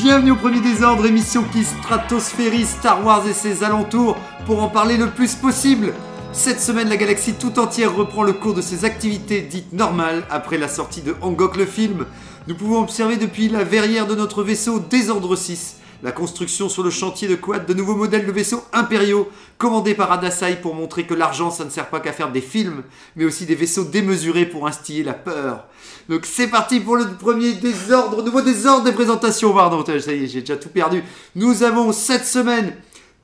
Bienvenue 0.00 0.30
au 0.30 0.36
Premier 0.36 0.60
Désordre, 0.60 1.06
émission 1.06 1.42
qui 1.42 1.64
stratosphérise 1.64 2.68
Star 2.68 3.04
Wars 3.04 3.26
et 3.26 3.32
ses 3.32 3.64
alentours 3.64 4.16
pour 4.46 4.62
en 4.62 4.68
parler 4.68 4.96
le 4.96 5.10
plus 5.10 5.34
possible. 5.34 5.92
Cette 6.32 6.60
semaine, 6.60 6.88
la 6.88 6.96
galaxie 6.96 7.34
tout 7.34 7.58
entière 7.58 7.92
reprend 7.92 8.22
le 8.22 8.32
cours 8.32 8.54
de 8.54 8.62
ses 8.62 8.84
activités 8.84 9.40
dites 9.40 9.72
normales 9.72 10.22
après 10.30 10.56
la 10.56 10.68
sortie 10.68 11.02
de 11.02 11.16
Angok 11.20 11.56
le 11.56 11.66
film. 11.66 12.06
Nous 12.46 12.54
pouvons 12.54 12.80
observer 12.80 13.16
depuis 13.16 13.48
la 13.48 13.64
verrière 13.64 14.06
de 14.06 14.14
notre 14.14 14.44
vaisseau 14.44 14.78
Désordre 14.78 15.34
6 15.34 15.77
la 16.02 16.12
construction 16.12 16.68
sur 16.68 16.82
le 16.82 16.90
chantier 16.90 17.28
de 17.28 17.34
quad 17.34 17.66
de 17.66 17.74
nouveaux 17.74 17.94
modèles 17.94 18.26
de 18.26 18.32
vaisseaux 18.32 18.62
impériaux 18.72 19.28
commandés 19.56 19.94
par 19.94 20.12
Adasai 20.12 20.56
pour 20.56 20.74
montrer 20.74 21.04
que 21.04 21.14
l'argent 21.14 21.50
ça 21.50 21.64
ne 21.64 21.70
sert 21.70 21.88
pas 21.88 22.00
qu'à 22.00 22.12
faire 22.12 22.30
des 22.30 22.40
films, 22.40 22.82
mais 23.16 23.24
aussi 23.24 23.46
des 23.46 23.54
vaisseaux 23.54 23.84
démesurés 23.84 24.46
pour 24.46 24.66
instiller 24.66 25.02
la 25.02 25.14
peur. 25.14 25.64
Donc 26.08 26.26
c'est 26.26 26.48
parti 26.48 26.80
pour 26.80 26.96
le 26.96 27.06
premier 27.14 27.54
désordre, 27.54 28.22
nouveau 28.22 28.42
désordre 28.42 28.84
des 28.84 28.92
présentations, 28.92 29.52
pardon, 29.52 29.84
ça 29.84 30.12
y 30.12 30.24
est, 30.24 30.26
j'ai 30.26 30.40
déjà 30.40 30.56
tout 30.56 30.70
perdu. 30.70 31.02
Nous 31.34 31.62
avons 31.62 31.92
cette 31.92 32.24
semaine 32.24 32.74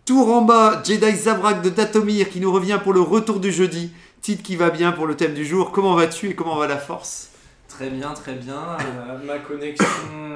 Tour 0.04 0.34
en 0.34 0.42
bas, 0.42 0.82
Jedi 0.84 1.16
Zabrak 1.16 1.62
de 1.62 1.70
Datomir 1.70 2.28
qui 2.28 2.38
nous 2.38 2.52
revient 2.52 2.78
pour 2.82 2.92
le 2.92 3.00
retour 3.00 3.40
du 3.40 3.50
jeudi. 3.50 3.90
Titre 4.20 4.42
qui 4.42 4.54
va 4.54 4.68
bien 4.68 4.92
pour 4.92 5.06
le 5.06 5.16
thème 5.16 5.32
du 5.32 5.46
jour. 5.46 5.72
Comment 5.72 5.94
vas-tu 5.94 6.28
et 6.28 6.34
comment 6.34 6.56
va 6.56 6.66
la 6.66 6.76
force? 6.76 7.30
Très 7.76 7.90
bien, 7.90 8.12
très 8.14 8.34
bien. 8.34 8.76
Euh, 8.80 9.18
ma, 9.24 9.38
connexion, 9.38 9.86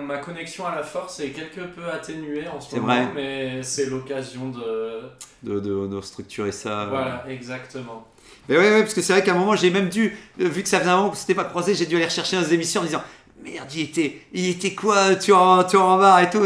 ma 0.04 0.18
connexion 0.18 0.66
à 0.66 0.74
la 0.74 0.82
force 0.82 1.20
est 1.20 1.30
quelque 1.30 1.60
peu 1.60 1.88
atténuée 1.88 2.48
en 2.48 2.60
ce 2.60 2.76
moment, 2.76 2.86
vrai. 2.86 3.08
mais 3.14 3.62
c'est 3.62 3.86
l'occasion 3.86 4.48
de... 4.48 5.02
de, 5.44 5.60
de, 5.60 5.86
de 5.86 6.00
structurer 6.00 6.50
ça. 6.50 6.86
Voilà, 6.86 7.24
exactement. 7.28 8.06
Mais 8.48 8.56
ouais, 8.56 8.70
ouais, 8.70 8.80
parce 8.80 8.94
que 8.94 9.02
c'est 9.02 9.12
vrai 9.12 9.22
qu'à 9.22 9.34
un 9.34 9.38
moment, 9.38 9.54
j'ai 9.54 9.70
même 9.70 9.88
dû, 9.88 10.16
euh, 10.40 10.48
vu 10.48 10.62
que 10.62 10.68
ça 10.68 10.80
faisait 10.80 10.90
un 10.90 10.96
moment 10.96 11.10
qu'on 11.10 11.14
s'était 11.14 11.34
pas 11.34 11.44
croisé, 11.44 11.74
j'ai 11.74 11.86
dû 11.86 11.96
aller 11.96 12.06
rechercher 12.06 12.36
dans 12.36 12.42
des 12.42 12.54
émissions 12.54 12.80
en 12.80 12.84
disant 12.84 13.02
Merde, 13.42 13.68
il 13.74 13.82
était, 13.82 14.20
il 14.32 14.48
était 14.50 14.74
quoi, 14.74 15.14
tour 15.14 15.38
en, 15.38 15.96
bas 15.98 16.22
et 16.22 16.28
tout, 16.28 16.40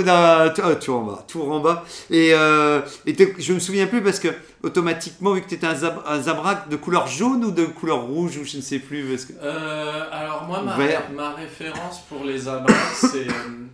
tour 0.81 0.97
en 0.99 1.03
bas, 1.05 1.25
tour 1.27 1.51
en 1.51 1.61
bas. 1.61 1.85
Et, 2.11 2.31
euh, 2.35 2.81
et 3.07 3.17
je 3.39 3.53
me 3.55 3.59
souviens 3.59 3.87
plus 3.87 4.03
parce 4.03 4.21
que 4.21 4.29
automatiquement, 4.63 5.33
vu 5.33 5.43
que 5.43 5.49
tu 5.49 5.55
étais 5.55 5.67
un, 5.67 5.75
zab- 5.75 6.03
un 6.07 6.21
Zabrak 6.21 6.69
de 6.69 6.77
couleur 6.77 7.07
jaune 7.07 7.45
ou 7.45 7.51
de 7.51 7.65
couleur 7.65 8.03
rouge 8.03 8.37
ou 8.37 8.45
je 8.45 8.57
ne 8.59 8.63
sais 8.63 8.79
plus. 8.79 9.05
Parce 9.05 9.25
que... 9.25 9.33
Euh, 9.43 10.05
alors 10.13 10.45
moi, 10.47 10.63
ma, 10.63 10.77
Vert. 10.77 11.03
ma 11.15 11.31
référence 11.33 12.01
pour 12.09 12.25
les 12.25 12.47
Abrams, 12.47 12.69
c'est 12.95 13.27
euh, 13.27 13.65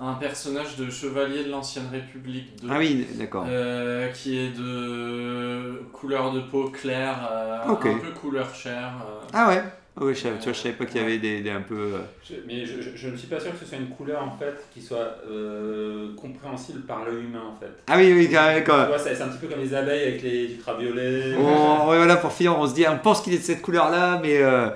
un 0.00 0.14
personnage 0.14 0.76
de 0.76 0.90
chevalier 0.90 1.44
de 1.44 1.50
l'ancienne 1.50 1.88
République 1.92 2.60
2. 2.62 2.68
Ah 2.70 2.78
oui, 2.78 3.06
d'accord. 3.14 3.44
euh, 3.48 4.08
qui 4.12 4.38
est 4.38 4.50
de 4.58 5.82
couleur 5.92 6.32
de 6.32 6.40
peau 6.40 6.70
claire, 6.70 7.28
euh, 7.30 7.58
un 7.70 7.74
peu 7.76 8.10
couleur 8.20 8.52
chair. 8.54 8.92
euh. 9.06 9.20
Ah 9.32 9.48
ouais 9.48 9.62
ah 9.94 10.04
ouais, 10.04 10.14
je 10.14 10.20
savais, 10.20 10.38
tu 10.38 10.44
vois, 10.44 10.52
je 10.54 10.58
savais 10.58 10.74
pas 10.74 10.86
qu'il 10.86 11.00
y 11.00 11.04
avait 11.04 11.18
des, 11.18 11.42
des 11.42 11.50
un 11.50 11.60
peu. 11.60 11.74
euh, 11.76 11.98
Je- 12.24 12.34
mais 12.46 12.64
je, 12.64 12.80
je- 12.80 12.96
je 12.96 13.08
ne 13.08 13.16
suis 13.16 13.26
pas 13.28 13.38
sûr 13.38 13.52
que 13.52 13.58
ce 13.58 13.66
soit 13.66 13.76
une 13.78 13.88
couleur 13.90 14.22
en 14.22 14.36
fait 14.38 14.54
qui 14.72 14.80
soit 14.80 15.16
euh, 15.30 16.14
compréhensible 16.16 16.80
par 16.82 17.04
l'œil 17.04 17.24
humain 17.24 17.42
en 17.54 17.60
fait. 17.60 17.70
Ah 17.88 17.96
oui, 17.98 18.12
oui, 18.12 18.28
quand 18.32 18.42
même. 18.46 18.64
Quand- 18.64 18.86
c'est 18.98 19.20
un 19.20 19.28
petit 19.28 19.38
peu 19.38 19.48
comme 19.48 19.60
les 19.60 19.74
abeilles 19.74 20.08
avec 20.08 20.22
les 20.22 20.52
ultraviolets. 20.54 21.34
On, 21.36 21.88
ouais, 21.90 21.96
voilà, 21.98 22.16
pour 22.16 22.32
finir, 22.32 22.58
on 22.58 22.66
se 22.66 22.74
dit, 22.74 22.86
on 22.88 22.98
pense 22.98 23.20
qu'il 23.20 23.34
est 23.34 23.38
de 23.38 23.42
cette 23.42 23.60
couleur-là, 23.60 24.18
mais 24.22 24.38
euh, 24.38 24.70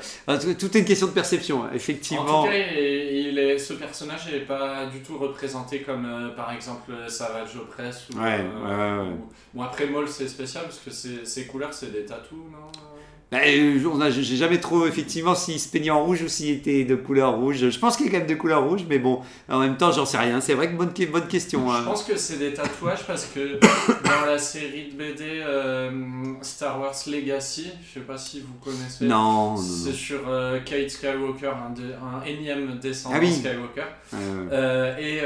tout 0.58 0.76
est 0.76 0.80
une 0.80 0.84
question 0.84 1.06
de 1.06 1.12
perception, 1.12 1.64
hein, 1.64 1.68
En 1.72 1.74
effectivement. 1.74 2.42
tout 2.44 2.50
cas, 2.50 2.56
il 2.56 3.16
il 3.26 3.38
est, 3.38 3.58
ce 3.58 3.72
personnage 3.74 4.30
n'est 4.32 4.40
pas 4.40 4.86
du 4.86 5.00
tout 5.00 5.18
représenté 5.18 5.80
comme 5.80 6.06
euh, 6.06 6.28
par 6.34 6.52
exemple 6.52 6.92
Savage 7.08 7.56
Opress 7.56 8.08
ou, 8.14 8.18
Ouais, 8.18 8.38
euh, 8.40 8.42
ouais, 8.42 9.02
ouais, 9.02 9.08
ouais. 9.08 9.14
ou- 9.54 9.58
ou 9.58 9.62
après 9.62 9.86
Maul 9.86 10.08
c'est 10.08 10.28
spécial 10.28 10.64
parce 10.64 10.78
que 10.78 10.90
ses, 10.90 11.24
ses 11.26 11.46
couleurs 11.46 11.72
c'est 11.74 11.92
des 11.92 12.04
tatous, 12.04 12.38
non 12.52 12.68
A- 13.32 14.10
J'ai 14.10 14.36
jamais 14.36 14.58
trop, 14.60 14.86
effectivement, 14.86 15.34
s'il 15.34 15.58
se 15.58 15.68
peignait 15.68 15.90
en 15.90 16.04
rouge 16.04 16.22
ou 16.22 16.28
s'il 16.28 16.50
était 16.50 16.84
de 16.84 16.94
couleur 16.94 17.34
rouge. 17.34 17.70
Je 17.70 17.78
pense 17.78 17.96
qu'il 17.96 18.06
est 18.06 18.10
quand 18.10 18.18
même 18.18 18.26
de 18.28 18.34
couleur 18.36 18.64
rouge, 18.68 18.82
mais 18.88 18.98
bon, 19.00 19.20
en 19.48 19.58
même 19.58 19.76
temps, 19.76 19.90
j'en 19.90 20.06
sais 20.06 20.16
rien. 20.18 20.40
C'est 20.40 20.54
vrai 20.54 20.70
que 20.70 20.76
bonne, 20.76 20.92
bonne 21.10 21.26
question. 21.26 21.70
hein. 21.70 21.80
Je 21.80 21.84
pense 21.84 22.04
que 22.04 22.16
c'est 22.16 22.36
des 22.38 22.54
tatouages 22.54 23.04
parce 23.06 23.26
que 23.26 23.58
dans 24.04 24.26
la 24.26 24.38
série 24.38 24.92
de 24.92 24.96
BD 24.96 25.24
euh, 25.44 25.90
Star 26.42 26.80
Wars 26.80 26.94
Legacy, 27.08 27.68
je 27.88 27.94
sais 27.94 28.06
pas 28.06 28.16
si 28.16 28.40
vous 28.40 28.54
connaissez. 28.62 29.04
Non, 29.06 29.56
C'est 29.56 29.92
sur 29.92 30.20
euh, 30.28 30.60
Kate 30.64 30.88
Skywalker, 30.90 31.48
un, 31.48 32.24
énième 32.24 32.78
descendant 32.78 33.16
Ah 33.18 33.20
oui. 33.20 33.32
Skywalker. 33.32 33.82
Euh, 34.14 34.46
Euh, 34.52 34.96
et 34.98 35.20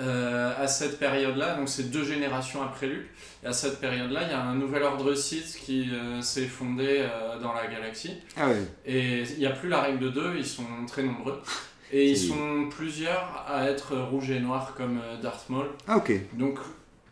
euh, 0.00 0.52
à 0.58 0.66
cette 0.66 0.98
période-là, 0.98 1.54
donc 1.56 1.68
c'est 1.68 1.90
deux 1.90 2.04
générations 2.04 2.62
après 2.62 2.86
Luke, 2.86 3.06
et 3.44 3.46
à 3.46 3.52
cette 3.52 3.80
période-là, 3.80 4.22
il 4.24 4.28
y 4.30 4.32
a 4.32 4.40
un 4.42 4.54
nouvel 4.54 4.82
ordre 4.82 5.14
Sith 5.14 5.56
qui 5.64 5.90
euh, 5.92 6.20
s'est 6.22 6.46
fondé 6.46 6.86
euh, 7.00 7.38
dans 7.40 7.52
la 7.52 7.66
galaxie. 7.66 8.14
ah 8.36 8.48
ouais. 8.48 8.62
Et 8.86 9.22
il 9.22 9.38
n'y 9.38 9.46
a 9.46 9.50
plus 9.50 9.68
la 9.68 9.80
règle 9.82 9.98
de 10.00 10.08
deux, 10.08 10.32
ils 10.36 10.46
sont 10.46 10.64
très 10.86 11.02
nombreux. 11.02 11.40
Et 11.94 12.10
ils 12.12 12.16
sont 12.16 12.70
plusieurs 12.70 13.44
à 13.46 13.66
être 13.68 13.94
rouge 13.94 14.30
et 14.30 14.40
noir 14.40 14.72
comme 14.78 14.98
Darth 15.22 15.50
Maul. 15.50 15.66
Ah 15.86 15.98
ok. 15.98 16.10
Donc, 16.38 16.58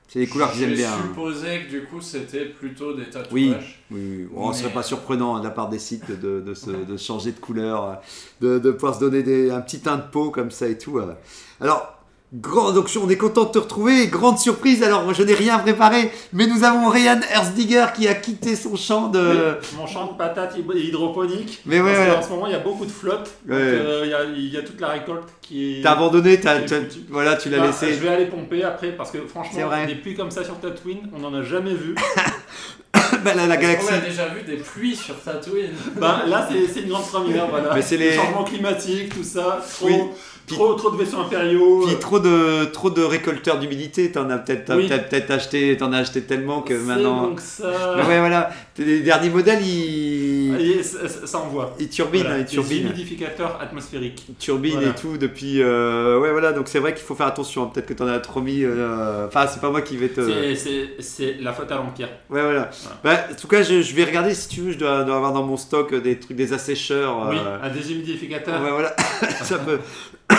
C'est 0.08 0.20
les 0.20 0.26
couleurs 0.26 0.50
qu'ils 0.52 0.62
aiment 0.62 0.70
j'ai 0.70 0.76
bien. 0.76 0.90
hein. 0.94 1.02
supposé 1.02 1.64
que 1.64 1.68
du 1.70 1.84
coup, 1.84 2.00
c'était 2.00 2.46
plutôt 2.46 2.94
des 2.94 3.04
tatouages. 3.10 3.30
Oui. 3.30 3.54
Oui, 3.90 4.00
oui. 4.00 4.28
Bon, 4.32 4.48
Mais- 4.48 4.54
ce 4.54 4.62
serait 4.62 4.72
pas 4.72 4.82
surprenant 4.82 5.36
hein, 5.36 5.40
de 5.40 5.44
la 5.44 5.50
part 5.50 5.68
des 5.68 5.78
sites 5.78 6.10
de, 6.18 6.40
de, 6.40 6.54
se- 6.54 6.70
de 6.70 6.96
changer 6.96 7.32
de 7.32 7.38
couleur, 7.40 8.00
de, 8.40 8.58
de 8.58 8.70
pouvoir 8.70 8.94
se 8.94 9.00
donner 9.00 9.22
des, 9.22 9.50
un 9.50 9.60
petit 9.60 9.80
teint 9.80 9.98
de 9.98 10.08
peau 10.10 10.30
comme 10.30 10.50
ça 10.50 10.66
et 10.66 10.78
tout. 10.78 10.98
Alors, 11.60 11.99
grand, 12.32 12.72
donc 12.72 12.88
on 13.02 13.08
est 13.10 13.16
content 13.16 13.44
de 13.44 13.50
te 13.50 13.58
retrouver. 13.58 14.06
Grande 14.06 14.38
surprise, 14.38 14.82
alors 14.82 15.12
je 15.12 15.22
n'ai 15.22 15.34
rien 15.34 15.58
préparé, 15.58 16.10
mais 16.32 16.46
nous 16.46 16.62
avons 16.64 16.88
Ryan 16.88 17.18
Erzdiger 17.32 17.86
qui 17.94 18.06
a 18.08 18.14
quitté 18.14 18.54
son 18.56 18.76
champ 18.76 19.08
de. 19.08 19.56
Mon 19.76 19.86
champ 19.86 20.06
de 20.12 20.16
patates 20.16 20.56
hyd- 20.56 20.76
hydroponique. 20.78 21.60
Mais 21.66 21.80
ouais, 21.80 21.92
parce 21.92 21.98
ouais. 22.08 22.14
qu'en 22.14 22.22
ce 22.22 22.28
moment, 22.30 22.46
il 22.46 22.52
y 22.52 22.56
a 22.56 22.60
beaucoup 22.60 22.86
de 22.86 22.90
flotte. 22.90 23.30
donc, 23.46 23.58
euh, 23.58 24.02
Il 24.04 24.10
y, 24.10 24.14
a, 24.14 24.24
il 24.24 24.48
y 24.52 24.56
a 24.56 24.62
toute 24.62 24.80
la 24.80 24.88
récolte 24.88 25.24
qui 25.42 25.78
est. 25.78 25.82
T'as 25.82 25.92
abandonné, 25.92 26.38
voilà, 27.08 27.36
tu 27.36 27.48
l'as 27.50 27.58
Bah, 27.58 27.66
laissé. 27.66 27.88
Je 27.94 27.98
vais 27.98 28.08
aller 28.08 28.26
pomper 28.26 28.62
après 28.64 28.92
parce 28.92 29.10
que 29.10 29.18
franchement, 29.26 29.66
vrai. 29.66 29.86
des 29.86 29.96
pluies 29.96 30.14
comme 30.14 30.30
ça 30.30 30.44
sur 30.44 30.58
Tatooine, 30.60 31.10
on 31.14 31.18
n'en 31.18 31.34
a 31.34 31.42
jamais 31.42 31.74
vu. 31.74 31.94
Bah, 33.24 33.34
la, 33.34 33.46
la 33.46 33.56
galaxie. 33.56 33.86
qu'on 33.88 33.94
a 33.94 33.98
déjà 33.98 34.28
vu 34.28 34.42
des 34.42 34.56
pluies 34.56 34.94
sur 34.94 35.20
Tatooine? 35.20 35.70
Bah, 35.96 36.22
là, 36.28 36.48
c'est 36.50 36.72
c'est 36.72 36.80
une 36.82 36.90
grande 36.90 37.06
première. 37.06 37.48
Voilà. 37.48 37.74
Mais 37.74 37.82
c'est 37.82 37.96
Le 37.96 38.04
les- 38.04 38.12
changement 38.16 38.44
climatique, 38.44 39.12
tout 39.14 39.24
ça. 39.24 39.60
Trop, 39.78 39.86
Oui. 39.86 39.94
Trop, 40.54 40.74
trop 40.74 40.90
de 40.90 40.96
vaisseaux 40.96 41.18
impériaux. 41.20 41.84
Puis 41.86 41.96
trop 41.98 42.18
de, 42.18 42.64
trop 42.66 42.90
de 42.90 43.02
récolteurs 43.02 43.58
d'humidité, 43.58 44.10
t'en 44.12 44.28
as 44.30 44.38
peut-être 44.38 44.74
Oui. 44.76 44.88
peut-être 44.88 45.30
acheté, 45.30 45.76
as 45.80 45.96
acheté 45.96 46.22
tellement 46.22 46.60
que 46.62 46.78
C'est 46.78 46.84
maintenant. 46.84 47.22
donc 47.28 47.40
ça. 47.40 47.94
Mais 47.96 48.02
ouais, 48.02 48.18
voilà. 48.18 48.50
Les 48.78 49.00
derniers 49.00 49.30
modèles, 49.30 49.60
ils, 49.62 50.09
Et 50.60 50.82
ça, 50.82 51.38
envoie. 51.38 51.74
ils 51.78 51.88
turbinent, 51.88 52.22
Voilà, 52.22 52.36
hein, 52.36 52.38
ils 52.40 52.44
des 52.44 52.50
turbinent. 52.50 52.86
humidificateurs 52.86 53.58
atmosphériques. 53.60 54.26
turbine 54.38 54.72
Voilà. 54.74 54.88
et 54.88 54.94
tout 54.94 55.16
depuis 55.16 55.62
euh, 55.62 56.18
ouais 56.20 56.30
voilà 56.30 56.52
donc 56.52 56.68
c'est 56.68 56.78
vrai 56.78 56.94
qu'il 56.94 57.04
faut 57.04 57.14
faire 57.14 57.26
attention 57.26 57.66
peut-être 57.68 57.86
que 57.86 57.94
t'en 57.94 58.06
as 58.06 58.18
trop 58.20 58.40
mis 58.40 58.62
euh, 58.64 59.26
enfin 59.26 59.46
c'est 59.46 59.60
pas 59.60 59.70
moi 59.70 59.80
qui 59.82 59.96
vais 59.96 60.08
te 60.08 60.20
C'est- 61.00 61.36
la 61.40 61.52
faute 61.52 61.70
à 61.72 61.76
l'Empire. 61.76 62.08
ouais 62.28 62.42
voilà 62.42 62.70
bah, 63.04 63.16
en 63.30 63.34
tout 63.34 63.48
cas 63.48 63.62
je, 63.62 63.80
je 63.82 63.94
vais 63.94 64.04
regarder 64.04 64.34
si 64.34 64.48
tu 64.48 64.60
veux 64.60 64.72
je 64.72 64.78
dois, 64.78 65.04
dois 65.04 65.16
avoir 65.16 65.32
dans 65.32 65.42
mon 65.44 65.56
stock 65.56 65.94
des 65.94 66.18
trucs 66.18 66.36
des 66.36 66.52
assécheurs 66.52 67.26
Oui, 67.30 67.36
euh, 67.38 67.58
un 67.62 67.68
déshumidificateur. 67.70 68.62
ouais 68.62 68.70
voilà 68.70 68.94
ça 69.42 69.58
peut 69.58 69.78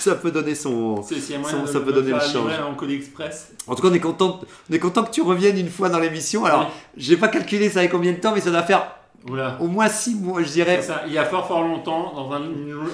ça 0.00 0.14
peut 0.14 0.30
donner 0.30 0.54
son 0.54 1.02
Ça- 1.02 1.80
peut 1.80 1.92
donner 1.92 2.12
le 2.12 2.20
change. 2.20 2.52
en 2.60 2.74
colis 2.74 2.94
express. 2.96 3.52
en 3.66 3.74
tout 3.74 3.82
cas 3.82 3.88
on 3.88 3.94
est 3.94 4.00
content 4.00 4.40
on 4.70 4.74
est 4.74 4.78
content 4.78 5.04
que 5.04 5.10
tu 5.10 5.22
reviennes 5.22 5.58
une 5.58 5.70
fois 5.70 5.88
dans 5.88 5.98
l'émission 5.98 6.44
alors 6.44 6.60
Oui. 6.60 6.66
j'ai 6.96 7.16
pas 7.16 7.28
calculé 7.28 7.68
ça 7.68 7.80
avec 7.80 7.90
combien 7.92 8.12
de 8.12 8.18
temps 8.18 8.32
mais 8.34 8.40
ça 8.40 8.50
doit 8.50 8.62
faire 8.62 8.86
Oula. 9.28 9.58
au 9.60 9.66
moins 9.66 9.88
6 9.88 10.14
mois 10.16 10.42
je 10.42 10.48
dirais 10.48 10.78
C'est 10.80 10.88
ça, 10.88 11.02
il 11.06 11.12
y 11.12 11.18
a 11.18 11.24
fort 11.24 11.46
fort 11.46 11.62
longtemps, 11.62 12.12
dans 12.14 12.32
un, 12.32 12.40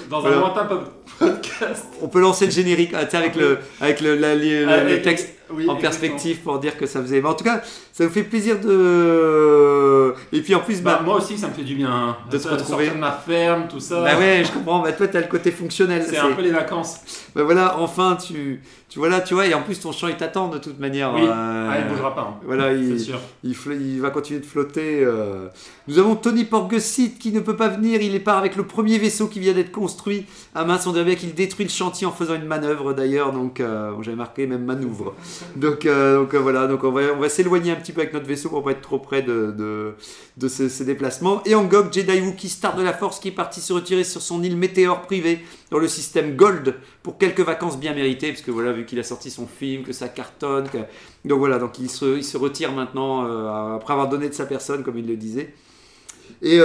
dans 0.09 0.17
un 0.17 0.21
Voilà. 0.21 0.37
lointain 0.37 0.65
po- 0.65 0.75
podcast. 1.19 1.85
on 2.01 2.07
peut 2.09 2.19
lancer 2.19 2.45
le 2.45 2.51
générique 2.51 2.93
sais, 2.93 3.17
avec 3.17 3.35
le 3.35 3.59
avec 3.79 4.01
le, 4.01 4.15
la- 4.15 4.35
Avec- 4.73 4.97
le 4.97 5.01
texte 5.01 5.29
oui, 5.49 5.67
en 5.69 5.75
exactement. 5.75 5.81
perspective 5.81 6.37
pour 6.41 6.59
dire 6.59 6.77
que 6.77 6.85
ça 6.85 7.01
faisait. 7.01 7.21
Mais 7.21 7.29
en 7.29 7.33
tout 7.33 7.43
cas, 7.43 7.61
ça 7.93 8.03
nous 8.03 8.09
fait 8.09 8.23
plaisir 8.23 8.59
de. 8.59 10.13
Et 10.31 10.41
puis 10.41 10.55
en 10.55 10.59
plus, 10.59 10.81
Bah, 10.81 10.97
bah, 10.97 11.01
moi 11.05 11.15
aussi, 11.17 11.37
ça 11.37 11.47
me 11.47 11.53
fait 11.53 11.63
du 11.63 11.75
bien. 11.75 11.89
hein. 11.91 12.17
De 12.31 12.37
te 12.37 12.47
retrouver. 12.47 12.89
de 12.89 12.95
ma 12.95 13.11
ferme, 13.11 13.67
tout 13.69 13.79
ça. 13.79 14.01
bah 14.03 14.17
ouais, 14.17 14.43
je 14.45 14.51
comprends. 14.51 14.79
Bah 14.81 14.91
toi, 14.93 15.07
t'as 15.07 15.21
le 15.21 15.27
côté 15.27 15.51
fonctionnel. 15.51 16.03
C'est 16.07 16.17
un 16.17 16.31
peu 16.31 16.41
les 16.41 16.51
vacances. 16.51 16.97
Bah 17.35 17.43
voilà, 17.43 17.77
enfin, 17.79 18.15
tu, 18.15 18.61
tu 18.89 18.99
vois 18.99 19.09
là, 19.09 19.21
tu 19.21 19.33
vois, 19.33 19.45
et 19.45 19.53
en 19.53 19.61
plus 19.61 19.79
ton 19.79 19.91
champ 19.91 20.07
il 20.07 20.15
t'attend 20.17 20.47
de 20.47 20.57
toute 20.57 20.79
manière. 20.79 21.13
Oui. 21.13 21.21
euh, 21.23 21.69
Ah, 21.71 21.79
il 21.79 21.87
bougera 21.91 22.15
pas. 22.15 22.21
hein. 22.21 22.39
Voilà, 22.45 22.73
il, 22.73 22.99
sûr. 22.99 23.19
il, 23.43 24.01
va 24.01 24.09
continuer 24.09 24.39
de 24.39 24.45
flotter. 24.45 25.03
euh. 25.03 25.47
Nous 25.87 25.99
avons 25.99 26.15
Tony 26.15 26.43
Porgesit 26.45 27.17
qui 27.19 27.31
ne 27.31 27.39
peut 27.39 27.55
pas 27.55 27.67
venir. 27.69 28.01
Il 28.01 28.15
est 28.15 28.19
part 28.19 28.37
avec 28.37 28.55
le 28.55 28.63
premier 28.63 28.97
vaisseau 28.97 29.27
qui 29.27 29.39
vient 29.39 29.53
d'être 29.53 29.71
construit. 29.71 30.25
Ah 30.55 30.65
mince, 30.65 30.87
on 30.87 30.91
dirait 30.93 31.05
bien 31.05 31.15
qu'il 31.15 31.33
détruit 31.33 31.65
le 31.65 31.71
chantier 31.71 32.07
en 32.07 32.11
faisant 32.11 32.35
une 32.35 32.45
manœuvre 32.45 32.93
d'ailleurs. 32.93 33.31
Donc, 33.31 33.59
euh, 33.59 33.91
j'avais 34.01 34.17
marqué 34.17 34.47
même 34.47 34.65
manœuvre. 34.65 35.13
Donc, 35.55 35.85
euh, 35.85 36.25
euh, 36.33 36.39
voilà, 36.39 36.67
donc 36.67 36.83
on 36.83 36.91
va, 36.91 37.29
s'éloigner 37.29 37.71
un 37.71 37.75
petit 37.75 37.91
peu 37.91 38.01
avec 38.01 38.13
notre 38.13 38.25
vaisseau 38.25 38.49
pour 38.49 38.63
pas 38.63 38.71
être 38.71 38.81
trop 38.81 38.99
près 38.99 39.21
de, 39.21 39.95
ces, 40.47 40.85
déplacements. 40.85 41.43
Et 41.45 41.55
Angok, 41.55 41.93
Jedi 41.93 42.19
Wookiee, 42.21 42.49
star 42.49 42.75
de 42.75 42.83
la 42.83 42.93
Force, 42.93 43.19
qui 43.19 43.29
est 43.29 43.31
parti 43.31 43.61
se 43.61 43.73
retirer 43.73 44.03
sur 44.03 44.21
son 44.21 44.43
île 44.43 44.57
météore 44.57 45.01
privée 45.01 45.43
dans 45.71 45.79
le 45.79 45.87
système 45.87 46.35
Gold 46.35 46.75
pour 47.03 47.17
quelques 47.17 47.41
vacances 47.41 47.77
bien 47.77 47.93
méritées, 47.93 48.29
parce 48.29 48.41
que 48.41 48.51
voilà, 48.51 48.71
vu 48.71 48.85
qu'il 48.85 48.99
a 48.99 49.03
sorti 49.03 49.31
son 49.31 49.47
film, 49.47 49.83
que 49.83 49.93
ça 49.93 50.09
cartonne, 50.09 50.65
donc 51.25 51.39
voilà, 51.39 51.59
donc 51.59 51.79
il 51.79 51.89
se, 51.89 52.37
retire 52.37 52.71
maintenant 52.71 53.25
euh, 53.25 53.75
après 53.75 53.93
avoir 53.93 54.09
donné 54.09 54.29
de 54.29 54.33
sa 54.33 54.45
personne, 54.45 54.83
comme 54.83 54.97
il 54.97 55.07
le 55.07 55.15
disait. 55.15 55.53
Et 56.41 56.59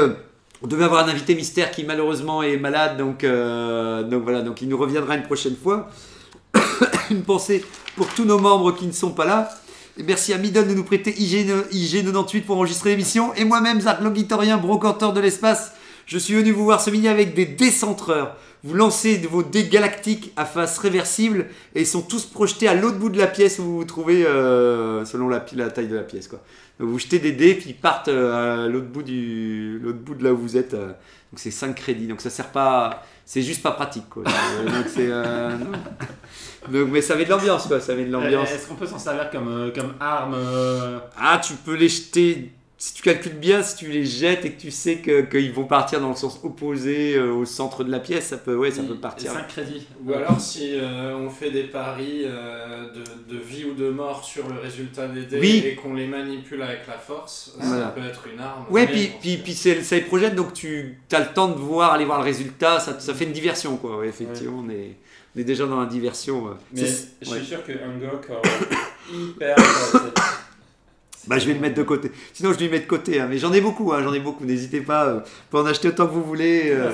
on 0.60 0.66
devait 0.66 0.84
avoir 0.84 1.06
un 1.06 1.08
invité 1.08 1.34
mystère 1.34 1.70
qui 1.70 1.84
malheureusement 1.84 2.42
est 2.42 2.56
malade, 2.56 2.96
donc, 2.98 3.24
donc 3.24 4.22
voilà, 4.22 4.42
donc 4.42 4.60
il 4.60 4.68
nous 4.68 4.78
reviendra 4.78 5.16
une 5.16 5.22
prochaine 5.22 5.56
fois. 5.56 5.88
une 7.10 7.22
pensée 7.22 7.64
pour 7.96 8.06
tous 8.08 8.24
nos 8.24 8.38
membres 8.38 8.72
qui 8.72 8.86
ne 8.86 8.92
sont 8.92 9.10
pas 9.12 9.24
là. 9.24 9.50
Et 9.98 10.02
merci 10.02 10.32
à 10.32 10.38
Midon 10.38 10.62
de 10.62 10.72
nous 10.74 10.84
prêter 10.84 11.14
IG, 11.18 11.46
IG98 11.72 12.42
pour 12.44 12.56
enregistrer 12.56 12.90
l'émission. 12.90 13.34
Et 13.34 13.44
moi-même, 13.44 13.80
Zark 13.80 14.00
Logitorien, 14.00 14.56
brocanteur 14.56 15.12
de 15.12 15.20
l'espace, 15.20 15.72
je 16.06 16.18
suis 16.18 16.34
venu 16.34 16.50
vous 16.50 16.64
voir 16.64 16.80
ce 16.80 16.90
midi 16.90 17.08
avec 17.08 17.34
des 17.34 17.44
décentreurs. 17.44 18.36
Vous 18.64 18.74
lancez 18.74 19.18
vos 19.18 19.42
dés 19.42 19.64
galactiques 19.68 20.32
à 20.36 20.44
face 20.44 20.78
réversible 20.78 21.46
et 21.74 21.80
ils 21.80 21.86
sont 21.86 22.00
tous 22.00 22.24
projetés 22.26 22.68
à 22.68 22.74
l'autre 22.74 22.96
bout 22.96 23.08
de 23.10 23.18
la 23.18 23.26
pièce 23.26 23.58
où 23.58 23.64
vous 23.64 23.76
vous 23.78 23.84
trouvez 23.84 24.24
euh, 24.24 25.04
selon 25.04 25.28
la, 25.28 25.44
la 25.56 25.68
taille 25.68 25.88
de 25.88 25.96
la 25.96 26.02
pièce. 26.02 26.28
Quoi. 26.28 26.40
Donc 26.78 26.88
vous 26.88 26.98
jetez 26.98 27.18
des 27.18 27.32
dés 27.32 27.54
puis 27.54 27.70
ils 27.70 27.76
partent 27.76 28.08
euh, 28.08 28.64
à 28.64 28.68
l'autre 28.68 28.86
bout, 28.86 29.02
du, 29.02 29.80
l'autre 29.82 29.98
bout 29.98 30.14
de 30.14 30.22
là 30.24 30.32
où 30.32 30.36
vous 30.36 30.56
êtes. 30.56 30.74
euh. 30.74 30.86
donc 30.86 31.36
c'est 31.36 31.50
5 31.50 31.74
crédits. 31.74 32.06
Donc 32.06 32.20
ça 32.20 32.30
sert 32.30 32.50
pas. 32.50 33.02
C'est 33.26 33.42
juste 33.42 33.62
pas 33.62 33.72
pratique. 33.72 34.08
Quoi. 34.08 34.22
Donc 34.64 34.86
c'est. 34.94 35.08
Euh. 36.68 36.82
Donc, 36.84 36.92
mais 36.92 37.00
ça 37.02 37.14
met 37.16 37.24
de 37.24 37.30
l'ambiance 37.30 37.66
quoi. 37.66 37.80
Ça 37.80 37.94
met 37.94 38.04
de 38.04 38.12
l'ambiance. 38.12 38.50
Est-ce 38.50 38.66
qu'on 38.66 38.74
peut 38.74 38.86
s'en 38.86 38.98
servir 38.98 39.30
comme, 39.30 39.48
euh, 39.48 39.70
comme 39.72 39.94
arme 40.00 40.34
euh, 40.36 40.98
Ah, 41.18 41.40
tu 41.44 41.54
peux 41.54 41.74
les 41.76 41.88
jeter. 41.88 42.50
Si 42.78 42.94
tu 42.94 43.02
calcules 43.04 43.38
bien, 43.38 43.62
si 43.62 43.76
tu 43.76 43.86
les 43.86 44.04
jettes 44.04 44.44
et 44.44 44.50
que 44.50 44.60
tu 44.60 44.72
sais 44.72 44.96
que- 44.96 45.20
qu'ils 45.20 45.52
vont 45.52 45.66
partir 45.66 46.00
dans 46.00 46.08
le 46.08 46.16
sens 46.16 46.40
opposé 46.42 47.14
euh, 47.14 47.30
au 47.32 47.44
centre 47.44 47.84
de 47.84 47.92
la 47.92 48.00
pièce, 48.00 48.26
ça 48.26 48.38
peut, 48.38 48.56
ouais, 48.56 48.72
ça 48.72 48.82
peut 48.82 48.96
partir. 48.96 49.30
5 49.30 49.46
crédits. 49.46 49.86
Ou 50.04 50.12
alors 50.12 50.40
si 50.40 50.72
euh, 50.80 51.14
on 51.16 51.30
fait 51.30 51.52
des 51.52 51.62
paris 51.62 52.22
euh, 52.24 52.86
de, 52.92 53.34
de 53.36 53.38
vie 53.40 53.64
ou 53.66 53.74
de 53.74 53.88
mort 53.88 54.24
sur 54.24 54.48
le 54.48 54.58
résultat 54.58 55.06
des 55.06 55.26
dés 55.26 55.38
Oui. 55.38 55.62
et 55.64 55.74
qu'on 55.76 55.94
les 55.94 56.08
manipule 56.08 56.60
avec 56.60 56.80
la 56.88 56.94
force, 56.98 57.52
Voilà. 57.60 57.84
ça 57.84 57.88
peut 57.90 58.04
être 58.04 58.24
une 58.34 58.40
arme. 58.40 58.64
Ouais, 58.68 58.88
puis, 58.88 59.12
puis, 59.20 59.36
puis 59.36 59.52
c'est- 59.54 59.82
ça 59.84 59.94
les 59.94 60.02
projette, 60.02 60.34
donc 60.34 60.52
tu 60.52 60.98
as 61.12 61.20
le 61.20 61.26
temps 61.32 61.46
de 61.48 61.54
voir, 61.60 61.92
aller 61.92 62.04
voir 62.04 62.18
le 62.18 62.24
résultat, 62.24 62.80
ça, 62.80 62.98
ça 62.98 63.14
fait 63.14 63.26
une 63.26 63.32
diversion, 63.32 63.76
quoi. 63.76 63.98
Ouais, 63.98 64.08
effectivement, 64.08 64.64
on, 64.66 64.68
est, 64.70 64.96
on 65.36 65.40
est 65.40 65.44
déjà 65.44 65.66
dans 65.66 65.80
la 65.80 65.86
diversion. 65.86 66.48
euh. 66.48 66.50
Mais 66.72 66.82
je 67.22 67.30
ouais. 67.30 67.36
suis 67.38 67.46
sûr 67.46 67.64
que 67.64 67.72
Ungok 67.72 68.28
aura 68.30 68.42
hyper. 69.12 69.56
Bah, 71.28 71.38
je 71.38 71.46
vais 71.46 71.54
le 71.54 71.60
mettre 71.60 71.76
de 71.76 71.84
côté. 71.84 72.10
Sinon, 72.32 72.52
je 72.52 72.58
lui 72.58 72.68
mets 72.68 72.80
de 72.80 72.86
côté. 72.86 73.20
hein. 73.20 73.28
Mais 73.30 73.38
j'en 73.38 73.52
ai 73.52 73.60
beaucoup, 73.60 73.92
hein, 73.92 74.00
j'en 74.02 74.12
ai 74.12 74.18
beaucoup. 74.18 74.44
N'hésitez 74.44 74.80
pas, 74.80 75.06
euh, 75.06 75.20
pour 75.50 75.60
en 75.60 75.66
acheter 75.66 75.86
autant 75.86 76.08
que 76.08 76.12
vous 76.12 76.24
voulez. 76.24 76.70
euh. 76.72 76.90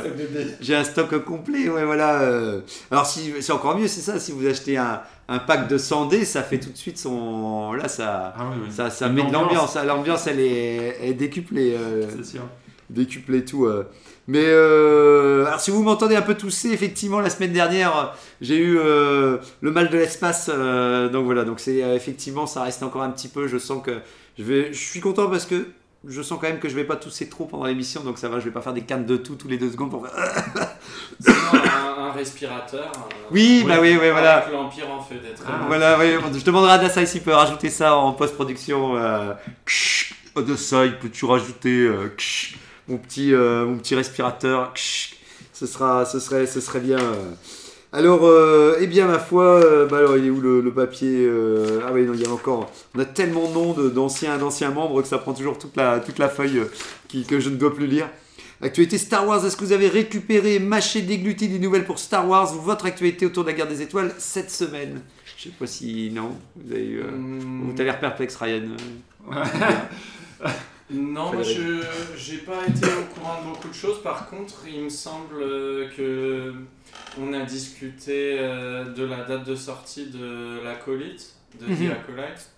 J'ai 0.60 0.74
un 0.74 0.84
stock 0.84 1.24
complet, 1.24 1.70
ouais, 1.70 1.82
voilà. 1.86 2.20
euh. 2.20 2.60
Alors, 2.90 3.06
si, 3.06 3.32
c'est 3.40 3.52
encore 3.52 3.78
mieux, 3.78 3.88
c'est 3.88 4.02
ça. 4.02 4.20
Si 4.20 4.32
vous 4.32 4.46
achetez 4.46 4.76
un, 4.76 5.00
un 5.28 5.38
pack 5.38 5.66
de 5.66 5.78
100 5.78 6.06
dés, 6.06 6.26
ça 6.26 6.42
fait 6.42 6.58
tout 6.58 6.68
de 6.68 6.76
suite 6.76 6.98
son. 6.98 7.72
Là, 7.72 7.88
ça, 7.88 8.34
Ah 8.36 8.50
oui, 8.52 8.58
oui. 8.66 8.70
ça, 8.70 8.90
ça 8.90 9.08
met 9.08 9.22
de 9.22 9.26
ambiance. 9.28 9.42
l'ambiance. 9.44 9.76
hein. 9.76 9.84
L'ambiance, 9.84 10.26
elle 10.26 10.40
est, 10.40 11.14
décuplée. 11.14 11.74
euh, 11.74 12.02
C'est 12.14 12.26
sûr. 12.36 12.42
décuplée 12.90 13.46
tout. 13.46 13.66
Euh. 14.28 14.32
Mais 14.32 14.44
euh, 14.44 15.46
alors, 15.46 15.60
si 15.60 15.70
vous 15.70 15.82
m'entendez 15.82 16.16
un 16.16 16.22
peu 16.22 16.34
tousser, 16.34 16.70
effectivement, 16.70 17.20
la 17.20 17.30
semaine 17.30 17.52
dernière, 17.52 18.14
j'ai 18.40 18.56
eu 18.58 18.78
euh, 18.78 19.38
le 19.60 19.70
mal 19.70 19.88
de 19.88 19.96
l'espace. 19.98 20.50
euh, 20.52 21.08
donc 21.08 21.24
voilà, 21.24 21.44
donc 21.44 21.60
c'est 21.60 21.82
euh, 21.82 21.94
effectivement, 21.96 22.46
ça 22.46 22.62
reste 22.62 22.82
encore 22.82 23.02
un 23.02 23.10
petit 23.10 23.28
peu. 23.28 23.48
Je 23.48 23.58
sens 23.58 23.82
que 23.82 23.98
je 24.38 24.44
vais. 24.44 24.72
Je 24.72 24.78
suis 24.78 25.00
content 25.00 25.28
parce 25.28 25.46
que. 25.46 25.66
Je 26.06 26.22
sens 26.22 26.38
quand 26.40 26.46
même 26.46 26.60
que 26.60 26.68
je 26.68 26.76
vais 26.76 26.84
pas 26.84 26.94
tousser 26.94 27.28
trop 27.28 27.44
pendant 27.46 27.64
l'émission, 27.64 28.02
donc 28.04 28.18
ça 28.18 28.28
va, 28.28 28.38
je 28.38 28.44
vais 28.44 28.52
pas 28.52 28.60
faire 28.60 28.72
des 28.72 28.82
cannes 28.82 29.04
de 29.04 29.16
tout 29.16 29.34
tous 29.34 29.48
les 29.48 29.58
deux 29.58 29.68
secondes 29.68 29.90
pour 29.90 30.06
faire... 30.06 30.14
Un, 31.26 32.04
un 32.04 32.12
respirateur. 32.12 32.92
euh, 32.94 33.14
Oui, 33.32 33.64
bah 33.66 33.78
oui, 33.80 33.98
oui, 34.00 34.10
voilà. 34.10 34.46
L'Empire 34.52 34.88
en 34.88 35.00
Ah. 35.00 35.58
bons. 35.58 35.66
Voilà, 35.66 35.98
oui, 35.98 36.14
je 36.38 36.44
demanderai 36.44 36.74
à 36.74 36.78
Dasai 36.78 37.04
s'il 37.04 37.22
peut 37.22 37.32
rajouter 37.32 37.68
ça 37.68 37.96
en 37.96 38.12
post-production. 38.12 38.96
Euh, 38.96 39.32
Dasai, 40.36 40.92
peux-tu 41.00 41.24
rajouter 41.24 41.80
euh, 41.80 42.14
mon, 42.88 42.98
petit, 42.98 43.32
euh, 43.32 43.64
mon 43.66 43.78
petit 43.78 43.94
respirateur 43.94 44.72
ce, 45.52 45.66
sera, 45.66 46.04
ce, 46.04 46.18
serait, 46.20 46.46
ce 46.46 46.60
serait 46.60 46.80
bien. 46.80 46.98
Alors, 47.90 48.26
euh, 48.26 48.76
eh 48.80 48.86
bien, 48.86 49.06
ma 49.06 49.18
foi, 49.18 49.44
euh, 49.44 49.86
bah 49.86 49.98
alors, 49.98 50.18
il 50.18 50.26
est 50.26 50.30
où 50.30 50.40
le, 50.42 50.60
le 50.60 50.72
papier 50.72 51.24
euh, 51.26 51.80
Ah 51.86 51.90
oui, 51.92 52.04
non, 52.04 52.12
il 52.12 52.20
y 52.20 52.26
a 52.26 52.30
encore. 52.30 52.70
On 52.94 52.98
a 53.00 53.06
tellement 53.06 53.48
de 53.48 53.54
noms 53.54 53.72
d'anciens 53.88 54.36
d'anciens 54.36 54.70
membres 54.70 55.00
que 55.00 55.08
ça 55.08 55.16
prend 55.16 55.32
toujours 55.32 55.58
toute 55.58 55.74
la, 55.74 55.98
toute 55.98 56.18
la 56.18 56.28
feuille 56.28 56.60
qui, 57.08 57.24
que 57.24 57.40
je 57.40 57.48
ne 57.48 57.56
dois 57.56 57.74
plus 57.74 57.86
lire. 57.86 58.10
Actualité 58.60 58.98
Star 58.98 59.26
Wars, 59.26 59.44
est-ce 59.46 59.56
que 59.56 59.64
vous 59.64 59.72
avez 59.72 59.88
récupéré, 59.88 60.58
mâché, 60.58 61.00
dégluti 61.00 61.48
des 61.48 61.58
nouvelles 61.58 61.86
pour 61.86 61.98
Star 61.98 62.28
Wars 62.28 62.54
ou 62.54 62.60
votre 62.60 62.84
actualité 62.84 63.24
autour 63.24 63.44
de 63.44 63.50
la 63.50 63.56
guerre 63.56 63.68
des 63.68 63.80
étoiles 63.80 64.12
cette 64.18 64.50
semaine? 64.50 65.00
Je 65.38 65.44
sais 65.44 65.54
pas 65.58 65.66
si. 65.66 66.10
Non 66.12 66.36
Vous 66.56 66.72
avez 66.72 66.84
eu. 66.84 67.02
Hum, 67.02 67.62
Vous 67.64 67.70
avez 67.72 67.84
l'air 67.84 68.00
perplexe, 68.00 68.36
Ryan. 68.36 68.64
Non, 70.90 71.32
moi 71.32 71.42
je 71.42 71.82
j'ai 72.16 72.38
pas 72.38 72.66
été 72.66 72.86
au 72.86 73.14
courant 73.14 73.42
de 73.42 73.48
beaucoup 73.50 73.68
de 73.68 73.74
choses. 73.74 74.02
Par 74.02 74.28
contre, 74.30 74.54
il 74.66 74.84
me 74.84 74.88
semble 74.88 75.40
que 75.96 76.54
on 77.20 77.32
a 77.34 77.40
discuté 77.44 78.36
euh, 78.38 78.84
de 78.94 79.04
la 79.04 79.24
date 79.24 79.44
de 79.44 79.54
sortie 79.54 80.06
de 80.06 80.60
l'acolyte, 80.64 81.34
de 81.60 81.66
Mhm. 81.66 81.88
The 81.88 81.92
Acolyte. 81.92 82.50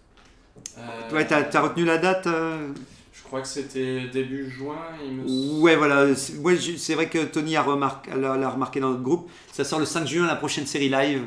Euh, 0.78 1.10
Ouais, 1.14 1.26
t'as 1.26 1.42
t'as 1.42 1.60
retenu 1.60 1.84
la 1.84 1.98
date 1.98 2.26
euh 2.28 2.68
Je 3.12 3.22
crois 3.24 3.40
que 3.40 3.48
c'était 3.48 4.08
début 4.12 4.48
juin. 4.50 4.78
Il 5.04 5.12
me... 5.16 5.60
Ouais, 5.60 5.76
voilà. 5.76 6.14
C'est 6.14 6.36
ouais, 6.38 6.56
vrai 6.94 7.08
que 7.08 7.24
Tony 7.24 7.56
a 7.56 7.62
remarqué, 7.62 8.10
l'a 8.16 8.48
remarqué 8.48 8.78
dans 8.80 8.90
notre 8.90 9.02
groupe. 9.02 9.30
Ça 9.52 9.64
sort 9.64 9.78
le 9.80 9.84
5 9.86 10.06
juin, 10.06 10.26
la 10.26 10.36
prochaine 10.36 10.66
série 10.66 10.88
live. 10.88 11.24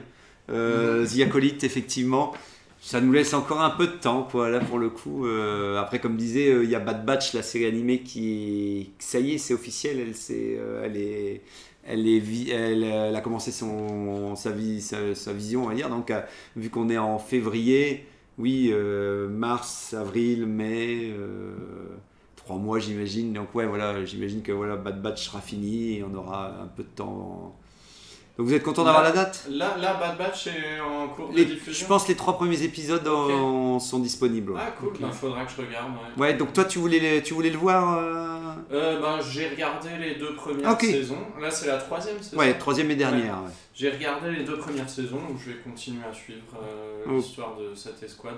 Euh, 0.49 1.05
The 1.07 1.21
Acolyte, 1.21 1.63
effectivement. 1.63 2.33
Ça 2.85 2.99
nous 2.99 3.13
laisse 3.13 3.33
encore 3.33 3.61
un 3.61 3.69
peu 3.69 3.87
de 3.87 3.93
temps, 3.93 4.27
quoi, 4.29 4.49
là, 4.49 4.59
pour 4.59 4.77
le 4.77 4.89
coup. 4.89 5.25
Euh, 5.25 5.79
après, 5.79 6.01
comme 6.01 6.17
disait, 6.17 6.49
euh, 6.51 6.65
il 6.65 6.69
y 6.69 6.75
a 6.75 6.81
Bad 6.81 7.05
Batch, 7.05 7.33
la 7.33 7.41
série 7.41 7.65
animée 7.65 8.01
qui 8.01 8.81
est... 8.81 9.01
Ça 9.01 9.19
y 9.19 9.35
est, 9.35 9.37
c'est 9.37 9.53
officiel, 9.53 10.01
elle, 10.01 10.13
s'est, 10.15 10.57
euh, 10.59 10.83
elle 10.83 10.97
est... 10.97 11.41
Elle, 11.85 12.07
est 12.09 12.49
elle, 12.49 12.83
elle 12.83 13.15
a 13.15 13.21
commencé 13.21 13.53
son, 13.53 14.35
sa, 14.35 14.51
sa, 15.15 15.33
vision, 15.33 15.63
on 15.63 15.67
va 15.69 15.75
dire. 15.75 15.89
Donc, 15.89 16.11
vu 16.57 16.69
qu'on 16.69 16.89
est 16.89 16.97
en 16.97 17.19
février, 17.19 18.05
oui, 18.37 18.73
mars, 19.29 19.93
avril, 19.93 20.45
mai, 20.45 21.13
trois 22.35 22.57
mois, 22.57 22.79
j'imagine. 22.79 23.33
Donc, 23.33 23.55
ouais, 23.55 23.65
voilà, 23.65 24.03
j'imagine 24.05 24.41
que 24.41 24.51
voilà, 24.51 24.75
Bad 24.77 25.01
Batch 25.01 25.25
sera 25.27 25.41
fini 25.41 25.97
et 25.97 26.03
on 26.03 26.13
aura 26.15 26.61
un 26.61 26.67
peu 26.67 26.83
de 26.83 26.89
temps. 26.89 27.55
Donc, 28.37 28.47
vous 28.47 28.53
êtes 28.55 28.63
content 28.63 28.83
d'avoir 28.83 29.03
la 29.03 29.11
date 29.11 29.45
Là, 29.51 29.77
là, 29.79 29.93
Bad 29.93 30.17
Batch 30.17 30.47
est 30.47 30.79
en 30.79 31.07
cours 31.09 31.29
de 31.29 31.35
Les- 31.35 31.45
diffusion. 31.45 31.83
Je 31.83 31.87
pense 31.87 32.03
que 32.03 32.07
les 32.09 32.15
trois 32.15 32.35
premiers 32.35 32.63
épisodes 32.63 33.07
en- 33.07 33.79
sont 33.79 33.99
disponibles. 33.99 34.53
ouais. 34.53 34.59
Ah 34.59 34.71
cool, 34.71 34.93
il 34.99 35.11
faudra 35.11 35.45
que 35.45 35.51
je 35.51 35.57
regarde. 35.65 35.91
Ouais. 36.17 36.21
Ouais, 36.29 36.33
donc 36.33 36.51
toi, 36.51 36.65
tu 36.65 36.79
voulais, 36.79 37.21
tu 37.21 37.35
voulais 37.35 37.51
le 37.51 37.57
voir 37.59 37.97
euh 37.99 38.29
Euh, 38.71 38.99
ben, 38.99 39.19
j'ai 39.21 39.49
regardé 39.49 39.89
les 39.99 40.15
deux 40.15 40.33
premières 40.33 40.71
Ok. 40.71 40.81
saisons. 40.81 41.17
Là, 41.39 41.51
c'est 41.51 41.67
la 41.67 41.77
troisième 41.77 42.19
saison. 42.23 42.37
Ouais, 42.37 42.57
troisième 42.57 42.89
et 42.89 42.95
dernière. 42.95 43.35
ouais. 43.43 43.51
J'ai 43.75 43.91
regardé 43.91 44.31
les 44.31 44.43
deux 44.43 44.57
premières 44.57 44.89
saisons, 44.89 45.17
donc 45.17 45.37
je 45.43 45.51
vais 45.51 45.57
continuer 45.57 46.01
à 46.09 46.13
suivre 46.13 46.41
euh, 46.59 47.03
Oh. 47.07 47.11
l'histoire 47.17 47.55
de 47.55 47.75
cette 47.75 48.01
escouade. 48.01 48.37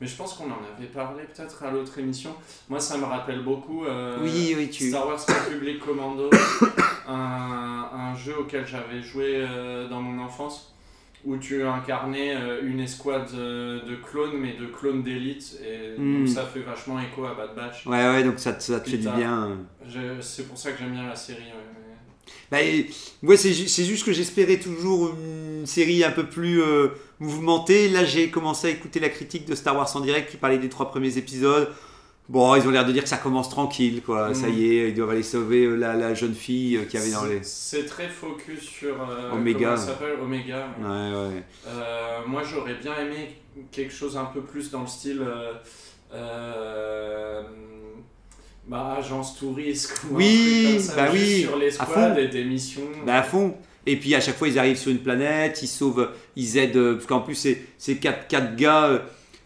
Mais 0.00 0.06
je 0.06 0.16
pense 0.16 0.32
qu'on 0.34 0.44
en 0.50 0.58
avait 0.76 0.86
parlé 0.86 1.24
peut-être 1.24 1.62
à 1.62 1.70
l'autre 1.70 1.98
émission. 1.98 2.34
Moi, 2.70 2.80
ça 2.80 2.96
me 2.96 3.04
rappelle 3.04 3.42
beaucoup 3.42 3.84
euh, 3.84 4.16
Oui, 4.22 4.54
oui, 4.56 4.70
tu. 4.70 4.88
Star 4.88 5.06
Wars 5.06 5.18
Republic 5.28 5.78
Commando, 5.78 6.30
un, 7.06 7.88
un 7.92 8.16
jeu 8.16 8.34
auquel 8.38 8.66
j'avais 8.66 9.02
joué 9.02 9.26
euh, 9.36 9.88
dans 9.88 10.00
mon 10.00 10.22
enfance, 10.22 10.74
où 11.26 11.36
tu 11.36 11.62
incarnais 11.64 12.34
euh, 12.34 12.60
une 12.62 12.80
escouade 12.80 13.30
de 13.34 13.96
clones, 13.96 14.38
mais 14.38 14.54
de 14.54 14.66
clones 14.66 15.02
d'élite. 15.02 15.58
Et 15.62 15.98
Hmm. 15.98 16.20
donc 16.20 16.28
ça 16.28 16.46
fait 16.46 16.60
vachement 16.60 16.98
écho 17.00 17.26
à 17.26 17.34
Bad 17.34 17.54
Batch. 17.54 17.84
Ouais, 17.86 18.08
ouais, 18.08 18.22
donc 18.24 18.38
ça, 18.38 18.52
te- 18.54 18.62
ça 18.62 18.80
te 18.80 18.88
fait 18.88 18.96
du 18.96 19.08
bien. 19.08 19.58
Je- 19.86 20.20
C'est 20.22 20.48
pour 20.48 20.56
ça 20.56 20.72
que 20.72 20.78
j'aime 20.78 20.92
bien 20.92 21.06
la 21.06 21.16
série. 21.16 21.40
ouais, 21.42 22.30
Bah, 22.50 22.58
ouais, 23.28 23.36
c'est 23.36 23.52
ju- 23.52 23.68
c'est 23.68 23.84
juste 23.84 24.06
que 24.06 24.12
j'espérais 24.12 24.56
toujours 24.58 25.14
une 25.14 25.66
série 25.66 26.02
un 26.04 26.10
peu 26.12 26.26
plus 26.26 26.62
euh, 26.62 26.88
mouvementée. 27.20 27.88
Là, 27.88 28.04
j'ai 28.04 28.30
commencé 28.30 28.66
à 28.66 28.70
écouter 28.70 28.98
la 29.00 29.08
critique 29.10 29.46
de 29.46 29.54
Star 29.54 29.76
Wars 29.76 29.94
en 29.94 30.00
direct 30.00 30.30
qui 30.30 30.36
parlait 30.36 30.58
des 30.58 30.68
trois 30.68 30.90
premiers 30.90 31.16
épisodes. 31.18 31.70
Bon, 32.28 32.54
ils 32.54 32.66
ont 32.66 32.70
l'air 32.70 32.86
de 32.86 32.92
dire 32.92 33.02
que 33.02 33.08
ça 33.08 33.16
commence 33.16 33.48
tranquille, 33.50 34.02
quoi. 34.06 34.34
Ça 34.34 34.46
Mm. 34.46 34.54
y 34.54 34.64
est, 34.76 34.88
ils 34.90 34.94
doivent 34.94 35.10
aller 35.10 35.22
sauver 35.24 35.64
euh, 35.64 35.74
la, 35.74 35.94
la 35.94 36.14
jeune 36.14 36.34
fille 36.34 36.76
euh, 36.76 36.84
qui 36.84 36.96
avait 36.96 37.10
dans 37.10 37.24
les. 37.24 37.40
C'est 37.42 37.86
très 37.86 38.08
focus 38.08 38.60
sur 38.60 38.94
euh, 39.02 39.30
comment 39.30 39.44
elle 39.72 39.78
s'appelle 39.78 40.16
Omega. 40.22 40.68
ouais. 40.78 40.86
Ouais. 40.86 41.42
Euh, 41.66 42.18
moi 42.28 42.42
j'aurais 42.44 42.74
bien 42.74 42.94
aimé 43.00 43.34
quelque 43.72 43.92
chose 43.92 44.16
un 44.16 44.26
peu 44.26 44.42
plus 44.42 44.70
dans 44.70 44.82
le 44.82 44.86
style 44.86 45.26
euh, 46.14 47.42
bah, 48.68 48.96
agence 48.98 49.36
touriste 49.36 50.00
ou 50.08 50.14
un 50.14 50.18
Oui, 50.18 50.62
truc 50.62 50.76
comme 50.76 50.82
ça, 50.84 50.96
bah 50.96 51.08
oui, 51.12 51.40
sur 51.42 51.56
l'escouade 51.56 52.14
fond. 52.14 52.16
et 52.20 52.28
des 52.28 52.44
missions. 52.44 52.82
Bah, 53.04 53.16
à 53.18 53.22
fond. 53.24 53.56
Et 53.86 53.96
puis 53.96 54.14
à 54.14 54.20
chaque 54.20 54.36
fois, 54.36 54.48
ils 54.48 54.58
arrivent 54.58 54.76
sur 54.76 54.90
une 54.90 54.98
planète, 54.98 55.60
ils 55.62 55.68
sauvent, 55.68 56.10
ils 56.36 56.58
aident, 56.58 56.76
euh, 56.76 56.94
parce 56.94 57.06
qu'en 57.06 57.20
plus, 57.20 57.34
c'est, 57.34 57.62
c'est 57.78 57.96
quatre, 57.96 58.28
quatre 58.28 58.54
gars 58.56 58.84
euh, 58.84 58.98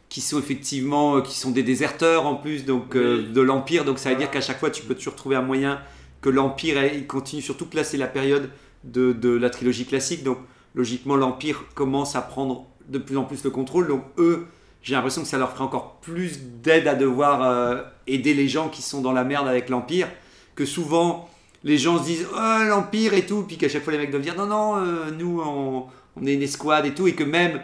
qui 0.09 0.21
sont 0.21 0.39
effectivement, 0.39 1.17
euh, 1.17 1.21
qui 1.21 1.37
sont 1.37 1.51
des 1.51 1.63
déserteurs 1.63 2.27
en 2.27 2.35
plus, 2.35 2.65
donc 2.65 2.95
Oui. 2.95 3.27
de 3.33 3.41
l'Empire. 3.41 3.85
Donc 3.85 3.99
ça 3.99 4.11
veut 4.11 4.17
dire 4.17 4.31
qu'à 4.31 4.41
chaque 4.41 4.59
fois, 4.59 4.71
tu 4.71 4.83
peux 4.83 4.95
toujours 4.95 5.15
trouver 5.15 5.37
un 5.37 5.43
moyen 5.43 5.81
que 6.21 6.31
l'Empire, 6.31 6.83
il 6.85 7.07
continue, 7.07 7.43
surtout 7.43 7.67
que 7.67 7.77
là, 7.77 7.85
c'est 7.85 7.97
la 7.99 8.07
période 8.07 8.51
de, 8.83 9.13
de 9.13 9.29
la 9.31 9.51
trilogie 9.51 9.85
classique. 9.87 10.25
Donc 10.25 10.39
logiquement, 10.75 11.17
l'Empire 11.17 11.65
commence 11.75 12.17
à 12.17 12.23
prendre 12.23 12.67
de 12.89 12.99
plus 12.99 13.17
en 13.17 13.25
plus 13.25 13.45
le 13.45 13.51
contrôle. 13.51 13.89
Donc 13.89 14.03
eux, 14.19 14.47
j'ai 14.83 14.95
l'impression 14.95 15.23
que 15.23 15.29
ça 15.29 15.39
leur 15.39 15.53
ferait 15.53 15.65
encore 15.65 16.01
plus 16.01 16.41
d'aide 16.63 16.89
à 16.89 16.95
devoir 16.95 17.43
euh, 17.43 17.83
aider 18.07 18.35
les 18.35 18.49
gens 18.49 18.69
qui 18.69 18.83
sont 18.83 19.01
dans 19.01 19.13
la 19.13 19.25
merde 19.25 19.49
avec 19.49 19.69
l'Empire, 19.69 20.09
que 20.55 20.65
souvent 20.67 21.29
les 21.65 21.79
gens 21.79 21.99
se 21.99 22.05
disent 22.05 22.27
oh, 22.33 22.65
l'Empire 22.69 23.15
et 23.15 23.27
tout, 23.27 23.43
puis 23.43 23.57
qu'à 23.57 23.69
chaque 23.69 23.83
fois 23.83 23.93
les 23.93 23.99
mecs 23.99 24.11
doivent 24.11 24.23
dire 24.23 24.37
non, 24.37 24.47
non, 24.47 24.77
euh, 24.77 25.11
nous 25.19 25.41
on, 25.45 25.85
on 26.17 26.27
est 26.27 26.35
une 26.35 26.43
escouade 26.43 26.87
et 26.87 26.95
tout, 26.95 27.07
et 27.09 27.15
que 27.15 27.25
même 27.25 27.61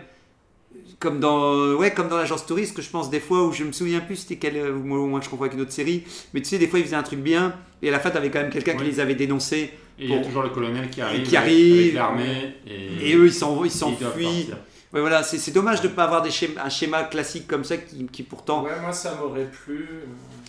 comme 0.98 1.18
dans, 1.20 1.74
ouais, 1.76 1.92
comme 1.92 2.08
dans 2.08 2.16
l'agence 2.18 2.44
touriste, 2.44 2.76
que 2.76 2.82
je 2.82 2.90
pense 2.90 3.08
des 3.10 3.20
fois 3.20 3.46
où 3.46 3.52
je 3.52 3.64
me 3.64 3.72
souviens 3.72 4.00
plus 4.00 4.16
c'était 4.16 4.36
quelle, 4.36 4.56
euh, 4.56 4.72
moi, 4.72 4.98
au 4.98 5.06
moins 5.06 5.20
je 5.22 5.28
confonds 5.28 5.44
avec 5.44 5.54
une 5.54 5.62
autre 5.62 5.72
série, 5.72 6.02
mais 6.34 6.40
tu 6.40 6.48
sais, 6.48 6.58
des 6.58 6.66
fois 6.66 6.78
ils 6.78 6.84
faisaient 6.84 6.96
un 6.96 7.02
truc 7.02 7.20
bien, 7.20 7.54
et 7.82 7.88
à 7.88 7.92
la 7.92 8.00
fin 8.00 8.10
t'avais 8.10 8.30
quand 8.30 8.40
même 8.40 8.50
quelqu'un 8.50 8.74
qui 8.74 8.84
les 8.84 9.00
avait 9.00 9.14
dénoncés, 9.14 9.70
Et 9.98 10.04
il 10.04 10.10
y 10.10 10.12
a 10.12 10.16
Pour- 10.16 10.26
toujours 10.26 10.42
le 10.42 10.50
colonel 10.50 10.88
qui 10.90 11.00
arrive, 11.00 11.22
qui 11.26 11.36
arrive, 11.36 11.80
avec 11.82 11.94
l'armée 11.94 12.54
et, 12.66 13.10
et 13.10 13.14
eux 13.16 13.26
ils 13.26 13.32
s'enfuient. 13.70 14.48
Ouais, 14.92 15.00
voilà, 15.00 15.22
c'est 15.22 15.38
c'est 15.38 15.52
dommage 15.52 15.80
de 15.82 15.88
ne 15.88 15.92
pas 15.92 16.02
avoir 16.04 16.20
des 16.22 16.32
schémas, 16.32 16.64
un 16.64 16.68
schéma 16.68 17.04
classique 17.04 17.46
comme 17.46 17.62
ça 17.62 17.76
qui, 17.76 18.06
qui 18.06 18.22
pourtant. 18.24 18.64
Ouais, 18.64 18.80
moi 18.82 18.92
ça 18.92 19.14
m'aurait 19.14 19.46
plu. 19.46 19.86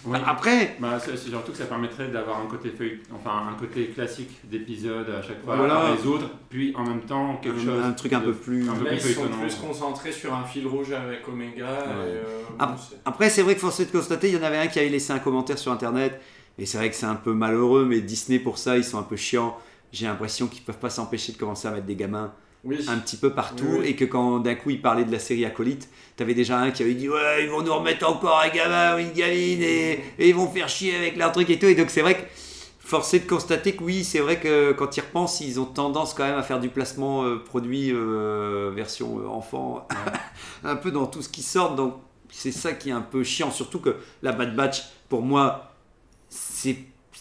Oui. 0.04 0.18
Après, 0.26 0.76
Bah, 0.80 0.98
c'est 1.00 1.16
c'est 1.16 1.30
surtout 1.30 1.52
que 1.52 1.60
ça 1.60 1.66
permettrait 1.66 2.08
d'avoir 2.08 2.40
un 2.42 2.48
côté 2.48 2.72
feuille, 2.72 3.02
enfin 3.14 3.50
un 3.52 3.54
côté 3.60 3.86
classique 3.90 4.32
d'épisode 4.46 5.08
à 5.12 5.22
chaque 5.22 5.44
fois 5.46 5.56
Voilà. 5.58 5.76
à 5.76 5.92
résoudre, 5.92 6.28
puis 6.50 6.74
en 6.76 6.84
même 6.84 7.02
temps 7.02 7.36
quelque 7.38 7.60
Un- 7.60 7.66
chose 7.66 7.84
un 7.86 7.92
truc 7.92 8.14
un 8.14 8.20
peu 8.22 8.34
plus- 8.34 8.68
un 8.68 8.74
peu 8.74 8.86
Là, 8.86 8.92
plus 8.98 9.10
ils 9.12 9.14
sont 9.16 9.28
plus 9.28 9.56
concentrés 9.56 10.12
sur 10.12 10.34
un 10.34 10.44
fil 10.44 10.66
rouge 10.66 10.92
avec 10.92 11.28
Omega. 11.28 11.68
et, 11.68 11.90
euh, 11.94 12.24
bon, 12.58 12.66
Après, 13.06 13.30
c'est 13.30 13.44
vrai 13.44 13.54
que 13.54 13.60
force 13.60 13.80
est 13.80 13.86
de 13.86 13.92
constater, 13.92 14.30
il 14.30 14.34
y 14.34 14.38
en 14.40 14.44
avait 14.44 14.58
un 14.58 14.66
qui 14.68 14.80
avait 14.80 14.90
laissé 14.90 15.14
un 15.14 15.20
commentaire 15.20 15.60
sur 15.60 15.72
internet, 15.72 16.20
et 16.58 16.66
c'est 16.66 16.80
vrai 16.80 16.90
que 16.90 16.96
c'est 16.96 17.06
un 17.06 17.14
peu 17.14 17.34
malheureux, 17.34 17.86
mais 17.86 18.02
Disney 18.02 18.40
pour 18.40 18.58
ça, 18.58 18.78
ils 18.78 18.84
sont 18.84 18.98
un 18.98 19.04
peu 19.04 19.18
chiants. 19.18 19.56
J'ai 19.92 20.08
l'impression 20.08 20.48
qu'ils 20.48 20.64
peuvent 20.64 20.80
pas 20.80 20.90
s'empêcher 20.90 21.32
de 21.34 21.38
commencer 21.38 21.68
à 21.68 21.72
mettre 21.72 21.86
des 21.86 21.96
gamins 21.96 22.34
Oui. 22.64 22.78
un 22.88 22.98
petit 23.00 23.18
peu 23.18 23.32
partout, 23.32 23.66
Oui, 23.68 23.78
oui. 23.82 23.88
et 23.88 23.96
que 23.96 24.06
quand 24.06 24.38
d'un 24.40 24.54
coup 24.54 24.70
ils 24.70 24.82
parlaient 24.82 25.04
de 25.06 25.12
la 25.12 25.18
série 25.18 25.46
Acolyte, 25.46 25.90
t'avais 26.16 26.36
déjà 26.36 26.60
un 26.60 26.70
qui 26.72 26.84
avait 26.84 26.94
dit 26.94 27.10
Ouais, 27.10 27.44
ils 27.44 27.50
vont 27.50 27.62
nous 27.64 27.74
remettre 27.74 28.08
encore 28.08 28.40
un 28.40 28.50
gamin 28.50 28.96
ou 28.96 29.00
une 29.00 29.12
gamine, 29.14 29.62
et, 29.64 30.00
et 30.20 30.30
ils 30.30 30.36
vont 30.36 30.48
faire 30.48 30.70
chier 30.70 30.96
avec 30.96 31.18
leur 31.18 31.32
truc 31.32 31.50
et 31.50 31.58
tout. 31.58 31.66
Et 31.66 31.74
donc 31.76 31.90
c'est 31.90 32.02
vrai 32.02 32.16
que 32.16 32.22
force 32.80 33.14
est 33.16 33.22
de 33.22 33.28
constater 33.28 33.74
que 33.76 33.84
oui, 33.84 34.04
c'est 34.04 34.20
vrai 34.20 34.40
que 34.40 34.74
quand 34.74 34.96
ils 34.98 35.02
repensent, 35.02 35.42
ils 35.42 35.60
ont 35.60 35.66
tendance 35.66 36.14
quand 36.14 36.26
même 36.26 36.38
à 36.38 36.44
faire 36.44 36.60
du 36.60 36.70
placement 36.70 37.24
euh, 37.24 37.38
produit 37.38 37.90
euh, 37.92 38.72
version 38.76 39.20
euh, 39.20 39.28
enfant, 39.28 39.88
un 40.64 40.76
peu 40.76 40.92
dans 40.92 41.08
tout 41.08 41.22
ce 41.24 41.30
qui 41.30 41.42
sort. 41.42 41.76
Donc 41.76 41.96
c'est 42.30 42.52
ça 42.52 42.74
qui 42.74 42.90
est 42.90 42.94
un 42.94 43.02
peu 43.02 43.24
chiant, 43.24 43.50
surtout 43.50 43.80
que 43.80 43.96
la 44.22 44.34
Bad 44.34 44.56
Batch, 44.56 44.84
pour 45.10 45.22
moi, 45.24 45.72
c'est. 46.30 46.76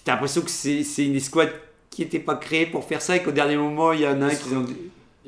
T'as 0.05 0.13
l'impression 0.13 0.43
que 0.43 0.51
c'est 0.51 0.83
c'est 0.83 1.05
une 1.07 1.17
escouade 1.17 1.53
qui 1.89 2.03
n'était 2.03 2.21
pas 2.21 2.35
créée 2.37 2.67
pour 2.67 2.85
faire 2.85 3.01
ça 3.03 3.17
et 3.17 3.23
qu'au 3.23 3.33
dernier 3.33 3.57
moment, 3.57 3.93
il 3.93 4.01
y 4.01 4.07
en 4.07 4.21
a 4.23 4.27
un 4.27 4.35
qui 4.35 4.55
ont 4.55 4.63
dit. 4.63 4.77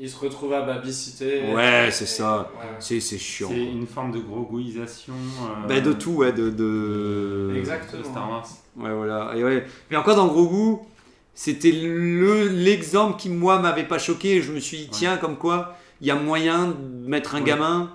Ils 0.05 0.09
se 0.09 0.19
retrouvent 0.19 0.51
à 0.51 0.63
babysitter. 0.63 1.53
Ouais, 1.53 1.87
et- 1.87 1.91
c'est 1.91 2.03
et- 2.03 2.07
ça. 2.07 2.51
ouais. 2.59 2.67
C'est 2.79 2.99
c'est 2.99 3.17
chiant. 3.17 3.47
C'est 3.49 3.63
une 3.63 3.87
forme 3.87 4.11
de 4.11 4.19
grogouisation 4.19 5.13
euh, 5.13 5.67
Bah, 5.67 5.79
de 5.79 5.93
tout, 5.93 6.11
ouais, 6.11 6.33
de. 6.33 6.49
de... 6.49 7.53
Exactement. 7.57 8.01
de 8.01 8.05
Star 8.07 8.29
Wars. 8.29 8.47
Ouais, 8.75 8.93
voilà. 8.93 9.31
Et 9.37 9.43
ouais. 9.45 9.65
Mais 9.89 9.95
encore 9.95 10.17
dans 10.17 10.27
Gros 10.27 10.47
Goût, 10.47 10.85
c'était 11.33 11.71
le 11.71 12.49
l'exemple 12.49 13.17
qui, 13.17 13.29
moi, 13.29 13.59
m'avait 13.59 13.85
pas 13.87 13.97
choqué. 13.97 14.41
Je 14.41 14.51
me 14.51 14.59
suis 14.59 14.77
dit, 14.79 14.89
tiens, 14.91 15.15
comme 15.15 15.37
quoi, 15.37 15.77
il 16.01 16.07
y 16.07 16.11
a 16.11 16.15
moyen 16.15 16.67
de 16.77 17.07
mettre 17.07 17.35
un 17.35 17.39
Ouais. 17.39 17.45
gamin 17.45 17.89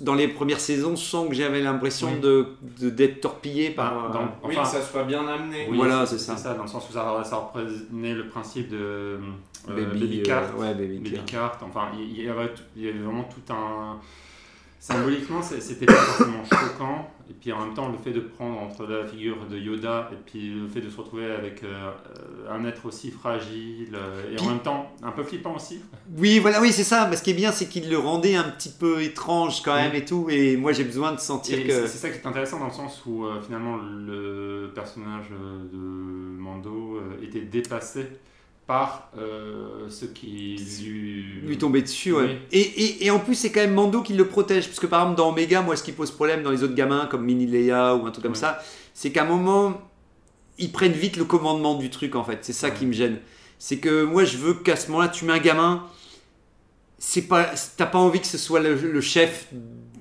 dans 0.00 0.14
les 0.14 0.28
premières 0.28 0.60
saisons 0.60 0.96
sans 0.96 1.28
que 1.28 1.34
j'avais 1.34 1.60
l'impression 1.60 2.08
Oui. 2.14 2.20
de 2.20 2.46
de- 2.80 2.90
d'être 2.90 3.20
torpillé 3.20 3.70
par. 3.70 4.10
Dans- 4.10 4.20
euh, 4.20 4.24
Oui, 4.44 4.56
Enfin, 4.58 4.62
que 4.62 4.76
ça 4.76 4.82
soit 4.82 5.04
bien 5.04 5.26
amené. 5.26 5.66
Oui, 5.70 5.76
Voilà, 5.76 6.04
c'est 6.06 6.18
ça. 6.18 6.34
dans 6.54 6.62
le 6.62 6.68
sens 6.68 6.88
où 6.88 6.92
ça, 6.92 7.22
ça 7.24 7.36
reprenait 7.36 8.14
le 8.14 8.28
principe 8.28 8.68
de 8.70 8.76
euh, 8.80 9.18
Baby, 9.68 10.00
Baby, 10.00 10.20
euh, 10.20 10.22
Cart. 10.24 10.58
ouais, 10.58 10.74
Baby 10.74 10.98
Baby 10.98 11.20
Cart. 11.26 11.58
Enfin, 11.62 11.88
il 11.98 12.22
y, 12.22 12.28
avait, 12.28 12.52
il 12.76 12.84
y 12.84 12.88
avait 12.88 12.98
vraiment 12.98 13.24
tout 13.24 13.52
un. 13.52 13.96
Symboliquement, 14.80 15.40
c'est- 15.42 15.60
c'était 15.60 15.86
pas 15.86 15.94
forcément 15.94 16.44
choquant. 16.44 17.10
Et 17.30 17.32
puis 17.32 17.52
en 17.52 17.64
même 17.64 17.74
temps, 17.74 17.88
le 17.90 17.96
fait 17.98 18.10
de 18.12 18.20
prendre 18.20 18.58
entre 18.60 18.84
la 18.86 19.06
figure 19.06 19.46
de 19.50 19.58
Yoda 19.58 20.10
et 20.12 20.16
puis 20.26 20.50
le 20.54 20.68
fait 20.68 20.80
de 20.80 20.90
se 20.90 20.96
retrouver 20.98 21.26
avec 21.26 21.62
euh, 21.64 21.90
euh, 22.46 22.52
un 22.54 22.64
être 22.66 22.84
aussi 22.86 23.10
fragile 23.10 23.94
euh, 23.94 24.30
et 24.36 24.40
en 24.40 24.46
même 24.46 24.58
temps 24.60 24.92
un 25.02 25.10
peu 25.10 25.22
flippant 25.22 25.54
aussi. 25.56 25.80
Oui, 26.18 26.38
voilà, 26.38 26.60
oui, 26.60 26.70
c'est 26.72 26.84
ça. 26.84 27.06
Mais 27.08 27.16
ce 27.16 27.22
qui 27.22 27.30
est 27.30 27.34
bien, 27.34 27.50
c'est 27.50 27.66
qu'il 27.66 27.88
le 27.88 27.98
rendait 27.98 28.34
un 28.34 28.44
petit 28.44 28.68
peu 28.68 29.02
étrange 29.02 29.62
quand 29.62 29.74
même 29.74 29.92
Oui. 29.92 29.98
et 29.98 30.04
tout. 30.04 30.26
Et 30.28 30.56
moi, 30.56 30.72
j'ai 30.72 30.84
besoin 30.84 31.12
de 31.12 31.18
sentir 31.20 31.58
Et 31.58 31.64
que. 31.66 31.86
c'est 31.86 31.98
ça 31.98 32.10
qui 32.10 32.18
est 32.18 32.26
intéressant 32.26 32.58
dans 32.58 32.66
le 32.66 32.72
sens 32.72 33.02
où 33.06 33.24
euh, 33.24 33.40
finalement 33.40 33.76
le 33.76 34.70
personnage 34.74 35.30
de 35.30 35.78
Mando 35.78 37.00
était 37.22 37.40
dépassé 37.40 38.06
par 38.66 39.10
euh, 39.18 39.88
ce 39.90 40.06
qui 40.06 40.56
lui, 40.84 41.24
lui 41.46 41.58
tomber 41.58 41.82
dessus, 41.82 42.12
ouais. 42.12 42.24
Oui. 42.24 42.36
Et, 42.52 42.60
et, 42.60 43.06
et 43.06 43.10
en 43.10 43.18
plus, 43.18 43.34
c'est 43.34 43.52
quand 43.52 43.60
même 43.60 43.74
Mando 43.74 44.00
qui 44.00 44.14
le 44.14 44.26
protège. 44.26 44.66
Parce 44.68 44.80
que 44.80 44.86
par 44.86 45.02
exemple, 45.02 45.18
dans 45.18 45.28
Omega, 45.30 45.60
moi, 45.60 45.76
ce 45.76 45.82
qui 45.82 45.92
pose 45.92 46.10
problème 46.10 46.42
dans 46.42 46.50
les 46.50 46.62
autres 46.62 46.74
gamins, 46.74 47.06
comme 47.10 47.24
Mini 47.24 47.46
Leia 47.46 47.94
ou 47.94 48.06
un 48.06 48.10
truc 48.10 48.22
comme 48.22 48.32
Ouais. 48.32 48.38
ça, 48.38 48.62
c'est 48.94 49.12
qu'à 49.12 49.22
un 49.22 49.26
moment, 49.26 49.80
ils 50.58 50.72
prennent 50.72 50.92
vite 50.92 51.16
le 51.18 51.24
commandement 51.24 51.74
du 51.74 51.90
truc, 51.90 52.14
en 52.16 52.24
fait. 52.24 52.38
C'est 52.42 52.54
ça 52.54 52.68
Ouais. 52.68 52.74
qui 52.74 52.86
me 52.86 52.92
gêne. 52.92 53.18
C'est 53.58 53.78
que 53.78 54.04
moi, 54.04 54.24
je 54.24 54.38
veux 54.38 54.54
qu'à 54.54 54.76
ce 54.76 54.88
moment-là, 54.90 55.08
tu 55.08 55.24
mets 55.26 55.32
un 55.34 55.38
gamin, 55.38 55.84
c'est 56.98 57.22
pas, 57.22 57.50
t'as 57.76 57.86
pas 57.86 57.98
envie 57.98 58.20
que 58.20 58.26
ce 58.26 58.38
soit 58.38 58.60
le, 58.60 58.74
le 58.74 59.00
chef 59.00 59.48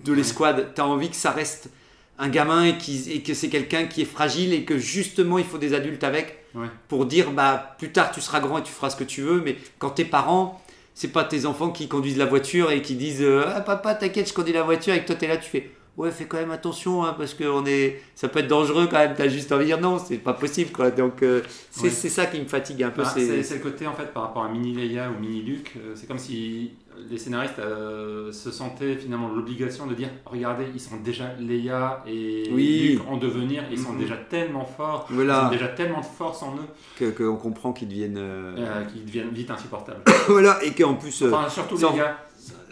de 0.05 0.13
l'escouade. 0.13 0.71
T'as 0.73 0.83
envie 0.83 1.09
que 1.09 1.15
ça 1.17 1.31
reste 1.31 1.69
un 2.17 2.29
gamin 2.29 2.65
et, 2.65 2.77
qui, 2.77 3.11
et 3.11 3.21
que 3.23 3.33
c'est 3.33 3.49
quelqu'un 3.49 3.85
qui 3.87 4.03
est 4.03 4.05
fragile 4.05 4.53
et 4.53 4.63
que 4.63 4.77
justement, 4.77 5.37
il 5.37 5.43
faut 5.45 5.57
des 5.57 5.73
adultes 5.73 6.03
avec 6.03 6.42
Ouais. 6.55 6.67
pour 6.87 7.05
dire 7.07 7.31
bah 7.31 7.75
plus 7.79 7.91
tard 7.91 8.11
tu 8.11 8.21
seras 8.21 8.39
grand 8.39 8.59
et 8.59 8.63
tu 8.63 8.71
feras 8.71 8.91
ce 8.91 8.95
que 8.95 9.03
tu 9.03 9.21
veux 9.21 9.41
mais 9.41 9.57
quand 9.79 9.89
t'es 9.89 10.05
parent 10.05 10.61
c'est 10.93 11.07
pas 11.07 11.23
tes 11.23 11.47
enfants 11.47 11.71
qui 11.71 11.87
conduisent 11.87 12.17
la 12.17 12.27
voiture 12.27 12.69
et 12.69 12.83
qui 12.83 12.93
disent 12.95 13.23
euh, 13.23 13.43
ah 13.47 13.61
papa 13.61 13.95
t'inquiète 13.95 14.29
je 14.29 14.33
conduis 14.33 14.53
la 14.53 14.61
voiture 14.61 14.93
et 14.93 15.01
que 15.01 15.07
toi 15.07 15.15
t'es 15.15 15.27
là 15.27 15.37
tu 15.37 15.49
fais 15.49 15.71
ouais 15.97 16.11
fais 16.11 16.25
quand 16.25 16.37
même 16.37 16.51
attention 16.51 17.03
hein, 17.03 17.15
parce 17.17 17.33
que 17.33 17.43
on 17.43 17.65
est 17.65 18.01
ça 18.15 18.27
peut 18.27 18.39
être 18.39 18.47
dangereux 18.47 18.87
quand 18.89 18.99
même 18.99 19.13
t'as 19.15 19.27
juste 19.27 19.51
envie 19.51 19.63
de 19.63 19.69
dire 19.69 19.79
non 19.81 19.97
c'est 19.99 20.17
pas 20.17 20.33
possible 20.33 20.71
quoi 20.71 20.91
donc 20.91 21.23
euh, 21.23 21.41
c'est 21.71 21.89
ça 21.89 22.25
qui 22.27 22.39
me 22.39 22.45
fatigue 22.45 22.83
un 22.83 22.89
peu 22.89 23.03
c'est 23.03 23.25
c'est 23.25 23.43
c'est 23.43 23.55
le 23.55 23.61
côté 23.61 23.87
en 23.87 23.93
fait 23.93 24.13
par 24.13 24.23
rapport 24.23 24.43
à 24.43 24.49
Mini 24.49 24.73
Leia 24.73 25.09
ou 25.09 25.19
Mini 25.19 25.41
Luke, 25.41 25.73
euh, 25.77 25.93
c'est 25.95 26.07
comme 26.07 26.19
si 26.19 26.71
les 27.09 27.17
scénaristes 27.17 27.59
euh, 27.59 28.31
se 28.31 28.51
sentaient 28.51 28.95
finalement 28.95 29.27
l'obligation 29.29 29.87
de 29.87 29.93
dire 29.95 30.09
regardez 30.25 30.65
ils 30.73 30.79
sont 30.79 30.97
déjà 30.97 31.25
Leia 31.39 32.03
et 32.07 32.49
Oui. 32.51 32.89
Luke 32.93 33.01
en 33.09 33.17
devenir, 33.17 33.63
ils 33.71 33.77
sont 33.79 33.93
Mhm. 33.93 33.99
déjà 33.99 34.15
tellement 34.15 34.65
forts, 34.65 35.07
ils 35.11 35.19
ont 35.29 35.49
déjà 35.49 35.67
tellement 35.69 35.99
de 36.01 36.05
force 36.05 36.41
en 36.43 36.55
eux 36.55 36.67
que 36.99 37.09
qu'on 37.09 37.35
comprend 37.37 37.73
qu'ils 37.73 37.87
deviennent 37.89 38.17
euh, 38.17 38.55
euh, 38.57 38.83
qu'ils 38.85 39.05
deviennent 39.05 39.29
vite 39.31 39.51
insupportables. 39.51 40.01
voilà 40.27 40.59
et 40.63 40.71
qu'en 40.71 40.95
plus 40.95 41.23
Enfin 41.23 41.49
surtout 41.49 41.75
les 41.77 41.97
gars. 41.97 42.17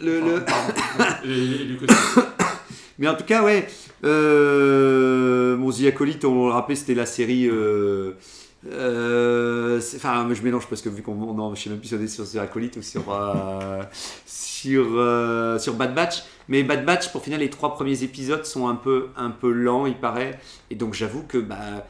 le, 0.00 0.20
Enfin, 0.20 0.26
le- 0.34 0.44
pardon. 0.44 1.14
et, 1.24 1.28
et 1.30 1.64
Luke 1.64 1.82
aussi. 1.82 1.94
Mais 2.98 3.08
en 3.08 3.14
tout 3.14 3.24
cas, 3.24 3.42
ouais. 3.42 3.66
Mon 4.02 5.70
The 5.72 5.86
Acolyte, 5.86 6.24
on 6.24 6.46
le 6.46 6.52
rappelait, 6.52 6.74
c'était 6.76 6.94
la 6.94 7.06
série. 7.06 7.48
Euh, 8.70 9.80
Enfin, 9.96 10.28
je 10.32 10.42
mélange 10.42 10.66
parce 10.68 10.82
que 10.82 10.88
vu 10.88 11.02
qu'on 11.02 11.54
je 11.54 11.60
sais 11.60 11.70
même 11.70 11.78
plus 11.78 11.88
si 11.88 11.94
on 11.94 12.00
est 12.00 12.06
sur 12.06 12.30
The 12.30 12.36
Acolyte 12.36 12.76
ou 12.76 12.82
sur 12.82 13.12
euh, 13.12 13.82
sur 14.26 14.86
euh, 14.96 15.58
sur 15.58 15.74
Bad 15.74 15.94
Batch. 15.94 16.22
Mais 16.48 16.62
Bad 16.62 16.84
Batch, 16.84 17.10
pour 17.10 17.22
finir, 17.22 17.38
les 17.38 17.50
trois 17.50 17.74
premiers 17.74 18.02
épisodes 18.02 18.44
sont 18.44 18.68
un 18.68 18.74
peu 18.74 19.08
un 19.16 19.30
peu 19.30 19.50
lents, 19.50 19.86
il 19.86 19.96
paraît. 19.96 20.38
Et 20.70 20.74
donc, 20.74 20.94
j'avoue 20.94 21.22
que 21.22 21.38
bah 21.38 21.86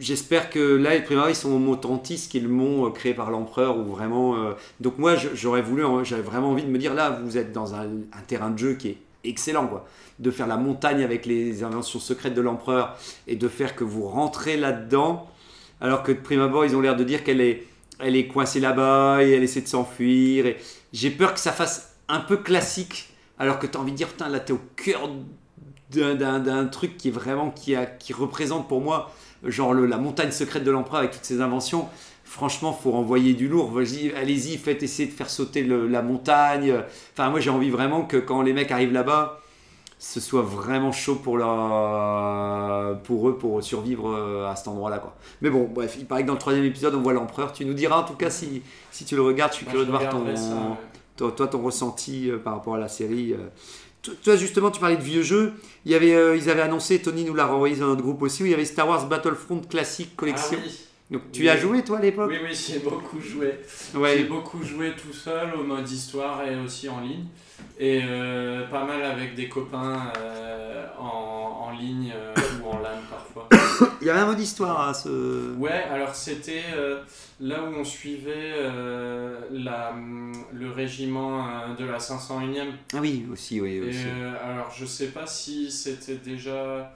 J'espère 0.00 0.48
que 0.48 0.60
là, 0.60 0.94
les 0.94 1.00
primaires, 1.00 1.28
ils 1.28 1.34
sont 1.34 1.50
au 1.50 1.58
mont 1.58 1.74
Tantis, 1.74 2.28
qui 2.30 2.38
est 2.38 2.40
le 2.40 2.48
mont 2.48 2.88
créé 2.92 3.14
par 3.14 3.32
l'empereur, 3.32 3.78
ou 3.78 3.84
vraiment. 3.84 4.36
Donc 4.78 4.96
moi, 4.96 5.16
j'aurais 5.16 5.60
voulu, 5.60 5.82
j'avais 6.04 6.22
vraiment 6.22 6.50
envie 6.50 6.62
de 6.62 6.70
me 6.70 6.78
dire, 6.78 6.94
là, 6.94 7.18
vous 7.24 7.36
êtes 7.36 7.50
dans 7.50 7.74
un 7.74 7.88
terrain 8.28 8.50
de 8.50 8.58
jeu 8.58 8.74
qui 8.74 8.90
est 8.90 8.98
excellent, 9.24 9.66
quoi. 9.66 9.86
De 10.18 10.30
faire 10.30 10.46
la 10.46 10.56
montagne 10.56 11.02
avec 11.02 11.26
les 11.26 11.62
inventions 11.62 12.00
secrètes 12.00 12.34
de 12.34 12.40
l'empereur 12.40 12.96
et 13.26 13.36
de 13.36 13.48
faire 13.48 13.76
que 13.76 13.84
vous 13.84 14.06
rentrez 14.06 14.56
là-dedans, 14.56 15.28
alors 15.80 16.02
que 16.02 16.12
de 16.12 16.18
prime 16.18 16.40
abord, 16.40 16.64
ils 16.64 16.74
ont 16.74 16.80
l'air 16.80 16.96
de 16.96 17.04
dire 17.04 17.22
qu'elle 17.24 17.40
est, 17.40 17.66
elle 18.00 18.16
est 18.16 18.26
coincée 18.26 18.60
là-bas 18.60 19.22
et 19.22 19.30
elle 19.30 19.42
essaie 19.42 19.60
de 19.60 19.68
s'enfuir. 19.68 20.46
Et 20.46 20.56
j'ai 20.92 21.10
peur 21.10 21.34
que 21.34 21.40
ça 21.40 21.52
fasse 21.52 21.94
un 22.08 22.20
peu 22.20 22.36
classique, 22.38 23.10
alors 23.38 23.58
que 23.58 23.66
tu 23.66 23.76
as 23.76 23.80
envie 23.80 23.92
de 23.92 23.96
dire, 23.96 24.08
putain, 24.08 24.28
là, 24.28 24.40
t'es 24.40 24.52
au 24.52 24.60
cœur 24.76 25.08
d'un- 25.90 26.66
truc 26.66 26.96
qui 26.96 27.08
est 27.08 27.12
vraiment, 27.12 27.50
qui, 27.50 27.74
a, 27.74 27.86
qui 27.86 28.12
représente 28.12 28.68
pour 28.68 28.80
moi 28.80 29.10
genre 29.44 29.72
le- 29.72 29.86
la 29.86 29.98
montagne 29.98 30.32
secrète 30.32 30.64
de 30.64 30.70
l'empereur 30.70 30.98
avec 30.98 31.12
toutes 31.12 31.24
ses 31.24 31.40
inventions. 31.40 31.88
Franchement, 32.30 32.72
faut 32.74 32.92
envoyer 32.92 33.32
du 33.32 33.48
lourd. 33.48 33.70
Vas-y, 33.72 34.12
allez-y, 34.12 34.58
faites 34.58 34.82
essayer 34.82 35.08
de 35.08 35.14
faire 35.14 35.30
sauter 35.30 35.62
le- 35.62 35.88
la 35.88 36.02
montagne. 36.02 36.74
Enfin, 37.14 37.30
moi, 37.30 37.40
j'ai 37.40 37.48
envie 37.50 37.70
vraiment 37.70 38.02
que 38.02 38.18
quand 38.18 38.42
les 38.42 38.52
mecs 38.52 38.70
arrivent 38.70 38.92
là-bas, 38.92 39.40
ce 39.98 40.20
soit 40.20 40.42
vraiment 40.42 40.92
chaud 40.92 41.16
pour, 41.16 41.38
leur, 41.38 42.98
pour 43.02 43.28
eux 43.28 43.36
pour 43.38 43.62
survivre 43.62 44.10
euh, 44.14 44.46
à 44.50 44.56
cet 44.56 44.68
endroit-là. 44.68 44.98
Quoi. 44.98 45.14
Mais 45.42 45.50
bon, 45.50 45.68
bref, 45.72 45.96
il 45.98 46.06
paraît 46.06 46.22
que 46.22 46.26
dans 46.28 46.34
le 46.34 46.38
troisième 46.38 46.64
épisode, 46.64 46.94
on 46.94 47.00
voit 47.00 47.12
l'empereur. 47.14 47.52
Tu 47.52 47.64
nous 47.64 47.74
diras 47.74 48.00
en 48.00 48.04
tout 48.04 48.14
cas 48.14 48.30
si, 48.30 48.62
si 48.90 49.04
tu 49.04 49.16
le 49.16 49.22
regardes. 49.22 49.52
Je 49.52 49.56
suis 49.58 49.66
curieux 49.66 49.80
je 49.86 49.86
de 49.86 49.90
voir 49.90 50.02
ton, 51.16 51.30
toi, 51.30 51.48
ton 51.48 51.62
ressenti 51.62 52.30
euh, 52.30 52.38
par 52.38 52.54
rapport 52.54 52.74
à 52.74 52.78
la 52.78 52.88
série. 52.88 53.32
euh. 53.32 53.48
Toi- 54.22 54.36
justement, 54.36 54.70
tu 54.70 54.80
parlais 54.80 54.96
de 54.96 55.02
vieux 55.02 55.22
jeux. 55.22 55.54
Il 55.84 55.90
y 55.92 55.94
avait, 55.94 56.14
euh, 56.14 56.36
ils 56.36 56.48
avaient 56.48 56.62
annoncé, 56.62 57.00
Tony 57.00 57.24
nous 57.24 57.34
l'a 57.34 57.46
renvoyé 57.46 57.74
dans 57.76 57.86
notre 57.88 58.02
groupe 58.02 58.22
aussi, 58.22 58.42
où 58.42 58.46
il 58.46 58.50
y 58.52 58.54
avait 58.54 58.64
Star 58.64 58.86
Wars 58.88 59.06
Battlefront 59.06 59.60
Classic 59.68 60.14
Collection. 60.14 60.58
Ah 60.60 60.64
oui. 60.64 60.78
Donc, 61.10 61.32
tu 61.32 61.40
Oui. 61.42 61.48
as 61.48 61.56
joué, 61.56 61.82
toi, 61.82 61.98
à 61.98 62.00
l'époque 62.02 62.28
Oui, 62.30 62.36
oui, 62.42 62.54
j'ai 62.54 62.80
beaucoup 62.80 63.18
joué. 63.20 63.54
J'ai 63.94 64.24
beaucoup 64.24 64.62
joué 64.62 64.92
tout 64.94 65.12
seul 65.12 65.54
au 65.54 65.62
mode 65.62 65.90
histoire 65.90 66.46
et 66.46 66.54
aussi 66.58 66.88
en 66.88 67.00
ligne. 67.00 67.24
Et 67.80 68.02
euh, 68.04 68.66
pas 68.68 68.84
mal 68.84 69.02
avec 69.02 69.34
des 69.34 69.48
copains 69.48 70.12
euh, 70.18 70.86
en, 70.98 71.68
en 71.68 71.70
ligne 71.72 72.12
euh, 72.14 72.34
ou 72.62 72.68
en 72.68 72.78
LAN 72.80 72.98
parfois. 73.10 73.48
Il 74.00 74.06
y 74.06 74.10
avait 74.10 74.20
un 74.20 74.26
mode 74.26 74.38
histoire 74.40 74.88
à 74.88 74.94
ce. 74.94 75.54
Ouais, 75.56 75.84
alors 75.90 76.14
c'était 76.14 76.62
là 77.40 77.62
où 77.62 77.74
on 77.74 77.84
suivait 77.84 78.54
la, 79.50 79.94
le 80.52 80.70
régiment 80.70 81.46
de 81.76 81.84
la 81.84 81.98
501e. 81.98 82.68
Ah 82.94 82.98
oui, 83.00 83.26
aussi, 83.32 83.60
oui. 83.60 83.80
Aussi. 83.80 83.98
alors 84.44 84.70
je 84.76 84.84
sais 84.84 85.08
pas 85.08 85.26
si 85.26 85.70
c'était 85.70 86.16
déjà 86.16 86.94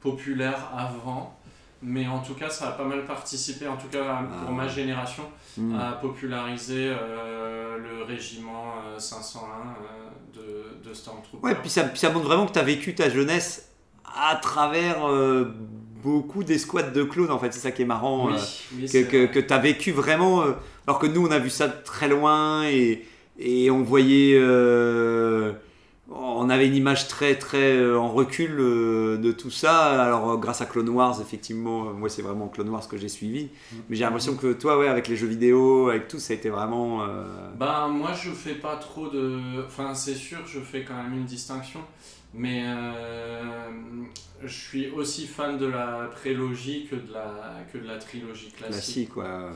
populaire 0.00 0.70
avant, 0.76 1.36
mais 1.82 2.06
en 2.06 2.20
tout 2.20 2.34
cas 2.34 2.48
ça 2.50 2.68
a 2.68 2.72
pas 2.72 2.84
mal 2.84 3.04
participé, 3.04 3.66
en 3.68 3.76
tout 3.76 3.88
cas 3.88 4.22
pour 4.40 4.50
Ah. 4.50 4.52
ma 4.52 4.68
génération, 4.68 5.24
Hmm. 5.56 5.76
à 5.78 5.92
populariser 5.92 6.88
euh, 6.88 7.78
le 7.78 8.02
régiment 8.02 8.74
euh, 8.88 8.98
501 8.98 9.46
euh, 9.46 10.80
de, 10.82 10.88
de 10.88 10.92
Stormtroopers. 10.94 11.44
Ouais, 11.44 11.54
puis 11.54 11.70
ça, 11.70 11.84
puis 11.84 11.98
ça 11.98 12.10
montre 12.10 12.26
vraiment 12.26 12.46
que 12.46 12.52
tu 12.52 12.58
as 12.58 12.64
vécu 12.64 12.94
ta 12.96 13.08
jeunesse 13.08 13.70
à 14.04 14.34
travers 14.36 15.08
euh, 15.08 15.54
beaucoup 16.02 16.42
d'escouades 16.42 16.92
de 16.92 17.04
clones, 17.04 17.30
en 17.30 17.38
fait. 17.38 17.52
C'est 17.52 17.60
ça 17.60 17.70
qui 17.70 17.82
est 17.82 17.86
marrant. 17.86 18.26
oui, 18.26 18.34
euh, 18.34 18.86
oui, 18.92 19.06
que, 19.06 19.26
que, 19.26 19.38
tu 19.38 19.52
as 19.52 19.58
vécu 19.58 19.92
vraiment. 19.92 20.42
euh, 20.42 20.52
alors 20.88 20.98
que 20.98 21.06
nous, 21.06 21.24
on 21.24 21.30
a 21.30 21.38
vu 21.38 21.50
ça 21.50 21.68
de 21.68 21.82
très 21.84 22.08
loin 22.08 22.64
et, 22.66 23.06
et 23.38 23.70
on 23.70 23.82
voyait. 23.84 24.34
On 26.10 26.50
avait 26.50 26.66
une 26.66 26.74
image 26.76 27.08
très, 27.08 27.36
très 27.36 27.76
euh, 27.76 27.98
en 27.98 28.08
recul 28.12 28.56
euh, 28.60 29.16
de 29.16 29.32
tout 29.32 29.50
ça. 29.50 30.02
Alors, 30.02 30.32
euh, 30.32 30.36
grâce 30.36 30.60
à 30.60 30.66
Clone 30.66 30.90
Wars, 30.90 31.18
effectivement, 31.20 31.84
moi, 31.94 32.08
c'est 32.10 32.20
vraiment 32.22 32.48
Clone 32.48 32.68
Wars 32.68 32.86
que 32.86 32.98
j'ai 32.98 33.08
suivi. 33.08 33.48
Mais 33.88 33.96
j'ai 33.96 34.04
l'impression 34.04 34.34
que 34.36 34.52
toi, 34.52 34.78
ouais, 34.78 34.88
avec 34.88 35.08
les 35.08 35.16
jeux 35.16 35.26
vidéo, 35.26 35.88
avec 35.88 36.08
tout, 36.08 36.18
ça 36.18 36.34
a 36.34 36.36
été 36.36 36.50
vraiment. 36.50 37.02
euh, 37.04 37.24
Ben, 37.58 37.88
moi, 37.88 38.10
je 38.12 38.30
fais 38.30 38.54
pas 38.54 38.76
trop 38.76 39.08
de. 39.08 39.64
Enfin, 39.66 39.94
c'est 39.94 40.14
sûr, 40.14 40.38
je 40.46 40.60
fais 40.60 40.84
quand 40.84 40.94
même 40.94 41.14
une 41.14 41.24
distinction. 41.24 41.80
Mais 42.36 42.64
euh, 42.66 43.70
je 44.42 44.52
suis 44.52 44.90
aussi 44.90 45.26
fan 45.26 45.56
de 45.56 45.66
la 45.66 46.10
prélogie 46.12 46.86
que 46.90 46.96
de 46.96 47.12
la, 47.12 47.32
que 47.72 47.78
de 47.78 47.86
la 47.86 47.96
trilogie 47.96 48.50
classique. 48.50 49.08
classique, 49.08 49.08
quoi. 49.14 49.50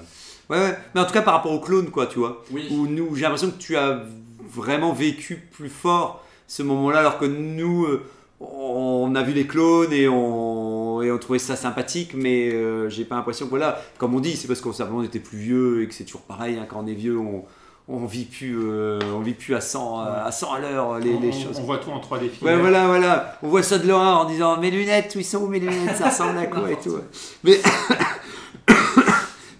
Ouais, 0.49 0.59
ouais. 0.59 0.79
Mais 0.95 1.01
en 1.01 1.05
tout 1.05 1.13
cas, 1.13 1.23
par 1.23 1.35
rapport 1.35 1.53
aux 1.53 1.61
clones, 1.61 1.91
quoi, 1.91 2.07
tu 2.07 2.21
vois. 2.21 2.45
Oui, 2.53 2.69
où 2.71 2.87
nous, 2.87 3.15
j'ai 3.17 3.23
l'impression 3.23 3.51
que 3.51 3.59
tu 3.59 3.77
as 3.77 4.03
vraiment 4.49 4.93
vécu 4.93 5.37
plus 5.51 5.69
fort 5.69 6.25
ce 6.49 6.63
moment-là, 6.65 6.99
alors 7.01 7.19
que 7.19 7.27
nous, 7.27 7.85
euh, 7.85 8.03
on 8.41 9.15
a 9.15 9.23
vu 9.23 9.33
les 9.33 9.47
clones 9.47 9.93
et 9.93 10.09
on, 10.09 11.01
et 11.03 11.13
on 11.13 11.19
trouvait 11.19 11.39
ça 11.39 11.55
sympathique, 11.57 12.13
mais 12.15 12.51
euh, 12.53 12.89
j'ai 12.89 13.05
pas 13.05 13.15
l'impression 13.17 13.47
que, 13.47 13.51
voilà, 13.51 13.81
comme 13.99 14.15
on 14.15 14.21
dit, 14.21 14.37
c'est 14.37 14.49
parce 14.49 14.61
qu'on 14.61 14.73
simplement 14.73 14.99
on 15.01 15.05
était 15.05 15.19
plus 15.21 15.39
vieux 15.39 15.83
et 15.83 15.89
que 15.89 15.95
c'est 15.95 16.05
toujours 16.05 16.23
pareil, 16.23 16.57
hein, 16.59 16.67
quand 16.69 16.81
on 16.83 16.87
est 16.87 16.95
vieux, 16.95 17.19
on, 17.19 17.45
on 17.89 18.05
vit 18.07 18.25
plus, 18.25 18.57
euh, 18.59 18.99
on 19.15 19.21
vit 19.21 19.35
plus 19.35 19.55
à 19.55 19.61
100 19.61 20.01
à, 20.01 20.31
100 20.31 20.53
à 20.55 20.59
l'heure 20.61 20.99
les, 20.99 21.15
on, 21.15 21.21
les 21.21 21.29
on- 21.29 21.33
choses. 21.33 21.59
on 21.61 21.63
voit 21.65 21.79
tout 21.79 21.91
en 21.91 22.01
3D 22.01 22.31
Ouais, 22.43 22.57
voilà, 22.57 22.87
voilà. 22.87 23.39
On 23.43 23.49
voit 23.49 23.63
ça 23.63 23.79
de 23.79 23.89
loin 23.89 24.15
en 24.17 24.25
disant 24.25 24.57
mes 24.59 24.71
lunettes, 24.71 25.15
où 25.17 25.19
ils 25.21 25.25
sont 25.25 25.39
où 25.39 25.47
mes 25.49 25.59
lunettes 25.61 25.97
Ça 25.97 26.09
ressemble 26.11 26.39
à 26.39 26.47
quoi 26.47 26.71
et 26.71 26.77
tout. 26.77 26.99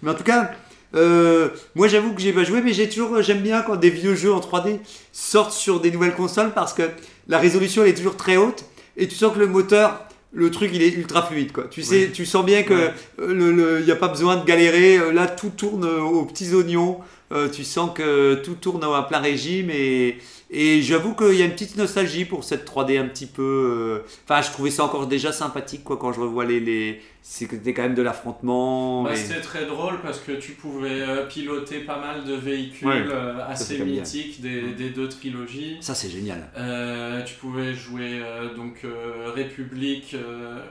mais 0.01 0.11
en 0.11 0.13
tout 0.13 0.23
cas, 0.23 0.51
euh, 0.95 1.49
moi 1.75 1.87
j'avoue 1.87 2.13
que 2.13 2.21
j'ai 2.21 2.33
pas 2.33 2.43
joué, 2.43 2.61
mais 2.61 2.73
j'ai 2.73 2.89
toujours, 2.89 3.21
j'aime 3.21 3.41
bien 3.41 3.61
quand 3.61 3.75
des 3.75 3.89
vieux 3.89 4.15
jeux 4.15 4.33
en 4.33 4.39
3D 4.39 4.79
sortent 5.11 5.51
sur 5.53 5.79
des 5.79 5.91
nouvelles 5.91 6.15
consoles 6.15 6.51
parce 6.53 6.73
que 6.73 6.83
la 7.27 7.37
résolution 7.37 7.83
elle 7.83 7.89
est 7.89 7.93
toujours 7.93 8.17
très 8.17 8.37
haute 8.37 8.63
et 8.97 9.07
tu 9.07 9.15
sens 9.15 9.33
que 9.33 9.39
le 9.39 9.47
moteur. 9.47 10.05
Le 10.31 10.51
truc 10.51 10.69
il 10.75 10.83
est 10.83 10.89
ultra 10.93 11.23
fluide 11.23 11.51
quoi. 11.51 11.63
Tu 11.71 11.81
sais, 11.81 12.11
tu 12.13 12.23
sens 12.23 12.45
bien 12.45 12.61
que 12.61 12.75
Ouais. 12.75 12.93
euh, 13.19 13.33
le- 13.33 13.51
le- 13.51 13.79
il 13.79 13.85
n'y 13.85 13.91
a 13.91 13.95
pas 13.95 14.09
besoin 14.09 14.35
de 14.37 14.45
galérer. 14.45 14.97
Euh, 14.99 15.11
Là 15.11 15.25
tout 15.25 15.49
tourne 15.49 15.85
euh, 15.85 16.01
aux 16.01 16.23
petits 16.25 16.53
oignons. 16.53 16.99
Euh, 17.31 17.49
tu 17.49 17.63
sens 17.63 17.89
que 17.95 18.35
tout 18.35 18.53
tourne 18.53 18.83
à 18.83 19.01
plein 19.01 19.17
régime 19.19 19.71
et, 19.71 20.17
et 20.51 20.81
j'avoue 20.81 21.13
qu'il 21.13 21.35
y 21.35 21.41
a 21.41 21.45
une 21.45 21.51
petite 21.51 21.75
nostalgie 21.77 22.25
pour 22.25 22.43
cette 22.43 22.67
3D 22.67 22.99
un 22.99 23.05
petit 23.07 23.25
peu. 23.27 24.01
euh, 24.05 24.07
Enfin, 24.27 24.41
je 24.41 24.51
trouvais 24.51 24.71
ça 24.71 24.83
encore 24.83 25.05
déjà 25.07 25.31
sympathique 25.31 25.83
quoi 25.83 25.97
quand 25.97 26.11
je 26.13 26.19
revois 26.21 26.45
les. 26.45 26.59
les... 26.59 27.01
C'était 27.21 27.73
quand 27.73 27.83
même 27.83 27.93
de 27.95 28.01
l'affrontement. 28.01 29.03
Bah, 29.03 29.13
et- 29.13 29.15
C'était 29.15 29.41
très 29.41 29.65
drôle 29.67 30.01
parce 30.01 30.19
que 30.19 30.31
tu 30.31 30.53
pouvais 30.53 31.01
euh, 31.01 31.27
piloter 31.27 31.81
pas 31.81 31.99
mal 31.99 32.23
de 32.25 32.33
véhicules 32.33 32.87
Ouais, 32.87 33.03
euh, 33.07 33.45
assez 33.47 33.77
mythiques 33.79 34.41
des, 34.41 34.73
des 34.73 34.89
deux 34.89 35.07
trilogies. 35.09 35.77
Ça, 35.81 35.93
c'est 35.93 36.09
génial. 36.09 36.49
Euh, 36.57 37.21
tu 37.23 37.35
pouvais 37.35 37.73
jouer 37.75 38.21
euh, 38.23 38.55
donc 38.55 38.79
euh, 38.85 39.31
République 39.35 40.15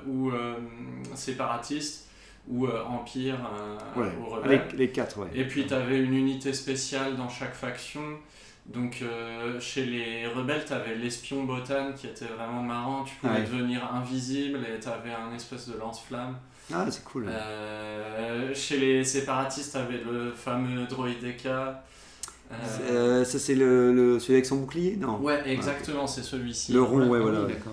ou 0.08 0.32
séparatiste 1.14 2.06
ou 2.48 2.66
euh, 2.66 2.82
Empire 2.84 3.36
euh, 3.96 4.00
Ouais. 4.00 4.08
ou 4.20 4.26
rebelle. 4.26 4.62
Les, 4.72 4.78
les 4.78 4.88
quatre, 4.88 5.18
ouais. 5.18 5.28
Et 5.34 5.44
puis 5.44 5.66
tu 5.66 5.74
avais 5.74 5.98
une 5.98 6.14
unité 6.14 6.52
spéciale 6.52 7.16
dans 7.16 7.28
chaque 7.28 7.54
faction. 7.54 8.00
Donc 8.68 9.00
euh, 9.02 9.58
chez 9.60 9.84
les 9.86 10.26
rebelles, 10.26 10.64
tu 10.66 10.72
avais 10.74 10.94
l'espion 10.94 11.44
botan 11.44 11.92
qui 11.96 12.06
était 12.06 12.26
vraiment 12.26 12.62
marrant. 12.62 13.04
Tu 13.04 13.14
pouvais 13.16 13.32
Ouais. 13.34 13.42
devenir 13.44 13.90
invisible 13.94 14.58
et 14.66 14.78
tu 14.78 14.88
avais 14.88 15.12
un 15.12 15.34
espèce 15.34 15.68
de 15.68 15.78
lance-flamme. 15.78 16.36
Ah, 16.72 16.84
c'est 16.90 17.02
cool. 17.04 17.26
Euh, 17.28 18.52
chez 18.54 18.78
les 18.78 19.04
séparatistes, 19.04 19.72
tu 19.72 19.78
avais 19.78 19.98
le 20.04 20.32
fameux 20.32 20.84
droïde 20.86 21.24
Eka. 21.24 21.82
Euh, 22.50 22.54
Euh, 22.90 23.24
ça, 23.24 23.38
c'est 23.38 23.54
le, 23.54 23.92
le- 23.92 24.18
celui 24.18 24.34
avec 24.34 24.46
son 24.46 24.56
bouclier? 24.56 24.96
Non. 24.96 25.18
ouais, 25.20 25.42
exactement, 25.46 26.06
c'est 26.06 26.22
celui-ci. 26.22 26.72
Le 26.72 26.82
rond, 26.82 26.98
ouais, 27.08 27.18
Ah 27.20 27.24
oui, 27.24 27.30
voilà. 27.32 27.40
d'accord. 27.46 27.72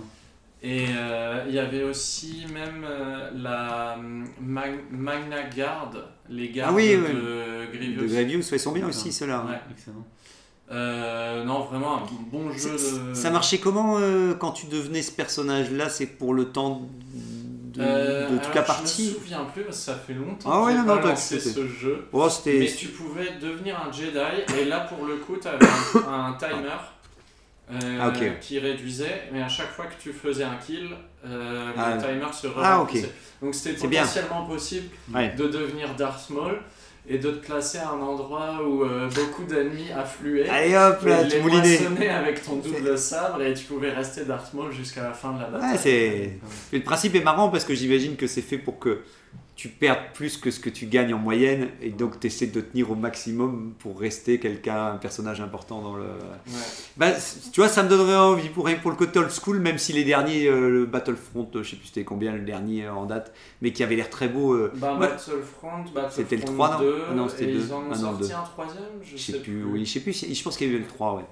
Et 0.64 0.86
euh, 0.98 1.44
il 1.48 1.54
y 1.54 1.60
avait 1.60 1.84
aussi 1.84 2.46
même 2.52 2.86
euh, 2.90 3.30
la 3.36 3.98
Mag- 4.42 4.90
Magna 4.92 5.44
Guard, 5.54 5.92
les 6.30 6.50
gardes 6.50 6.72
Ah 6.72 6.76
oui, 6.76 6.96
de 6.96 7.02
ouais. 7.02 7.68
Grievous. 7.74 8.02
De 8.08 8.14
ouais, 8.16 8.24
ils 8.52 8.60
sont 8.60 8.72
bien 8.72 8.88
aussi, 8.88 9.12
ceux-là. 9.12 9.46
Ouais. 9.48 9.60
Excellent. 9.72 10.06
Euh, 10.72 11.44
non, 11.44 11.62
vraiment 11.66 11.98
un 11.98 12.04
bon 12.32 12.52
jeu 12.52 12.72
de. 12.72 13.14
Ça 13.14 13.30
marchait 13.30 13.60
comment 13.60 13.98
euh, 14.00 14.34
quand 14.34 14.52
tu 14.52 14.66
devenais 14.66 15.02
ce 15.04 15.12
personnage-là? 15.12 15.90
C'est 15.90 16.08
pour 16.08 16.34
le 16.34 16.46
temps 16.46 16.82
de, 17.74 17.82
Euh, 17.82 18.30
de 18.30 18.38
toute 18.38 18.44
alors, 18.46 18.56
la 18.56 18.62
Je 18.62 18.68
partie? 18.68 19.08
me 19.10 19.14
souviens 19.20 19.44
plus 19.54 19.64
parce 19.64 19.78
que 19.78 19.84
ça 19.84 19.96
fait 19.96 20.14
longtemps 20.14 20.50
Ah 20.52 20.60
que 20.62 20.66
ouais, 20.66 20.72
j'ai 20.72 20.78
non, 20.80 20.96
non, 20.96 21.16
ce 21.16 21.68
jeu. 21.68 22.08
Oh. 22.12 22.28
Mais 22.48 22.66
tu 22.68 22.88
pouvais 22.88 23.34
devenir 23.40 23.80
un 23.80 23.92
Jedi 23.92 24.18
et 24.60 24.66
là 24.66 24.80
pour 24.82 25.06
le 25.06 25.18
coup 25.18 25.36
tu 25.40 25.48
avais 25.48 25.66
un, 26.08 26.26
un 26.30 26.34
timer 26.34 26.80
euh, 27.72 28.00
Ah, 28.02 28.12
qui 28.42 28.58
réduisait, 28.60 29.30
mais 29.34 29.42
à 29.44 29.48
chaque 29.50 29.72
fois 29.72 29.86
que 29.86 30.02
tu 30.02 30.14
faisais 30.14 30.44
un 30.46 30.56
kill, 30.56 30.90
euh, 31.26 31.72
Ah, 31.78 31.96
le 31.96 32.02
timer 32.02 32.32
se 32.34 32.48
ah, 32.58 32.60
ralentissait. 32.78 33.12
Donc 33.42 33.54
c'était 33.54 33.88
bien. 33.88 34.02
potentiellement 34.02 34.46
possible 34.46 34.88
Ouais. 35.14 35.34
de 35.36 35.48
devenir 35.48 35.94
Darth 35.96 36.30
Maul 36.30 36.60
et 37.08 37.18
de 37.18 37.32
te 37.32 37.46
placer 37.46 37.78
à 37.78 37.90
un 37.92 38.02
endroit 38.02 38.62
où 38.66 38.84
euh, 38.84 39.10
beaucoup 39.10 39.44
d'ennemis 39.44 39.92
affluaient. 39.92 40.50
Allez 40.50 40.76
hop, 40.76 41.04
là, 41.06 41.24
tu 41.26 41.38
les 41.98 42.08
avec 42.08 42.44
ton 42.44 42.56
double 42.56 42.98
sabre 42.98 43.42
et 43.42 43.54
tu 43.54 43.66
pouvais 43.66 43.92
rester 43.92 44.26
Darth 44.26 44.54
Maul 44.54 44.72
jusqu'à 44.72 45.04
la 45.04 45.14
fin 45.14 45.34
de 45.34 45.42
la 45.42 45.48
bataille. 45.48 45.72
Ouais, 45.72 45.78
c'est. 45.78 46.40
Le 46.74 46.84
principe 46.84 47.16
est 47.16 47.24
marrant 47.24 47.50
parce 47.50 47.64
que 47.64 47.76
j'imagine 47.76 48.16
que 48.16 48.28
c'est 48.28 48.42
fait 48.42 48.58
pour 48.58 48.80
que 48.80 49.02
tu 49.56 49.70
perdes 49.70 50.12
plus 50.14 50.36
que 50.38 50.52
ce 50.52 50.60
que 50.60 50.70
tu 50.70 50.86
gagnes 50.86 51.14
en 51.14 51.18
moyenne 51.18 51.70
et 51.82 51.90
donc 51.90 52.20
tu 52.20 52.28
essaies 52.28 52.48
de 52.48 52.60
tenir 52.60 52.92
au 52.92 52.96
maximum 52.96 53.74
pour 53.80 53.98
rester 53.98 54.38
quelqu'un, 54.38 54.88
un 54.88 54.98
personnage 54.98 55.40
important 55.40 55.82
dans 55.82 55.96
le. 55.96 56.04
Ouais. 56.04 56.54
Bah, 56.98 57.12
tu 57.54 57.62
vois, 57.62 57.70
ça 57.70 57.82
me 57.84 57.88
donnerait 57.88 58.18
envie 58.18 58.50
pour, 58.50 58.70
pour 58.82 58.92
le 58.92 58.98
côté 58.98 59.18
old 59.18 59.32
school, 59.32 59.60
même 59.60 59.78
si 59.78 59.94
les 59.94 60.04
derniers, 60.04 60.48
euh, 60.48 60.70
le 60.70 60.86
Battlefront, 60.86 61.50
euh, 61.56 61.64
je 61.64 61.70
sais 61.70 61.76
plus 61.78 61.88
c'était 61.88 62.04
combien 62.04 62.34
le 62.34 62.42
dernier 62.42 62.86
euh, 62.86 62.94
en 62.94 63.06
date, 63.06 63.34
mais 63.62 63.72
qui 63.72 63.82
avait 63.82 63.96
l'air 63.96 64.10
très 64.10 64.28
beau. 64.28 64.54
euh, 64.54 64.72
Bah, 64.76 64.94
Ouais. 65.00 65.08
Battlefront, 65.08 65.84
Battlefront 65.94 66.10
C'était 66.12 66.36
le 66.36 66.44
3, 66.44 66.72
non 66.74 66.80
2, 66.80 66.96
Ah 67.10 67.14
non, 67.14 67.30
c'était 67.30 67.44
et 67.46 67.54
le 67.54 67.60
ils 67.62 67.74
en 67.74 67.78
ont 67.78 67.84
Ah 67.94 67.98
non, 67.98 68.12
le 68.12 68.18
sorti 68.18 68.28
2. 68.28 68.34
un 68.34 68.42
troisième, 68.44 68.84
je, 69.04 69.12
je 69.18 69.22
sais 69.32 69.40
plus, 69.40 69.64
oui, 69.64 69.86
je 69.86 69.92
sais 69.94 70.00
plus, 70.02 70.26
je 70.36 70.44
pense 70.44 70.58
qu'il 70.58 70.68
y 70.68 70.70
avait 70.70 70.80
eu 70.80 70.84
le 70.84 70.88
3, 70.88 71.16
ouais. 71.16 71.24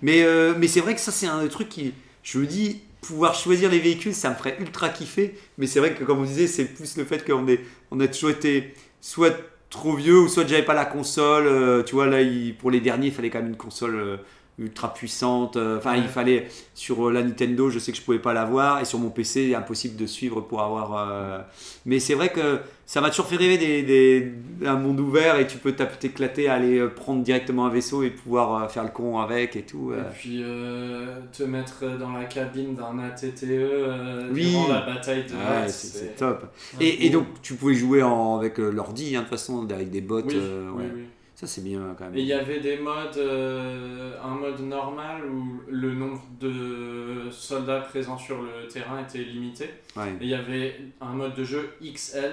Mais, 0.00 0.22
euh, 0.22 0.54
mais 0.56 0.68
c'est 0.68 0.80
vrai 0.80 0.94
que 0.94 1.00
ça, 1.00 1.10
c'est 1.10 1.26
un 1.26 1.44
truc 1.48 1.68
qui. 1.68 1.92
Je 2.22 2.38
me 2.38 2.46
dis, 2.46 2.82
pouvoir 3.06 3.34
choisir 3.34 3.70
les 3.70 3.78
véhicules, 3.78 4.14
ça 4.14 4.30
me 4.30 4.34
ferait 4.34 4.56
ultra 4.60 4.88
kiffer. 4.88 5.34
Mais 5.58 5.66
c'est 5.66 5.80
vrai 5.80 5.94
que, 5.94 6.04
comme 6.04 6.20
on 6.20 6.24
disait, 6.24 6.46
c'est 6.46 6.64
plus 6.64 6.96
le 6.96 7.04
fait 7.04 7.24
qu'on 7.24 7.46
est, 7.48 7.60
on 7.90 8.00
a 8.00 8.08
toujours 8.08 8.30
été 8.30 8.74
soit 9.00 9.36
trop 9.70 9.94
vieux 9.96 10.20
ou 10.20 10.28
soit 10.28 10.46
j'avais 10.46 10.64
pas 10.64 10.74
la 10.74 10.86
console. 10.86 11.46
euh, 11.46 11.82
tu 11.82 11.94
vois, 11.94 12.06
là, 12.06 12.18
pour 12.58 12.70
les 12.70 12.80
derniers, 12.80 13.08
il 13.08 13.12
fallait 13.12 13.30
quand 13.30 13.40
même 13.40 13.48
une 13.48 13.56
console 13.56 13.94
euh, 13.96 14.16
ultra 14.58 14.92
puissante. 14.94 15.56
euh, 15.56 15.78
Enfin, 15.78 15.96
il 15.96 16.04
fallait 16.08 16.48
sur 16.74 17.08
euh, 17.08 17.12
la 17.12 17.22
Nintendo, 17.22 17.70
je 17.70 17.78
sais 17.78 17.90
que 17.92 17.98
je 17.98 18.02
pouvais 18.02 18.18
pas 18.18 18.32
l'avoir, 18.32 18.80
et 18.80 18.84
sur 18.84 18.98
mon 18.98 19.10
PC, 19.10 19.54
impossible 19.54 19.96
de 19.96 20.06
suivre 20.06 20.40
pour 20.40 20.62
avoir. 20.62 20.96
euh, 21.08 21.38
Mais 21.86 21.98
c'est 21.98 22.14
vrai 22.14 22.28
que 22.30 22.58
ça 22.86 23.00
m'a 23.00 23.10
toujours 23.10 23.26
fait 23.26 23.36
rêver 23.36 23.58
des, 23.58 23.82
des- 23.82 24.32
un 24.66 24.76
monde 24.76 25.00
ouvert 25.00 25.38
et 25.38 25.46
tu 25.46 25.58
peux 25.58 25.72
t'éclater 25.72 26.48
à 26.48 26.54
aller 26.54 26.86
prendre 26.88 27.22
directement 27.22 27.66
un 27.66 27.70
vaisseau 27.70 28.02
et 28.02 28.10
pouvoir 28.10 28.70
faire 28.70 28.84
le 28.84 28.90
con 28.90 29.18
avec 29.18 29.56
et 29.56 29.62
tout. 29.62 29.90
euh. 29.92 30.00
Et 30.02 30.12
puis 30.12 30.40
euh, 30.44 31.16
te 31.36 31.42
mettre 31.42 31.98
dans 31.98 32.12
la 32.12 32.24
cabine 32.26 32.74
d'un 32.74 32.98
ATTE 33.00 34.30
Oui. 34.32 34.50
durant 34.50 34.68
la 34.68 34.80
bataille 34.82 35.24
de 35.24 35.32
Ouais, 35.34 35.68
c'est 35.68 36.14
top. 36.16 36.46
Et, 36.80 37.06
et 37.06 37.10
donc, 37.10 37.26
tu 37.42 37.54
pouvais 37.54 37.74
jouer 37.74 38.02
en, 38.02 38.36
avec 38.36 38.58
l'ordi, 38.58 39.16
hein, 39.16 39.20
de 39.20 39.24
toute 39.24 39.30
façon, 39.38 39.66
avec 39.70 39.90
des 39.90 40.00
bots. 40.00 40.22
Oui, 40.24 40.34
oui, 40.36 40.82
ouais. 40.82 40.90
oui. 40.94 41.02
Ça, 41.46 41.54
c'est 41.54 41.64
bien 41.64 41.94
quand 41.98 42.04
même. 42.06 42.16
Et 42.16 42.20
il 42.20 42.26
y 42.26 42.32
avait 42.32 42.60
des 42.60 42.76
modes, 42.78 43.16
euh, 43.16 44.14
un 44.22 44.34
mode 44.34 44.60
normal 44.60 45.22
où 45.26 45.60
le 45.68 45.92
nombre 45.94 46.22
de 46.40 47.30
soldats 47.30 47.80
présents 47.80 48.18
sur 48.18 48.42
le 48.42 48.66
terrain 48.68 49.00
était 49.02 49.18
limité. 49.18 49.70
Ouais. 49.96 50.10
Et 50.20 50.24
il 50.24 50.28
y 50.28 50.34
avait 50.34 50.80
un 51.00 51.12
mode 51.12 51.34
de 51.34 51.44
jeu 51.44 51.70
XL 51.82 52.32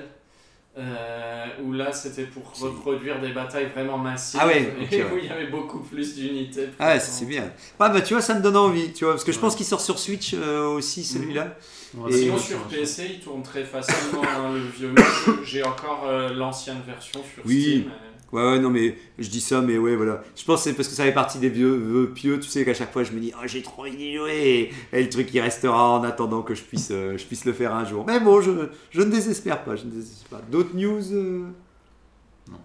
euh, 0.78 1.46
où 1.64 1.74
là 1.74 1.92
c'était 1.92 2.24
pour 2.24 2.44
reproduire 2.62 3.20
des 3.20 3.34
batailles 3.34 3.68
vraiment 3.76 3.98
massives 3.98 4.40
Ah 4.42 4.48
ouais, 4.48 4.62
et 4.92 5.04
ouais. 5.04 5.12
où 5.14 5.18
il 5.18 5.26
y 5.26 5.30
avait 5.30 5.48
beaucoup 5.48 5.80
plus 5.80 6.16
d'unités. 6.16 6.70
Ah 6.80 6.94
ouais, 6.94 7.00
c'est 7.00 7.26
bien. 7.26 7.52
Ah 7.80 7.90
bah 7.90 8.00
tu 8.02 8.14
vois, 8.14 8.22
ça 8.22 8.36
me 8.36 8.42
donne 8.42 8.56
envie, 8.56 8.94
tu 8.94 9.04
vois, 9.04 9.14
parce 9.16 9.26
que 9.26 9.34
je 9.34 9.40
pense 9.40 9.56
qu'il 9.58 9.66
sort 9.66 9.82
sur 9.82 10.00
Switch 10.00 10.34
euh, 10.34 10.68
aussi 10.68 11.04
celui-là. 11.04 11.58
Ouais, 11.94 12.10
Et- 12.14 12.18
Sinon 12.20 12.38
sur. 12.38 12.58
PC 12.68 13.10
il 13.16 13.20
tourne 13.20 13.44
très 13.44 13.66
facilement 13.66 14.22
hein, 14.24 14.54
le 14.54 14.62
vieux 14.62 14.88
mode. 14.90 15.44
J'ai 15.44 15.62
encore 15.64 16.06
euh, 16.08 16.34
l'ancienne 16.34 16.80
version 16.88 17.20
sur 17.34 17.44
Oui. 17.46 17.62
Steam. 17.82 17.92
Ouais, 18.32 18.42
ouais, 18.42 18.60
non, 18.60 18.70
mais 18.70 18.96
je 19.20 19.30
dis 19.30 19.42
ça, 19.42 19.60
mais 19.62 19.78
ouais, 19.78 19.96
voilà. 19.96 20.24
Je 20.38 20.44
pense 20.46 20.64
que 20.64 20.70
c'est 20.70 20.74
parce 20.76 20.88
que 20.88 20.94
ça 20.96 21.04
fait 21.04 21.12
partie 21.12 21.38
des 21.38 21.50
vieux 21.50 21.74
vœux 21.76 22.12
pieux, 22.14 22.40
tu 22.40 22.48
sais, 22.50 22.64
qu'à 22.64 22.74
chaque 22.74 22.94
fois 22.94 23.04
je 23.04 23.12
me 23.12 23.20
dis, 23.20 23.34
oh, 23.36 23.42
j'ai 23.46 23.62
trop 23.62 23.82
envie 23.82 23.96
d'y 23.98 24.16
jouer, 24.16 24.72
et, 24.94 25.02
le 25.04 25.10
truc 25.10 25.34
il 25.34 25.40
restera 25.42 25.90
en 26.00 26.04
attendant 26.04 26.42
que 26.42 26.56
je 26.56 26.62
puisse, 26.64 26.90
euh, 26.92 27.18
je 27.18 27.26
puisse 27.26 27.44
le 27.46 27.52
faire 27.54 27.76
un 27.76 27.84
jour. 27.86 28.06
Mais 28.08 28.20
bon, 28.22 28.40
je, 28.42 28.52
je 28.92 29.02
ne 29.02 29.12
désespère 29.12 29.64
pas, 29.64 29.76
je 29.76 29.84
ne 29.84 29.92
désespère 29.92 30.40
pas. 30.40 30.46
D'autres 30.50 30.74
news 30.76 31.02
euh, 31.14 31.44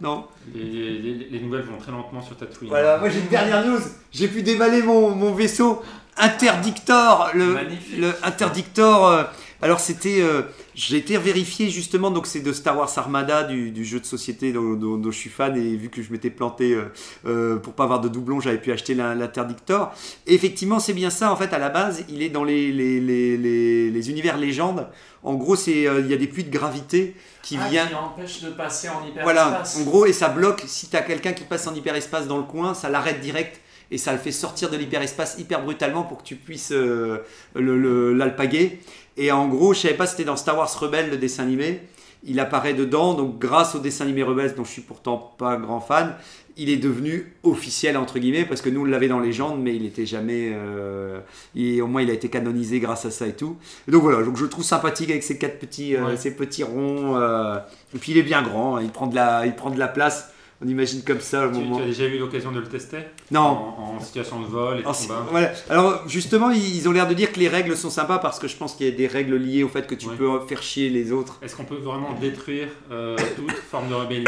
Non. 0.00 0.26
Les, 0.54 0.62
les- 0.62 1.28
les 1.30 1.40
nouvelles 1.40 1.62
vont 1.64 1.78
très 1.78 1.90
lentement 1.92 2.22
sur 2.22 2.36
Tatooine. 2.36 2.68
Voilà, 2.70 2.98
moi 2.98 3.08
j'ai 3.08 3.18
une 3.18 3.26
dernière 3.28 3.66
news. 3.66 3.80
J'ai 4.12 4.28
pu 4.28 4.42
déballer 4.42 4.82
mon, 4.82 5.10
mon 5.10 5.32
vaisseau 5.32 5.82
Interdictor. 6.16 7.30
Le, 7.34 7.54
Magnifique. 7.54 7.98
le 7.98 8.12
Interdictor. 8.22 9.06
euh, 9.06 9.24
alors 9.62 9.80
c'était. 9.80 10.20
euh, 10.20 10.42
j'ai 10.74 10.96
été 10.98 11.16
vérifié 11.18 11.70
justement, 11.70 12.10
donc 12.10 12.26
c'est 12.26 12.40
de 12.40 12.52
Star 12.52 12.76
Wars 12.76 12.90
Armada, 12.96 13.44
du, 13.44 13.70
du 13.70 13.84
jeu 13.84 13.98
de 14.00 14.04
société 14.06 14.52
dont, 14.52 14.74
dont- 14.74 14.96
dont 14.98 15.10
je 15.10 15.16
suis 15.18 15.30
fan, 15.30 15.56
et 15.56 15.76
vu 15.76 15.88
que 15.88 16.02
je 16.02 16.12
m'étais 16.12 16.30
planté 16.30 16.74
euh, 16.74 16.84
euh, 17.26 17.56
pour 17.56 17.72
pas 17.72 17.84
avoir 17.84 18.00
de 18.00 18.08
doublon, 18.08 18.40
j'avais 18.40 18.58
pu 18.60 18.72
acheter 18.72 18.94
l'in- 18.94 19.14
l'Interdictor. 19.14 19.92
Effectivement, 20.26 20.78
c'est 20.78 20.92
bien 20.92 21.10
ça, 21.10 21.32
en 21.32 21.36
fait, 21.36 21.52
à 21.52 21.58
la 21.58 21.70
base, 21.70 22.04
il 22.08 22.22
est 22.22 22.28
dans 22.28 22.44
les, 22.44 22.72
les, 22.72 23.00
les, 23.00 23.36
les- 23.36 23.90
les 23.90 24.10
univers 24.10 24.36
légendes. 24.36 24.88
En 25.22 25.34
gros, 25.34 25.56
c'est 25.56 25.86
euh, 25.88 26.00
il 26.00 26.06
y 26.08 26.14
a 26.14 26.16
des 26.16 26.28
puits 26.28 26.44
de 26.44 26.50
gravité 26.50 27.14
qui 27.42 27.58
Ah, 27.60 27.68
viennent. 27.68 27.88
qui 27.88 27.94
empêche 27.94 28.42
de 28.42 28.50
passer 28.50 28.88
en 28.88 29.00
hyperespace. 29.06 29.22
Voilà, 29.24 29.62
en 29.78 29.82
gros, 29.84 30.06
et 30.06 30.12
ça 30.12 30.28
bloque, 30.28 30.62
si 30.66 30.88
tu 30.88 30.96
as 30.96 31.02
quelqu'un 31.02 31.32
qui 31.32 31.44
passe 31.44 31.66
en 31.66 31.74
hyperespace 31.74 32.26
dans 32.28 32.36
le 32.38 32.44
coin, 32.44 32.74
ça 32.74 32.88
l'arrête 32.90 33.20
direct 33.20 33.60
et 33.90 33.98
ça 33.98 34.12
le 34.12 34.18
fait 34.18 34.32
sortir 34.32 34.70
de 34.70 34.76
l'hyperespace 34.76 35.36
hyper 35.38 35.62
brutalement 35.62 36.02
pour 36.02 36.18
que 36.18 36.24
tu 36.24 36.36
puisses 36.36 36.72
euh, 36.72 37.18
le- 37.54 37.78
le- 37.78 38.12
l'alpaguer. 38.14 38.80
Et 39.16 39.32
en 39.32 39.48
gros, 39.48 39.72
je 39.74 39.80
savais 39.80 39.94
pas 39.94 40.06
si 40.06 40.12
c'était 40.12 40.24
dans 40.24 40.36
Star 40.36 40.56
Wars 40.58 40.72
Rebelle, 40.78 41.10
le 41.10 41.16
dessin 41.16 41.42
animé. 41.44 41.80
Il 42.24 42.40
apparaît 42.40 42.74
dedans, 42.74 43.14
donc 43.14 43.38
grâce 43.38 43.74
au 43.74 43.78
dessin 43.78 44.04
animé 44.04 44.22
Rebels, 44.22 44.54
dont 44.56 44.64
je 44.64 44.70
suis 44.70 44.82
pourtant 44.82 45.34
pas 45.38 45.56
grand 45.56 45.80
fan, 45.80 46.14
il 46.58 46.70
est 46.70 46.78
devenu 46.78 47.34
officiel 47.42 47.96
entre 47.98 48.18
guillemets 48.18 48.46
parce 48.46 48.62
que 48.62 48.70
nous 48.70 48.80
on 48.80 48.84
l'avait 48.84 49.08
dans 49.08 49.20
Légende, 49.20 49.60
mais 49.62 49.76
il 49.76 49.84
était 49.86 50.06
jamais. 50.06 50.50
euh, 50.54 51.20
il- 51.54 51.80
au 51.82 51.86
moins 51.86 52.02
il 52.02 52.10
a 52.10 52.14
été 52.14 52.28
canonisé 52.30 52.80
grâce 52.80 53.04
à 53.04 53.10
ça 53.10 53.26
et 53.26 53.34
tout. 53.34 53.56
Et 53.86 53.90
donc 53.92 54.02
voilà, 54.02 54.24
donc 54.24 54.36
je 54.38 54.42
le 54.42 54.48
trouve 54.48 54.64
sympathique 54.64 55.10
avec 55.10 55.22
ses 55.22 55.36
quatre 55.38 55.58
petits, 55.58 55.94
euh, 55.94 56.06
Ouais. 56.06 56.16
ses 56.16 56.34
petits 56.34 56.64
ronds. 56.64 57.16
euh, 57.16 57.58
et 57.94 57.98
puis 57.98 58.12
il 58.12 58.18
est 58.18 58.22
bien 58.22 58.42
grand, 58.42 58.76
hein, 58.76 58.80
il 58.82 58.90
prend 58.90 59.06
de 59.06 59.14
la, 59.14 59.46
il 59.46 59.54
prend 59.54 59.70
de 59.70 59.78
la 59.78 59.88
place. 59.88 60.30
On 60.64 60.68
imagine 60.68 61.02
comme 61.02 61.20
ça 61.20 61.46
au 61.46 61.50
Tu, 61.52 61.58
moment. 61.58 61.76
tu 61.76 61.82
as 61.82 61.86
déjà 61.86 62.04
eu 62.06 62.18
l'occasion 62.18 62.50
de 62.50 62.60
le 62.60 62.66
tester 62.66 62.98
Non. 63.30 63.40
En, 63.40 63.96
en 63.96 64.00
situation 64.00 64.40
de 64.40 64.46
vol 64.46 64.78
et 64.78 64.82
de 64.82 64.84
combat 64.84 65.26
voilà. 65.30 65.52
Alors 65.68 66.08
justement, 66.08 66.50
ils 66.50 66.76
ils 66.76 66.88
ont 66.88 66.92
l'air 66.92 67.06
de 67.06 67.12
dire 67.14 67.30
que 67.30 67.38
les 67.38 67.48
règles 67.48 67.76
sont 67.76 67.90
sympas 67.90 68.18
parce 68.18 68.38
que 68.38 68.48
je 68.48 68.56
pense 68.56 68.74
qu'il 68.74 68.86
y 68.86 68.88
a 68.88 68.92
des 68.96 69.06
règles 69.06 69.36
liées 69.36 69.62
au 69.64 69.68
fait 69.68 69.86
que 69.86 69.94
tu 69.94 70.08
Ouais. 70.08 70.16
peux 70.16 70.40
faire 70.48 70.62
chier 70.62 70.88
les 70.88 71.12
autres. 71.12 71.38
Est-ce 71.42 71.54
qu'on 71.56 71.64
peut 71.64 71.76
vraiment 71.76 72.14
détruire 72.20 72.68
euh, 72.90 73.16
toute 73.36 73.52
forme 73.70 73.88
de 73.90 73.94
rébellion 73.94 74.24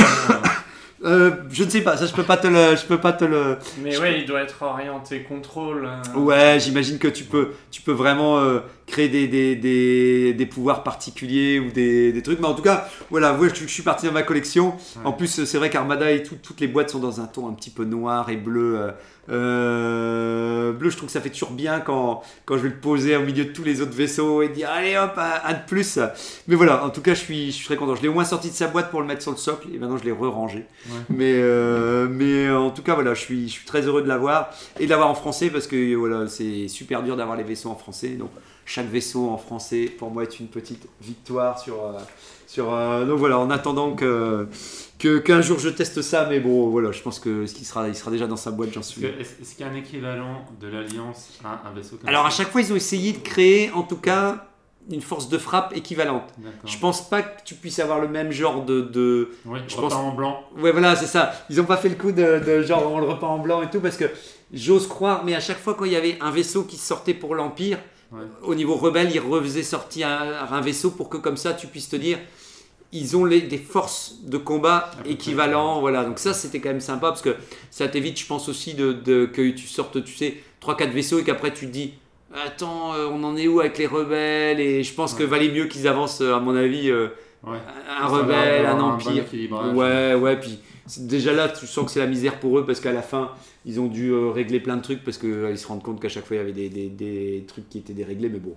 euh, 1.05 1.31
Euh, 1.31 1.31
je 1.51 1.65
ne 1.65 1.71
sais 1.71 1.81
pas, 1.83 1.97
ça 1.97 2.07
je 2.07 2.13
peux 2.13 2.23
pas 2.25 2.37
te 2.37 2.47
le, 2.49 2.77
je 2.77 2.85
peux 2.85 2.99
pas 2.99 3.13
te 3.13 3.25
le. 3.25 3.57
Mais 3.83 3.97
ouais, 3.99 4.21
il 4.21 4.27
doit 4.27 4.41
être 4.43 4.63
orienté 4.63 5.23
contrôle. 5.23 5.89
euh. 6.17 6.19
Ouais, 6.19 6.59
j'imagine 6.61 6.99
que 6.99 7.09
tu 7.09 7.25
peux, 7.25 7.51
tu 7.71 7.83
peux 7.83 7.93
vraiment 7.93 8.39
euh, 8.41 8.61
créer 8.87 9.09
des, 9.09 9.29
des, 9.29 9.55
des, 9.57 10.35
des 10.35 10.47
pouvoirs 10.47 10.83
particuliers 10.83 11.61
ou 11.61 11.71
des, 11.71 12.13
des 12.13 12.23
trucs. 12.23 12.41
Mais 12.41 12.47
en 12.47 12.55
tout 12.55 12.63
cas, 12.63 12.89
voilà, 13.11 13.33
moi 13.33 13.49
je, 13.49 13.55
je 13.55 13.67
suis 13.67 13.83
parti 13.83 14.07
dans 14.07 14.13
ma 14.13 14.23
collection. 14.23 14.75
En 15.05 15.13
plus, 15.13 15.45
c'est 15.45 15.59
vrai 15.59 15.71
qu'Armada 15.71 16.11
et 16.11 16.23
tout, 16.23 16.37
toutes 16.43 16.61
les 16.61 16.69
boîtes 16.69 16.91
sont 16.91 16.99
dans 16.99 17.21
un 17.21 17.27
ton 17.27 17.49
un 17.49 17.53
petit 17.53 17.71
peu 17.71 17.85
noir 17.85 18.29
et 18.31 18.37
bleu. 18.37 18.91
Euh, 19.31 20.73
bleu, 20.73 20.91
je 20.91 20.97
trouve 20.97 21.09
que 21.09 21.13
ça 21.13 21.21
fait 21.21 21.31
toujours 21.31 21.51
bien 21.51 21.81
quand, 21.81 22.23
quand 22.45 22.57
je 22.57 22.63
vais 22.63 22.69
le 22.71 22.77
poser 22.77 23.17
au 23.17 23.23
milieu 23.23 23.45
de 23.45 23.53
tous 23.53 23.63
les 23.65 23.81
autres 23.81 23.93
vaisseaux 23.95 24.43
et 24.43 24.49
dire 24.49 24.71
allez 24.71 24.97
hop, 24.97 25.13
un, 25.17 25.41
un 25.49 25.53
de 25.55 25.61
plus. 25.67 25.99
Mais 26.47 26.55
voilà, 26.55 26.85
en 26.85 26.91
tout 26.91 27.03
cas, 27.03 27.15
je 27.15 27.21
suis, 27.21 27.47
je 27.51 27.57
suis 27.57 27.67
très 27.67 27.77
content. 27.77 27.95
Je 27.95 28.03
l'ai 28.03 28.09
au 28.09 28.15
moins 28.15 28.25
sorti 28.25 28.49
de 28.49 28.55
sa 28.55 28.69
boîte 28.69 28.91
pour 28.91 29.01
le 29.01 29.07
mettre 29.07 29.23
sur 29.23 29.31
le 29.33 29.37
socle 29.37 29.69
et 29.75 29.79
maintenant 29.79 29.99
je 29.99 30.05
l'ai 30.05 30.13
re-rangé. 30.13 30.59
Ouais. 30.87 30.93
Mais, 31.11 31.35
euh, 31.37 32.09
mais 32.11 32.47
euh, 32.47 32.59
en 32.59 32.71
tout 32.71 32.83
cas, 32.83 32.95
voilà, 32.95 33.15
je 33.15 33.21
suis, 33.21 33.49
je 33.49 33.53
suis 33.53 33.67
très 33.67 33.83
heureux 33.83 34.03
de 34.03 34.09
l'avoir 34.09 34.51
et 34.81 34.85
de 34.85 34.91
l'avoir 34.91 35.09
en 35.11 35.15
français 35.15 35.51
parce 35.51 35.67
que 35.67 35.95
voilà, 35.95 36.29
c'est 36.29 36.69
super 36.69 37.03
dur 37.03 37.17
d'avoir 37.17 37.37
les 37.37 37.45
vaisseaux 37.45 37.71
en 37.71 37.77
français. 37.77 38.11
Donc, 38.11 38.31
chaque 38.65 38.89
vaisseau 38.91 39.31
en 39.31 39.39
français, 39.39 39.87
pour 39.99 40.11
moi, 40.11 40.25
est 40.25 40.41
une 40.41 40.49
petite 40.49 40.87
victoire 41.01 41.59
sur. 41.59 41.75
euh, 41.75 41.99
sur 42.47 42.73
euh, 42.73 43.05
donc 43.05 43.19
voilà, 43.19 43.39
en 43.39 43.51
attendant 43.51 43.93
que 43.93 44.47
que- 44.99 45.19
qu'un 45.19 45.41
jour 45.41 45.59
je 45.59 45.69
teste 45.69 46.03
ça, 46.03 46.27
mais 46.29 46.41
bon, 46.41 46.69
voilà, 46.69 46.93
je 46.93 47.01
pense 47.03 47.19
que 47.21 47.45
qu'il 47.47 47.67
sera, 47.67 47.89
il 47.89 47.95
sera 47.95 48.11
déjà 48.11 48.27
dans 48.27 48.37
sa 48.37 48.51
boîte, 48.51 48.71
j'en 48.73 48.83
suis. 48.83 49.05
est-ce- 49.05 49.55
qu'il 49.55 49.65
y 49.65 49.69
a 49.69 49.73
un 49.73 49.75
équivalent 49.77 50.45
de 50.61 50.67
l'Alliance 50.69 51.39
à 51.45 51.63
un 51.69 51.73
vaisseau 51.75 51.97
comme 51.97 52.09
Alors 52.09 52.27
à 52.27 52.31
ça 52.31 52.39
chaque 52.39 52.53
fois, 52.53 52.61
ils 52.61 52.73
ont 52.73 52.77
essayé 52.77 53.13
de 53.13 53.19
créer, 53.19 53.71
en 53.73 53.83
tout 53.83 53.97
cas, 53.97 54.45
une 54.91 55.03
force 55.03 55.29
de 55.29 55.37
frappe 55.37 55.77
équivalente. 55.77 56.25
Je 56.65 56.79
pense 56.79 57.09
pas 57.11 57.21
que 57.23 57.43
tu 57.45 57.55
puisses 57.55 57.79
avoir 57.79 58.01
le 58.01 58.09
même 58.09 58.33
genre 58.33 58.65
de, 58.65 58.81
de... 58.81 59.31
Oui, 59.45 59.59
je 59.69 59.77
repas 59.77 59.89
pense- 59.89 59.95
en 59.99 60.13
blanc. 60.15 60.43
Ouais, 60.57 60.73
voilà, 60.73 60.97
c'est 60.97 61.07
ça. 61.07 61.33
Ils 61.51 61.61
ont 61.61 61.65
pas 61.67 61.77
fait 61.77 61.91
le 61.91 61.95
coup 61.97 62.11
de, 62.11 62.41
de 62.45 62.63
genre 62.63 62.91
on 62.91 62.99
le 62.99 63.05
repas 63.07 63.27
en 63.27 63.39
blanc 63.39 63.61
et 63.61 63.69
tout 63.69 63.81
parce 63.81 63.99
que 63.99 64.07
j'ose 64.53 64.87
croire, 64.89 65.25
mais 65.27 65.35
à 65.35 65.41
chaque 65.41 65.59
fois 65.59 65.75
quand 65.75 65.85
il 65.85 65.93
y 65.93 65.97
avait 65.97 66.17
un 66.23 66.31
vaisseau 66.31 66.65
qui 66.65 66.77
sortait 66.77 67.15
pour 67.15 67.35
l'Empire, 67.35 67.79
Ouais. 68.11 68.21
au 68.43 68.55
niveau 68.55 68.75
rebelle, 68.77 69.11
ils 69.13 69.21
refaisaient 69.21 69.63
sortir 69.63 70.09
un, 70.09 70.47
un 70.51 70.61
vaisseau 70.63 70.91
pour 70.93 71.11
que 71.11 71.19
comme 71.19 71.37
ça 71.37 71.53
tu 71.53 71.67
puisses 71.67 71.91
te 71.91 71.97
dire 71.97 72.19
ils 72.93 73.17
ont 73.17 73.25
les, 73.25 73.43
des 73.43 73.59
forces 73.59 74.17
de 74.25 74.39
combat 74.39 74.91
équivalents, 75.05 75.81
voilà. 75.81 76.05
Donc 76.05 76.19
ça 76.19 76.33
c'était 76.33 76.61
quand 76.61 76.71
même 76.71 76.81
sympa 76.81 77.09
parce 77.09 77.23
que 77.23 77.37
ça 77.71 77.87
t'évite, 77.89 78.19
je 78.19 78.27
pense 78.27 78.49
aussi 78.49 78.75
de, 78.75 78.93
de- 78.93 79.27
que 79.27 79.51
tu 79.51 79.67
sortes, 79.67 80.03
tu 80.05 80.15
sais, 80.15 80.37
3-4 80.63 80.91
vaisseaux 80.91 81.19
et 81.19 81.25
qu'après 81.25 81.53
tu 81.53 81.67
te 81.67 81.71
dis 81.73 81.95
attends, 82.47 82.95
euh, 82.95 83.07
on 83.11 83.23
en 83.25 83.37
est 83.37 83.47
où 83.49 83.61
avec 83.61 83.79
les 83.79 83.87
rebelles? 83.87 84.61
Et 84.61 84.83
je 84.83 84.95
pense 84.95 85.15
que 85.15 85.23
valait 85.23 85.51
mieux 85.51 85.67
qu'ils 85.67 85.87
avancent, 85.89 86.21
euh, 86.21 86.35
à 86.35 86.41
mon 86.41 86.55
avis, 86.57 86.91
euh, 86.91 87.09
Ouais. 87.45 87.59
un 88.01 88.07
rebelle, 88.07 88.67
un 88.67 88.81
empire. 88.81 89.23
équilibrage. 89.23 89.75
Ouais, 89.77 90.15
ouais, 90.15 90.37
puis 90.41 90.59
déjà 90.99 91.33
là, 91.33 91.49
tu 91.49 91.67
sens 91.69 91.85
que 91.87 91.91
c'est 91.93 92.01
la 92.01 92.07
misère 92.07 92.41
pour 92.41 92.59
eux 92.59 92.67
parce 92.67 92.81
qu'à 92.81 92.93
la 92.93 93.03
fin, 93.03 93.31
ils 93.65 93.79
ont 93.81 93.87
dû 93.87 94.11
euh, 94.11 94.31
régler 94.31 94.59
plein 94.61 94.77
de 94.77 94.83
trucs 94.83 95.05
parce 95.05 95.19
qu'ils 95.19 95.57
se 95.57 95.67
rendent 95.69 95.83
compte 95.83 96.01
qu'à 96.03 96.09
chaque 96.09 96.27
fois, 96.27 96.37
il 96.37 96.41
y 96.41 96.43
avait 96.43 96.53
des, 96.53 96.69
des- 96.69 96.89
des 96.89 97.45
trucs 97.47 97.69
qui 97.69 97.79
étaient 97.79 97.93
déréglés, 97.93 98.29
mais 98.29 98.41
bon. 98.41 98.55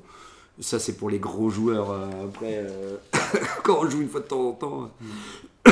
Ça, 0.60 0.80
c'est 0.80 0.94
pour 0.94 1.10
les 1.10 1.20
gros 1.20 1.50
joueurs. 1.50 1.92
euh, 1.92 2.26
après, 2.28 2.58
euh, 2.58 2.98
quand 3.64 3.80
on 3.82 3.90
joue 3.90 4.02
une 4.02 4.10
fois 4.10 4.20
de 4.20 4.28
temps 4.28 4.50
en 4.50 4.52
temps. 4.54 4.92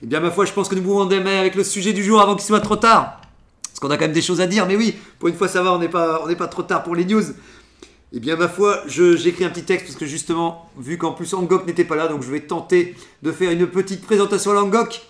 Eh 0.00 0.06
bien, 0.06 0.20
ma 0.20 0.30
foi, 0.30 0.44
je 0.44 0.52
pense 0.52 0.68
que 0.68 0.76
nous 0.76 0.82
pouvons 0.82 1.06
démarrer 1.06 1.40
avec 1.40 1.56
le 1.56 1.64
sujet 1.64 1.92
du 1.92 2.04
jour 2.04 2.20
avant 2.20 2.36
qu'il 2.36 2.44
soit 2.44 2.60
trop 2.60 2.76
tard. 2.76 3.20
Parce 3.64 3.80
qu'on 3.80 3.90
a 3.90 3.96
quand 3.96 4.04
même 4.04 4.12
des 4.12 4.22
choses 4.22 4.40
à 4.40 4.46
dire, 4.46 4.64
mais 4.64 4.76
oui, 4.76 4.94
pour 5.18 5.28
une 5.28 5.34
fois, 5.34 5.48
ça 5.48 5.60
va, 5.60 5.72
on 5.72 5.78
n'est 5.80 5.88
pas, 5.88 6.24
on 6.24 6.32
pas 6.36 6.46
trop 6.46 6.62
tard 6.62 6.84
pour 6.84 6.94
les 6.94 7.04
news. 7.04 7.24
Eh 8.12 8.20
bien, 8.20 8.36
ma 8.36 8.48
foi, 8.48 8.84
écrit 8.86 9.44
un 9.44 9.50
petit 9.50 9.64
texte 9.64 9.86
parce 9.86 9.98
que 9.98 10.06
justement, 10.06 10.70
vu 10.78 10.98
qu'en 10.98 11.12
plus 11.12 11.34
Angok 11.34 11.66
n'était 11.66 11.84
pas 11.84 11.96
là, 11.96 12.06
donc 12.06 12.22
je 12.22 12.30
vais 12.30 12.40
tenter 12.40 12.94
de 13.22 13.32
faire 13.32 13.50
une 13.50 13.66
petite 13.66 14.02
présentation 14.02 14.52
à 14.52 14.54
l'Angok. 14.54 15.02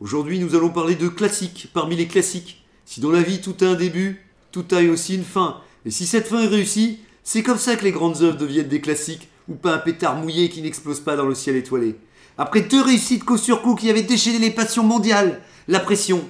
Aujourd'hui, 0.00 0.38
nous 0.38 0.54
allons 0.54 0.70
parler 0.70 0.94
de 0.94 1.08
classiques 1.08 1.68
parmi 1.74 1.94
les 1.94 2.06
classiques. 2.06 2.64
Si 2.86 3.00
dans 3.00 3.10
la 3.10 3.20
vie 3.20 3.40
tout 3.42 3.54
a 3.60 3.66
un 3.66 3.74
début, 3.74 4.24
tout 4.52 4.64
a 4.72 4.80
aussi 4.90 5.16
une 5.16 5.24
fin. 5.24 5.58
Et 5.84 5.90
si 5.90 6.06
cette 6.06 6.26
fin 6.26 6.40
est 6.40 6.46
réussie, 6.46 6.98
c'est 7.30 7.42
comme 7.42 7.58
ça 7.58 7.76
que 7.76 7.84
les 7.84 7.92
grandes 7.92 8.22
œuvres 8.22 8.38
deviennent 8.38 8.68
des 8.68 8.80
classiques, 8.80 9.28
ou 9.50 9.54
pas 9.54 9.74
un 9.74 9.78
pétard 9.78 10.16
mouillé 10.16 10.48
qui 10.48 10.62
n'explose 10.62 11.00
pas 11.00 11.14
dans 11.14 11.26
le 11.26 11.34
ciel 11.34 11.56
étoilé. 11.56 11.94
Après 12.38 12.62
deux 12.62 12.80
réussites 12.80 13.22
coup 13.22 13.36
sur 13.36 13.60
coup 13.60 13.74
qui 13.74 13.90
avaient 13.90 14.00
déchaîné 14.00 14.38
les 14.38 14.50
passions 14.50 14.82
mondiales, 14.82 15.42
la 15.66 15.78
pression 15.78 16.24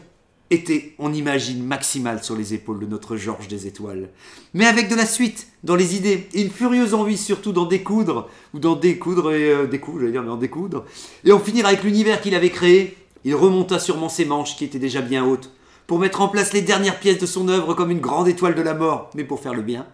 était, 0.50 0.96
on 0.98 1.12
imagine, 1.12 1.64
maximale 1.64 2.24
sur 2.24 2.34
les 2.34 2.52
épaules 2.52 2.80
de 2.80 2.86
notre 2.86 3.16
Georges 3.16 3.46
des 3.46 3.68
Étoiles. 3.68 4.08
Mais 4.54 4.66
avec 4.66 4.88
de 4.88 4.96
la 4.96 5.06
suite 5.06 5.46
dans 5.62 5.76
les 5.76 5.94
idées 5.94 6.26
et 6.34 6.42
une 6.42 6.50
furieuse 6.50 6.94
envie 6.94 7.16
surtout 7.16 7.52
d'en 7.52 7.66
découdre, 7.66 8.28
ou 8.52 8.58
d'en 8.58 8.74
découdre 8.74 9.30
et 9.30 9.52
euh, 9.52 9.66
découdre, 9.68 10.36
découdre, 10.36 10.84
et 11.24 11.30
en 11.30 11.38
finir 11.38 11.64
avec 11.64 11.84
l'univers 11.84 12.20
qu'il 12.20 12.34
avait 12.34 12.50
créé, 12.50 12.96
il 13.24 13.36
remonta 13.36 13.78
sûrement 13.78 14.08
ses 14.08 14.24
manches 14.24 14.56
qui 14.56 14.64
étaient 14.64 14.80
déjà 14.80 15.00
bien 15.00 15.24
hautes 15.24 15.52
pour 15.86 16.00
mettre 16.00 16.22
en 16.22 16.28
place 16.28 16.52
les 16.52 16.62
dernières 16.62 16.98
pièces 16.98 17.18
de 17.18 17.26
son 17.26 17.48
œuvre 17.48 17.74
comme 17.74 17.92
une 17.92 18.00
grande 18.00 18.26
étoile 18.26 18.56
de 18.56 18.62
la 18.62 18.74
mort, 18.74 19.10
mais 19.14 19.22
pour 19.22 19.38
faire 19.38 19.54
le 19.54 19.62
bien. 19.62 19.86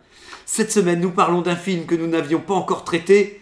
Cette 0.47 0.71
semaine, 0.73 1.01
nous 1.01 1.11
parlons 1.11 1.41
d'un 1.43 1.57
film 1.57 1.87
que 1.87 1.95
nous 1.95 2.07
n'avions 2.07 2.41
pas 2.41 2.55
encore 2.55 2.85
traité. 2.85 3.41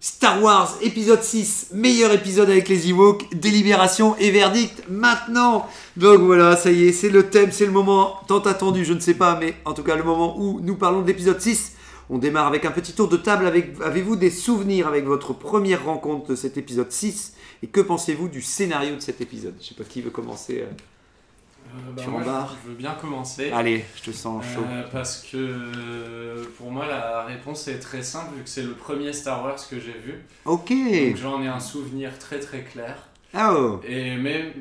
Star 0.00 0.42
Wars 0.42 0.76
épisode 0.80 1.22
6, 1.22 1.68
meilleur 1.74 2.10
épisode 2.12 2.50
avec 2.50 2.68
les 2.68 2.88
Ewoks, 2.88 3.32
délibération 3.36 4.16
et 4.18 4.32
verdict 4.32 4.82
maintenant. 4.88 5.64
Donc 5.96 6.20
voilà, 6.22 6.56
ça 6.56 6.72
y 6.72 6.88
est, 6.88 6.92
c'est 6.92 7.08
le 7.10 7.28
thème, 7.30 7.52
c'est 7.52 7.66
le 7.66 7.70
moment 7.70 8.18
tant 8.26 8.40
attendu, 8.40 8.84
je 8.84 8.94
ne 8.94 8.98
sais 8.98 9.14
pas, 9.14 9.38
mais 9.38 9.54
en 9.64 9.74
tout 9.74 9.84
cas 9.84 9.94
le 9.94 10.02
moment 10.02 10.36
où 10.40 10.58
nous 10.60 10.74
parlons 10.74 11.02
de 11.02 11.06
l'épisode 11.06 11.40
6. 11.40 11.72
On 12.10 12.18
démarre 12.18 12.48
avec 12.48 12.64
un 12.64 12.72
petit 12.72 12.92
tour 12.92 13.08
de 13.08 13.16
table. 13.16 13.46
Avec, 13.46 13.74
avez-vous 13.82 14.16
des 14.16 14.30
souvenirs 14.30 14.88
avec 14.88 15.04
votre 15.04 15.32
première 15.32 15.84
rencontre 15.84 16.26
de 16.30 16.34
cet 16.34 16.58
épisode 16.58 16.90
6 16.90 17.34
Et 17.62 17.68
que 17.68 17.80
pensez-vous 17.80 18.28
du 18.28 18.42
scénario 18.42 18.96
de 18.96 19.00
cet 19.00 19.20
épisode? 19.20 19.54
Je 19.62 19.68
sais 19.68 19.74
pas 19.74 19.84
qui 19.84 20.02
veut 20.02 20.10
commencer. 20.10 20.62
euh. 20.62 20.72
Bah, 21.72 22.02
Tu 22.02 22.10
moi, 22.10 22.48
je 22.62 22.68
veux 22.68 22.74
bien 22.74 22.92
commencer. 22.92 23.50
Allez, 23.50 23.84
je 23.96 24.02
te 24.02 24.10
sens 24.10 24.44
chaud. 24.44 24.64
Euh, 24.68 24.82
parce 24.90 25.22
que 25.30 26.44
pour 26.58 26.70
moi 26.70 26.86
la 26.86 27.24
réponse 27.24 27.68
est 27.68 27.78
très 27.78 28.02
simple 28.02 28.36
vu 28.36 28.42
que 28.42 28.48
c'est 28.48 28.62
le 28.62 28.72
premier 28.74 29.12
Star 29.12 29.42
Wars 29.44 29.56
que 29.68 29.80
j'ai 29.80 29.92
vu. 29.92 30.24
Ok. 30.44 30.70
Donc 30.70 31.16
j'en 31.16 31.42
ai 31.42 31.48
un 31.48 31.60
souvenir 31.60 32.18
très 32.18 32.40
très 32.40 32.62
clair. 32.62 33.08
Oh. 33.34 33.80
Et 33.86 34.16
mais 34.16 34.52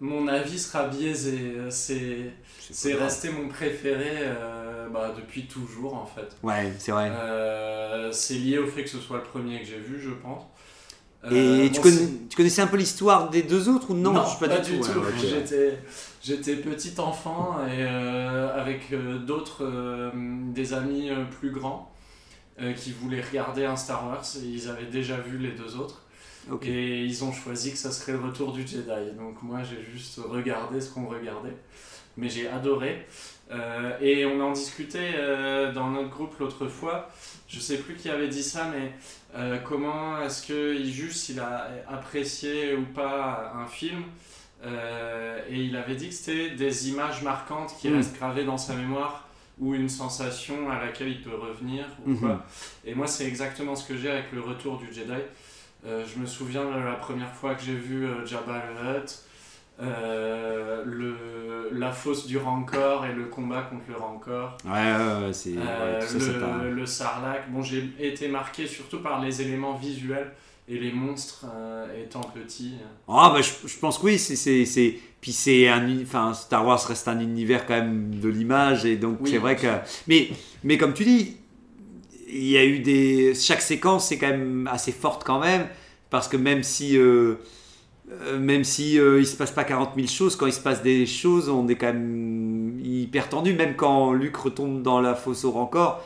mon 0.00 0.28
avis 0.28 0.58
sera 0.58 0.86
biaisé. 0.88 1.54
C'est 1.70 2.32
c'est 2.70 2.94
resté 2.94 3.30
mon 3.30 3.48
préféré 3.48 4.12
euh, 4.20 4.88
bah, 4.88 5.14
depuis 5.16 5.46
toujours 5.46 5.94
en 5.94 6.06
fait. 6.06 6.36
Ouais, 6.42 6.72
c'est 6.78 6.92
vrai. 6.92 7.10
Euh, 7.12 8.10
c'est 8.12 8.34
lié 8.34 8.58
au 8.58 8.66
fait 8.66 8.84
que 8.84 8.90
ce 8.90 8.98
soit 8.98 9.18
le 9.18 9.22
premier 9.24 9.60
que 9.60 9.66
j'ai 9.66 9.78
vu, 9.78 10.00
je 10.00 10.10
pense. 10.10 10.42
Et 11.30 11.66
Euh, 11.66 11.68
tu, 11.72 11.80
connais- 11.80 12.08
tu 12.28 12.36
connaissais 12.36 12.62
un 12.62 12.66
peu 12.66 12.76
l'histoire 12.76 13.30
des 13.30 13.42
deux 13.42 13.68
autres 13.68 13.90
ou 13.90 13.94
non, 13.94 14.12
Non, 14.12 14.24
Je 14.24 14.30
suis 14.30 14.38
pas, 14.38 14.58
du 14.58 14.78
tout. 14.78 14.84
Ouais. 14.88 15.78
J'étais, 16.22 16.56
petit 16.56 16.92
enfant 16.98 17.58
et 17.66 17.82
euh, 17.82 18.60
avec 18.60 18.92
euh, 18.92 19.18
d'autres, 19.18 20.12
des 20.52 20.72
amis 20.72 21.10
plus 21.38 21.50
grands 21.50 21.90
qui 22.76 22.92
voulaient 22.92 23.20
regarder 23.22 23.64
un 23.64 23.76
Star 23.76 24.06
Wars 24.06 24.24
et 24.42 24.46
ils 24.46 24.68
avaient 24.68 24.86
déjà 24.86 25.16
vu 25.18 25.38
les 25.38 25.50
deux 25.52 25.76
autres. 25.76 26.02
Et 26.62 27.04
ils 27.04 27.24
ont 27.24 27.32
choisi 27.32 27.72
que 27.72 27.78
ça 27.78 27.90
serait 27.90 28.12
le 28.12 28.20
retour 28.20 28.52
du 28.52 28.66
Jedi. 28.66 29.12
Donc 29.18 29.42
moi 29.42 29.60
j'ai 29.62 29.82
juste 29.92 30.20
regardé 30.28 30.80
ce 30.80 30.90
qu'on 30.90 31.06
regardait. 31.06 31.56
Mais 32.16 32.28
j'ai 32.28 32.48
adoré. 32.48 33.06
Euh, 33.54 33.96
et 34.00 34.26
on 34.26 34.40
en 34.40 34.52
discutait 34.52 35.12
euh, 35.16 35.72
dans 35.72 35.90
notre 35.90 36.10
groupe 36.10 36.38
l'autre 36.40 36.66
fois. 36.66 37.08
Je 37.48 37.60
sais 37.60 37.78
plus 37.78 37.94
qui 37.94 38.08
avait 38.10 38.28
dit 38.28 38.42
ça, 38.42 38.68
mais 38.74 38.92
euh, 39.36 39.58
comment 39.58 40.20
est-ce 40.22 40.42
qu'il 40.44 40.90
juge 40.92 41.12
s'il 41.12 41.38
a 41.40 41.68
apprécié 41.88 42.74
ou 42.74 42.82
pas 42.84 43.52
un 43.56 43.66
film? 43.66 44.02
Et 45.50 45.56
il 45.62 45.76
avait 45.76 45.94
dit 45.94 46.08
que 46.08 46.14
c'était 46.14 46.50
des 46.50 46.88
images 46.88 47.22
marquantes 47.22 47.74
qui 47.78 47.88
Mm. 47.90 47.96
restent 47.96 48.16
gravées 48.16 48.44
dans 48.44 48.56
sa 48.56 48.72
mémoire 48.74 49.28
ou 49.58 49.74
une 49.74 49.90
sensation 49.90 50.70
à 50.70 50.82
laquelle 50.82 51.08
il 51.08 51.20
peut 51.22 51.34
revenir 51.36 51.84
ou 52.06 52.10
Mhm. 52.12 52.18
quoi. 52.18 52.46
Et 52.86 52.94
moi, 52.94 53.06
c'est 53.06 53.26
exactement 53.26 53.76
ce 53.76 53.86
que 53.86 53.96
j'ai 53.98 54.10
avec 54.10 54.32
le 54.32 54.40
retour 54.40 54.78
du 54.78 54.86
Jedi. 54.92 55.20
Je 55.84 56.18
me 56.18 56.24
souviens 56.24 56.64
de 56.64 56.78
la 56.82 56.94
première 56.94 57.30
fois 57.34 57.54
que 57.54 57.62
j'ai 57.62 57.74
vu 57.74 58.06
Jabba 58.24 58.60
the 58.60 59.02
Hutt, 59.02 59.24
euh, 59.82 60.82
le, 60.84 61.70
la 61.72 61.90
fosse 61.92 62.26
du 62.26 62.38
Rancor 62.38 63.06
et 63.06 63.12
le 63.12 63.24
combat 63.24 63.62
contre 63.62 63.82
le 63.88 63.96
Rancor, 63.96 64.56
Ouais, 64.64 64.70
ouais, 64.72 65.26
ouais, 65.26 65.32
c'est. 65.32 65.54
euh, 65.56 66.00
le, 66.70 66.74
le 66.74 66.86
Sarlacc. 66.86 67.50
Bon, 67.50 67.62
j'ai 67.62 67.90
été 67.98 68.28
marqué 68.28 68.66
surtout 68.66 69.00
par 69.00 69.20
les 69.20 69.42
éléments 69.42 69.74
visuels 69.74 70.32
et 70.68 70.78
les 70.78 70.92
monstres 70.92 71.44
euh, 71.52 72.02
étant 72.02 72.20
petits. 72.20 72.74
Ah 73.08 73.30
bah 73.34 73.42
je, 73.42 73.68
je 73.68 73.78
pense 73.78 73.98
que 73.98 74.04
oui, 74.06 74.18
c'est 74.18 74.98
puis 75.20 75.32
c'est 75.32 75.68
un 75.68 75.86
enfin 76.02 76.32
Star 76.34 76.66
Wars 76.66 76.80
reste 76.86 77.08
un 77.08 77.18
univers 77.20 77.66
quand 77.66 77.74
même 77.74 78.14
de 78.18 78.28
l'image 78.28 78.84
et 78.86 78.96
donc 78.96 79.18
Oui, 79.22 79.30
c'est 79.30 79.38
vrai 79.38 79.56
que 79.56 79.66
mais 80.06 80.28
mais 80.62 80.78
comme 80.78 80.94
tu 80.94 81.04
dis, 81.04 81.36
il 82.28 82.44
y 82.46 82.56
a 82.58 82.64
eu 82.64 82.78
des 82.80 83.34
chaque 83.34 83.60
séquence 83.62 84.08
c'est 84.08 84.18
quand 84.18 84.28
même 84.28 84.68
assez 84.70 84.92
forte 84.92 85.24
quand 85.24 85.38
même 85.40 85.66
parce 86.10 86.28
que 86.28 86.36
même 86.36 86.62
si 86.62 86.96
euh, 88.12 88.38
même 88.38 88.64
si 88.64 88.98
euh, 88.98 89.18
il 89.20 89.26
se 89.26 89.36
passe 89.36 89.50
pas 89.50 89.64
40 89.64 89.92
000 89.96 90.06
choses, 90.08 90.36
quand 90.36 90.46
il 90.46 90.52
se 90.52 90.60
passe 90.60 90.82
des 90.82 91.06
choses, 91.06 91.48
on 91.48 91.66
est 91.68 91.76
quand 91.76 91.86
même 91.92 92.78
hyper 92.84 93.28
tendu. 93.28 93.54
Même 93.54 93.76
quand 93.76 94.12
Luc 94.12 94.36
retombe 94.36 94.82
dans 94.82 95.00
la 95.00 95.14
fosse 95.14 95.44
au 95.44 95.50
rancor, 95.52 96.02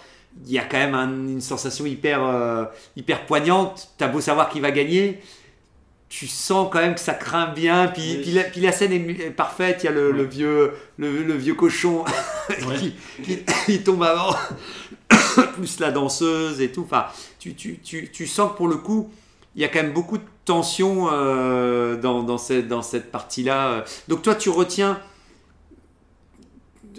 il 0.46 0.52
y 0.52 0.58
a 0.58 0.64
quand 0.64 0.78
même 0.78 0.94
un- 0.94 1.08
une 1.28 1.40
sensation 1.40 1.86
hyper, 1.86 2.22
euh, 2.24 2.64
hyper 2.96 3.26
poignante. 3.26 3.88
T'as 3.98 4.06
beau 4.08 4.20
savoir 4.20 4.48
qui 4.48 4.60
va 4.60 4.70
gagner, 4.70 5.20
tu 6.08 6.26
sens 6.28 6.68
quand 6.72 6.78
même 6.78 6.94
que 6.94 7.00
ça 7.00 7.14
craint 7.14 7.48
bien. 7.52 7.88
Puis, 7.88 8.02
Oui. 8.16 8.20
puis, 8.22 8.30
la, 8.32 8.42
puis 8.44 8.60
la 8.60 8.72
scène 8.72 8.92
est, 8.92 9.30
parfaite. 9.30 9.80
Il 9.82 9.86
y 9.86 9.88
a 9.88 9.92
le, 9.92 10.22
vieux, 10.22 10.72
le, 10.98 11.22
le 11.24 11.34
vieux 11.34 11.54
cochon 11.54 12.04
qui, 12.78 12.94
qui- 13.24 13.38
qui 13.66 13.82
tombe 13.82 14.02
avant, 14.04 14.34
plus 15.54 15.80
la 15.80 15.90
danseuse 15.90 16.60
et 16.60 16.70
tout. 16.70 16.82
Enfin, 16.84 17.06
tu, 17.38 17.54
tu, 17.54 17.78
tu, 17.82 18.08
tu 18.10 18.26
sens 18.26 18.52
que 18.52 18.56
pour 18.56 18.68
le 18.68 18.76
coup, 18.76 19.10
il 19.58 19.62
y 19.62 19.64
a 19.64 19.68
quand 19.68 19.82
même 19.82 19.92
beaucoup 19.92 20.18
de 20.18 20.24
tension 20.44 21.08
euh, 21.10 21.96
dans, 21.96 22.22
dans 22.22 22.38
cette, 22.38 22.68
dans 22.68 22.80
cette 22.80 23.10
partie-là. 23.10 23.84
Donc 24.06 24.22
toi, 24.22 24.36
tu 24.36 24.50
retiens... 24.50 25.00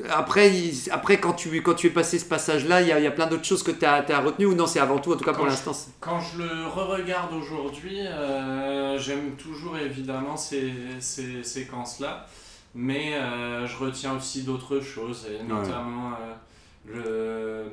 Après, 0.10 0.52
après 0.92 1.22
quand, 1.22 1.34
tu, 1.34 1.62
quand 1.62 1.74
tu 1.74 1.88
es 1.88 1.90
passé 1.90 2.20
ce 2.20 2.26
passage-là, 2.26 2.82
il 2.82 2.88
y 2.90 2.92
a, 2.92 3.00
il 3.00 3.04
y 3.04 3.08
a 3.08 3.12
plein 3.12 3.28
d'autres 3.28 3.46
choses 3.46 3.64
que 3.64 3.72
tu 3.72 3.86
as, 3.86 4.20
retenu 4.20 4.46
ou 4.46 4.56
non 4.56 4.68
C'est 4.68 4.80
avant 4.80 5.00
tout, 5.00 5.14
en 5.14 5.16
tout 5.16 5.24
cas 5.24 5.32
pour 5.32 5.46
Quand 5.46 5.50
l'instant. 5.50 5.72
Quand 6.02 6.20
je 6.20 6.40
le 6.40 6.68
re-regarde 6.68 7.34
aujourd'hui, 7.34 8.02
euh, 8.06 9.00
j'aime 9.00 9.32
toujours 9.38 9.78
évidemment 9.78 10.36
ces, 10.36 10.74
ces 11.00 11.44
séquences-là, 11.44 12.28
mais 12.76 13.14
euh, 13.14 13.68
je 13.68 13.78
retiens 13.78 14.16
aussi 14.16 14.44
d'autres 14.44 14.82
choses, 14.82 15.28
et 15.30 15.44
notamment 15.44 16.12
le, 16.94 17.66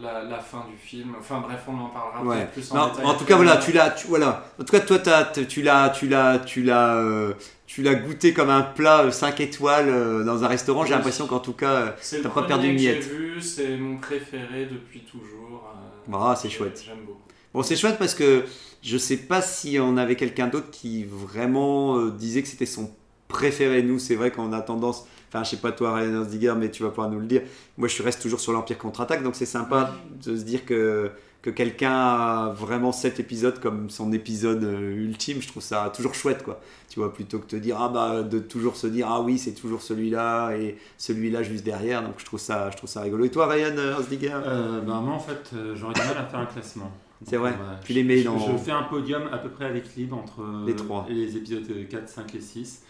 la, 0.00 0.22
la 0.24 0.38
fin 0.40 0.64
du 0.70 0.76
film. 0.76 1.14
Enfin 1.18 1.40
bref, 1.40 1.60
on 1.68 1.78
en 1.78 1.88
parlera 1.88 2.22
Ouais. 2.24 2.46
plus 2.52 2.70
en 2.72 2.76
Non, 2.76 2.86
détail. 2.88 3.04
en 3.06 3.14
tout 3.14 3.24
cas, 3.24 3.36
voilà, 3.36 3.56
tu 3.58 3.72
l'as, 3.72 3.90
tu, 3.90 4.06
voilà. 4.08 4.44
En 4.60 4.64
tout 4.64 4.72
cas, 4.72 4.80
toi, 4.80 4.98
t'as- 4.98 5.24
t- 5.24 5.46
tu 5.46 5.62
l'as, 5.62 5.90
tu 5.90 6.08
l'as, 6.08 6.38
tu 6.40 6.62
l'as, 6.62 6.96
euh, 6.96 7.34
tu 7.66 7.82
l'as 7.82 7.94
goûté 7.94 8.32
comme 8.34 8.50
un 8.50 8.62
plat 8.62 9.10
5 9.10 9.40
étoiles 9.40 9.88
euh, 9.88 10.24
dans 10.24 10.44
un 10.44 10.48
restaurant. 10.48 10.84
J'ai 10.84 10.92
l'impression 10.94 11.26
qu'en 11.26 11.38
tout 11.40 11.52
cas, 11.54 11.70
euh, 11.72 11.90
C'est 12.00 12.22
t'as 12.22 12.28
pas 12.28 12.42
perdu 12.42 12.68
une 12.68 12.74
miette. 12.74 13.04
vu, 13.04 13.40
c'est 13.40 13.76
mon 13.76 13.98
préféré 13.98 14.66
depuis 14.70 15.00
toujours. 15.00 15.70
euh, 16.10 16.12
Ah, 16.14 16.34
c'est 16.36 16.50
chouette. 16.50 16.82
J'aime 16.84 17.04
beaucoup. 17.06 17.18
Bon, 17.54 17.62
c'est 17.62 17.76
chouette 17.76 17.98
parce 17.98 18.14
que 18.14 18.44
je 18.82 18.96
sais 18.98 19.18
pas 19.18 19.42
si 19.42 19.78
on 19.78 19.96
avait 19.98 20.16
quelqu'un 20.16 20.48
d'autre 20.48 20.70
qui 20.70 21.04
vraiment 21.04 21.96
euh, 21.98 22.10
disait 22.10 22.42
que 22.42 22.48
c'était 22.48 22.66
son 22.66 22.90
préféré. 23.28 23.82
Nous, 23.82 23.98
c'est 23.98 24.14
vrai 24.16 24.30
qu'on 24.30 24.52
a 24.52 24.60
tendance, 24.62 25.06
enfin, 25.32 25.44
je 25.44 25.50
sais 25.50 25.56
pas 25.56 25.72
toi, 25.72 25.94
Ryan 25.94 26.20
Osdiger, 26.20 26.54
mais 26.58 26.70
tu 26.70 26.82
vas 26.82 26.90
pouvoir 26.90 27.10
nous 27.10 27.20
le 27.20 27.26
dire. 27.26 27.42
Moi, 27.78 27.88
je 27.88 28.02
reste 28.02 28.20
toujours 28.22 28.40
sur 28.40 28.52
l'Empire 28.52 28.78
contre-attaque, 28.78 29.22
donc 29.22 29.34
c'est 29.34 29.46
sympa 29.46 29.94
de 30.24 30.36
se 30.36 30.42
dire 30.42 30.64
que, 30.66 31.10
que 31.40 31.50
quelqu'un 31.50 31.90
a 31.92 32.54
vraiment 32.56 32.92
cet 32.92 33.18
épisode 33.18 33.58
comme 33.60 33.90
son 33.90 34.12
épisode 34.12 34.62
euh, 34.62 34.94
ultime. 34.94 35.40
Je 35.42 35.48
trouve 35.48 35.62
ça 35.62 35.90
toujours 35.94 36.14
chouette, 36.14 36.42
quoi. 36.42 36.60
Tu 36.88 37.00
vois, 37.00 37.12
plutôt 37.12 37.38
que 37.38 37.44
de 37.44 37.50
te 37.50 37.56
dire, 37.56 37.76
ah 37.80 37.88
bah, 37.88 38.22
de 38.22 38.38
toujours 38.38 38.76
se 38.76 38.86
dire, 38.86 39.08
ah 39.10 39.20
oui, 39.22 39.38
c'est 39.38 39.52
toujours 39.54 39.80
celui-là 39.82 40.52
et 40.56 40.76
celui-là 40.98 41.42
juste 41.42 41.64
derrière. 41.64 42.02
Donc, 42.02 42.14
je 42.18 42.24
trouve 42.24 42.38
ça, 42.40 42.70
je 42.70 42.76
trouve 42.76 42.90
ça 42.90 43.00
rigolo. 43.00 43.24
Et 43.24 43.30
toi, 43.30 43.46
Ryan 43.46 43.74
Osdiger 43.98 44.32
Euh, 44.46 44.80
ben, 44.82 45.00
moi, 45.00 45.14
en 45.14 45.18
fait, 45.18 45.50
euh, 45.54 45.74
j'aurais 45.74 45.94
du 45.94 46.00
mal 46.02 46.18
à 46.18 46.24
faire 46.26 46.40
un 46.40 46.46
classement. 46.46 46.92
C'est 47.26 47.36
vrai. 47.36 47.54
Tu 47.84 47.92
les 47.92 48.02
mets 48.02 48.18
je, 48.18 48.24
dans- 48.24 48.38
Je 48.38 48.56
fais 48.58 48.72
un 48.72 48.82
podium 48.82 49.22
à 49.32 49.38
peu 49.38 49.48
près 49.48 49.66
à 49.66 49.70
l'équilibre 49.70 50.16
entre 50.18 50.42
Les 50.66 50.74
trois. 50.74 51.06
les 51.08 51.36
épisodes 51.36 51.62
4, 51.88 52.08
5 52.08 52.34
et 52.34 52.40
6, 52.40 52.82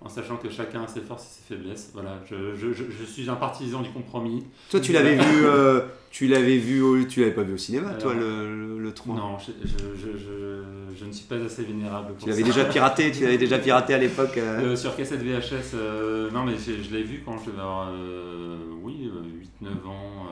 en 0.00 0.08
sachant 0.08 0.36
que 0.36 0.48
chacun 0.48 0.82
a 0.84 0.86
ses 0.86 1.00
forces 1.00 1.24
et 1.24 1.40
ses 1.48 1.54
faiblesses. 1.54 1.90
Voilà, 1.92 2.20
je, 2.30 2.54
je- 2.56 2.72
je- 2.72 2.84
je 2.90 3.04
suis 3.04 3.28
un 3.28 3.34
partisan 3.34 3.82
du 3.82 3.90
compromis. 3.90 4.44
Toi, 4.70 4.80
tu 4.80 4.92
l'avais 4.92 5.16
vu, 5.16 5.44
euh, 5.44 5.80
tu 6.10 6.28
l'avais 6.28 6.56
vu, 6.58 6.80
au- 6.80 7.02
tu 7.04 7.20
l'avais 7.20 7.32
pas 7.34 7.42
vu 7.42 7.54
au 7.54 7.58
cinéma, 7.58 7.88
Alors, 7.88 8.00
toi, 8.02 8.14
le, 8.14 8.54
le, 8.66 8.78
le 8.78 8.94
3 8.94 9.16
Non, 9.16 9.38
je, 9.38 9.50
je, 9.66 9.76
je, 9.96 10.18
je- 10.18 10.96
je 10.98 11.04
ne 11.04 11.12
suis 11.12 11.26
pas 11.26 11.36
assez 11.36 11.64
vénérable 11.64 12.14
pour 12.14 12.24
Tu 12.24 12.30
l'avais 12.30 12.42
déjà 12.44 12.64
piraté, 12.64 13.10
tu 13.12 13.24
l'avais 13.24 13.38
déjà 13.38 13.58
piraté 13.58 13.92
à 13.94 13.98
l'époque. 13.98 14.36
euh. 14.38 14.72
Euh, 14.72 14.76
sur 14.76 14.94
cassette 14.96 15.20
VHS, 15.22 15.74
euh, 15.74 16.30
non 16.30 16.44
mais 16.44 16.54
je 16.56 16.94
l'ai 16.94 17.02
vu 17.02 17.22
quand 17.24 17.36
je 17.38 17.50
devais 17.50 17.60
avoir 17.60 17.92
oui, 18.82 19.10
8-9 19.62 19.86
ans 19.88 20.26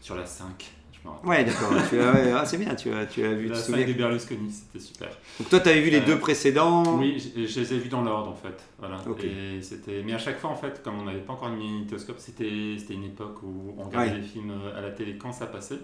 sur 0.00 0.14
la 0.16 0.26
5. 0.26 0.70
Je 1.06 1.28
me 1.28 1.30
rappelle. 1.30 1.30
Ouais, 1.30 1.44
d'accord. 1.44 1.88
tu 1.88 2.00
as- 2.00 2.12
ouais, 2.12 2.32
ah, 2.34 2.44
c'est 2.44 2.58
bien, 2.58 2.74
tu 2.74 2.92
as, 2.92 3.06
tu 3.06 3.24
as 3.24 3.32
vu. 3.32 3.46
la 3.48 3.54
tu 3.54 3.60
te 3.60 3.66
5 3.66 3.72
souviens. 3.72 3.86
des 3.86 3.94
Berlusconi, 3.94 4.50
c'était 4.50 4.84
super. 4.84 5.08
Donc 5.38 5.48
toi, 5.48 5.60
tu 5.60 5.68
avais 5.68 5.80
vu 5.80 5.90
les 5.90 5.98
Euh, 6.00 6.06
deux 6.06 6.18
précédents. 6.18 6.96
Oui, 6.98 7.18
je, 7.36 7.46
je 7.46 7.60
les 7.60 7.74
ai 7.74 7.78
vus 7.78 7.88
dans 7.88 8.02
l'ordre 8.02 8.30
en 8.30 8.34
fait. 8.36 8.62
Voilà. 8.78 8.96
Ok. 9.08 9.24
Et 9.24 9.62
c'était, 9.62 10.02
mais 10.04 10.12
à 10.14 10.18
chaque 10.18 10.38
fois 10.38 10.50
en 10.50 10.56
fait, 10.56 10.82
comme 10.82 10.98
on 11.00 11.04
n'avait 11.04 11.20
pas 11.20 11.32
encore 11.34 11.50
de 11.50 11.56
magnétoscope, 11.56 12.18
c'était, 12.18 12.76
c'était 12.78 12.94
une 12.94 13.04
époque 13.04 13.42
où 13.42 13.74
on 13.78 13.84
regardait 13.84 14.10
Ouais. 14.10 14.16
les 14.18 14.22
films 14.22 14.52
à 14.76 14.80
la 14.80 14.90
télé 14.90 15.16
quand 15.16 15.32
ça 15.32 15.46
passait. 15.46 15.78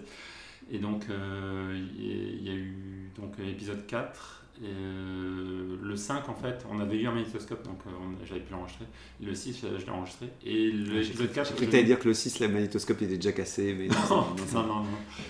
Et 0.71 0.77
donc 0.77 1.03
euh, 1.09 1.77
y, 1.99 2.37
il 2.41 2.47
y 2.47 2.49
a 2.49 2.53
eu 2.55 2.72
donc 3.17 3.33
épisode 3.39 3.85
4. 3.87 4.39
Et 4.61 4.65
euh, 4.67 5.77
le 5.81 5.95
5 5.95 6.29
en 6.29 6.35
fait, 6.35 6.63
on 6.71 6.79
avait 6.79 6.97
eu 7.01 7.07
un 7.07 7.11
magnétoscope 7.11 7.63
donc 7.65 7.79
euh, 7.87 7.91
j'avais 8.27 8.39
pu 8.41 8.51
l'enregistrer. 8.53 8.85
Le 9.19 9.33
6 9.33 9.65
je 9.79 9.83
l'ai 9.85 9.91
enregistré. 9.91 10.29
Et 10.45 10.71
l'épisode 10.71 11.31
4 11.31 11.47
J'ai 11.47 11.51
je 11.53 11.55
cru 11.57 11.65
que 11.65 11.83
dire 11.85 11.97
que 11.99 12.07
le 12.07 12.13
6, 12.13 12.39
le 12.39 12.47
magnétoscope 12.49 13.01
était 13.01 13.15
déjà 13.17 13.31
cassé. 13.31 13.75
Mais 13.77 13.87
non, 13.87 13.95
non, 14.09 14.35
non, 14.61 14.63
non. 14.83 14.85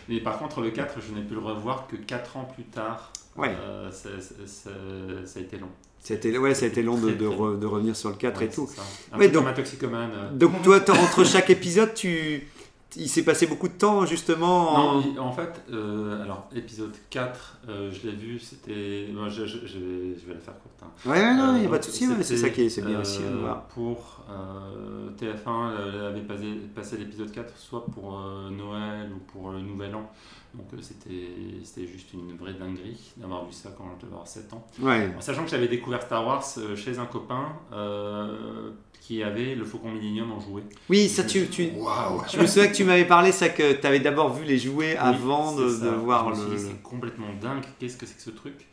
Mais 0.10 0.20
par 0.20 0.38
contre, 0.40 0.60
le 0.62 0.72
4, 0.72 0.96
je 1.08 1.14
n'ai 1.14 1.22
pu 1.26 1.36
le 1.36 1.40
revoir 1.40 1.88
que 1.88 1.96
4 1.96 2.36
ans 2.38 2.50
plus 2.54 2.66
tard. 2.66 3.14
Ouais. 3.38 3.56
Euh, 3.62 3.90
ça, 3.92 4.10
ça- 4.20 4.36
ça- 4.46 4.70
ça 5.26 5.40
a 5.40 5.42
été 5.42 5.58
long. 5.58 5.70
C'était, 6.02 6.38
ouais, 6.38 6.54
ça 6.54 6.66
a 6.66 6.68
été 6.68 6.84
long 6.84 7.00
de, 7.00 7.12
de 7.12 7.26
re- 7.26 7.58
de 7.58 7.66
revenir 7.66 7.96
sur 7.96 8.10
le 8.10 8.16
4 8.18 8.38
Ouais, 8.42 8.46
et 8.48 8.50
tout. 8.50 8.68
ça. 8.68 8.82
Un 9.14 9.18
Ouais, 9.20 9.30
donc- 9.30 9.44
comme 9.44 9.48
un 9.52 9.54
toxicomane. 9.56 10.12
euh. 10.14 10.32
Donc 10.34 10.62
toi, 10.64 10.82
entre 10.90 11.24
chaque 11.24 11.50
épisode, 11.50 11.94
tu... 11.94 12.46
il 12.98 13.08
s'est 13.10 13.24
passé 13.24 13.48
beaucoup 13.48 13.68
de 13.68 13.74
temps 13.74 14.06
justement. 14.06 14.70
en- 14.76 15.02
Non, 15.02 15.20
en 15.20 15.32
fait, 15.32 15.64
euh, 15.72 16.22
alors 16.24 16.48
épisode 16.56 16.94
4, 17.10 17.60
euh, 17.70 17.92
je 17.92 18.08
l'ai 18.08 18.16
vu, 18.16 18.40
c'était. 18.40 19.08
bon, 19.14 19.30
je, 19.30 19.46
je- 19.46 19.66
je 19.66 19.78
vais, 19.80 20.16
je 20.20 20.26
vais 20.28 20.34
la 20.34 20.40
faire 20.40 20.54
courte. 20.60 20.82
hein. 20.84 21.10
Ouais, 21.10 21.34
non, 21.34 21.56
il 21.56 21.60
n'y 21.62 21.66
a 21.66 21.68
Euh, 21.68 21.72
pas 21.72 21.80
de 21.80 21.84
souci, 21.84 22.08
c'est 22.22 22.38
ça 22.38 22.50
qui 22.50 22.62
est, 22.64 22.70
c'est 22.70 22.82
bien 22.86 23.00
aussi 23.02 23.22
à 23.24 23.36
voir. 23.36 23.64
Pour 23.68 24.24
euh, 24.30 25.10
TF1, 25.18 25.72
elle 25.96 26.06
avait 26.06 26.22
passé, 26.22 26.46
passé 26.76 26.98
l'épisode 26.98 27.32
4 27.32 27.58
soit 27.58 27.86
pour 27.86 28.20
Noël 28.52 29.12
ou 29.16 29.20
pour 29.32 29.52
le 29.52 29.60
Nouvel 29.62 29.96
An. 29.96 30.10
Donc 30.56 30.68
euh, 30.74 30.78
c'était 30.82 31.88
juste 31.88 32.14
une 32.14 32.36
vraie 32.38 32.54
dinguerie 32.54 33.12
d'avoir 33.18 33.46
vu 33.46 33.54
ça 33.54 33.74
quand 33.76 33.86
je 33.98 34.02
devais 34.06 34.14
avoir 34.14 34.28
7 34.28 34.54
ans. 34.54 34.66
Ouais. 34.82 35.10
En 35.18 35.22
sachant 35.22 35.44
que 35.44 35.50
j'avais 35.50 35.68
découvert 35.68 36.02
Star 36.04 36.26
Wars 36.26 36.44
euh, 36.60 36.76
chez 36.76 37.00
un 37.00 37.06
copain 37.08 37.54
euh, 37.72 38.70
qui 39.02 39.24
avait 39.24 39.56
le 39.56 39.66
Faucon 39.66 39.92
Millennium 39.92 40.32
en 40.32 40.40
jouet. 40.40 40.64
Oui, 40.90 41.10
ça 41.10 41.24
tu, 41.24 41.48
tu... 41.48 41.70
Je 42.32 42.40
me 42.40 42.46
souviens 42.46 42.68
que 42.68 42.76
tu 42.76 42.84
m'avais 42.86 43.06
parlé 43.06 43.32
ça 43.32 43.50
que 43.50 43.74
tu 43.74 43.88
avais 43.88 44.00
d'abord 44.00 44.32
vu 44.34 44.46
les 44.46 44.58
jouets 44.60 44.92
Oui, 44.94 44.98
avant 44.98 45.56
de, 45.56 45.64
de 45.64 45.90
voir 45.90 46.30
le. 46.30 46.58
C'est 46.58 46.82
complètement 46.84 47.28
dingue, 47.42 47.64
qu'est-ce 47.80 47.98
que 47.98 48.06
c'est 48.06 48.16
que 48.16 48.22
ce 48.22 48.30
truc? 48.30 48.68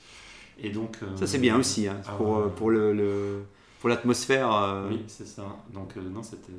Et 0.62 0.68
donc. 0.70 0.98
euh, 1.02 1.16
Ça 1.16 1.26
c'est 1.26 1.38
bien 1.38 1.58
aussi 1.58 1.88
hein, 1.88 1.96
ah 2.06 2.12
pour, 2.12 2.28
ouais. 2.36 2.50
pour 2.56 2.70
le, 2.70 2.92
le- 2.92 3.42
pour 3.80 3.88
l'atmosphère. 3.88 4.54
euh. 4.54 4.88
Oui, 4.90 5.02
c'est 5.08 5.26
ça. 5.26 5.44
Donc, 5.72 5.96
euh, 5.96 6.00
non, 6.02 6.22
c'était. 6.22 6.52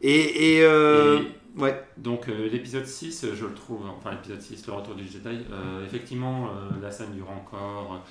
Et, 0.00 0.56
et, 0.56 0.64
euh, 0.64 1.20
ouais. 1.56 1.84
Donc 1.98 2.26
l'épisode 2.26 2.86
6, 2.86 3.24
euh, 3.24 3.34
je 3.36 3.44
le 3.44 3.54
trouve, 3.54 3.82
enfin 3.98 4.12
l'épisode 4.12 4.40
6, 4.40 4.66
le 4.66 4.72
retour 4.72 4.94
du 4.94 5.06
Jedi, 5.06 5.44
effectivement 5.86 6.48
la 6.80 6.90
scène 6.90 7.12
du 7.12 7.22
rancor, 7.22 8.02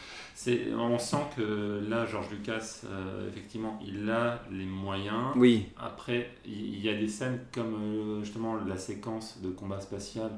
on 0.78 1.00
sent 1.00 1.26
que 1.36 1.82
là 1.90 2.06
George 2.06 2.30
Lucas, 2.32 2.84
effectivement, 3.28 3.80
il 3.86 4.10
a 4.10 4.44
les 4.52 4.66
moyens. 4.66 5.34
Oui. 5.36 5.68
Après, 5.78 6.30
il 6.46 6.80
y 6.80 6.88
a 6.90 6.94
des 6.94 7.08
scènes 7.10 7.40
comme 7.54 8.20
justement 8.24 8.56
la 8.56 8.78
séquence 8.78 9.42
de 9.42 9.50
combat 9.50 9.82
spatial 9.82 10.32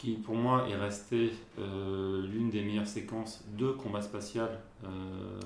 qui 0.00 0.12
pour 0.12 0.34
moi 0.34 0.66
est 0.70 0.76
restée 0.76 1.30
euh, 1.58 2.22
l'une 2.32 2.48
des 2.50 2.62
meilleures 2.62 2.86
séquences 2.86 3.44
de 3.58 3.68
combat 3.72 4.00
spatial 4.00 4.48
euh, 4.84 4.88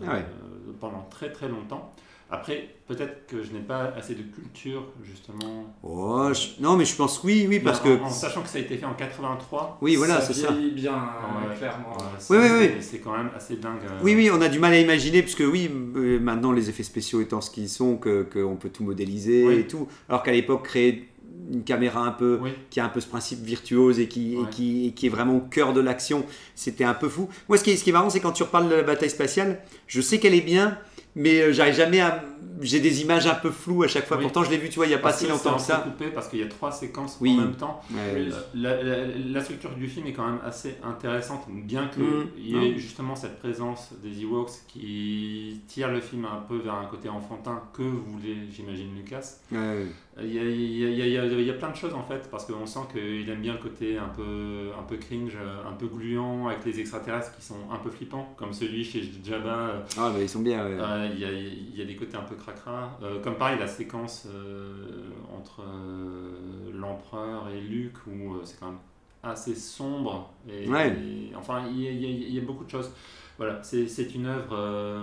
Ah 0.06 0.12
ouais. 0.14 0.18
euh, 0.20 0.72
pendant 0.80 1.06
très 1.10 1.32
très 1.32 1.48
longtemps. 1.48 1.92
Après, 2.30 2.70
peut-être 2.88 3.26
que 3.26 3.42
je 3.42 3.52
n'ai 3.52 3.60
pas 3.60 3.92
assez 3.96 4.14
de 4.14 4.22
culture 4.22 4.82
justement 5.04 5.66
Oh, 5.82 6.30
je- 6.32 6.60
Non, 6.62 6.76
mais 6.76 6.84
je 6.84 6.96
pense 6.96 7.22
oui, 7.22 7.46
oui, 7.48 7.60
parce 7.60 7.84
mais 7.84 7.96
que. 7.98 8.02
en, 8.02 8.06
en 8.06 8.10
sachant 8.10 8.42
que 8.42 8.48
ça 8.48 8.58
a 8.58 8.60
été 8.62 8.76
fait 8.76 8.86
en 8.86 8.94
83. 8.94 9.78
Oui, 9.82 9.96
voilà, 9.96 10.20
ça 10.20 10.32
c'est 10.32 10.40
ça. 10.46 10.52
bien, 10.52 10.94
Ouais. 10.94 11.56
clairement. 11.56 11.96
Oui, 12.30 12.38
oui, 12.40 12.48
oui. 12.60 12.70
C'est 12.80 12.98
quand 13.00 13.16
même 13.16 13.30
assez 13.36 13.56
dingue. 13.56 13.78
euh. 13.84 14.00
Oui, 14.02 14.14
oui, 14.14 14.30
on 14.32 14.40
a 14.40 14.48
du 14.48 14.58
mal 14.58 14.72
à 14.72 14.80
imaginer, 14.80 15.22
parce 15.22 15.34
que 15.34 15.44
oui, 15.44 15.68
maintenant 15.68 16.52
les 16.52 16.70
effets 16.70 16.82
spéciaux 16.82 17.20
étant 17.20 17.40
ce 17.40 17.50
qu'ils 17.50 17.68
sont, 17.68 17.96
que 17.96 18.22
qu'on 18.22 18.56
peut 18.56 18.70
tout 18.70 18.84
modéliser 18.84 19.46
Oui. 19.46 19.54
et 19.56 19.66
tout. 19.66 19.86
Alors 20.08 20.22
qu'à 20.22 20.32
l'époque, 20.32 20.64
créer 20.64 21.08
une 21.54 21.64
caméra 21.64 22.00
un 22.00 22.10
peu 22.12 22.38
Oui. 22.42 22.50
qui 22.70 22.80
a 22.80 22.84
un 22.84 22.88
peu 22.88 23.00
ce 23.00 23.06
principe 23.08 23.40
virtuose 23.40 23.98
et 24.00 24.08
qui, 24.08 24.34
et 24.34 24.50
qui, 24.50 24.86
et 24.88 24.92
qui 24.92 25.06
est 25.06 25.10
vraiment 25.10 25.36
au 25.36 25.40
cœur 25.40 25.72
de 25.72 25.80
l'action, 25.80 26.24
c'était 26.54 26.84
un 26.84 26.94
peu 26.94 27.08
fou. 27.08 27.28
Moi, 27.48 27.56
ce 27.58 27.64
qui 27.64 27.70
est, 27.70 27.76
ce 27.76 27.84
qui 27.84 27.90
est 27.90 27.92
marrant, 27.94 28.10
c'est 28.10 28.20
quand 28.20 28.32
tu 28.32 28.42
reparles 28.42 28.68
de 28.68 28.74
la 28.74 28.82
bataille 28.82 29.10
spatiale, 29.10 29.60
je 29.86 30.00
sais 30.00 30.18
qu'elle 30.18 30.34
est 30.34 30.40
bien, 30.40 30.78
mais 31.16 31.40
euh, 31.40 31.52
j'arrive 31.52 31.74
jamais 31.74 32.00
à. 32.00 32.22
J'ai 32.60 32.78
des 32.78 33.02
images 33.02 33.26
un 33.26 33.34
peu 33.34 33.50
floues 33.50 33.82
à 33.82 33.88
chaque 33.88 34.06
fois. 34.06 34.16
Oui. 34.16 34.22
Pourtant, 34.22 34.44
je 34.44 34.50
l'ai 34.50 34.58
vu, 34.58 34.68
tu 34.68 34.76
vois, 34.76 34.86
il 34.86 34.90
n'y 34.90 34.94
a 34.94 34.98
pas 35.00 35.12
si 35.12 35.26
longtemps 35.26 35.56
que 35.56 35.60
ça. 35.60 35.78
entrecoupé 35.78 36.06
parce 36.14 36.28
qu'il 36.28 36.38
y 36.38 36.42
a 36.44 36.46
trois 36.46 36.70
séquences 36.70 37.18
Oui. 37.20 37.36
en 37.36 37.42
même 37.42 37.54
temps. 37.56 37.80
Ouais. 37.90 37.96
Euh, 38.16 38.30
La, 38.54 38.80
la- 38.80 39.06
la 39.06 39.40
structure 39.42 39.74
du 39.74 39.88
film 39.88 40.06
est 40.06 40.12
quand 40.12 40.24
même 40.24 40.38
assez 40.44 40.76
intéressante, 40.84 41.46
bien 41.48 41.88
qu'il 41.88 42.04
Mm. 42.04 42.28
y 42.38 42.56
ait 42.56 42.78
justement 42.78 43.16
cette 43.16 43.40
présence 43.40 43.90
des 44.04 44.22
Ewoks 44.22 44.52
qui 44.68 45.62
tire 45.66 45.90
le 45.90 46.00
film 46.00 46.26
un 46.26 46.42
peu 46.48 46.58
vers 46.58 46.74
un 46.74 46.86
côté 46.86 47.08
enfantin 47.08 47.60
que 47.72 47.82
voulait, 47.82 48.36
j'imagine, 48.54 48.94
Lucas. 48.96 49.38
Ouais. 49.50 49.86
Il 50.22 50.32
y, 50.32 50.38
a, 50.38 50.42
il 50.42 50.78
y 50.78 50.84
a- 50.84 50.88
il 50.90 51.12
y 51.12 51.18
a- 51.18 51.24
il 51.26 51.44
y 51.44 51.50
a- 51.50 51.54
plein 51.54 51.70
de 51.70 51.76
choses 51.76 51.92
en 51.94 52.04
fait, 52.04 52.28
parce 52.30 52.44
qu'on 52.46 52.66
sent 52.66 52.80
qu'il 52.92 53.28
aime 53.28 53.40
bien 53.40 53.54
le 53.54 53.58
côté 53.58 53.98
un 53.98 54.08
peu, 54.08 54.68
un 54.78 54.82
peu 54.84 54.96
cringe, 54.96 55.36
un 55.66 55.72
peu 55.72 55.86
gluant, 55.88 56.46
avec 56.46 56.64
les 56.64 56.78
extraterrestres 56.78 57.34
qui 57.36 57.42
sont 57.42 57.56
un 57.72 57.78
peu 57.78 57.90
flippants, 57.90 58.32
comme 58.36 58.52
celui 58.52 58.84
chez 58.84 59.02
Jabba. 59.24 59.84
Ah, 59.98 60.10
bah, 60.10 60.20
ils 60.20 60.28
sont 60.28 60.40
bien. 60.42 60.64
ouais. 60.64 60.76
Euh, 60.78 61.08
Il 61.12 61.18
y, 61.18 61.24
a, 61.24 61.32
il 61.32 61.76
y 61.76 61.82
a 61.82 61.84
des 61.84 61.96
côtés 61.96 62.16
un 62.16 62.22
peu 62.22 62.36
cracra. 62.36 62.96
Euh, 63.02 63.20
comme 63.22 63.34
pareil, 63.36 63.58
la 63.58 63.66
séquence 63.66 64.28
euh, 64.32 65.00
entre 65.36 65.62
euh, 65.62 66.70
l'empereur 66.72 67.48
et 67.48 67.60
Luke, 67.60 67.98
où 68.06 68.34
euh, 68.34 68.40
c'est 68.44 68.60
quand 68.60 68.66
même 68.66 68.78
assez 69.22 69.54
sombre. 69.56 70.32
Et, 70.48 70.68
Ouais. 70.68 70.90
et- 70.96 71.34
enfin, 71.34 71.64
il 71.68 71.80
y, 71.80 72.38
a, 72.38 72.42
beaucoup 72.42 72.64
de 72.64 72.70
choses. 72.70 72.92
Voilà, 73.36 73.60
c'est 73.64 73.88
c'est 73.88 74.14
une 74.14 74.26
œuvre 74.26 74.52
euh, 74.54 75.02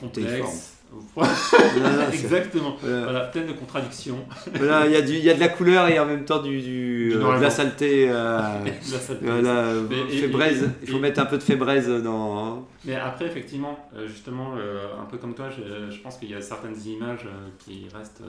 complexe. 0.00 0.74
Exactement. 2.12 2.76
Voilà. 2.80 3.02
Voilà, 3.04 3.20
pleine 3.26 3.46
de 3.46 3.52
contradictions. 3.52 4.24
Voilà, 4.54 4.86
il 4.86 5.08
y, 5.10 5.20
y 5.20 5.30
a 5.30 5.34
de 5.34 5.40
la 5.40 5.48
couleur 5.48 5.86
et 5.88 5.98
en 5.98 6.06
même 6.06 6.24
temps 6.24 6.40
du, 6.42 6.60
du, 6.62 7.08
Du 7.10 7.14
euh, 7.16 7.36
de 7.36 7.42
la 7.42 7.50
saleté. 7.50 8.06
euh, 8.10 8.38
La 8.92 8.98
saleté. 8.98 9.26
voilà, 9.26 9.50
euh, 9.66 9.82
Mais- 9.88 10.16
fébraise. 10.16 10.62
et- 10.62 10.66
il 10.84 10.90
faut 10.90 10.96
et- 10.96 11.00
mettre 11.00 11.20
un 11.20 11.26
peu 11.26 11.36
de 11.36 11.42
fébraise 11.42 11.88
dans. 12.02 12.66
Mais 12.84 12.94
après, 12.94 13.26
effectivement, 13.26 13.78
euh, 13.94 14.08
justement, 14.08 14.54
euh, 14.56 14.86
un 15.00 15.04
peu 15.04 15.18
comme 15.18 15.34
toi, 15.34 15.48
je, 15.50 15.94
je 15.94 16.00
pense 16.00 16.16
qu'il 16.16 16.30
y 16.30 16.34
a 16.34 16.40
certaines 16.40 16.80
images 16.86 17.26
qui 17.58 17.86
restent 17.94 18.22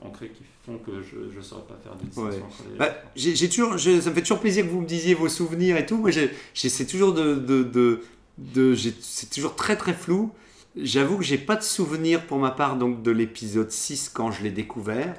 ancrées, 0.00 0.30
qui 0.36 0.42
font 0.66 0.78
que 0.78 0.90
je 1.02 1.36
ne 1.36 1.42
saurais 1.42 1.62
pas 1.62 1.78
faire 1.82 1.94
de 1.94 2.04
distinction 2.04 2.38
Ouais. 2.40 2.44
entre 2.44 2.64
les. 2.72 2.78
Bah, 2.78 2.88
j'ai 3.14 3.48
toujours, 3.48 3.78
ça 3.78 3.90
me 4.10 4.14
fait 4.14 4.22
toujours 4.22 4.40
plaisir 4.40 4.64
que 4.64 4.70
vous 4.70 4.80
me 4.80 4.86
disiez 4.86 5.14
vos 5.14 5.28
souvenirs 5.28 5.76
et 5.76 5.86
tout. 5.86 5.98
Moi, 5.98 6.10
j'essaie 6.54 6.86
toujours 6.86 7.12
de, 7.14 7.34
de, 7.36 7.62
de, 7.62 8.00
de- 8.38 8.74
c'est 9.00 9.30
toujours 9.30 9.56
très 9.56 9.76
très 9.76 9.92
flou. 9.92 10.30
J'avoue 10.76 11.18
que 11.18 11.24
j'ai 11.24 11.38
pas 11.38 11.56
de 11.56 11.62
souvenir 11.62 12.26
pour 12.26 12.38
ma 12.38 12.50
part 12.50 12.76
donc 12.76 13.02
de 13.02 13.10
l'épisode 13.10 13.70
6 13.70 14.08
quand 14.08 14.30
je 14.30 14.42
l'ai 14.42 14.50
découvert, 14.50 15.14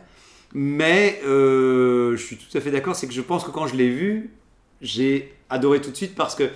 mais 0.53 1.21
euh, 1.25 2.15
je 2.17 2.23
suis 2.23 2.37
tout 2.37 2.57
à 2.57 2.61
fait 2.61 2.71
d'accord. 2.71 2.95
C'est 2.95 3.07
que 3.07 3.13
je 3.13 3.21
pense 3.21 3.43
que 3.43 3.51
quand 3.51 3.67
je 3.67 3.75
l'ai 3.75 3.89
vu, 3.89 4.31
j'ai 4.81 5.33
adoré 5.49 5.79
tout 5.81 5.91
de 5.91 5.95
suite 5.95 6.15
parce 6.15 6.35
que 6.35 6.49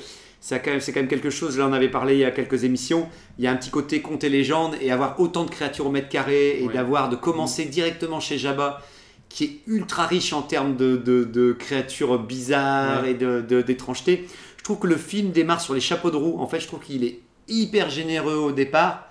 quand 0.60 0.72
c'est 0.80 0.94
quand 0.94 1.00
même 1.00 1.10
quelque 1.10 1.30
chose. 1.30 1.58
Là, 1.58 1.68
on 1.68 1.74
avait 1.74 1.90
parlé 1.90 2.14
il 2.16 2.20
y 2.20 2.26
a 2.26 2.32
quelques 2.32 2.64
émissions. 2.64 3.08
Il 3.38 3.44
y 3.44 3.48
a 3.48 3.52
un 3.52 3.56
petit 3.56 3.70
côté 3.70 4.02
et 4.24 4.30
légende 4.30 4.76
et 4.82 4.92
avoir 4.92 5.20
autant 5.20 5.46
de 5.46 5.50
créatures 5.52 5.86
au 5.88 5.92
mètre 5.92 6.10
carré 6.10 6.60
et 6.62 6.68
Ouais. 6.68 6.74
d'avoir 6.74 7.10
de 7.10 7.16
commencer 7.16 7.66
directement 7.66 8.20
chez 8.20 8.38
Jabba 8.38 8.82
qui 9.30 9.44
est 9.44 9.60
ultra 9.68 10.06
riche 10.08 10.32
en 10.32 10.42
termes 10.42 10.78
de, 10.78 10.96
de- 10.96 11.26
de 11.26 11.52
créatures 11.52 12.18
bizarres 12.18 13.04
Ouais. 13.04 13.12
et 13.12 13.14
de- 13.14 13.42
de- 13.42 13.62
d'étrangeté. 13.62 14.26
Je 14.28 14.47
que 14.76 14.88
le 14.88 14.98
film 14.98 15.32
démarre 15.32 15.62
sur 15.62 15.74
les 15.74 15.80
chapeaux 15.80 16.12
de 16.12 16.18
roue. 16.18 16.40
En 16.40 16.48
fait, 16.48 16.60
je 16.60 16.68
trouve 16.68 16.82
qu'il 16.82 17.04
est 17.04 17.20
hyper 17.48 17.90
généreux 17.90 18.36
au 18.36 18.52
départ 18.52 19.10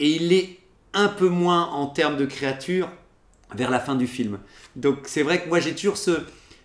et 0.00 0.08
il 0.08 0.32
est 0.32 0.58
un 0.94 1.08
peu 1.08 1.28
moins 1.28 1.66
en 1.70 1.86
termes 1.86 2.16
de 2.16 2.24
créatures 2.24 2.88
vers 3.54 3.70
la 3.70 3.80
fin 3.80 3.94
du 3.94 4.06
film. 4.06 4.38
Donc 4.76 5.00
c'est 5.04 5.22
vrai 5.22 5.42
que 5.42 5.48
moi 5.48 5.60
j'ai 5.60 5.74
toujours 5.74 5.96
ce... 5.96 6.12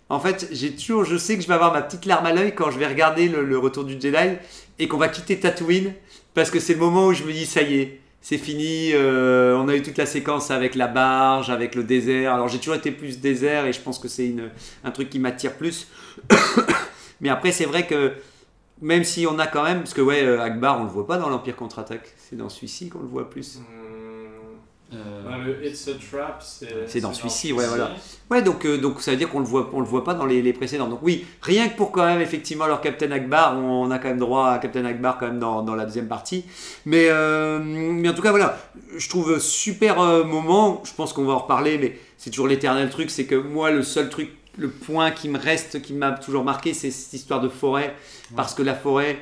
En 0.10 0.20
fait, 0.20 0.48
j'ai 0.52 0.76
toujours, 0.76 1.06
je 1.06 1.18
sais 1.18 1.38
que 1.38 1.42
je 1.42 1.48
vais 1.48 1.54
avoir 1.54 1.74
ma 1.74 1.82
petite 1.82 2.06
larme 2.06 2.26
à 2.26 2.34
l'œil 2.34 2.54
quand 2.54 2.70
je 2.70 2.78
vais 2.78 2.88
regarder 2.88 3.30
le, 3.30 3.58
retour 3.58 3.84
du 3.84 3.94
Jedi 3.94 4.36
et 4.78 4.88
qu'on 4.88 4.98
va 4.98 5.08
quitter 5.08 5.40
Tatooine 5.40 5.94
parce 6.34 6.52
que 6.52 6.60
c'est 6.60 6.74
le 6.74 6.80
moment 6.80 7.08
où 7.08 7.14
je 7.14 7.24
me 7.24 7.32
dis 7.32 7.46
ça 7.46 7.62
y 7.62 7.80
est, 7.80 8.00
c'est 8.22 8.38
fini. 8.38 8.92
euh, 8.94 9.58
on 9.58 9.68
a 9.70 9.76
eu 9.76 9.82
toute 9.82 9.98
la 9.98 10.06
séquence 10.06 10.52
avec 10.52 10.76
la 10.76 10.88
barge, 10.88 11.50
avec 11.50 11.74
le 11.74 11.84
désert. 11.84 12.34
Alors 12.34 12.48
j'ai 12.48 12.60
toujours 12.60 12.76
été 12.76 12.92
plus 12.92 13.20
désert 13.20 13.66
et 13.66 13.74
je 13.74 13.80
pense 13.80 13.98
que 13.98 14.08
c'est 14.08 14.34
un 14.84 14.92
truc 14.92 15.10
qui 15.10 15.20
m'attire 15.20 15.54
plus. 15.54 15.88
Mais 17.24 17.30
après 17.30 17.52
c'est 17.52 17.66
vrai 17.66 17.88
que 17.88 18.14
même 18.82 19.04
si 19.04 19.26
on 19.26 19.40
a 19.40 19.48
quand 19.48 19.64
même, 19.64 19.80
parce 19.80 19.94
que 19.94 20.02
ouais, 20.02 20.24
euh, 20.24 20.42
Akbar 20.42 20.80
on 20.80 20.84
le 20.84 20.90
voit 20.90 21.08
pas 21.08 21.18
dans 21.18 21.30
l'Empire 21.30 21.56
contre-attaque, 21.56 22.14
c'est 22.18 22.36
dans 22.36 22.50
celui-ci 22.50 22.90
qu'on 22.90 23.00
le 23.00 23.08
voit 23.08 23.30
plus. 23.30 23.58
Hum, 23.58 23.94
Euh, 24.96 25.24
ah, 25.30 25.38
le 25.38 25.66
It's 25.66 25.88
a 25.88 25.94
Trap, 25.94 26.42
c'est. 26.42 26.88
C'est 26.88 27.02
dans 27.02 27.14
celui-ci, 27.14 27.52
ouais, 27.52 27.66
voilà. 27.68 27.92
Ouais, 28.30 28.42
donc, 28.42 28.66
euh, 28.66 28.78
donc 28.78 29.02
ça 29.02 29.12
veut 29.12 29.18
dire 29.18 29.30
qu'on 29.30 29.40
le 29.40 29.46
voit, 29.46 29.70
on 29.74 29.80
le 29.80 29.86
voit 29.86 30.04
pas 30.04 30.14
dans 30.14 30.26
les, 30.26 30.42
les 30.42 30.54
précédents. 30.54 30.88
Donc 30.88 31.00
oui, 31.02 31.26
rien 31.42 31.68
que 31.70 31.76
pour 31.76 31.92
quand 31.92 32.06
même 32.06 32.22
effectivement 32.22 32.68
leur 32.68 32.82
Captain 32.82 33.12
Akbar, 33.12 33.58
on, 33.58 33.90
a 33.92 34.00
quand 34.00 34.10
même 34.10 34.20
droit 34.20 34.50
à 34.50 34.60
Captain 34.60 34.86
Akbar 34.86 35.18
quand 35.18 35.28
même 35.28 35.40
dans, 35.40 35.64
dans 35.64 35.76
la 35.76 35.86
deuxième 35.86 36.08
partie. 36.08 36.46
Mais, 36.86 37.08
euh, 37.10 37.60
mais 37.60 38.10
en 38.10 38.14
tout 38.14 38.22
cas 38.22 38.32
voilà, 38.32 38.58
je 38.98 39.10
trouve 39.10 39.40
super 39.40 40.00
euh, 40.00 40.24
moment. 40.24 40.82
Je 40.86 40.94
pense 40.94 41.14
qu'on 41.14 41.26
va 41.26 41.34
en 41.34 41.40
reparler, 41.40 41.78
mais 41.78 41.98
c'est 42.18 42.30
toujours 42.30 42.48
l'éternel 42.48 42.90
truc, 42.90 43.10
c'est 43.10 43.26
que 43.26 43.36
moi 43.36 43.72
le 43.72 43.84
seul 43.84 44.10
truc, 44.10 44.30
le 44.58 44.70
point 44.70 45.12
qui 45.12 45.30
me 45.30 45.40
reste, 45.40 45.82
qui 45.82 45.94
m'a 45.94 46.12
toujours 46.12 46.44
marqué, 46.44 46.74
c'est 46.74 46.92
cette 46.92 47.14
histoire 47.14 47.42
de 47.42 47.50
forêt, 47.50 47.96
parce 48.36 48.54
que 48.54 48.62
la 48.62 48.76
forêt 48.76 49.20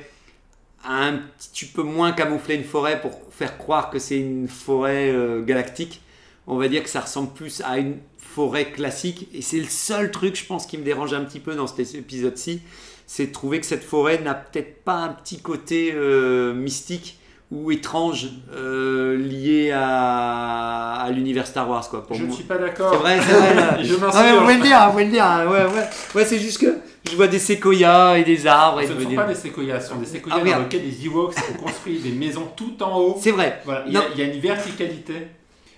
a 0.84 1.04
un 1.04 1.20
petit 1.38 1.66
peu 1.66 1.82
moins 1.82 2.12
camoufler 2.12 2.56
une 2.56 2.64
forêt 2.64 3.00
pour 3.00 3.12
faire 3.30 3.56
croire 3.56 3.90
que 3.90 3.98
c'est 3.98 4.18
une 4.18 4.48
forêt 4.48 5.10
euh, 5.10 5.42
galactique. 5.42 6.02
On 6.46 6.56
va 6.56 6.68
dire 6.68 6.82
que 6.82 6.90
ça 6.90 7.00
ressemble 7.00 7.32
plus 7.32 7.62
à 7.64 7.78
une 7.78 7.98
forêt 8.18 8.72
classique. 8.72 9.28
Et 9.32 9.42
c'est 9.42 9.58
le 9.58 9.68
seul 9.68 10.10
truc, 10.10 10.34
je 10.36 10.44
pense, 10.44 10.66
qui 10.66 10.76
me 10.76 10.82
dérange 10.82 11.14
un 11.14 11.24
petit 11.24 11.38
peu 11.38 11.54
dans 11.54 11.68
cet 11.68 11.94
épisode-ci. 11.94 12.62
C'est 13.06 13.28
de 13.28 13.32
trouver 13.32 13.60
que 13.60 13.66
cette 13.66 13.84
forêt 13.84 14.18
n'a 14.18 14.34
peut-être 14.34 14.82
pas 14.82 14.96
un 14.96 15.10
petit 15.10 15.40
côté 15.40 15.92
euh, 15.94 16.52
mystique 16.52 17.18
ou 17.52 17.70
étrange 17.70 18.28
euh, 18.56 19.16
lié 19.18 19.72
à, 19.72 21.02
à 21.02 21.10
l'univers 21.10 21.46
Star 21.46 21.68
Wars. 21.68 21.86
Quoi, 21.88 22.06
pour 22.06 22.16
je 22.16 22.22
ne 22.22 22.26
moi. 22.28 22.34
suis 22.36 22.44
pas 22.44 22.56
d'accord. 22.56 22.92
C'est 22.92 22.98
vrai, 22.98 23.18
c'est 23.20 23.32
vrai. 23.32 23.54
là. 23.54 23.78
Je 23.82 23.92
Ah 23.94 23.96
ouais, 23.96 24.00
m'insurge. 24.00 24.32
vous 24.34 24.40
pouvez 24.40 24.54
le 24.56 24.62
dire, 24.62 24.78
vous 24.86 24.90
pouvez 24.92 25.04
le 25.04 25.10
dire. 25.10 25.24
Ouais, 25.50 25.64
ouais. 25.64 25.88
ouais 26.14 26.24
c'est 26.24 26.38
juste 26.38 26.58
que 26.58 26.74
je 27.10 27.14
vois 27.16 27.26
des 27.28 27.38
séquoias 27.38 28.16
et 28.18 28.24
des 28.24 28.46
arbres. 28.46 28.80
Et 28.80 28.86
Ce 28.86 28.92
ne 28.94 29.00
sont 29.02 29.08
dis- 29.08 29.16
pas 29.16 29.26
des 29.26 29.34
séquoias, 29.34 29.80
ce 29.80 29.88
sont 29.90 29.96
des 29.98 30.06
séquoias 30.06 30.34
Ah, 30.40 30.44
dans 30.50 30.58
lesquels 30.60 30.82
les 30.84 31.04
Ewoks 31.06 31.34
ont 31.50 31.62
construit 31.62 31.98
des 31.98 32.12
maisons 32.12 32.48
tout 32.56 32.82
en 32.82 32.98
haut. 32.98 33.16
C'est 33.20 33.32
vrai. 33.32 33.60
Voilà, 33.64 33.84
il 33.86 33.92
y, 33.92 33.96
a, 33.98 34.02
il 34.14 34.18
y 34.20 34.22
a 34.22 34.32
une 34.32 34.40
verticalité. 34.40 35.14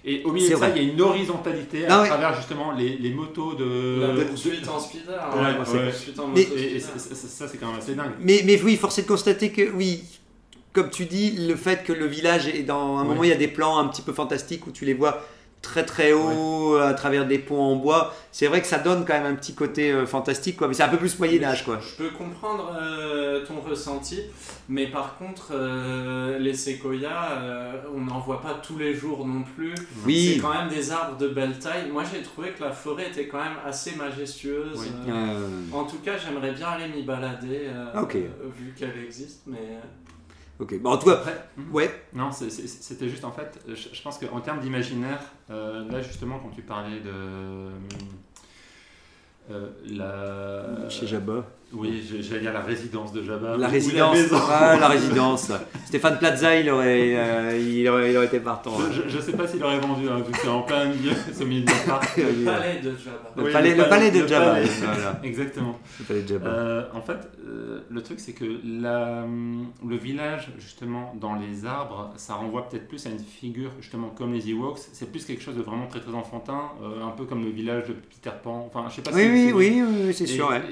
Et 0.07 0.23
au 0.25 0.33
milieu 0.33 0.51
de 0.51 0.57
ça, 0.57 0.69
il 0.69 0.83
y 0.83 0.87
a 0.87 0.93
une 0.93 1.01
horizontalité 1.01 1.87
Non, 1.89 1.95
à 1.95 2.03
mais- 2.03 2.09
travers 2.09 2.37
justement 2.37 2.73
les, 2.73 2.99
les 2.99 3.11
motos 3.11 3.55
de. 3.55 4.01
La 4.03 4.09
de- 4.13 4.25
poursuite 4.25 4.69
en 4.69 4.79
speeder. 4.79 5.09
Ouais, 5.09 5.41
hein, 5.41 5.43
ouais. 5.43 5.49
la 5.53 5.91
poursuite 5.91 6.21
en 6.21 6.29
Mais- 6.29 6.43
Et, 6.43 6.79
ça, 6.79 7.49
c'est 7.49 7.57
quand 7.59 7.69
même 7.69 7.79
assez 7.79 7.95
dingue. 7.95 8.13
Mais, 8.21 8.43
mais 8.45 8.61
oui, 8.63 8.77
force 8.77 8.99
est 8.99 9.03
de 9.03 9.09
constater 9.09 9.51
que 9.51 9.71
oui, 9.75 10.05
comme 10.75 10.91
tu 10.91 11.07
dis, 11.07 11.47
le 11.47 11.57
fait 11.57 11.83
que 11.85 11.93
le 11.95 12.05
village 12.07 12.47
est 12.49 12.63
dans 12.65 12.99
un 12.99 13.03
Ouais. 13.03 13.09
moment, 13.09 13.25
il 13.25 13.31
y 13.31 13.33
a 13.33 13.37
des 13.37 13.49
plans 13.49 13.79
un 13.79 13.89
petit 13.89 14.03
peu 14.03 14.13
fantastiques 14.13 14.67
où 14.67 14.71
tu 14.73 14.85
les 14.85 14.93
vois 14.95 15.23
très 15.63 15.87
très 15.87 16.13
haut 16.13 16.77
à 16.77 16.93
travers 16.93 17.27
des 17.27 17.39
ponts 17.39 17.59
en 17.63 17.77
bois. 17.77 18.13
C'est 18.33 18.49
vrai 18.49 18.61
que 18.61 18.67
ça 18.67 18.79
donne 18.79 19.07
quand 19.07 19.15
même 19.15 19.25
un 19.25 19.35
petit 19.35 19.55
côté 19.55 19.91
euh, 19.93 20.05
fantastique, 20.05 20.57
quoi. 20.59 20.69
Mais 20.69 20.75
c'est 20.75 20.83
un 20.83 20.89
peu 20.91 20.99
plus 20.99 21.19
Moyen 21.19 21.43
Âge, 21.43 21.65
quoi. 21.65 21.79
Je 21.81 22.03
peux 22.05 22.11
comprendre 22.11 22.77
euh, 22.79 23.47
ton 23.47 23.61
ressenti, 23.67 24.21
mais 24.69 24.89
par 24.89 25.17
contre, 25.17 25.53
euh, 25.55 26.39
les 26.39 26.53
séquoias, 26.53 27.39
on 27.97 28.01
n'en 28.01 28.19
voit 28.21 28.43
pas 28.43 28.61
tous 28.63 28.77
les 28.77 28.93
jours 28.93 29.27
non 29.27 29.43
plus. 29.57 29.75
Oui. 30.05 30.35
C'est 30.35 30.41
quand 30.43 30.53
même 30.53 30.69
des 30.69 30.91
arbres 30.93 31.17
de 31.17 31.29
belle 31.29 31.59
taille. 31.59 31.89
Moi, 31.91 32.03
j'ai 32.13 32.21
trouvé 32.21 32.51
que 32.51 32.63
la 32.63 32.73
forêt 32.73 33.09
était 33.09 33.27
quand 33.27 33.43
même 33.43 33.57
assez 33.65 33.97
majestueuse. 33.97 34.77
Oui. 34.79 35.13
En 35.73 35.85
tout 35.85 35.99
cas, 36.05 36.13
j'aimerais 36.19 36.53
bien 36.53 36.67
aller 36.69 36.89
m'y 36.89 37.05
balader, 37.05 37.69
euh, 37.69 37.87
vu 38.55 38.75
qu'elle 38.77 39.03
existe. 39.03 39.43
Mais 39.47 39.79
ok. 40.61 40.81
Bon, 40.81 40.91
en 40.93 40.99
tout 40.99 41.07
cas, 41.07 41.15
Après, 41.15 41.49
mhm. 41.57 41.73
ouais. 41.73 42.05
Non, 42.13 42.31
c'était 42.33 43.09
juste 43.09 43.25
en 43.25 43.33
fait, 43.33 43.61
je, 43.69 43.75
je 43.93 44.03
pense 44.03 44.19
qu'en 44.19 44.41
termes 44.41 44.61
d'imaginaire, 44.61 45.21
euh, 45.51 45.91
là 45.91 46.03
justement 46.03 46.39
quand 46.39 46.51
tu 46.51 46.63
parlais 46.63 47.01
de 47.01 47.13
euh, 49.51 49.71
la... 49.87 50.89
Chez 50.89 51.07
Jabba. 51.07 51.45
Oui, 51.73 52.05
je- 52.09 52.23
j'allais 52.23 52.43
dire 52.43 52.53
la 52.53 52.61
résidence 52.61 53.13
de 53.13 53.23
Jabba. 53.23 53.57
La 53.57 53.67
résidence. 53.69 54.17
Ah, 54.51 54.77
la 54.79 54.89
résidence. 54.89 55.51
Stéphane 55.87 56.19
Plaza, 56.19 56.57
il 56.57 56.71
aurait, 56.71 57.15
euh, 57.17 57.59
il 57.59 57.89
aurait, 57.89 58.11
il 58.13 58.17
aurait 58.17 58.27
été 58.27 58.39
partant. 58.41 58.73
Je, 58.93 59.03
je, 59.03 59.09
je 59.09 59.19
sais 59.21 59.33
pas 59.33 59.47
s'il 59.49 59.63
aurait 59.63 59.79
vendu, 59.81 60.09
hein, 60.09 60.19
vu 60.19 60.31
que 60.33 60.39
c'est 60.41 60.49
en 60.49 60.63
plein 60.63 60.85
milieu, 60.87 61.11
au 61.41 61.45
milieu 61.45 61.63
de 61.65 61.87
part. 61.87 62.01
le 62.17 62.45
palais 62.45 62.81
de 62.81 62.91
Jabba. 62.97 63.31
Le 63.37 63.43
Oui, 63.45 63.53
palais, 63.53 63.71
le 63.75 63.83
le 63.83 63.89
palais 63.89 64.11
de 64.13 64.21
le 64.21 64.27
Jabba. 64.29 64.53
palais. 64.53 64.67
Voilà, 64.85 65.21
Exactement. 65.25 65.79
le 65.99 66.05
palais 66.05 66.23
de 66.23 66.29
Jabba. 66.29 66.49
Euh, 66.49 66.83
en 66.95 67.01
fait, 67.01 67.19
euh, 67.47 67.81
le 67.91 68.03
truc 68.03 68.21
c'est 68.21 68.33
que 68.35 68.45
la, 68.65 69.25
le 69.87 69.97
village, 69.97 70.51
justement, 70.59 71.13
dans 71.21 71.35
les 71.35 71.65
arbres, 71.67 72.11
ça 72.17 72.35
renvoie 72.35 72.69
peut-être 72.69 72.87
plus 72.87 73.05
à 73.07 73.11
une 73.11 73.19
figure, 73.19 73.71
justement, 73.81 74.09
comme 74.11 74.33
les 74.33 74.49
Ewoks. 74.51 74.79
C'est 74.93 75.11
plus 75.11 75.25
quelque 75.25 75.43
chose 75.43 75.57
de 75.57 75.63
vraiment 75.63 75.87
très 75.89 76.01
très 76.01 76.15
enfantin, 76.15 76.71
euh, 76.83 77.05
un 77.05 77.11
peu 77.11 77.25
comme 77.25 77.43
le 77.45 77.51
village 77.51 77.89
de 77.89 77.95
Peter 77.95 78.35
Pan. 78.45 78.69
Enfin, 78.73 78.87
je 78.91 78.97
sais 78.97 79.03
pas 79.03 79.11
oui, 79.13 79.23
si 79.23 79.29
oui, 79.29 79.53
oui, 79.55 79.83
oui, 79.87 80.03
oui, 80.07 80.15
c'est 80.15 80.27
sûr. 80.27 80.49
ouais. 80.51 80.63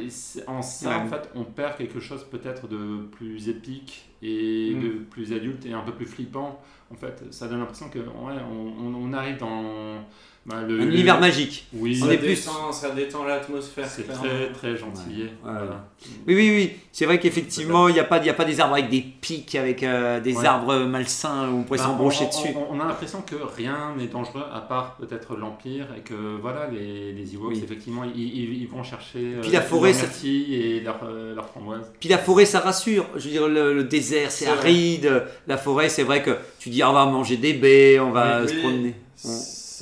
en 0.47 0.63
ça, 0.83 0.99
en 0.99 1.07
fait, 1.07 1.29
on 1.35 1.45
perd 1.45 1.77
quelque 1.77 2.01
chose 2.01 2.25
peut-être 2.31 2.69
de 2.69 3.03
plus 3.13 3.49
épique 3.49 4.09
et 4.23 4.75
Mm. 4.75 4.81
de 4.83 4.89
plus 5.11 5.33
adulte 5.33 5.65
et 5.67 5.73
un 5.73 5.81
peu 5.83 5.93
plus 5.93 6.07
flippant. 6.07 6.61
En 6.91 6.95
fait, 6.97 7.25
ça 7.33 7.49
donne 7.49 7.59
l'impression 7.61 7.89
que 7.89 7.99
ouais, 7.99 8.35
on, 8.51 8.85
on- 8.87 8.95
on 8.95 9.13
arrive 9.13 9.39
dans 9.39 9.97
bah, 10.45 10.57
le 10.67 10.81
Un 10.81 10.89
univers 10.89 11.21
magique. 11.21 11.67
Oui, 11.73 12.01
On 12.03 12.07
ça, 12.07 12.13
est 12.15 12.19
plus- 12.19 12.29
détend, 12.35 12.73
ça 12.73 12.91
détend 12.91 13.25
l'atmosphère. 13.25 13.87
c'est 13.89 14.03
très 14.09 14.51
très 14.53 14.77
gentil. 14.77 15.23
Ouais. 15.23 15.31
Voilà. 15.43 15.87
Oui, 16.27 16.35
oui, 16.35 16.51
oui. 16.51 16.71
C'est 16.91 17.05
vrai 17.07 17.21
qu'effectivement, 17.21 17.87
il 17.89 17.95
n'y 17.95 18.01
a, 18.01 18.05
pas- 18.05 18.19
il 18.19 18.27
y 18.27 18.31
a 18.31 18.35
pas 18.35 18.45
des 18.45 18.59
arbres 18.59 18.75
avec 18.75 18.91
des 18.91 19.03
pics, 19.03 19.55
avec 19.55 19.85
euh, 19.85 20.19
des 20.21 20.35
Ouais. 20.37 20.45
arbres 20.47 20.79
malsains 20.81 21.49
où 21.49 21.59
on 21.59 21.63
pourrait 21.63 21.79
Bah, 21.79 21.85
s'embrocher 21.85 22.27
dessus. 22.27 22.49
On, 22.57 22.77
on 22.77 22.81
a 22.81 22.85
l'impression 22.89 23.23
que 23.23 23.37
rien 23.57 23.95
n'est 23.97 24.09
dangereux 24.09 24.43
à 24.53 24.61
part 24.61 24.97
peut-être 24.97 25.37
l'Empire 25.37 25.87
et 25.97 26.01
que 26.01 26.15
voilà, 26.41 26.67
les, 26.69 27.13
les 27.13 27.35
Ewoks, 27.35 27.53
Oui. 27.53 27.61
effectivement, 27.63 28.03
ils, 28.03 28.21
ils- 28.21 28.63
ils 28.63 28.69
vont 28.69 28.83
chercher 28.83 29.37
Puis 29.43 29.53
la 29.53 29.61
forêt, 29.63 29.93
leur 29.93 30.01
ça- 30.01 30.27
et 30.27 30.81
leur, 30.81 30.99
euh, 31.05 31.37
leur 31.37 31.47
framboise. 31.51 31.93
Puis 32.01 32.09
la 32.09 32.19
forêt, 32.19 32.47
ça 32.47 32.59
rassure. 32.59 33.07
Je 33.15 33.27
veux 33.27 33.31
dire, 33.31 33.49
le, 33.49 33.73
le 33.75 33.85
désert, 33.85 34.33
c'est 34.33 34.47
vrai. 34.47 34.59
aride. 34.59 35.23
La 35.47 35.57
forêt, 35.57 35.89
c'est 35.89 36.03
vrai 36.03 36.21
que 36.23 36.37
tu 36.59 36.69
dis, 36.69 36.83
Ah, 36.83 36.91
on 36.91 36.95
va 36.95 37.07
manger 37.07 37.37
des 37.37 37.53
baies, 37.53 38.01
on 38.01 38.11
va 38.11 38.43
Oui, 38.43 38.49
se 38.49 38.55
oui. 38.55 38.61
promener. 38.61 38.95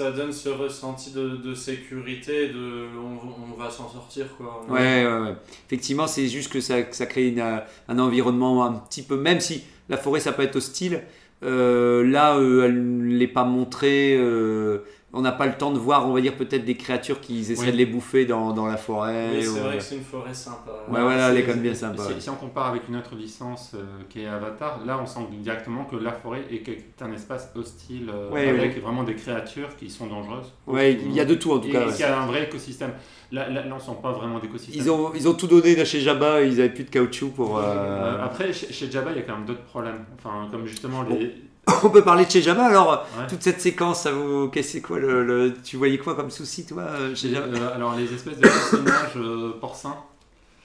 Ça 0.00 0.12
donne 0.12 0.32
ce 0.32 0.48
ressenti 0.48 1.10
de, 1.10 1.52
sécurité, 1.52 2.48
de 2.48 2.86
on, 2.96 3.54
va 3.54 3.68
s'en 3.68 3.86
sortir 3.86 4.34
quoi. 4.38 4.64
Ouais, 4.66 5.04
ouais, 5.04 5.20
ouais. 5.20 5.34
Effectivement, 5.66 6.06
c'est 6.06 6.26
juste 6.26 6.50
que 6.50 6.62
ça, 6.62 6.90
ça 6.90 7.04
crée 7.04 7.28
une, 7.28 7.40
un 7.40 7.98
environnement 7.98 8.64
un 8.64 8.72
petit 8.72 9.02
peu, 9.02 9.18
même 9.18 9.40
si 9.40 9.62
la 9.90 9.98
forêt, 9.98 10.20
ça 10.20 10.32
peut 10.32 10.42
être 10.42 10.56
hostile. 10.56 11.02
euh, 11.42 12.02
là, 12.02 12.38
euh, 12.38 12.64
elle 12.64 12.96
ne 12.96 13.14
l'est 13.14 13.28
pas 13.28 13.44
montrée. 13.44 14.16
euh, 14.16 14.78
on 15.12 15.22
n'a 15.22 15.32
pas 15.32 15.46
le 15.46 15.54
temps 15.54 15.72
de 15.72 15.78
voir, 15.78 16.06
on 16.08 16.12
va 16.12 16.20
dire, 16.20 16.36
peut-être 16.36 16.64
des 16.64 16.76
créatures 16.76 17.20
qui 17.20 17.40
essaieraient 17.40 17.66
Oui. 17.66 17.72
de 17.72 17.76
les 17.78 17.86
bouffer 17.86 18.26
dans, 18.26 18.52
dans 18.52 18.66
la 18.66 18.76
forêt. 18.76 19.30
Oui, 19.34 19.42
c'est 19.42 19.48
ou- 19.48 19.54
vrai 19.64 19.76
que 19.78 19.82
c'est 19.82 19.96
une 19.96 20.04
forêt 20.04 20.32
sympa. 20.32 20.70
Ouais, 20.88 21.00
voilà, 21.00 21.30
elle 21.30 21.38
est 21.38 21.42
quand 21.42 21.54
même 21.54 21.62
bien 21.62 21.74
sympa. 21.74 22.02
Si, 22.14 22.20
si 22.22 22.30
on 22.30 22.36
compare 22.36 22.66
avec 22.66 22.82
une 22.88 22.96
autre 22.96 23.16
licence 23.16 23.72
euh, 23.74 23.82
qui 24.08 24.22
est 24.22 24.26
Avatar, 24.28 24.80
là 24.86 25.00
on 25.02 25.06
sent 25.06 25.20
directement 25.42 25.84
que 25.84 25.96
la 25.96 26.12
forêt 26.12 26.44
est, 26.50 26.68
est 26.68 27.02
un 27.02 27.12
espace 27.12 27.50
hostile 27.56 28.08
euh, 28.14 28.30
Ouais, 28.30 28.48
avec 28.48 28.80
vraiment 28.80 29.02
des 29.02 29.14
créatures 29.16 29.74
qui 29.76 29.90
sont 29.90 30.06
dangereuses. 30.06 30.52
Ouais, 30.68 30.92
il 30.92 31.12
y 31.12 31.18
a 31.20 31.24
de 31.24 31.34
tout 31.34 31.50
en 31.52 31.58
tout 31.58 31.68
Et 31.68 31.72
cas. 31.72 31.82
et 31.82 31.86
ouais. 31.88 31.92
qui 31.94 32.04
a 32.04 32.20
un 32.20 32.26
vrai 32.26 32.44
écosystème. 32.44 32.92
Là, 33.32 33.48
là, 33.48 33.64
là, 33.64 33.74
on 33.76 33.80
sent 33.80 33.98
pas 34.02 34.12
vraiment 34.12 34.38
d'écosystème. 34.38 34.80
Ils 34.80 34.90
ont, 34.90 35.12
ils 35.14 35.28
ont 35.28 35.34
tout 35.34 35.46
donné 35.46 35.74
là 35.76 35.84
chez 35.84 36.00
Jabba, 36.00 36.42
ils 36.42 36.60
avaient 36.60 36.68
plus 36.74 36.84
de 36.84 36.90
caoutchouc 36.90 37.30
pour. 37.30 37.58
euh, 37.58 37.62
Euh, 37.64 38.24
après, 38.24 38.52
chez, 38.52 38.72
chez 38.72 38.90
Jabba, 38.90 39.10
il 39.12 39.16
y 39.16 39.20
a 39.20 39.22
quand 39.22 39.36
même 39.36 39.44
d'autres 39.46 39.62
problèmes. 39.64 40.04
Enfin, 40.18 40.48
comme 40.50 40.66
justement 40.66 41.02
les. 41.02 41.34
On 41.82 41.88
peut 41.90 42.02
parler 42.02 42.24
de 42.26 42.30
chez 42.30 42.42
Jabba 42.42 42.64
alors 42.66 43.06
Ouais. 43.18 43.26
Toute 43.28 43.42
cette 43.42 43.60
séquence, 43.60 44.02
ça 44.02 44.12
vous. 44.12 44.48
qu'est-ce- 44.48 44.70
C'est 44.72 44.80
quoi 44.80 44.98
le, 44.98 45.24
le- 45.24 45.54
Tu 45.64 45.76
voyais 45.76 45.98
quoi 45.98 46.14
comme 46.14 46.30
souci 46.30 46.64
toi 46.64 46.82
euh, 46.82 47.14
chez 47.14 47.30
Jabba? 47.32 47.46
Euh, 47.58 47.74
alors, 47.74 47.94
les 47.96 48.04
espèces 48.04 48.36
de 48.38 48.42
personnages 48.48 49.16
euh, 49.16 49.50
porcins. 49.60 49.96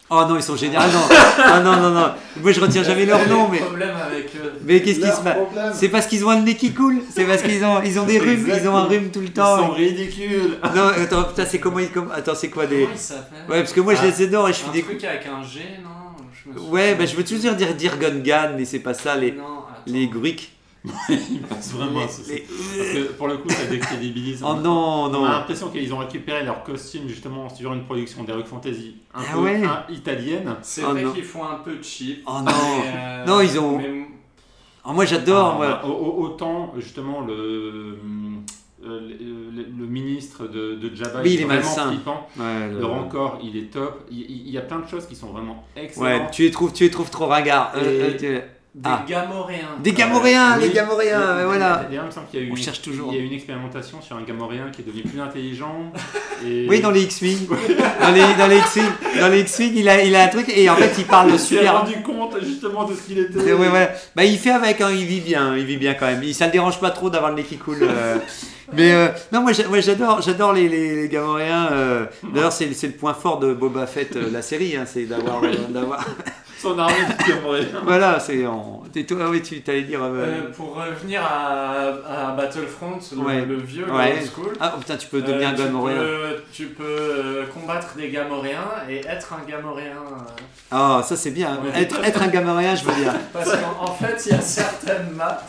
Oh 0.07 0.23
non, 0.29 0.35
ils 0.35 0.43
sont 0.43 0.55
géniaux. 0.55 0.77
Ah 0.79 0.87
non, 0.87 0.99
ah, 1.43 1.59
non, 1.61 1.75
non, 1.77 1.89
non. 1.89 2.11
Moi 2.39 2.51
je 2.51 2.61
retiens 2.61 2.83
jamais 2.83 3.07
leur 3.07 3.27
nom, 3.27 3.47
mais. 3.49 3.59
avec. 3.59 4.31
Mais 4.63 4.79
qu'est-ce 4.83 4.99
qui 4.99 5.07
se 5.07 5.21
passe? 5.21 5.37
C'est 5.73 5.89
parce 5.89 6.05
qu'ils 6.05 6.23
ont 6.23 6.29
un 6.29 6.41
nez 6.41 6.55
qui 6.55 6.73
coule 6.73 6.97
C'est 7.09 7.25
parce 7.25 7.41
qu'ils 7.41 7.63
ont, 7.65 7.81
ils 7.83 7.99
ont 7.99 8.05
des 8.05 8.19
rhumes 8.19 8.47
Ils 8.55 8.67
ont 8.67 8.75
un 8.75 8.83
rhume 8.83 9.09
tout 9.09 9.19
le 9.21 9.25
Ils 9.25 9.33
temps 9.33 9.57
sont 9.57 9.71
ridicules. 9.71 10.59
Non, 10.75 10.89
attends, 10.89 11.23
putain, 11.23 11.45
c'est 11.45 11.57
comment 11.59 11.79
ils. 11.79 11.89
Attends, 12.13 12.35
c'est 12.35 12.49
quoi 12.49 12.67
des. 12.67 12.83
Comment 12.85 13.49
Ouais, 13.49 13.61
parce 13.61 13.73
que 13.73 13.81
moi 13.81 13.95
je 13.95 14.01
Ah. 14.03 14.05
les 14.05 14.23
adore 14.25 14.47
et 14.47 14.53
je 14.53 14.57
suis 14.59 14.69
Un 14.69 14.73
des. 14.73 14.83
truc 14.83 15.03
avec 15.03 15.25
un 15.25 15.41
G, 15.43 15.61
non? 15.83 15.89
Je 16.45 16.51
me 16.51 16.59
Ouais, 16.69 16.93
bah 16.93 17.07
je 17.07 17.15
veux 17.15 17.23
toujours 17.23 17.55
dire, 17.55 17.73
dire, 17.73 17.93
mais 18.55 18.65
c'est 18.65 18.77
pas 18.79 18.93
ça, 18.93 19.15
les, 19.15 19.31
Non, 19.31 19.63
les 19.87 20.05
Greeks. 20.07 20.51
C'est 21.59 21.73
vraiment 21.75 22.01
un 22.03 22.07
souci. 22.07 22.31
Les- 22.31 22.41
Parce 22.41 22.89
que 22.89 23.11
pour 23.13 23.27
le 23.27 23.37
coup, 23.37 23.49
ça 23.49 23.65
décrédibilise. 23.65 24.43
Oh 24.45 24.55
non, 24.55 24.71
On 24.71 25.05
a 25.07 25.09
non. 25.11 25.25
l'impression 25.25 25.69
qu'ils 25.69 25.93
ont 25.93 25.97
récupéré 25.97 26.43
leur 26.43 26.63
costume 26.63 27.07
justement 27.07 27.49
sur 27.49 27.73
une 27.73 27.83
production 27.85 28.23
d'Heroic 28.23 28.45
Fantasy 28.45 28.95
un 29.13 29.21
Ah 29.21 29.33
peu 29.33 29.39
ouais. 29.39 29.63
un- 29.63 29.85
italienne. 29.93 30.55
C'est 30.61 30.83
Oh 30.83 30.91
vrai 30.91 31.03
qu'ils 31.13 31.23
font 31.23 31.43
un 31.43 31.55
peu 31.55 31.77
cheap. 31.81 32.23
Oh 32.27 32.39
non. 32.43 32.51
euh, 32.51 33.25
Non, 33.25 33.41
ils 33.41 33.59
ont- 33.59 33.77
mais- 33.77 34.07
Ah, 34.83 34.93
moi 34.93 35.05
j'adore. 35.05 35.59
Ah, 35.61 35.81
bah, 35.81 35.81
au- 35.87 35.91
au- 35.91 36.23
autant 36.25 36.73
justement 36.77 37.21
le, 37.21 37.33
euh, 37.33 37.97
le, 38.83 38.99
le- 39.51 39.65
le 39.79 39.85
ministre 39.87 40.45
de, 40.47 40.75
de 40.75 40.95
Jabba 40.95 41.21
Oui, 41.23 41.33
il 41.33 41.41
est 41.41 41.45
vraiment 41.45 41.63
flippant. 41.89 42.27
Ouais, 42.37 42.69
Le 42.71 42.85
rancor, 42.85 43.39
il 43.41 43.57
est 43.57 43.71
top. 43.73 44.05
Il, 44.11 44.19
il- 44.21 44.47
il 44.47 44.51
y 44.51 44.57
a 44.59 44.61
plein 44.61 44.79
de 44.79 44.87
choses 44.87 45.07
qui 45.07 45.15
sont 45.15 45.27
vraiment 45.29 45.63
Ouais, 45.75 45.85
excellentes. 45.85 46.31
tu 46.31 46.43
les 46.43 46.51
trouves, 46.51 46.71
tu 46.71 46.83
les 46.83 46.91
trouves 46.91 47.09
trop 47.09 47.25
ringards. 47.25 47.71
Et- 47.75 47.79
Euh, 47.83 48.11
et- 48.13 48.17
tu- 48.17 48.41
Des 48.77 48.89
Ah. 48.89 49.05
Gamoréens. 49.07 49.77
Des 49.79 49.93
Gamoréens, 49.93 50.57
Oui. 50.57 50.63
les 50.67 50.73
Gamoréens, 50.73 51.45
voilà. 51.45 51.85
D'ailleurs, 51.87 52.03
il 52.03 52.07
me 52.07 52.11
semble 52.11 52.27
qu'il 52.27 52.39
y 52.41 52.43
a 52.43 52.45
eu 52.45 52.51
On 52.51 52.55
une, 52.57 52.61
cherche 52.61 52.81
toujours. 52.81 53.09
Il 53.13 53.15
y 53.17 53.21
a 53.21 53.23
eu 53.23 53.25
une 53.27 53.31
expérimentation 53.33 54.01
sur 54.01 54.17
un 54.17 54.21
Gamoréen 54.23 54.69
qui 54.73 54.81
est 54.81 54.83
devenu 54.83 55.03
plus 55.03 55.21
intelligent. 55.21 55.93
Et... 56.45 56.65
Oui, 56.69 56.81
dans 56.81 56.91
les 56.91 57.03
X-Wing. 57.03 57.47
dans 57.47 58.11
les, 58.11 58.21
dans 58.37 58.47
les 58.47 58.57
X-Wing, 58.57 58.85
dans 59.21 59.29
les 59.29 59.39
X-Wing, 59.41 59.71
il 59.77 59.87
a, 59.87 60.03
il 60.03 60.13
a 60.13 60.23
un 60.25 60.27
truc 60.27 60.49
et 60.53 60.69
en 60.69 60.75
fait 60.75 60.91
il 60.97 61.05
parle 61.05 61.29
Il 61.31 61.39
s'est 61.39 61.55
super. 61.55 61.79
rendu 61.79 62.01
compte 62.01 62.35
justement 62.43 62.83
de 62.83 62.93
ce 62.95 63.01
qu'il 63.03 63.17
était. 63.19 63.53
Ouais. 63.53 63.89
Bah, 64.13 64.25
il 64.25 64.37
fait 64.37 64.51
avec, 64.51 64.81
hein, 64.81 64.89
il 64.91 65.05
vit 65.05 65.21
bien, 65.21 65.55
il 65.55 65.63
vit 65.63 65.77
bien 65.77 65.93
quand 65.93 66.07
même. 66.07 66.21
Il, 66.23 66.35
ça 66.35 66.47
le 66.47 66.51
dérange 66.51 66.77
pas 66.81 66.91
trop 66.91 67.09
d'avoir 67.09 67.31
le 67.31 67.37
nez 67.37 67.43
qui 67.43 67.55
coule. 67.57 67.77
euh. 67.81 68.17
Mais 68.73 68.93
euh, 68.93 69.07
non, 69.31 69.41
moi, 69.41 69.51
j'a- 69.53 69.67
moi, 69.67 69.79
j'adore, 69.79 70.21
j'adore 70.21 70.53
les, 70.53 70.67
les, 70.69 70.95
les 71.03 71.09
Gamoréens. 71.09 71.69
euh. 71.71 72.05
D'ailleurs, 72.33 72.51
c'est, 72.51 72.73
c'est 72.73 72.87
le 72.87 72.93
point 72.93 73.13
fort 73.13 73.39
de 73.39 73.53
Boba 73.53 73.85
Fett, 73.87 74.15
euh, 74.15 74.29
la 74.31 74.41
série, 74.41 74.75
hein, 74.75 74.85
c'est 74.85 75.05
d'avoir, 75.05 75.43
euh, 75.43 75.51
d'avoir. 75.69 76.03
Son 76.57 76.79
armée 76.79 76.93
de 76.95 77.29
Gamoréens. 77.35 77.67
Voilà, 77.83 78.19
c'est. 78.19 78.45
En... 78.47 78.81
T'es 78.91 79.03
toi, 79.03 79.17
ah 79.25 79.29
oui, 79.29 79.41
tu 79.43 79.61
t'allais 79.61 79.83
dire. 79.83 80.01
euh, 80.01 80.25
Euh, 80.47 80.51
pour 80.55 80.73
revenir 80.75 81.21
à, 81.21 82.29
à 82.29 82.31
Battlefront, 82.31 82.97
le, 83.13 83.21
Ouais. 83.21 83.45
le 83.45 83.57
vieux, 83.57 83.85
le 83.85 83.91
Ouais. 83.93 84.13
old 84.19 84.29
school. 84.33 84.53
Ah 84.59 84.73
oh, 84.73 84.79
putain, 84.79 84.95
tu 84.95 85.07
peux 85.07 85.21
devenir 85.21 85.49
euh, 85.49 85.51
un 85.51 85.53
Gamoréen. 85.53 85.97
peux- 85.99 86.43
Tu 86.53 86.65
peux 86.67 86.83
euh, 86.87 87.45
combattre 87.53 87.95
des 87.97 88.09
Gamoréens 88.09 88.65
et 88.89 89.01
être 89.05 89.33
un 89.33 89.47
Gamoréen. 89.47 89.91
euh, 89.97 90.41
Ah, 90.71 91.01
ça 91.05 91.15
c'est 91.17 91.31
bien. 91.31 91.59
Ouais. 91.63 91.81
Être, 91.83 92.03
être 92.03 92.21
un 92.23 92.27
Gamoréen, 92.27 92.73
je 92.73 92.85
veux 92.85 92.93
bien. 93.03 93.13
Parce 93.33 93.51
qu'en 93.51 93.83
en 93.83 93.93
fait, 93.93 94.23
il 94.25 94.31
y 94.31 94.35
a 94.35 94.41
certaines 94.41 95.11
maps 95.13 95.41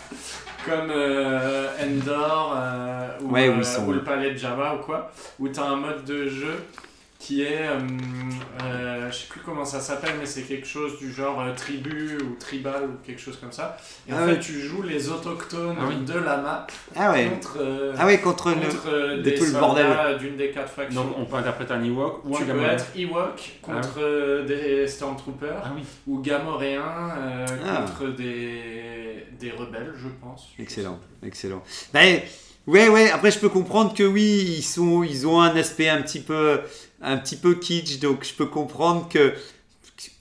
comme 0.66 0.90
euh, 0.90 1.68
Endor 1.82 2.54
euh, 2.56 3.08
ou, 3.22 3.30
Ouais, 3.32 3.48
où 3.48 3.52
ils 3.54 3.60
euh, 3.60 3.62
sont- 3.62 3.86
ou 3.86 3.92
le 3.92 4.02
palais 4.02 4.32
de 4.32 4.36
Java 4.36 4.74
ou 4.74 4.84
quoi, 4.84 5.10
où 5.38 5.48
tu 5.48 5.60
as 5.60 5.64
un 5.64 5.76
mode 5.76 6.04
de 6.04 6.28
jeu 6.28 6.56
qui 7.26 7.42
est, 7.42 7.66
euh, 7.66 7.80
euh, 8.62 9.10
je 9.10 9.16
sais 9.16 9.26
plus 9.28 9.40
comment 9.40 9.64
ça 9.64 9.80
s'appelle, 9.80 10.14
mais 10.20 10.26
c'est 10.26 10.42
quelque 10.42 10.66
chose 10.66 10.96
du 11.00 11.12
genre 11.12 11.40
euh, 11.40 11.52
tribu 11.54 12.16
ou 12.22 12.36
tribal 12.38 12.84
ou 12.84 13.04
quelque 13.04 13.20
chose 13.20 13.36
comme 13.40 13.50
ça. 13.50 13.76
Et 14.08 14.12
en 14.12 14.16
Ah 14.18 14.26
fait, 14.26 14.32
ouais. 14.34 14.38
tu 14.38 14.60
joues 14.60 14.82
les 14.82 15.08
autochtones 15.08 15.74
Ah 15.80 15.84
oui. 15.88 15.96
de 16.04 16.12
la 16.18 16.36
map 16.36 16.66
Ah 16.94 17.10
ouais. 17.10 17.28
contre, 17.28 17.56
euh, 17.60 17.94
Ah 17.98 18.06
ouais, 18.06 18.18
contre, 18.20 18.50
le. 18.50 18.54
contre 18.54 18.88
euh, 18.88 19.16
de 19.16 19.22
des 19.22 19.34
tout 19.34 19.44
le 19.44 19.50
soldats 19.50 20.14
d'une 20.14 20.36
des 20.36 20.50
quatre 20.52 20.70
factions. 20.72 21.02
Donc 21.04 21.14
on 21.18 21.24
peut 21.24 21.36
interpréter 21.36 21.72
un 21.72 21.82
Ewok 21.82 22.24
ou 22.24 22.36
un 22.36 22.38
tu 22.38 22.44
peux 22.44 22.48
Gamorrean. 22.52 22.70
être 22.74 22.86
Ewok 22.96 23.52
contre 23.60 23.94
euh, 23.98 24.44
des 24.44 24.86
Stormtroopers 24.86 25.62
Ah 25.64 25.72
oui. 25.74 25.82
ou 26.06 26.20
Gamoréen 26.20 26.80
euh, 27.18 27.46
Ah. 27.66 27.84
contre 27.86 28.14
des, 28.14 29.26
des 29.40 29.50
rebelles, 29.50 29.94
je 29.96 30.08
pense. 30.22 30.48
Excellent, 30.60 31.00
excellent. 31.24 31.62
Ben, 31.92 32.20
ouais, 32.68 32.88
ouais. 32.88 33.10
Après, 33.10 33.30
je 33.32 33.38
peux 33.40 33.48
comprendre 33.48 33.94
que 33.94 34.04
oui, 34.04 34.54
ils 34.58 34.62
sont, 34.62 35.02
ils 35.02 35.26
ont 35.26 35.40
un 35.40 35.56
aspect 35.56 35.88
un 35.88 36.02
petit 36.02 36.20
peu, 36.20 36.60
un 37.02 37.16
petit 37.18 37.36
peu 37.36 37.54
kitsch. 37.54 37.98
Donc, 38.00 38.24
je 38.24 38.34
peux 38.34 38.46
comprendre 38.46 39.08
que 39.08 39.34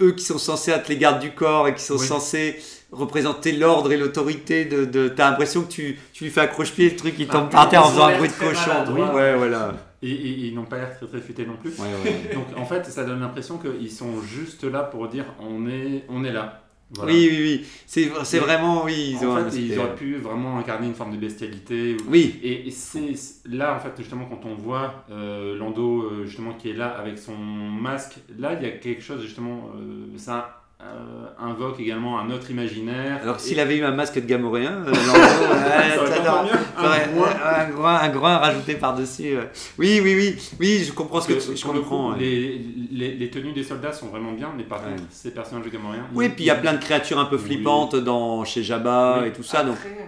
eux 0.02 0.12
qui 0.14 0.24
sont 0.24 0.38
censés 0.38 0.72
être 0.72 0.88
les 0.88 0.98
gardes 0.98 1.20
du 1.22 1.32
corps 1.32 1.68
et 1.68 1.76
qui 1.76 1.84
sont 1.84 1.98
Oui. 1.98 2.08
censés 2.08 2.56
représenter 2.92 3.52
l'ordre 3.52 3.92
et 3.92 3.98
l'autorité 3.98 4.64
de, 4.66 4.86
de 4.86 5.10
t'as 5.10 5.30
l'impression 5.32 5.64
que 5.64 5.72
tu, 5.72 6.00
tu 6.14 6.24
lui 6.24 6.32
fais 6.32 6.42
accroche-pied 6.42 6.92
le 6.92 6.96
truc 6.96 7.16
il 7.20 7.28
tombe 7.28 7.50
par 7.50 7.68
terre 7.68 7.86
en 7.86 7.90
faisant 7.90 8.06
un 8.06 8.18
bruit 8.18 8.30
de 8.30 8.34
cochon 8.34 8.68
maladroits. 8.70 9.14
ouais 9.14 9.36
voilà 9.36 9.74
Et, 10.02 10.10
et- 10.12 10.46
ils 10.48 10.56
n'ont 10.56 10.64
pas 10.64 10.78
l'air 10.78 10.96
très 10.98 11.08
très 11.08 11.20
futés 11.20 11.46
non 11.46 11.58
plus. 11.58 11.72
ouais, 11.72 11.88
ouais. 12.06 12.34
Donc 12.34 12.46
en 12.58 12.64
fait, 12.66 12.86
ça 12.86 13.04
donne 13.04 13.20
l'impression 13.20 13.58
qu'ils 13.58 13.92
sont 13.92 14.22
juste 14.22 14.64
là 14.64 14.84
pour 14.84 15.10
dire 15.10 15.26
on 15.40 15.68
est, 15.68 16.06
on 16.08 16.24
est 16.24 16.32
là. 16.32 16.62
Voilà. 16.92 17.12
oui 17.14 17.28
oui 17.32 17.38
oui 17.42 17.66
c'est 17.88 18.12
c'est 18.24 18.40
vraiment 18.40 18.84
oui 18.84 19.16
ils 19.20 19.26
en 19.28 19.36
fait, 19.50 19.58
ils 19.58 19.80
auraient 19.80 19.96
pu 19.96 20.16
vraiment 20.18 20.60
incarner 20.60 20.86
une 20.88 20.94
forme 20.94 21.14
de 21.14 21.18
bestialité. 21.18 21.96
ou- 21.96 22.10
oui 22.12 22.40
Et, 22.44 22.68
et 22.68 22.72
c'est 22.72 23.14
là, 23.46 23.76
en 23.76 23.80
fait, 23.80 23.92
justement, 23.98 24.26
quand 24.26 24.46
on 24.48 24.54
voit 24.56 25.04
euh, 25.10 25.58
Lando, 25.58 26.04
euh, 26.04 26.26
justement, 26.26 26.54
qui 26.54 26.70
est 26.70 26.74
là 26.74 26.90
avec 26.90 27.18
son 27.18 27.36
masque, 27.36 28.18
là, 28.38 28.54
il 28.54 28.62
y 28.62 28.70
a 28.70 28.72
quelque 28.78 29.02
chose, 29.02 29.22
justement, 29.24 29.72
euh, 29.76 30.06
ça 30.18 30.62
euh, 30.82 31.26
invoque 31.40 31.80
également 31.80 32.20
un 32.20 32.30
autre 32.32 32.52
imaginaire. 32.52 33.20
alors 33.22 33.38
Et- 33.38 33.40
s'il 33.40 33.60
avait 33.60 33.78
eu 33.78 33.84
un 33.86 33.92
masque 33.92 34.16
de 34.16 34.26
gamoréen 34.26 34.84
euh, 34.86 34.92
Un 36.78 38.10
groin. 38.10 38.34
un 38.34 38.38
rajouté 38.38 38.76
par-dessus. 38.76 39.38
ouais. 39.38 39.50
Oui, 39.78 40.00
oui, 40.04 40.16
oui, 40.16 40.36
oui, 40.60 40.84
je 40.86 40.92
comprends 40.92 41.22
ce 41.22 41.28
que 41.30 41.34
tu 41.34 41.56
je 41.58 41.68
le 41.68 41.74
comprends. 41.80 42.08
coup, 42.08 42.14
ouais. 42.14 42.20
les, 42.20 42.62
les, 42.92 43.14
les 43.16 43.30
tenues 43.30 43.54
des 43.54 43.64
soldats 43.64 43.94
sont 43.94 44.08
vraiment 44.08 44.34
bien, 44.34 44.52
mais 44.56 44.64
par 44.64 44.80
Ouais. 44.84 44.92
contre, 44.92 45.04
ces 45.10 45.32
personnages 45.32 45.66
de 45.66 45.70
Gamorrean. 45.70 46.04
Oui, 46.14 46.30
puis 46.30 46.44
il 46.44 46.48
y 46.48 46.52
a 46.52 46.56
plein 46.56 46.74
de 46.74 46.80
créatures 46.84 47.20
un 47.20 47.26
peu 47.26 47.38
Oui. 47.38 47.42
flippantes 47.44 47.96
dans 47.96 48.44
chez 48.44 48.62
Jabba 48.64 49.20
Oui. 49.22 49.28
et 49.30 49.32
tout 49.32 49.44
ça. 49.44 49.64
Donc, 49.64 49.78
Après, 49.78 50.08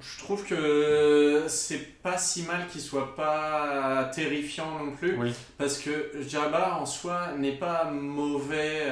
je 0.00 0.18
trouve 0.22 0.44
que 0.44 1.42
c'est 1.48 2.00
pas 2.02 2.16
si 2.18 2.42
mal 2.42 2.66
qu'il 2.70 2.80
soit 2.80 3.14
pas 3.16 4.10
terrifiant 4.14 4.78
non 4.84 4.92
plus. 4.92 5.16
Oui. 5.18 5.32
Parce 5.58 5.78
que 5.78 5.90
Jabba 6.28 6.78
en 6.80 6.86
soi 6.86 7.28
n'est 7.38 7.52
pas 7.56 7.90
mauvais, 7.90 8.82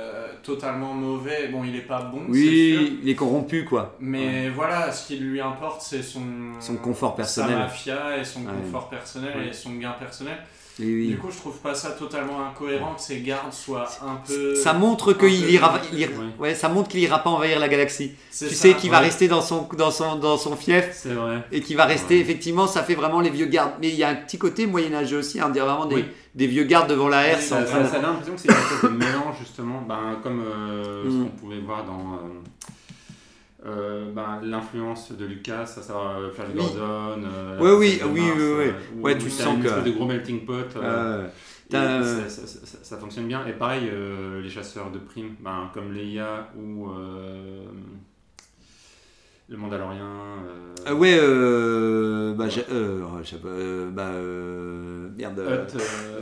euh, 0.00 0.26
totalement 0.42 0.94
mauvais. 0.94 1.48
Bon, 1.52 1.62
il 1.64 1.76
est 1.76 1.80
pas 1.80 2.02
bon, 2.02 2.18
sûr. 2.20 2.28
oui, 2.30 3.00
il 3.02 3.08
est 3.08 3.14
corrompu 3.14 3.64
quoi. 3.64 3.96
Mais 4.00 4.48
voilà, 4.48 4.90
ce 4.92 5.06
qui 5.08 5.16
lui 5.16 5.40
importe, 5.40 5.82
c'est 5.82 6.02
son, 6.02 6.22
Son 6.60 6.76
confort 6.76 7.14
personnel. 7.14 7.52
Sa 7.52 7.58
mafia 7.58 8.18
et 8.18 8.24
son 8.24 8.40
Ouais. 8.40 8.52
confort 8.64 8.88
personnel 8.88 9.32
Ouais. 9.36 9.48
et 9.48 9.52
son 9.52 9.72
gain 9.74 9.94
personnel. 9.98 10.36
Oui. 10.78 11.08
Du 11.08 11.18
coup, 11.18 11.30
je 11.30 11.36
trouve 11.36 11.58
pas 11.58 11.74
ça 11.74 11.90
totalement 11.90 12.46
incohérent 12.46 12.94
que 12.94 13.02
ses 13.02 13.20
gardes 13.20 13.52
soient 13.52 13.86
un 14.02 14.16
peu. 14.26 14.54
Ça 14.54 14.72
montre 14.72 15.12
qu'il 15.12 15.50
ira, 15.50 15.78
il 15.92 15.98
ira- 15.98 16.12
Ouais. 16.12 16.26
ouais, 16.38 16.54
ça 16.54 16.70
montre 16.70 16.88
qu'il 16.88 17.00
ira 17.00 17.18
pas 17.18 17.28
envahir 17.28 17.58
la 17.58 17.68
galaxie. 17.68 18.12
Tu 18.30 18.46
ça. 18.46 18.48
sais 18.48 18.74
qu'il 18.74 18.90
va 18.90 19.00
rester 19.00 19.28
dans 19.28 19.42
son, 19.42 19.68
dans 19.76 19.90
son, 19.90 20.16
dans 20.16 20.38
son 20.38 20.56
fief 20.56 20.88
C'est 20.94 21.10
vrai. 21.12 21.42
et 21.52 21.60
qu'il 21.60 21.76
va 21.76 21.84
rester. 21.84 22.14
Ouais. 22.14 22.20
Effectivement, 22.22 22.66
ça 22.66 22.82
fait 22.82 22.94
vraiment 22.94 23.20
les 23.20 23.28
vieux 23.28 23.44
gardes. 23.44 23.72
Mais 23.78 23.88
il 23.90 23.94
y 23.96 24.04
a 24.04 24.08
un 24.08 24.14
petit 24.14 24.38
côté 24.38 24.64
moyenâgeux 24.66 25.18
aussi, 25.18 25.38
hein, 25.38 25.46
on 25.48 25.50
dirait 25.52 25.66
vraiment 25.66 25.84
des, 25.84 25.96
Oui. 25.96 26.04
Des 26.34 26.46
vieux 26.46 26.64
gardes 26.64 26.88
devant 26.90 27.08
la 27.08 27.22
Oui, 27.22 27.28
herse. 27.30 27.52
en 27.52 27.60
Ça, 27.60 27.66
ça, 27.66 27.84
ça 27.86 27.96
a 27.98 28.02
l'impression 28.02 28.34
que 28.34 28.40
c'est 28.40 28.48
espèce 28.50 28.82
de 28.90 28.96
mélange, 28.96 29.36
justement, 29.40 29.82
ben, 29.82 30.18
comme 30.22 30.42
euh, 30.46 31.04
Mm. 31.04 31.10
ce 31.10 31.22
qu'on 31.24 31.36
pouvait 31.36 31.60
voir 31.60 31.84
dans. 31.84 32.14
euh, 32.14 32.18
euh, 33.66 34.12
ben, 34.14 34.40
l'influence 34.42 35.12
de 35.12 35.24
Lucas, 35.26 35.62
à 35.62 35.66
savoir 35.66 36.18
euh, 36.18 36.30
Flash 36.32 36.48
Oui. 36.54 36.56
Gordon, 36.60 37.22
oui, 37.60 37.98
de 37.98 38.04
oui, 38.04 38.20
Mars, 38.20 38.38
oui, 38.38 38.52
oui. 38.94 39.00
Ouais, 39.02 39.18
tu 39.18 39.28
sens 39.30 39.62
que- 39.62 39.84
de 39.84 39.90
gros 39.90 40.06
melting 40.06 40.44
pot. 40.46 40.64
t'as- 40.72 42.02
ça, 42.02 42.28
ça- 42.28 42.46
ça- 42.66 42.78
ça 42.82 42.96
fonctionne 42.96 43.26
bien. 43.28 43.46
Et 43.46 43.52
pareil, 43.52 43.90
les 44.42 44.48
chasseurs 44.48 44.90
de 44.90 44.98
primes, 44.98 45.34
ben, 45.40 45.70
comme 45.74 45.92
Leia 45.92 46.48
ou 46.56 46.88
le 49.50 49.56
Mandalorien. 49.56 49.98
euh, 50.04 50.90
Euh, 50.90 50.94
ouais, 50.94 51.18
euh, 51.20 52.32
bah, 52.34 52.44
euh, 52.70 53.00
oh, 53.04 53.18
euh, 53.46 53.90
bah, 53.92 54.02
euh, 54.14 55.08
merde. 55.18 55.38
Hutt, 55.40 55.74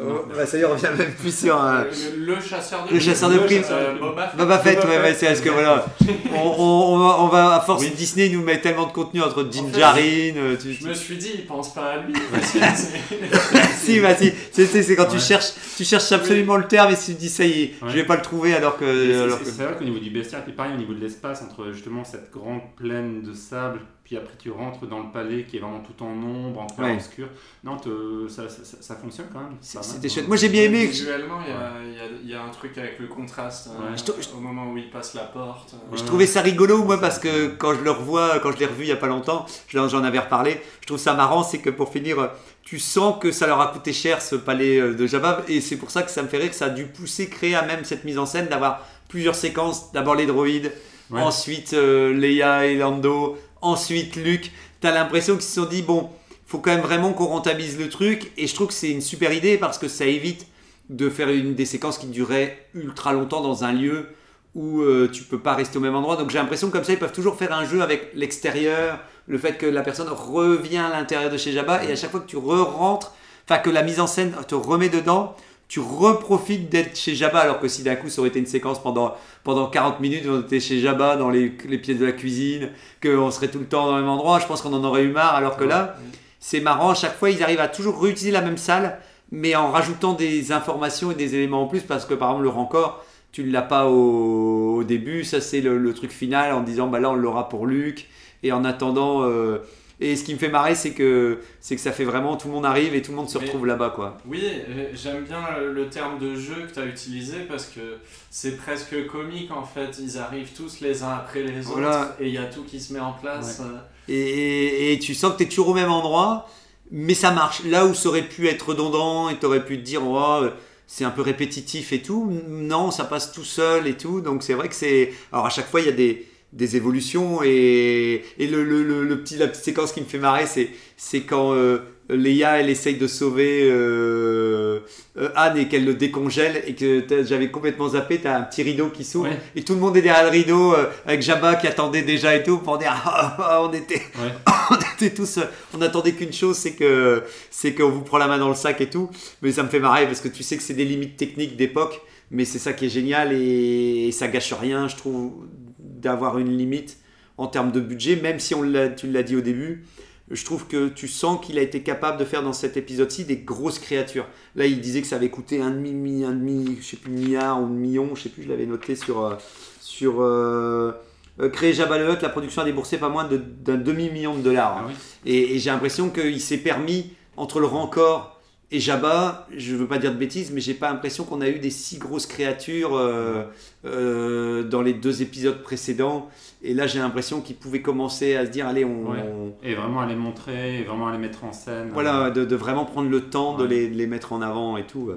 non, 0.02 0.44
ça 0.46 0.56
y 0.58 0.60
est, 0.60 0.64
on 0.64 0.70
revient 0.72 0.88
même 0.98 1.12
plus 1.12 1.36
sur. 1.38 1.62
euh, 1.62 1.84
Le, 2.16 2.34
le 2.34 2.40
chasseur 2.40 2.84
de 2.88 2.92
Le 2.94 2.98
chasseur 2.98 3.30
de 3.30 3.38
primes. 3.38 3.62
Boba 4.00 4.26
Fett. 4.28 4.36
Boba 4.38 4.58
Fett, 4.58 4.84
ouais, 4.84 4.98
ouais, 4.98 5.14
c'est 5.14 5.26
parce 5.26 5.40
que 5.42 5.50
voilà, 5.50 5.86
on, 6.34 6.38
on, 6.58 6.94
on 6.94 6.98
va, 6.98 7.20
on 7.20 7.28
va, 7.28 7.54
à 7.56 7.60
force, 7.60 7.82
Oui. 7.82 7.92
Disney 7.96 8.30
nous 8.30 8.42
met 8.42 8.60
tellement 8.60 8.86
de 8.86 8.92
contenu 8.92 9.22
entre 9.22 9.44
Din 9.44 9.60
En 9.60 9.68
fait, 9.68 9.78
Djarin, 9.78 10.00
euh, 10.36 10.56
tu, 10.60 10.72
Je 10.72 10.78
tu- 10.78 10.86
me 10.88 10.94
suis 10.94 11.16
dit, 11.18 11.30
il 11.36 11.46
pense 11.46 11.72
pas 11.72 11.90
à 11.92 11.96
lui. 11.98 12.14
si, 12.42 14.00
bah, 14.00 14.14
si, 14.16 14.32
c'est, 14.50 14.66
c'est, 14.66 14.82
c'est 14.82 14.96
quand 14.96 15.06
tu 15.06 15.20
cherches, 15.20 15.52
tu 15.78 15.84
cherches 15.84 16.10
absolument 16.12 16.56
le 16.56 16.66
terme 16.66 16.92
et 16.92 16.96
tu 16.96 17.14
te 17.14 17.18
dis 17.20 17.28
ça 17.28 17.44
y 17.44 17.62
est, 17.62 17.82
Ouais. 17.82 17.88
je 17.90 17.94
vais 17.94 18.04
pas 18.04 18.16
le 18.16 18.22
trouver 18.22 18.52
alors 18.54 18.76
que, 18.76 18.84
c'est- 18.84 19.44
que- 19.44 19.50
C'est 19.50 19.62
vrai 19.64 19.76
qu'au 19.78 19.84
niveau 19.84 19.98
du 20.00 20.10
bestiaire, 20.10 20.42
puis 20.42 20.52
pareil 20.52 20.72
au 20.74 20.76
niveau 20.78 20.92
de 20.92 21.00
l'espace, 21.00 21.40
entre 21.42 21.70
justement 21.72 22.02
cette 22.04 22.32
grande 22.32 22.60
plaine 22.76 23.22
de 23.22 23.32
sable, 23.32 23.80
puis 24.02 24.16
après 24.16 24.34
tu 24.38 24.50
rentres 24.50 24.86
dans 24.86 24.98
le 25.00 25.12
palais 25.12 25.44
qui 25.44 25.58
est 25.58 25.60
vraiment 25.60 25.80
tout 25.80 26.02
en 26.02 26.08
ombre, 26.08 26.60
en 26.62 26.66
clair 26.66 26.88
Ouais. 26.88 26.94
obscur. 26.96 27.28
Non, 27.62 27.76
te- 27.76 28.26
ça, 28.28 28.44
ça, 28.80 28.96
fonctionne 28.96 29.26
quand 29.32 29.40
même. 29.40 29.56
C'était 29.60 30.08
chouette. 30.08 30.26
Moi, 30.26 30.36
j'ai 30.36 30.48
bien 30.48 30.62
aimé. 30.64 30.86
Visuellement, 30.86 31.38
il 31.46 31.52
y 31.52 31.54
a, 31.54 31.72
il 31.84 31.96
y 31.96 32.00
a- 32.00 32.18
il 32.24 32.30
y 32.30 32.34
a 32.34 32.42
un 32.42 32.48
truc 32.50 32.76
avec 32.78 32.98
le 32.98 33.06
contraste. 33.06 33.68
euh, 33.68 33.92
Ouais. 33.92 34.26
Au 34.36 34.40
moment 34.40 34.72
où 34.72 34.76
il 34.78 34.90
passe 34.90 35.14
la 35.14 35.22
porte. 35.24 35.74
euh, 35.74 35.76
Je 35.94 36.00
Ouais. 36.00 36.06
trouvais 36.06 36.26
ça 36.26 36.40
rigolo, 36.40 36.82
moi, 36.84 36.98
parce 37.00 37.18
que 37.18 37.48
quand 37.48 37.74
je 37.74 37.82
le 37.82 37.90
revois, 37.90 38.40
quand 38.40 38.50
je 38.52 38.58
l'ai 38.58 38.66
revu 38.66 38.82
il 38.84 38.88
y 38.88 38.92
a 38.92 38.96
pas 38.96 39.06
longtemps, 39.06 39.46
j'en 39.68 40.02
avais 40.02 40.18
reparlé. 40.18 40.60
Je 40.80 40.86
trouve 40.86 40.98
ça 40.98 41.14
marrant, 41.14 41.42
c'est 41.42 41.58
que 41.58 41.70
pour 41.70 41.92
finir, 41.92 42.30
tu 42.68 42.78
sens 42.78 43.16
que 43.18 43.32
ça 43.32 43.46
leur 43.46 43.60
a 43.62 43.68
coûté 43.68 43.94
cher 43.94 44.20
ce 44.20 44.34
palais 44.36 44.78
euh, 44.78 44.92
de 44.94 45.06
Jabba, 45.06 45.42
et 45.48 45.62
c'est 45.62 45.76
pour 45.76 45.90
ça 45.90 46.02
que 46.02 46.10
ça 46.10 46.22
me 46.22 46.28
fait 46.28 46.36
rire 46.36 46.50
que 46.50 46.56
ça 46.56 46.66
a 46.66 46.70
dû 46.70 46.84
pousser, 46.84 47.28
créer 47.30 47.54
à 47.54 47.62
même 47.62 47.82
cette 47.84 48.04
mise 48.04 48.18
en 48.18 48.26
scène, 48.26 48.48
d'avoir 48.48 48.86
plusieurs 49.08 49.34
séquences. 49.34 49.90
D'abord 49.92 50.14
les 50.14 50.26
droïdes, 50.26 50.72
Ouais. 51.10 51.22
ensuite 51.22 51.72
euh, 51.72 52.12
Leia 52.12 52.66
et 52.66 52.76
Lando, 52.76 53.38
ensuite 53.62 54.16
Luke. 54.16 54.52
T'as 54.82 54.92
l'impression 54.92 55.34
qu'ils 55.36 55.44
se 55.44 55.54
sont 55.62 55.64
dit, 55.64 55.80
bon, 55.80 56.10
faut 56.46 56.58
quand 56.58 56.70
même 56.70 56.82
vraiment 56.82 57.14
qu'on 57.14 57.24
rentabilise 57.24 57.78
le 57.78 57.88
truc, 57.88 58.30
et 58.36 58.46
je 58.46 58.54
trouve 58.54 58.66
que 58.66 58.74
c'est 58.74 58.90
une 58.90 59.00
super 59.00 59.32
idée 59.32 59.56
parce 59.56 59.78
que 59.78 59.88
ça 59.88 60.04
évite 60.04 60.46
de 60.90 61.08
faire 61.08 61.30
une 61.30 61.54
des 61.54 61.64
séquences 61.64 61.96
qui 61.96 62.08
duraient 62.08 62.66
ultra 62.74 63.14
longtemps 63.14 63.40
dans 63.40 63.64
un 63.64 63.72
lieu 63.72 64.08
où 64.54 64.80
euh, 64.80 65.08
tu 65.12 65.22
peux 65.22 65.38
pas 65.38 65.54
rester 65.54 65.78
au 65.78 65.80
même 65.80 65.94
endroit. 65.94 66.16
Donc 66.16 66.30
j'ai 66.30 66.38
l'impression 66.38 66.68
que 66.68 66.72
comme 66.72 66.84
ça 66.84 66.92
ils 66.92 66.98
peuvent 66.98 67.12
toujours 67.12 67.36
faire 67.36 67.52
un 67.52 67.64
jeu 67.64 67.82
avec 67.82 68.10
l'extérieur, 68.14 68.98
le 69.26 69.38
fait 69.38 69.58
que 69.58 69.66
la 69.66 69.82
personne 69.82 70.08
revient 70.08 70.78
à 70.78 70.90
l'intérieur 70.90 71.30
de 71.30 71.36
chez 71.36 71.52
Jabba 71.52 71.84
et 71.84 71.92
à 71.92 71.96
chaque 71.96 72.10
fois 72.10 72.20
que 72.20 72.26
tu 72.26 72.36
re-rentres, 72.36 73.12
enfin 73.48 73.60
que 73.60 73.70
la 73.70 73.82
mise 73.82 74.00
en 74.00 74.06
scène 74.06 74.32
te 74.46 74.54
remet 74.54 74.88
dedans, 74.88 75.36
tu 75.68 75.80
reprofites 75.80 76.70
d'être 76.70 76.96
chez 76.96 77.14
Jabba 77.14 77.40
alors 77.40 77.60
que 77.60 77.68
si 77.68 77.82
d'un 77.82 77.94
coup 77.94 78.08
ça 78.08 78.20
aurait 78.20 78.30
été 78.30 78.38
une 78.38 78.46
séquence 78.46 78.82
pendant, 78.82 79.14
pendant 79.44 79.68
40 79.68 80.00
minutes 80.00 80.24
où 80.26 80.30
on 80.30 80.40
était 80.40 80.60
chez 80.60 80.80
Jabba 80.80 81.16
dans 81.16 81.28
les, 81.28 81.56
les 81.68 81.78
pièces 81.78 81.98
de 81.98 82.06
la 82.06 82.12
cuisine, 82.12 82.70
qu'on 83.02 83.30
serait 83.30 83.48
tout 83.48 83.58
le 83.58 83.66
temps 83.66 83.86
dans 83.86 83.96
le 83.96 84.02
même 84.02 84.10
endroit, 84.10 84.38
je 84.40 84.46
pense 84.46 84.62
qu'on 84.62 84.72
en 84.72 84.82
aurait 84.82 85.02
eu 85.02 85.12
marre 85.12 85.34
alors 85.34 85.56
que 85.56 85.64
là 85.64 85.96
c'est 86.40 86.60
marrant, 86.60 86.90
à 86.90 86.94
chaque 86.94 87.18
fois 87.18 87.30
ils 87.30 87.42
arrivent 87.42 87.60
à 87.60 87.68
toujours 87.68 88.00
réutiliser 88.00 88.30
la 88.30 88.40
même 88.40 88.56
salle 88.56 88.98
mais 89.30 89.54
en 89.54 89.70
rajoutant 89.70 90.14
des 90.14 90.52
informations 90.52 91.10
et 91.10 91.14
des 91.14 91.34
éléments 91.34 91.64
en 91.64 91.66
plus 91.66 91.80
parce 91.80 92.06
que 92.06 92.14
par 92.14 92.30
exemple 92.30 92.44
le 92.44 92.50
rancor 92.50 93.04
tu 93.32 93.44
ne 93.44 93.52
l'as 93.52 93.62
pas 93.62 93.86
au, 93.88 94.76
au 94.78 94.84
début, 94.84 95.24
ça 95.24 95.40
c'est 95.40 95.60
le, 95.60 95.78
le 95.78 95.94
truc 95.94 96.10
final 96.10 96.52
en 96.52 96.62
disant 96.62 96.86
bah 96.88 97.00
là 97.00 97.10
on 97.10 97.14
l'aura 97.14 97.48
pour 97.48 97.66
Luc 97.66 98.08
et 98.42 98.52
en 98.52 98.64
attendant 98.64 99.22
euh, 99.24 99.58
et 100.00 100.14
ce 100.14 100.22
qui 100.24 100.32
me 100.32 100.38
fait 100.38 100.48
marrer 100.48 100.74
c'est 100.76 100.92
que 100.92 101.38
c'est 101.60 101.74
que 101.74 101.80
ça 101.80 101.90
fait 101.92 102.04
vraiment 102.04 102.36
tout 102.36 102.46
le 102.48 102.54
monde 102.54 102.64
arrive 102.66 102.94
et 102.94 103.02
tout 103.02 103.10
le 103.10 103.16
monde 103.16 103.28
se 103.28 103.36
retrouve 103.36 103.66
là-bas 103.66 103.90
quoi. 103.94 104.16
Oui, 104.28 104.40
euh, 104.44 104.86
j'aime 104.94 105.24
bien 105.24 105.40
le 105.74 105.88
terme 105.88 106.18
de 106.18 106.36
jeu 106.36 106.54
que 106.68 106.72
tu 106.74 106.78
as 106.80 106.86
utilisé 106.86 107.38
parce 107.48 107.66
que 107.66 107.98
c'est 108.30 108.56
presque 108.56 109.06
comique 109.08 109.50
en 109.50 109.64
fait. 109.64 109.98
Ils 110.00 110.16
arrivent 110.18 110.52
tous 110.56 110.80
les 110.80 111.02
uns 111.02 111.10
après 111.10 111.42
les 111.42 111.66
autres 111.68 112.14
et 112.20 112.28
il 112.28 112.32
y 112.34 112.38
a 112.38 112.44
tout 112.46 112.62
qui 112.62 112.78
se 112.80 112.92
met 112.92 113.00
en 113.00 113.12
place. 113.12 113.60
Et, 114.08 114.14
et- 114.14 114.92
et 114.94 114.98
tu 115.00 115.14
sens 115.14 115.32
que 115.32 115.38
tu 115.38 115.42
es 115.44 115.46
toujours 115.48 115.68
au 115.68 115.74
même 115.74 115.90
endroit 115.90 116.48
mais 116.90 117.12
ça 117.14 117.32
marche. 117.32 117.64
Là 117.64 117.84
où 117.84 117.92
ça 117.92 118.08
aurait 118.08 118.22
pu 118.22 118.48
être 118.48 118.70
redondant 118.70 119.28
et 119.28 119.36
tu 119.38 119.44
aurais 119.46 119.64
pu 119.64 119.76
te 119.78 119.82
dire 119.84 120.00
oh, 120.06 120.44
c'est 120.90 121.04
un 121.04 121.10
peu 121.10 121.20
répétitif 121.20 121.92
et 121.92 122.00
tout, 122.00 122.32
non, 122.48 122.90
ça 122.90 123.04
passe 123.04 123.30
tout 123.30 123.44
seul 123.44 123.86
et 123.86 123.96
tout. 123.96 124.22
Donc 124.22 124.42
c'est 124.42 124.54
vrai 124.54 124.68
que 124.68 124.74
c'est. 124.74 125.12
Alors 125.32 125.46
à 125.46 125.50
chaque 125.50 125.68
fois, 125.68 125.80
il 125.80 125.86
y 125.86 125.90
a 125.90 125.92
des, 125.92 126.76
évolutions 126.76 127.42
et, 127.44 128.24
et 128.38 128.46
le, 128.46 128.64
le, 128.64 129.22
petit, 129.22 129.36
la 129.36 129.48
petite 129.48 129.64
séquence 129.64 129.92
qui 129.92 130.00
me 130.00 130.06
fait 130.06 130.18
marrer, 130.18 130.46
c'est, 130.46 130.70
c'est 130.96 131.20
quand 131.20 131.52
euh, 131.52 131.80
Leia 132.08 132.58
elle 132.60 132.70
essaye 132.70 132.96
de 132.96 133.06
sauver 133.06 133.68
euh, 133.70 134.80
euh, 135.18 135.28
Anne 135.36 135.58
et 135.58 135.68
qu'elle 135.68 135.84
le 135.84 135.94
décongèle 135.94 136.62
et 136.66 136.74
que 136.74 137.00
t'as- 137.00 137.22
j'avais 137.24 137.50
complètement 137.50 137.88
zappé, 137.90 138.18
tu 138.20 138.26
as 138.26 138.36
un 138.36 138.42
petit 138.42 138.62
rideau 138.62 138.88
qui 138.88 139.04
s'ouvre 139.04 139.28
Ouais. 139.28 139.38
et 139.56 139.62
tout 139.62 139.74
le 139.74 139.80
monde 139.80 139.96
est 139.96 140.02
derrière 140.02 140.24
le 140.24 140.30
rideau 140.30 140.74
euh, 140.74 140.86
avec 141.06 141.22
Jabba 141.22 141.56
qui 141.56 141.66
attendait 141.66 142.02
déjà 142.02 142.34
et 142.34 142.42
tout 142.42 142.58
pour 142.58 142.78
dire 142.78 142.92
ah, 143.04 143.36
ah, 143.38 143.62
on 143.62 143.72
était 143.72 143.96
Ouais. 144.18 144.32
écoutait 144.80 145.10
tous, 145.14 145.38
on 145.74 145.80
attendait 145.82 146.12
qu'une 146.12 146.32
chose, 146.32 146.56
c'est 146.56 146.72
que 146.72 147.22
c'est 147.50 147.74
qu'on 147.74 147.90
vous 147.90 148.02
prend 148.02 148.18
la 148.18 148.26
main 148.26 148.38
dans 148.38 148.48
le 148.48 148.54
sac 148.54 148.80
et 148.80 148.88
tout. 148.90 149.10
Mais 149.42 149.52
ça 149.52 149.62
me 149.62 149.68
fait 149.68 149.80
marrer 149.80 150.06
parce 150.06 150.20
que 150.20 150.28
tu 150.28 150.42
sais 150.42 150.56
que 150.56 150.62
c'est 150.62 150.74
des 150.74 150.84
limites 150.84 151.16
techniques 151.16 151.56
d'époque, 151.56 152.00
mais 152.30 152.44
c'est 152.44 152.58
ça 152.58 152.72
qui 152.72 152.86
est 152.86 152.90
génial 152.90 153.32
et, 153.32 154.10
ça 154.12 154.28
gâche 154.28 154.52
rien, 154.52 154.88
je 154.88 154.96
trouve, 154.96 155.32
d'avoir 155.78 156.38
une 156.38 156.56
limite 156.56 156.96
en 157.36 157.46
termes 157.46 157.70
de 157.72 157.80
budget, 157.80 158.16
même 158.16 158.38
si 158.40 158.54
on 158.54 158.62
l'a, 158.62 158.88
tu 158.88 159.06
l'as 159.10 159.22
dit 159.22 159.36
au 159.36 159.40
début. 159.40 159.84
Je 160.30 160.44
trouve 160.44 160.66
que 160.66 160.88
tu 160.88 161.08
sens 161.08 161.44
qu'il 161.44 161.58
a 161.58 161.62
été 161.62 161.82
capable 161.82 162.18
de 162.18 162.24
faire 162.24 162.42
dans 162.42 162.52
cet 162.52 162.76
épisode-ci 162.76 163.24
des 163.24 163.38
grosses 163.38 163.78
créatures. 163.78 164.26
Là, 164.56 164.66
il 164.66 164.80
disait 164.80 165.00
que 165.00 165.06
ça 165.06 165.16
avait 165.16 165.30
coûté 165.30 165.62
un 165.62 165.70
demi, 165.70 166.22
un 166.24 166.32
demi, 166.32 166.76
je 166.80 166.86
sais 166.86 166.96
plus 166.96 167.10
milliard 167.10 167.60
ou 167.60 167.64
un 167.64 167.68
million, 167.68 168.14
je 168.14 168.24
sais 168.24 168.28
plus, 168.28 168.42
je 168.42 168.48
l'avais 168.48 168.66
noté 168.66 168.94
sur 168.94 169.24
euh, 169.24 169.34
sur 169.80 170.20
euh, 170.20 170.92
euh, 171.40 171.48
créer 171.48 171.72
Jabba 171.72 171.98
le 171.98 172.10
Hutt, 172.12 172.20
la 172.20 172.28
production 172.28 172.62
a 172.62 172.64
déboursé 172.66 172.98
pas 172.98 173.08
moins 173.08 173.24
de- 173.24 173.36
d'un 173.38 173.76
demi-million 173.76 174.36
de 174.36 174.42
dollars. 174.42 174.76
Ah 174.80 174.84
oui. 174.86 174.94
Et, 175.24 175.54
et 175.54 175.58
j'ai 175.58 175.70
l'impression 175.70 176.10
qu'il 176.10 176.40
s'est 176.40 176.58
permis, 176.58 177.10
entre 177.36 177.60
le 177.60 177.66
Rancor 177.66 178.37
et 178.70 178.80
Jabba, 178.80 179.46
je 179.56 179.74
veux 179.74 179.86
pas 179.86 179.98
dire 179.98 180.12
de 180.12 180.18
bêtises, 180.18 180.50
mais 180.52 180.60
j'ai 180.60 180.74
pas 180.74 180.90
l'impression 180.90 181.24
qu'on 181.24 181.40
a 181.40 181.48
eu 181.48 181.58
des 181.58 181.70
si 181.70 181.96
grosses 181.98 182.26
créatures 182.26 182.94
euh, 182.96 183.44
euh, 183.84 184.62
dans 184.62 184.82
les 184.82 184.92
deux 184.92 185.22
épisodes 185.22 185.62
précédents. 185.62 186.28
Et 186.62 186.74
là, 186.74 186.86
j'ai 186.86 186.98
l'impression 186.98 187.40
qu'il 187.40 187.56
pouvait 187.56 187.80
commencer 187.82 188.34
à 188.36 188.44
se 188.44 188.50
dire, 188.50 188.66
allez, 188.66 188.84
on, 188.84 189.10
Ouais. 189.10 189.18
on- 189.22 189.54
Et 189.66 189.74
vraiment 189.74 190.00
à 190.00 190.06
les 190.06 190.16
montrer, 190.16 190.80
et 190.80 190.84
vraiment 190.84 191.08
à 191.08 191.12
les 191.12 191.18
mettre 191.18 191.44
en 191.44 191.52
scène. 191.52 191.90
voilà, 191.92 192.30
de, 192.30 192.44
de 192.44 192.56
vraiment 192.56 192.84
prendre 192.84 193.08
le 193.08 193.20
temps 193.30 193.56
de 193.56 193.64
les, 193.64 193.88
de 193.88 193.96
les 193.96 194.06
mettre 194.06 194.32
en 194.32 194.42
avant 194.42 194.76
et 194.76 194.86
tout. 194.86 195.10
Ouais. 195.10 195.14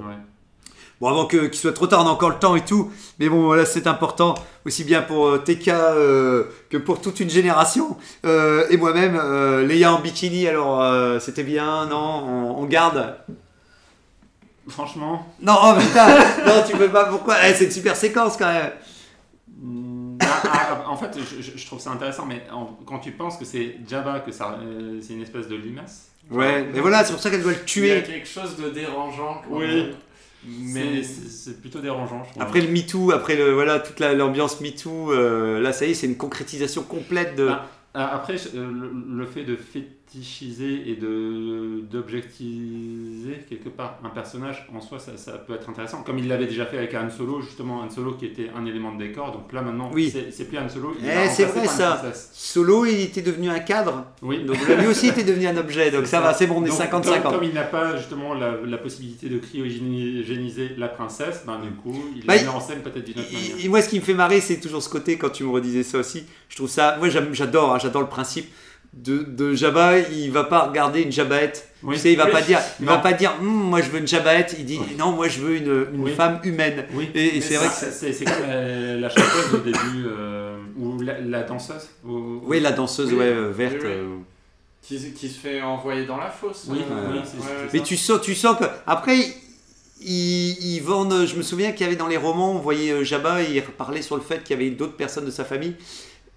Bon, 1.02 1.10
avant 1.10 1.26
que- 1.26 1.48
qu'il 1.48 1.60
soit 1.60 1.74
trop 1.74 1.88
tard, 1.88 2.04
on 2.06 2.08
a 2.08 2.12
encore 2.12 2.30
le 2.30 2.38
temps 2.40 2.56
et 2.56 2.64
tout. 2.64 2.92
Mais 3.20 3.28
bon, 3.28 3.42
voilà, 3.46 3.66
c'est 3.66 3.88
important, 3.88 4.36
aussi 4.66 4.84
bien 4.84 5.02
pour 5.02 5.28
euh, 5.30 5.38
TK 5.40 5.68
euh, 5.70 6.44
que 6.70 6.78
pour 6.78 7.02
toute 7.02 7.20
une 7.20 7.30
génération. 7.30 7.98
Euh, 8.24 8.68
et 8.70 8.78
moi-même, 8.78 9.20
euh, 9.22 9.66
Léa 9.66 9.94
en 9.94 10.00
bikini, 10.00 10.48
alors 10.48 10.80
euh, 10.82 11.18
c'était 11.20 11.44
bien, 11.44 11.88
non 11.88 12.24
on, 12.28 12.62
on 12.62 12.66
garde 12.66 13.18
Franchement, 14.68 15.26
Non, 15.42 15.56
oh, 15.64 15.74
putain 15.80 16.08
Non, 16.46 16.64
tu 16.70 16.78
peux 16.78 16.88
pas, 16.90 17.06
pourquoi? 17.06 17.36
Eh, 17.48 17.54
C'est 17.56 17.66
une 17.66 17.72
super 17.72 17.96
séquence 17.96 18.38
quand 18.38 18.46
même 18.54 18.72
mm, 19.60 20.18
ah, 20.22 20.44
ah, 20.54 20.84
en 20.90 20.96
fait, 20.96 21.18
je, 21.42 21.66
trouve 21.66 21.80
ça 21.80 21.90
intéressant, 21.90 22.26
mais 22.28 22.44
en- 22.54 22.78
quand 22.86 23.00
tu 23.00 23.12
penses 23.12 23.38
que 23.38 23.44
c'est 23.46 23.78
Jabba, 23.90 24.20
que 24.20 24.32
ça, 24.32 24.60
euh, 24.64 25.00
c'est 25.02 25.14
une 25.14 25.24
espèce 25.24 25.48
de 25.48 25.56
limace. 25.56 26.10
Ouais, 26.30 26.64
mais 26.72 26.80
voilà, 26.80 27.04
c'est 27.04 27.12
pour 27.14 27.22
ça 27.22 27.32
qu'elle 27.32 27.42
doit 27.42 27.52
le 27.54 27.58
Il 27.58 27.86
y 27.88 27.92
a 27.92 28.02
tuer. 28.02 28.04
quelque 28.04 28.28
chose 28.28 28.56
de 28.56 28.70
dérangeant. 28.70 29.42
quand 29.44 29.56
Oui. 29.58 29.66
même. 29.68 29.96
Mais 30.48 31.04
c'est 31.04 31.62
plutôt 31.62 31.80
dérangeant, 31.80 32.24
je. 32.36 32.42
Après 32.42 32.62
le 32.62 32.68
MeToo, 32.72 33.12
après 33.12 33.36
le, 33.36 33.52
voilà, 33.54 33.80
toute 33.80 34.00
la- 34.00 34.14
l'ambiance 34.14 34.60
MeToo, 34.62 35.12
euh, 35.12 35.60
là, 35.60 35.72
ça 35.72 35.86
y 35.86 35.92
est, 35.92 35.94
c'est 35.94 36.08
une 36.08 36.18
concrétisation 36.18 36.82
complète 36.84 37.36
de. 37.36 37.48
Ah. 37.50 37.68
Ah, 37.94 38.16
Après, 38.16 38.36
euh, 38.56 38.72
le, 38.72 39.18
le 39.18 39.26
fait 39.26 39.44
de 39.44 39.56
fétichiser 40.12 40.90
et 40.90 40.96
de 40.96 41.82
d'objectiviser 41.92 43.44
quelque 43.50 43.70
part 43.70 44.00
un 44.04 44.10
personnage, 44.10 44.68
en 44.76 44.82
soi, 44.82 45.00
ça, 45.00 45.18
ça 45.18 45.34
peut 45.34 45.54
être 45.54 45.70
intéressant. 45.70 46.04
Comme 46.04 46.20
il 46.20 46.28
l'avait 46.28 46.46
déjà 46.48 46.66
fait 46.66 46.78
avec 46.78 46.94
Han 46.94 47.10
Solo, 47.10 47.42
justement, 47.42 47.80
Han 47.82 47.90
Solo 47.90 48.14
qui 48.14 48.26
était 48.26 48.50
un 48.56 48.66
élément 48.66 48.94
de 48.94 49.00
décor. 49.00 49.32
Donc 49.32 49.52
là, 49.54 49.62
maintenant, 49.62 49.90
Oui. 49.94 50.10
c'est 50.12 50.32
c'est 50.32 50.46
plus 50.46 50.58
Han 50.58 50.70
Solo. 50.70 50.94
il 51.00 51.06
Eh, 51.06 51.10
est 51.10 51.30
c'est 51.30 51.46
vrai, 51.46 51.68
ça. 51.68 52.02
Solo, 52.34 52.86
il 52.86 53.00
était 53.02 53.22
devenu 53.22 53.50
un 53.50 53.60
cadre. 53.60 54.06
Oui. 54.22 54.44
Donc 54.44 54.58
lui 54.68 54.88
aussi 54.88 55.08
était 55.08 55.24
devenu 55.24 55.48
un 55.48 55.58
objet. 55.58 55.92
Donc 55.92 56.08
ça, 56.08 56.20
va, 56.20 56.34
c'est 56.34 56.48
bon, 56.48 56.56
on 56.62 56.66
est 56.66 56.70
Donc, 56.70 56.80
50-50. 56.80 57.22
Comme, 57.22 57.32
comme 57.34 57.44
il 57.44 57.54
n'a 57.54 57.64
pas 57.64 57.96
justement 57.98 58.34
la, 58.34 58.56
la 58.66 58.78
possibilité 58.78 59.30
de 59.30 59.38
cryogéniser 59.38 60.72
la 60.78 60.88
princesse, 60.90 61.44
ben, 61.46 61.60
du 61.60 61.72
coup, 61.72 61.96
il 62.16 62.26
Bah, 62.26 62.36
la 62.36 62.44
met 62.44 62.48
en 62.50 62.60
scène 62.60 62.80
peut-être 62.80 63.06
d'une 63.06 63.20
autre 63.20 63.32
manière. 63.32 63.66
Et 63.66 63.70
moi, 63.70 63.82
ce 63.82 63.90
qui 63.90 64.00
me 64.00 64.04
fait 64.04 64.14
marrer, 64.14 64.42
c'est 64.42 64.60
toujours 64.60 64.84
ce 64.84 64.90
côté, 64.90 65.18
quand 65.18 65.30
tu 65.30 65.44
me 65.44 65.50
redisais 65.52 65.84
ça 65.84 66.00
aussi, 66.00 66.24
je 66.50 66.56
trouve 66.56 66.70
ça, 66.70 66.98
moi 66.98 67.08
j'adore, 67.10 67.74
hein, 67.74 67.80
j'adore 67.80 68.02
le 68.02 68.08
principe 68.10 68.48
de, 68.94 69.20
de 69.24 69.54
Jabba, 69.54 70.00
il 70.00 70.32
va 70.32 70.44
pas 70.44 70.68
regarder 70.68 71.02
une 71.02 71.12
Jabbaette. 71.12 71.70
Oui. 71.84 71.96
Tu 71.96 72.02
sais, 72.02 72.12
il 72.12 72.18
va 72.18 72.26
Oui. 72.26 72.32
pas 72.32 72.42
dire, 72.42 72.60
il 72.80 72.86
va 72.86 72.98
pas 72.98 73.14
dire, 73.14 73.34
Hum, 73.40 73.48
moi 73.48 73.82
je 73.82 73.90
veux 73.90 74.00
une 74.00 74.08
Jabbaette, 74.08 74.56
il 74.60 74.66
dit, 74.66 74.80
non, 74.98 75.12
moi 75.14 75.28
je 75.30 75.40
veux 75.40 75.56
une, 75.56 75.88
une 75.94 76.04
Oui. 76.04 76.12
femme 76.14 76.40
humaine. 76.44 76.86
Oui. 76.94 77.10
Et, 77.16 77.40
c'est 77.42 77.56
vrai 77.56 77.68
que 77.68 77.74
c'est... 77.74 78.26
euh, 78.28 79.00
la 79.00 79.10
chanteuse 79.10 79.54
au 79.54 79.58
début, 79.60 80.06
euh, 80.06 80.58
ou 80.78 81.00
la, 81.02 81.20
la 81.22 81.44
danseuse. 81.44 81.90
ou- 82.06 82.42
Oui, 82.44 82.60
la 82.60 82.72
danseuse, 82.74 83.12
Oui. 83.14 83.20
ouais, 83.20 83.26
euh, 83.26 83.52
verte. 83.52 83.76
Oui, 83.82 83.88
oui. 83.88 83.92
euh. 83.92 84.18
qui, 84.84 85.14
qui 85.14 85.30
se 85.30 85.40
fait 85.40 85.62
envoyer 85.62 86.06
dans 86.06 86.18
la 86.18 86.30
fosse. 86.30 86.66
Oui, 86.68 86.80
euh, 86.92 87.22
Mais 87.74 87.80
tu 87.80 87.96
sens, 87.98 88.20
tu 88.22 88.36
sens 88.36 88.58
que, 88.60 88.66
après, 88.86 89.18
ils, 90.02 90.76
ils 90.76 90.80
vendent, 90.82 91.26
je 91.26 91.36
me 91.36 91.42
souviens 91.44 91.72
qu'il 91.72 91.82
y 91.86 91.88
avait 91.88 91.96
dans 91.96 92.08
les 92.08 92.18
romans, 92.18 92.52
on 92.52 92.60
voyait 92.60 93.04
Jabba, 93.06 93.42
et 93.42 93.48
il 93.56 93.62
parlait 93.64 94.02
sur 94.02 94.16
le 94.18 94.22
fait 94.22 94.44
qu'il 94.44 94.58
y 94.58 94.60
avait 94.62 94.72
d'autres 94.72 94.96
personnes 94.98 95.26
de 95.26 95.32
sa 95.32 95.46
famille, 95.46 95.76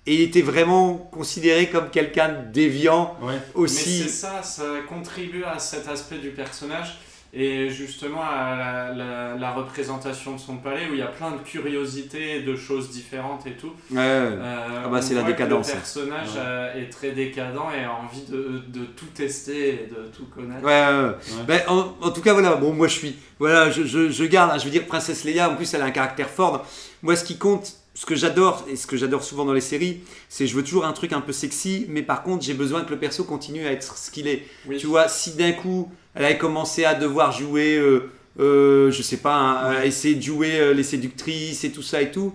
et 0.06 0.14
il 0.16 0.20
était 0.20 0.42
vraiment 0.42 0.94
considéré 1.12 1.68
comme 1.70 1.90
quelqu'un 1.90 2.28
de 2.28 2.52
déviant 2.52 3.16
Ouais. 3.22 3.34
aussi. 3.54 4.00
Mais 4.02 4.08
c'est 4.08 4.14
ça, 4.14 4.42
ça 4.42 4.64
contribue 4.88 5.44
à 5.44 5.58
cet 5.58 5.88
aspect 5.88 6.18
du 6.18 6.30
personnage 6.30 6.98
et 7.36 7.68
justement 7.68 8.22
à 8.22 8.54
la, 8.54 8.94
la- 8.94 9.34
la 9.34 9.50
représentation 9.52 10.34
de 10.36 10.38
son 10.38 10.58
palais 10.58 10.88
où 10.88 10.92
il 10.92 10.98
y 11.00 11.02
a 11.02 11.06
plein 11.08 11.32
de 11.32 11.38
curiosités, 11.38 12.42
de 12.42 12.54
choses 12.54 12.90
différentes 12.90 13.44
et 13.46 13.52
tout. 13.56 13.72
Ouais. 13.90 13.98
Euh, 13.98 14.82
Ah 14.84 14.88
bah, 14.88 15.02
c'est 15.02 15.14
la 15.14 15.24
décadence. 15.24 15.66
Le 15.68 15.74
personnage 15.74 16.28
Ouais. 16.28 16.38
euh, 16.38 16.80
est 16.82 16.90
très 16.90 17.10
décadent 17.10 17.72
et 17.76 17.82
a 17.82 17.92
envie 17.92 18.22
de, 18.28 18.62
de 18.68 18.84
tout 18.84 19.06
tester 19.14 19.68
et 19.70 19.90
de 19.90 20.06
tout 20.16 20.26
connaître. 20.26 20.62
Ouais, 20.64 20.86
ouais, 20.86 21.08
ouais. 21.38 21.44
Ben, 21.48 21.60
en, 21.66 21.94
en 22.06 22.10
tout 22.10 22.20
cas, 22.20 22.34
voilà, 22.34 22.54
bon, 22.54 22.72
moi 22.72 22.86
je 22.86 22.98
suis. 22.98 23.16
Voilà, 23.40 23.68
je, 23.70 23.82
je, 23.84 24.10
je 24.10 24.24
garde, 24.24 24.52
hein, 24.52 24.58
je 24.58 24.64
veux 24.66 24.70
dire, 24.70 24.86
Princesse 24.86 25.24
Leia, 25.24 25.50
en 25.50 25.56
plus, 25.56 25.72
elle 25.74 25.82
a 25.82 25.86
un 25.86 25.90
caractère 25.90 26.28
fort. 26.30 26.64
Moi, 27.02 27.16
ce 27.16 27.24
qui 27.24 27.36
compte, 27.36 27.72
ce 27.94 28.06
que 28.06 28.16
j'adore, 28.16 28.64
et 28.68 28.76
ce 28.76 28.86
que 28.86 28.96
j'adore 28.96 29.22
souvent 29.22 29.44
dans 29.44 29.52
les 29.52 29.60
séries, 29.60 30.00
c'est 30.28 30.46
je 30.46 30.56
veux 30.56 30.64
toujours 30.64 30.84
un 30.84 30.92
truc 30.92 31.12
un 31.12 31.20
peu 31.20 31.32
sexy, 31.32 31.86
mais 31.88 32.02
par 32.02 32.22
contre, 32.22 32.44
j'ai 32.44 32.54
besoin 32.54 32.82
que 32.82 32.90
le 32.90 32.98
perso 32.98 33.24
continue 33.24 33.66
à 33.66 33.72
être 33.72 33.96
ce 33.96 34.10
qu'il 34.10 34.26
est. 34.26 34.44
Oui. 34.66 34.78
Tu 34.78 34.86
vois, 34.86 35.08
si 35.08 35.34
d'un 35.34 35.52
coup, 35.52 35.90
elle 36.14 36.24
avait 36.24 36.38
commencé 36.38 36.84
à 36.84 36.94
devoir 36.94 37.30
jouer, 37.30 37.76
euh, 37.76 38.10
euh, 38.40 38.90
je 38.90 39.00
sais 39.02 39.18
pas, 39.18 39.36
hein, 39.36 39.76
à 39.76 39.86
essayer 39.86 40.16
de 40.16 40.22
jouer 40.22 40.58
euh, 40.58 40.74
les 40.74 40.82
séductrices 40.82 41.62
et 41.62 41.70
tout 41.70 41.82
ça 41.82 42.02
et 42.02 42.10
tout, 42.10 42.34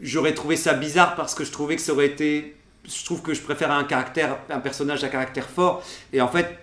j'aurais 0.00 0.34
trouvé 0.34 0.56
ça 0.56 0.74
bizarre 0.74 1.16
parce 1.16 1.34
que 1.34 1.44
je 1.44 1.52
trouvais 1.52 1.76
que 1.76 1.82
ça 1.82 1.92
aurait 1.92 2.06
été. 2.06 2.56
Je 2.84 3.04
trouve 3.04 3.22
que 3.22 3.34
je 3.34 3.40
préfère 3.40 3.70
un 3.70 3.84
caractère, 3.84 4.38
un 4.50 4.60
personnage 4.60 5.04
à 5.04 5.08
caractère 5.08 5.48
fort. 5.48 5.82
Et 6.12 6.20
en 6.20 6.28
fait, 6.28 6.58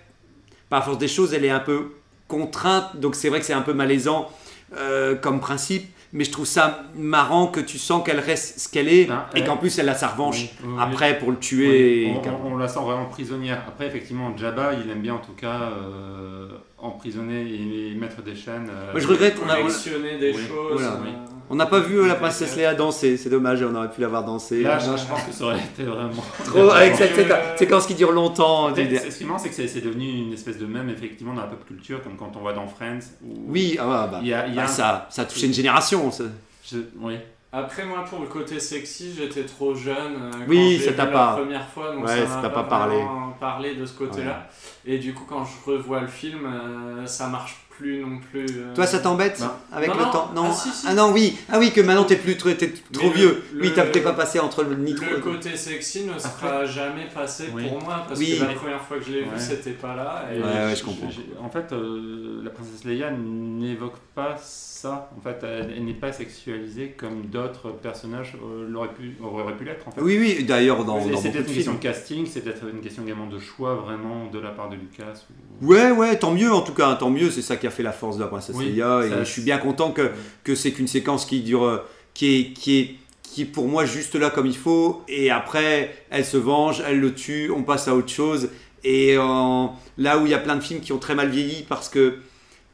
par 0.68 0.84
force 0.84 0.98
des 0.98 1.08
choses, 1.08 1.32
elle 1.32 1.44
est 1.44 1.50
un 1.50 1.60
peu 1.60 1.92
contrainte, 2.28 3.00
donc 3.00 3.14
c'est 3.14 3.30
vrai 3.30 3.40
que 3.40 3.46
c'est 3.46 3.54
un 3.54 3.62
peu 3.62 3.72
malaisant 3.72 4.30
euh, 4.76 5.14
comme 5.14 5.40
principe, 5.40 5.88
mais 6.12 6.24
je 6.24 6.30
trouve 6.32 6.46
ça 6.46 6.84
marrant 6.96 7.46
que 7.48 7.60
tu 7.60 7.78
sens 7.78 8.02
qu'elle 8.04 8.20
reste 8.20 8.58
ce 8.60 8.68
qu'elle 8.68 8.88
est 8.88 9.08
Ah, 9.10 9.28
et 9.34 9.44
qu'en 9.44 9.56
plus 9.56 9.78
elle 9.78 9.88
a 9.88 9.94
sa 9.94 10.08
revanche 10.08 10.36
Oui, 10.40 10.50
oui, 10.64 10.68
oui. 10.74 10.82
après 10.82 11.18
pour 11.18 11.30
le 11.30 11.36
tuer. 11.38 12.06
Oui, 12.06 12.14
on, 12.16 12.20
qu'elle- 12.20 12.32
on- 12.44 12.52
on 12.54 12.56
la 12.56 12.68
sent 12.68 12.80
vraiment 12.80 13.06
prisonnière. 13.06 13.62
Après, 13.68 13.86
effectivement, 13.86 14.36
Jabba, 14.36 14.72
il 14.74 14.90
aime 14.90 15.00
bien 15.02 15.14
en 15.14 15.18
tout 15.18 15.34
cas 15.34 15.70
euh, 15.72 16.48
emprisonner 16.78 17.42
et, 17.42 17.94
mettre 17.94 18.22
des 18.22 18.34
chaînes. 18.34 18.68
euh, 18.70 18.92
Moi, 18.92 19.00
je 19.00 19.06
regrette, 19.08 19.36
on 19.44 19.48
a- 19.48 19.56
des 19.56 20.32
Oui. 20.32 20.42
choses. 20.46 20.80
Voilà. 20.80 21.00
Euh, 21.48 21.50
On 21.50 21.54
n'a 21.56 21.66
pas 21.66 21.80
vu 21.80 21.98
euh, 22.00 22.06
la 22.06 22.14
princesse. 22.14 22.56
Léa 22.56 22.74
danser, 22.74 23.16
c'est 23.16 23.30
dommage, 23.30 23.62
on 23.62 23.74
aurait 23.74 23.90
pu 23.90 24.00
la 24.00 24.08
voir 24.08 24.24
danser. 24.24 24.62
Là, 24.62 24.78
je, 24.78 24.84
je 24.96 25.06
pense 25.06 25.22
que 25.22 25.32
ça 25.32 25.44
aurait 25.44 25.58
été 25.58 25.82
vraiment. 25.84 26.22
Trop, 26.44 26.70
avec 26.70 26.94
cette 26.96 27.18
Euh, 27.18 27.56
séquence, 27.56 27.86
qui 27.86 27.94
dure 27.94 28.12
longtemps. 28.12 28.74
Ce 28.74 28.80
qui 29.16 29.22
est 29.24 29.26
marrant, 29.26 29.38
c'est 29.38 29.48
que 29.50 29.54
c'est 29.66 29.80
devenu 29.80 30.06
une 30.26 30.32
espèce 30.32 30.58
de 30.58 30.66
même, 30.66 30.88
effectivement, 30.90 31.34
dans 31.34 31.42
la 31.42 31.46
pop 31.48 31.64
culture, 31.66 32.02
comme 32.02 32.16
quand 32.16 32.32
on 32.36 32.40
voit 32.40 32.52
dans 32.52 32.66
Friends. 32.66 33.00
Oui, 33.22 33.76
ah, 33.80 34.08
bah, 34.10 34.20
bah, 34.22 34.66
ça, 34.66 35.06
ça 35.10 35.22
a 35.22 35.24
touché 35.24 35.46
une 35.46 35.54
génération. 35.54 36.10
ça. 36.10 36.24
je- 36.70 36.78
oui. 37.00 37.14
Après, 37.50 37.86
moi, 37.86 38.04
pour 38.04 38.18
le 38.20 38.26
côté 38.26 38.60
sexy, 38.60 39.14
j'étais 39.16 39.44
trop 39.44 39.74
jeune. 39.74 39.94
euh, 40.20 40.30
Oui, 40.46 40.78
ça 40.84 40.92
t'a 40.92 41.06
la 41.06 41.10
pas- 41.12 41.36
première 41.36 41.66
fois, 41.66 41.94
donc 41.94 42.04
Ouais, 42.04 42.26
ça 42.26 42.36
m'a 42.36 42.42
t'a 42.42 42.50
pas, 42.50 42.62
pas 42.62 42.68
parlé. 42.68 42.96
vraiment 42.96 43.30
parlé 43.40 43.74
de 43.74 43.86
ce 43.86 43.94
côté-là. 43.94 44.48
Et 44.84 44.98
du 44.98 45.14
coup, 45.14 45.24
quand 45.26 45.44
je 45.46 45.70
revois 45.70 46.00
le 46.02 46.08
film, 46.08 46.40
euh, 46.44 47.06
ça 47.06 47.26
marche 47.28 47.56
plus 47.78 48.00
non 48.00 48.18
plus. 48.30 48.46
euh, 48.56 48.74
Toi, 48.74 48.86
ça 48.86 48.98
t'embête 48.98 49.40
Non. 49.40 49.46
avec 49.72 49.88
Non, 49.88 49.94
le 49.96 50.02
non. 50.04 50.10
temps 50.10 50.30
Ah, 50.36 50.52
si, 50.52 50.68
si. 50.70 50.86
Ah 50.88 50.94
non, 50.94 51.12
oui, 51.12 51.36
ah 51.50 51.58
oui, 51.58 51.70
que 51.72 51.80
maintenant 51.80 52.04
t'es 52.04 52.16
plus 52.16 52.36
trop, 52.36 52.50
t'es 52.52 52.68
trop 52.92 53.04
Mais 53.04 53.08
le- 53.10 53.14
vieux. 53.14 53.42
le- 53.54 53.62
oui, 53.62 53.72
t'as 53.74 53.86
t'es 53.86 54.00
pas 54.00 54.12
passé 54.12 54.40
entre 54.40 54.64
le 54.64 54.74
nitro. 54.74 55.04
Le 55.10 55.18
côté 55.18 55.56
sexy 55.56 56.04
ne 56.04 56.18
sera 56.18 56.64
jamais 56.66 57.06
passé 57.14 57.44
Oui. 57.54 57.68
pour 57.68 57.82
moi 57.82 58.04
parce 58.06 58.18
Oui. 58.18 58.36
que 58.38 58.44
la 58.44 58.52
première 58.54 58.82
fois 58.82 58.98
que 58.98 59.04
je 59.04 59.12
l'ai 59.12 59.22
vu, 59.22 59.28
c'était 59.38 59.70
pas 59.70 59.94
là. 59.94 60.24
Et 60.34 60.38
Ouais, 60.38 60.44
ouais, 60.66 60.76
je 60.76 60.84
comprends. 60.84 61.08
En 61.42 61.48
fait, 61.50 61.72
euh, 61.72 62.40
la 62.42 62.50
princesse 62.50 62.84
Leia 62.84 63.10
n'évoque 63.12 63.98
pas 64.14 64.36
ça. 64.40 65.10
En 65.16 65.20
fait, 65.20 65.38
elle, 65.42 65.72
elle 65.76 65.84
n'est 65.84 65.92
pas 65.94 66.12
sexualisée 66.12 66.94
comme 66.96 67.22
d'autres 67.26 67.70
personnages 67.70 68.36
euh, 68.42 68.68
l'auraient 68.68 68.92
pu, 68.94 69.16
auraient 69.22 69.56
pu 69.56 69.64
l'être. 69.64 69.86
En 69.88 69.90
fait. 69.90 70.00
Oui, 70.00 70.16
oui, 70.20 70.44
d'ailleurs, 70.44 70.84
dans, 70.84 70.98
dans 71.04 71.20
c'est 71.20 71.30
peut-être 71.32 71.44
de 71.46 71.48
une 71.50 71.54
question 71.54 71.72
films. 71.72 71.76
de 71.76 71.82
casting, 71.82 72.26
c'est 72.26 72.40
peut-être 72.42 72.62
une 72.72 72.80
question 72.80 73.02
également 73.04 73.26
de 73.26 73.38
choix 73.40 73.74
vraiment 73.74 74.26
de 74.32 74.38
la 74.38 74.50
part 74.50 74.68
de 74.68 74.76
Lucas. 74.76 75.24
ou- 75.62 75.66
Ouais, 75.66 75.90
ouais, 75.90 76.16
tant 76.18 76.30
mieux 76.30 76.52
en 76.52 76.60
tout 76.60 76.72
cas, 76.74 76.94
tant 76.94 77.10
mieux, 77.10 77.30
c'est 77.32 77.42
ça 77.42 77.56
qui 77.56 77.66
a 77.68 77.70
fait 77.70 77.82
la 77.84 77.92
force 77.92 78.16
de 78.16 78.22
la 78.22 78.28
princesse 78.28 78.56
Oui, 78.56 78.72
Leia. 78.72 79.02
Et 79.04 79.10
je 79.20 79.30
suis 79.30 79.42
bien 79.42 79.58
content 79.58 79.92
que, 79.92 80.10
que 80.42 80.54
c'est 80.54 80.72
qu'une 80.72 80.88
séquence 80.88 81.24
qui 81.24 81.40
dure, 81.40 81.64
euh, 81.64 81.78
qui 82.14 82.34
est, 82.34 82.52
qui 82.52 82.78
est, 82.80 82.94
qui 83.22 83.42
est 83.42 83.44
pour 83.46 83.68
moi 83.68 83.84
juste 83.84 84.16
là 84.16 84.30
comme 84.30 84.46
il 84.46 84.56
faut. 84.56 85.02
Et 85.06 85.30
après, 85.30 85.94
elle 86.10 86.24
se 86.24 86.36
venge, 86.36 86.82
elle 86.86 86.98
le 86.98 87.14
tue, 87.14 87.52
on 87.54 87.62
passe 87.62 87.86
à 87.88 87.94
autre 87.94 88.10
chose. 88.10 88.50
Et 88.84 89.16
là 89.16 90.18
où 90.18 90.26
il 90.26 90.30
y 90.30 90.34
a 90.34 90.38
plein 90.38 90.56
de 90.56 90.62
films 90.62 90.80
qui 90.80 90.92
ont 90.92 90.98
très 90.98 91.14
mal 91.14 91.28
vieilli 91.28 91.64
parce 91.68 91.88
que, 91.88 92.18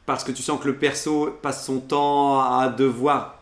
parce 0.06 0.22
que 0.22 0.32
tu 0.32 0.42
sens 0.42 0.60
que 0.60 0.66
le 0.68 0.76
perso 0.76 1.36
passe 1.42 1.64
son 1.64 1.80
temps 1.80 2.40
à 2.40 2.68
devoir 2.68 3.33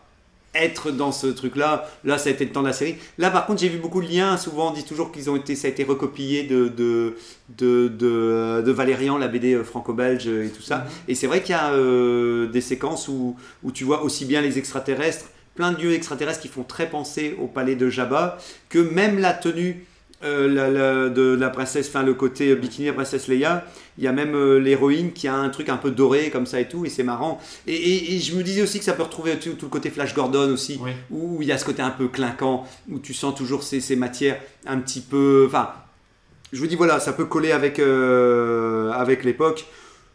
être 0.55 0.91
dans 0.91 1.11
ce 1.11 1.27
truc-là. 1.27 1.89
Là, 2.03 2.17
ça 2.17 2.29
a 2.29 2.31
été 2.31 2.45
le 2.45 2.51
temps 2.51 2.61
de 2.61 2.67
la 2.67 2.73
série. 2.73 2.95
Là, 3.17 3.31
par 3.31 3.45
contre, 3.45 3.61
j'ai 3.61 3.69
vu 3.69 3.79
beaucoup 3.79 4.01
de 4.01 4.07
liens. 4.07 4.37
Souvent, 4.37 4.71
on 4.71 4.73
dit 4.73 4.83
toujours 4.83 5.11
qu'ils 5.11 5.29
ont 5.29 5.35
été, 5.35 5.55
ça 5.55 5.67
a 5.67 5.71
été 5.71 5.83
recopié 5.83 6.43
de 6.43 6.67
de 6.67 7.15
de, 7.57 7.87
de, 7.87 8.63
de 8.65 8.71
Valérian, 8.71 9.17
la 9.17 9.27
BD 9.27 9.53
euh, 9.53 9.63
franco-belge 9.63 10.27
euh, 10.27 10.45
et 10.45 10.49
tout 10.49 10.61
ça. 10.61 10.85
Et 11.07 11.15
c'est 11.15 11.27
vrai 11.27 11.41
qu'il 11.41 11.51
y 11.51 11.57
a 11.57 11.73
euh, 11.73 12.47
des 12.47 12.61
séquences 12.61 13.07
où 13.07 13.35
où 13.63 13.71
tu 13.71 13.83
vois 13.83 14.03
aussi 14.03 14.25
bien 14.25 14.41
les 14.41 14.57
extraterrestres, 14.57 15.25
plein 15.55 15.71
de 15.71 15.81
lieux 15.81 15.93
extraterrestres 15.93 16.41
qui 16.41 16.47
font 16.47 16.63
très 16.63 16.89
penser 16.89 17.35
au 17.41 17.47
palais 17.47 17.75
de 17.75 17.89
Jabba, 17.89 18.37
que 18.69 18.79
même 18.79 19.19
la 19.19 19.33
tenue 19.33 19.85
euh, 20.23 20.47
la- 20.47 20.69
la- 20.69 21.09
de 21.09 21.35
la 21.35 21.49
princesse, 21.49 21.87
enfin 21.89 22.03
le 22.03 22.13
côté 22.13 22.55
bikini 22.55 22.87
la 22.87 22.93
princesse 22.93 23.27
Leia, 23.27 23.65
il 23.97 24.03
y 24.03 24.07
a 24.07 24.11
même 24.11 24.35
euh, 24.35 24.57
l'héroïne 24.59 25.11
qui 25.13 25.27
a 25.27 25.35
un 25.35 25.49
truc 25.49 25.69
un 25.69 25.77
peu 25.77 25.91
doré 25.91 26.29
comme 26.29 26.45
ça 26.45 26.59
et 26.59 26.67
tout, 26.67 26.85
et 26.85 26.89
c'est 26.89 27.03
marrant. 27.03 27.39
Et, 27.67 27.73
et- 27.75 28.15
et 28.15 28.19
je 28.19 28.35
me 28.35 28.43
disais 28.43 28.61
aussi 28.61 28.79
que 28.79 28.85
ça 28.85 28.93
peut 28.93 29.03
retrouver 29.03 29.37
tout, 29.37 29.51
tout 29.53 29.65
le 29.65 29.69
côté 29.69 29.89
Flash 29.89 30.13
Gordon 30.15 30.51
aussi, 30.53 30.79
Oui. 30.81 30.91
où 31.11 31.41
il 31.41 31.47
y 31.47 31.51
a 31.51 31.57
ce 31.57 31.65
côté 31.65 31.81
un 31.81 31.91
peu 31.91 32.07
clinquant, 32.07 32.65
où 32.89 32.99
tu 32.99 33.13
sens 33.13 33.35
toujours 33.35 33.63
ces, 33.63 33.81
ces 33.81 33.95
matières 33.95 34.39
un 34.65 34.77
petit 34.79 35.01
peu. 35.01 35.43
Enfin, 35.47 35.69
je 36.51 36.59
vous 36.59 36.67
dis 36.67 36.75
voilà, 36.75 36.99
ça 36.99 37.13
peut 37.13 37.25
coller 37.25 37.51
avec, 37.51 37.79
euh, 37.79 38.91
avec 38.91 39.23
l'époque. 39.23 39.65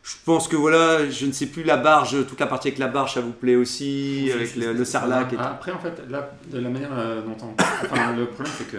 Je 0.08 0.14
pense 0.24 0.48
que 0.48 0.56
voilà, 0.56 1.10
je 1.10 1.26
ne 1.26 1.32
sais 1.32 1.46
plus 1.46 1.62
la 1.62 1.76
barge, 1.76 2.26
toute 2.26 2.40
la 2.40 2.46
partie 2.46 2.68
avec 2.68 2.78
la 2.78 2.88
barge, 2.88 3.12
ça 3.12 3.20
vous 3.20 3.32
plaît 3.32 3.56
aussi, 3.56 4.22
Si, 4.24 4.32
avec 4.32 4.56
le, 4.56 4.82
sarlac 4.86 5.30
et 5.34 5.36
tout. 5.36 5.42
Après, 5.42 5.70
en 5.70 5.78
fait, 5.78 6.00
là, 6.08 6.30
de 6.50 6.60
la 6.60 6.70
manière 6.70 6.88
euh, 6.92 7.20
dont 7.20 7.36
on. 7.42 7.52
Enfin, 7.84 8.14
le 8.16 8.24
problème, 8.26 8.52
c'est 8.56 8.70
que 8.70 8.78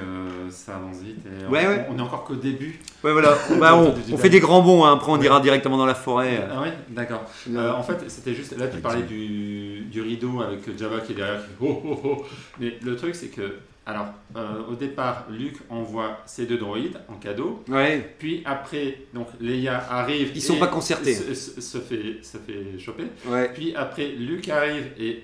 ça 0.49 0.77
avance 0.77 0.97
vite 1.03 1.19
et 1.27 1.45
on, 1.47 1.51
Ouais, 1.51 1.67
ouais. 1.67 1.85
on 1.91 1.99
est 1.99 2.01
encore 2.01 2.23
qu'au 2.23 2.33
début. 2.35 2.79
Ouais, 3.03 3.11
voilà, 3.13 3.37
Bah, 3.59 3.75
on, 3.75 3.93
on 4.11 4.17
fait 4.17 4.29
des 4.29 4.39
grands 4.39 4.63
bonds, 4.63 4.83
hein, 4.85 4.93
après 4.93 5.11
on 5.11 5.19
Ouais. 5.19 5.25
ira 5.25 5.39
directement 5.39 5.77
dans 5.77 5.85
la 5.85 5.93
forêt. 5.93 6.47
Ah 6.51 6.61
oui, 6.63 6.69
d'accord. 6.89 7.23
Euh, 7.51 7.73
en 7.73 7.83
fait, 7.83 8.09
c'était 8.09 8.33
juste. 8.33 8.57
Là, 8.57 8.67
tu 8.67 8.79
parlais 8.79 9.03
du, 9.03 9.81
du 9.81 10.01
rideau 10.01 10.41
avec 10.41 10.75
Java 10.79 10.99
qui 11.01 11.11
est 11.11 11.15
derrière. 11.15 11.41
Qui, 11.41 11.51
oh, 11.61 11.81
oh, 11.85 11.99
oh. 12.05 12.25
Mais 12.59 12.79
le 12.81 12.95
truc, 12.95 13.13
c'est 13.13 13.27
que. 13.27 13.53
Alors, 13.89 14.07
euh, 14.35 14.61
au 14.69 14.75
départ, 14.75 15.25
Luke 15.31 15.57
envoie 15.69 16.19
ses 16.27 16.45
deux 16.45 16.57
droïdes 16.57 16.99
en 17.07 17.15
cadeau. 17.15 17.63
Ouais, 17.67 18.15
Puis 18.19 18.43
après, 18.45 18.99
donc 19.15 19.27
Leia 19.41 19.83
arrive. 19.89 20.31
Ils 20.35 20.41
sont 20.43 20.57
et 20.57 20.59
pas 20.59 20.67
concertés. 20.67 21.15
Se, 21.15 21.33
se- 21.33 21.59
se 21.59 21.77
fait, 21.79 22.17
se 22.21 22.37
fait 22.37 22.77
choper. 22.77 23.05
ouais. 23.25 23.49
Puis 23.53 23.73
après, 23.75 24.07
Luke 24.09 24.47
arrive 24.49 24.91
et 24.99 25.23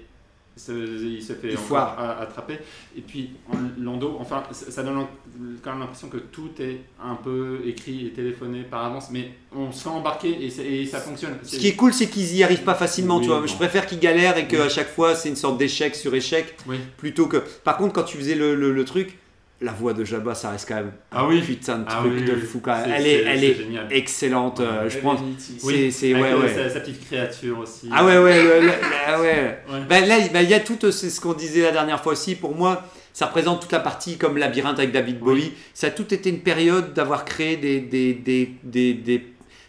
se- 0.58 0.72
il 1.06 1.22
se 1.22 1.34
fait 1.34 1.50
Il 1.52 1.58
encore 1.58 1.98
attraper. 2.00 2.60
Et 2.98 3.02
puis 3.02 3.32
en- 3.52 3.82
Lando, 3.82 4.18
enfin, 4.20 4.44
ça 4.52 4.72
ça 4.72 4.84
donne 4.84 5.06
quand 5.62 5.72
même 5.72 5.80
l'impression 5.82 6.08
que 6.10 6.18
tout 6.18 6.50
est 6.60 6.80
un 7.04 7.16
peu 7.16 7.60
écrit 7.66 8.08
et 8.08 8.12
téléphoné 8.12 8.64
par 8.64 8.86
avance, 8.86 9.10
mais 9.12 9.32
on 9.56 9.72
se 9.72 9.84
fait 9.84 9.90
embarquer 9.90 10.46
et, 10.46 10.86
ça 10.86 11.00
fonctionne. 11.00 11.38
Ce 11.44 11.58
qui 11.58 11.68
est 11.68 11.76
cool, 11.76 11.94
c'est 11.94 12.08
qu'ils 12.08 12.36
y 12.36 12.44
arrivent 12.44 12.64
pas 12.64 12.76
facilement, 12.76 13.18
Oui, 13.18 13.22
tu 13.24 13.28
vois. 13.28 13.42
bon. 13.42 13.48
Je 13.48 13.56
préfère 13.56 13.86
qu'ils 13.86 14.00
galèrent 14.00 14.38
et 14.38 14.48
qu'à 14.48 14.64
Oui. 14.64 14.70
chaque 14.70 14.90
fois, 14.94 15.16
c'est 15.16 15.30
une 15.30 15.36
sorte 15.36 15.58
d'échec 15.58 15.96
sur 15.96 16.14
échec, 16.16 16.56
Oui. 16.68 16.78
plutôt 16.98 17.28
que. 17.28 17.38
Par 17.64 17.78
contre, 17.78 17.94
quand 17.94 18.04
tu 18.04 18.18
faisais 18.18 18.36
le, 18.36 18.56
le- 18.56 18.72
le 18.72 18.86
truc, 18.86 19.18
la 19.62 19.72
voix 19.72 19.94
de 19.94 20.04
Jabba, 20.04 20.36
ça 20.36 20.52
reste 20.52 20.68
quand 20.68 20.76
même 20.76 20.92
Ah 21.12 21.22
un 21.22 21.28
oui. 21.30 21.42
putain 21.42 21.80
de 21.80 21.86
Ah 21.88 21.98
truc 22.02 22.12
oui, 22.16 22.24
de 22.26 22.34
oui. 22.34 22.42
fou 22.42 22.60
quand 22.62 22.76
même. 22.76 22.86
C'est- 22.86 22.92
Elle 22.92 23.08
est, 23.08 23.24
elle 23.24 23.44
est 23.44 23.58
excellente, 23.98 24.60
euh, 24.60 24.90
je 24.90 24.98
pense. 25.00 25.20
Elvenity. 25.20 25.92
C'est, 25.92 26.14
ouais, 26.14 26.34
ouais. 26.34 26.54
Sa, 26.54 26.70
sa 26.70 26.80
petite 26.82 27.06
créature 27.08 27.60
aussi. 27.60 27.90
Ah 27.92 28.06
ouais, 28.06 28.18
ouais, 28.18 28.44
le- 28.44 28.66
le- 28.68 28.74
ah 29.08 29.22
ouais. 29.22 29.60
Ouais. 29.72 29.80
Ben 29.90 30.06
là, 30.08 30.18
il 30.20 30.32
ben, 30.32 30.42
il 30.42 30.50
y 30.50 30.54
a 30.54 30.60
tout, 30.60 30.78
euh, 30.84 30.92
c'est 30.92 31.10
ce 31.10 31.22
qu'on 31.22 31.34
disait 31.34 31.62
la 31.62 31.72
dernière 31.72 32.02
fois 32.04 32.12
aussi. 32.14 32.36
Pour 32.36 32.54
moi, 32.54 32.84
ça 33.14 33.28
représente 33.28 33.62
toute 33.62 33.72
la 33.72 33.80
partie 33.80 34.18
comme 34.18 34.38
labyrinthe 34.38 34.78
avec 34.78 34.92
David 34.92 35.20
Bowie. 35.20 35.54
Ça 35.74 35.88
a 35.88 35.90
tout 35.92 36.14
été 36.14 36.30
une 36.30 36.42
période 36.42 36.94
d'avoir 36.94 37.24
créé 37.24 37.56
des, 37.56 37.80
des, 37.80 38.14
des, 38.14 38.52
des, 38.64 38.94
des- 38.94 39.26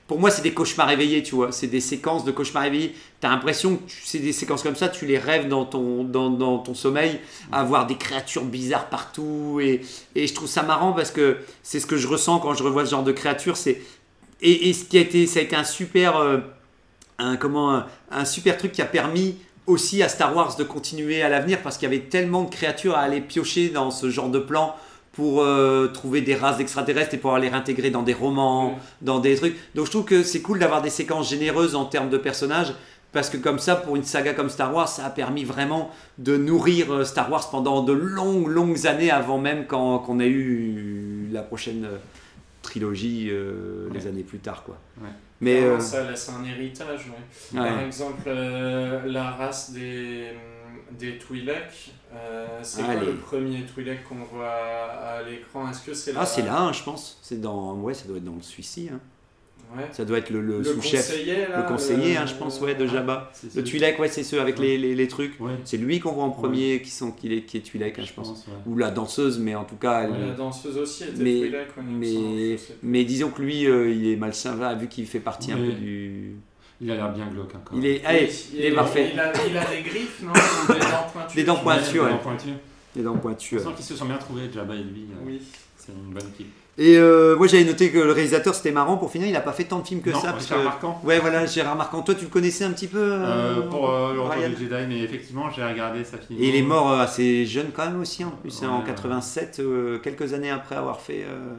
Pour 0.07 0.21
moi, 0.21 0.31
c'est 0.31 0.43
des 0.43 0.55
cauchemars 0.55 0.91
éveillés, 0.91 1.23
tu 1.23 1.35
vois. 1.35 1.51
C'est 1.51 1.67
des 1.67 1.81
séquences 1.81 2.25
de 2.25 2.31
cauchemars 2.31 2.65
éveillés. 2.65 2.95
T'as 3.21 3.29
l'impression 3.29 3.77
que 3.77 3.83
c'est 4.05 4.21
des 4.21 4.33
séquences 4.33 4.63
comme 4.63 4.77
ça, 4.77 4.89
tu 4.89 5.05
les 5.05 5.19
rêves 5.19 5.49
dans 5.49 5.65
ton, 5.65 6.05
dans, 6.05 6.31
dans 6.31 6.59
ton 6.59 6.75
sommeil, 6.75 7.19
avoir 7.51 7.87
des 7.87 7.97
créatures 7.97 8.45
bizarres 8.45 8.89
partout. 8.89 9.59
Et, 9.61 9.81
et 10.15 10.27
je 10.27 10.35
trouve 10.35 10.49
ça 10.49 10.63
marrant 10.63 10.93
parce 10.93 11.11
que 11.11 11.39
c'est 11.63 11.81
ce 11.81 11.87
que 11.87 11.97
je 11.97 12.07
ressens 12.07 12.39
quand 12.39 12.55
je 12.55 12.63
revois 12.63 12.85
ce 12.85 12.93
genre 12.93 13.03
de 13.03 13.13
créatures. 13.13 13.57
C'est 13.57 13.81
et, 14.41 14.69
et 14.69 14.73
ce 14.75 14.85
qui 14.85 14.99
a 14.99 15.01
été, 15.01 15.27
ça 15.27 15.41
a 15.41 15.43
été 15.43 15.57
un 15.57 15.65
super, 15.65 16.19
euh, 16.19 16.39
un, 17.19 17.37
comment, 17.37 17.75
un, 17.75 17.87
un 18.11 18.25
super 18.25 18.59
truc 18.59 18.73
qui 18.73 18.83
a 18.83 18.87
permis 18.87 19.37
aussi 19.67 20.03
à 20.03 20.09
Star 20.09 20.37
Wars 20.37 20.57
de 20.57 20.63
continuer 20.63 21.23
à 21.23 21.29
l'avenir 21.29 21.61
parce 21.63 21.79
qu'il 21.79 21.91
y 21.91 21.93
avait 21.93 22.05
tellement 22.05 22.45
de 22.45 22.51
créatures 22.51 22.95
à 22.95 23.01
aller 23.01 23.21
piocher 23.21 23.71
dans 23.71 23.91
ce 23.91 24.11
genre 24.11 24.29
de 24.29 24.39
plan 24.39 24.77
pour 25.17 25.43
euh, 25.43 25.89
trouver 25.89 26.21
des 26.21 26.35
races 26.35 26.59
d'extraterrestres 26.59 27.15
et 27.15 27.17
pouvoir 27.17 27.39
les 27.41 27.49
réintégrer 27.49 27.91
dans 27.91 28.03
des 28.03 28.13
romans, 28.15 28.69
Ouais. 28.69 28.75
dans 29.03 29.19
des 29.19 29.35
trucs. 29.37 29.57
Donc 29.75 29.87
je 29.87 29.91
trouve 29.91 30.05
que 30.05 30.23
c'est 30.23 30.43
cool 30.43 30.59
d'avoir 30.59 30.83
des 30.83 30.91
séquences 30.91 31.31
généreuses 31.31 31.75
en 31.75 31.87
termes 31.87 32.11
de 32.11 32.19
personnages 32.19 32.73
parce 33.13 33.31
que 33.31 33.39
comme 33.39 33.59
ça, 33.59 33.77
pour 33.77 33.97
une 33.97 34.05
saga 34.05 34.35
comme 34.35 34.51
Star 34.51 34.75
Wars, 34.75 34.89
ça 34.89 35.07
a 35.07 35.11
permis 35.11 35.45
vraiment 35.45 35.91
de 36.19 36.37
nourrir 36.37 36.93
euh, 36.93 37.05
Star 37.05 37.31
Wars 37.33 37.49
pendant 37.51 37.83
de 37.83 37.95
longues, 37.95 38.49
longues 38.49 38.87
années 38.87 39.11
avant 39.11 39.39
même 39.39 39.67
qu'on 39.67 40.21
ait 40.21 40.29
eu 40.29 41.29
la 41.33 41.41
prochaine 41.43 41.87
euh, 41.87 41.97
trilogie 42.63 43.29
euh, 43.31 43.89
les 43.95 44.07
années 44.07 44.23
plus 44.23 44.39
tard. 44.39 44.65
Quoi. 44.65 44.77
Ouais. 45.01 45.09
Mais 45.41 45.61
Vraiment, 45.61 45.77
euh, 45.77 45.81
ça 45.81 46.11
laisse 46.11 46.29
un 46.31 46.45
héritage. 46.45 47.07
Par 47.55 47.81
exemple, 47.81 48.29
la 49.07 49.31
race 49.31 49.71
des, 49.73 50.29
des 50.99 51.17
Twi'lek, 51.19 51.93
euh, 52.17 52.47
c'est 52.63 52.83
Ah, 52.83 52.95
quoi 52.95 53.01
les- 53.05 53.07
le 53.13 53.17
premier 53.19 53.63
Twi'lek 53.63 54.05
qu'on 54.09 54.17
voit 54.35 54.49
à, 54.49 55.19
à 55.19 55.23
l'écran? 55.23 55.71
Est-ce 55.71 55.83
que 55.85 55.95
c'est 55.95 56.13
Ah, 56.17 56.21
la- 56.21 56.27
c'est 56.27 56.43
là, 56.43 56.61
hein, 56.63 56.73
je 56.73 56.83
pense. 56.83 57.19
C'est 57.23 57.41
dans, 57.41 57.75
ouais, 57.75 57.95
ça 57.95 58.07
doit 58.09 58.17
être 58.19 58.25
dans 58.25 58.35
le 58.35 58.43
celui-ci. 58.43 58.89
hein. 58.93 59.01
Ouais. 59.77 59.83
Ça 59.91 60.05
doit 60.05 60.19
être 60.19 60.31
le, 60.31 60.41
le 60.41 60.59
Le 60.59 60.65
sous-chef, 60.65 61.09
conseiller, 61.09 61.47
là, 61.49 61.57
le 61.63 61.63
conseiller, 61.67 62.15
le- 62.15 62.21
hein, 62.21 62.27
je 62.27 62.35
pense, 62.35 62.61
ouais, 62.61 62.77
de 62.77 62.87
Jabba. 62.87 63.31
C'est 63.33 63.53
Le 63.57 63.65
Twi'lek, 63.65 63.99
ouais, 63.99 64.07
c'est 64.09 64.23
ceux 64.23 64.41
avec 64.41 64.61
Ouais. 64.61 64.65
les, 64.67 64.79
les, 64.79 64.95
les 64.95 65.09
trucs. 65.09 65.41
Ouais, 65.41 65.55
C'est 65.65 65.77
lui 65.77 65.99
qu'on 65.99 66.13
voit 66.13 66.23
en 66.23 66.31
premier, 66.31 66.81
qui, 66.83 66.91
sont, 66.91 67.11
qui, 67.11 67.35
est, 67.35 67.43
qui 67.43 67.57
est 67.57 67.61
Twi'lek, 67.69 67.99
hein, 67.99 68.05
je 68.07 68.13
pense. 68.13 68.47
ouais. 68.47 68.53
Ou 68.67 68.77
la 68.79 68.93
danseuse, 68.93 69.41
mais 69.41 69.57
en 69.57 69.65
tout 69.65 69.75
cas, 69.75 70.03
elle- 70.05 70.11
Ouais, 70.13 70.27
La 70.29 70.35
danseuse 70.35 70.79
aussi 70.79 71.03
était 71.03 71.21
Mais- 71.21 71.41
Twi'lek. 71.41 71.69
mais, 71.85 72.57
mais 72.85 73.05
disons 73.05 73.31
que 73.31 73.43
lui, 73.43 73.67
euh, 73.67 73.91
il 73.91 74.07
est 74.09 74.15
malsain, 74.17 74.55
là, 74.57 74.75
vu 74.77 74.87
qu'il 74.87 75.05
fait 75.07 75.19
partie 75.19 75.51
un 75.51 75.57
peu 75.57 75.73
du. 75.73 76.37
Il 76.81 76.91
a 76.91 76.95
l'air 76.97 77.13
bien 77.13 77.27
glauque. 77.27 77.53
hein, 77.55 77.61
quand 77.65 77.75
même. 77.75 77.85
Il 77.85 77.91
est, 77.91 78.05
allez, 78.05 78.27
Oui, 78.27 78.51
il 78.59 78.65
est 78.67 78.73
parfait. 78.73 79.11
Il 79.15 79.21
a, 79.21 79.33
il 79.49 79.57
a 79.57 79.65
des 79.65 79.83
griffes, 79.83 80.23
non 80.23 80.33
Des 80.33 80.79
dents 80.81 81.07
pointues. 81.13 81.37
Des 81.37 81.45
dents 81.45 81.57
je 81.57 81.63
pointues, 81.63 81.85
sais. 81.85 81.93
des 81.93 81.99
ouais. 82.01 82.11
dents 82.11 82.17
pointues. 82.19 82.49
Il 82.95 83.01
est 83.01 83.05
dans 83.05 83.15
le 83.15 83.21
pointu. 83.21 83.55
On 83.55 83.59
ouais. 83.59 83.65
sent 83.65 83.71
qu'ils 83.77 83.85
se 83.85 83.97
sont 83.97 84.05
bien 84.07 84.17
trouvés, 84.19 84.43
Jabba 84.53 84.75
et 84.75 84.79
lui. 84.79 85.07
euh, 85.13 85.25
Oui. 85.27 85.41
C'est 85.77 85.93
une 85.93 86.13
bonne 86.13 86.29
équipe. 86.35 86.53
Et 86.79 86.99
euh, 86.99 87.37
moi, 87.37 87.47
j'avais 87.47 87.65
noté 87.65 87.91
que 87.91 87.97
le 87.99 88.13
réalisateur, 88.13 88.55
c'était 88.55 88.71
marrant. 88.73 88.99
Pour 88.99 89.11
finir, 89.11 89.27
il 89.29 89.35
a 89.37 89.41
pas 89.41 89.53
fait 89.53 89.65
tant 89.65 89.79
de 89.79 89.87
films 89.87 90.03
que 90.03 90.11
Non, 90.11 90.21
ça. 90.21 90.33
parce 90.33 90.45
Richard 90.45 90.59
que- 90.59 90.65
Marquand. 90.65 91.01
Ouais, 91.05 91.19
voilà, 91.21 91.47
Gérard 91.47 91.77
Marquand. 91.77 92.03
Toi, 92.03 92.15
tu 92.15 92.25
le 92.25 92.31
connaissais 92.31 92.65
un 92.65 92.73
petit 92.73 92.89
peu 92.89 92.99
euh, 92.99 93.25
Euh, 93.25 93.63
pour 93.71 93.89
euh, 93.91 94.13
le 94.13 94.21
retour 94.21 94.35
Ryan 94.37 94.49
du 94.51 94.57
Jedi, 94.69 94.87
mais 94.89 95.01
effectivement, 95.01 95.49
j'ai 95.51 95.65
regardé 95.65 96.05
sa 96.05 96.19
film. 96.19 96.39
Et 96.39 96.49
il 96.51 96.55
est 96.57 96.61
mort 96.63 96.93
assez 96.93 97.47
jeune 97.47 97.69
quand 97.75 97.87
même 97.87 97.99
aussi, 98.01 98.25
en 98.25 98.31
plus, 98.31 98.63
hein, 98.63 98.69
en 98.69 98.81
Ouais. 98.81 98.87
87, 98.87 99.61
euh, 99.61 99.99
quelques 100.01 100.35
années 100.35 100.51
après 100.51 100.75
avoir 100.77 101.01
fait. 101.01 101.25
euh, 101.27 101.55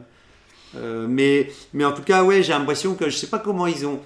euh, 0.76 1.06
mais, 1.08 1.50
mais 1.72 1.84
en 1.84 1.92
tout 1.92 2.02
cas, 2.02 2.22
ouais, 2.22 2.42
j'ai 2.44 2.52
l'impression 2.52 2.94
que 2.94 3.08
je 3.10 3.16
sais 3.16 3.26
pas 3.28 3.38
comment 3.40 3.66
ils 3.66 3.86
ont. 3.86 3.98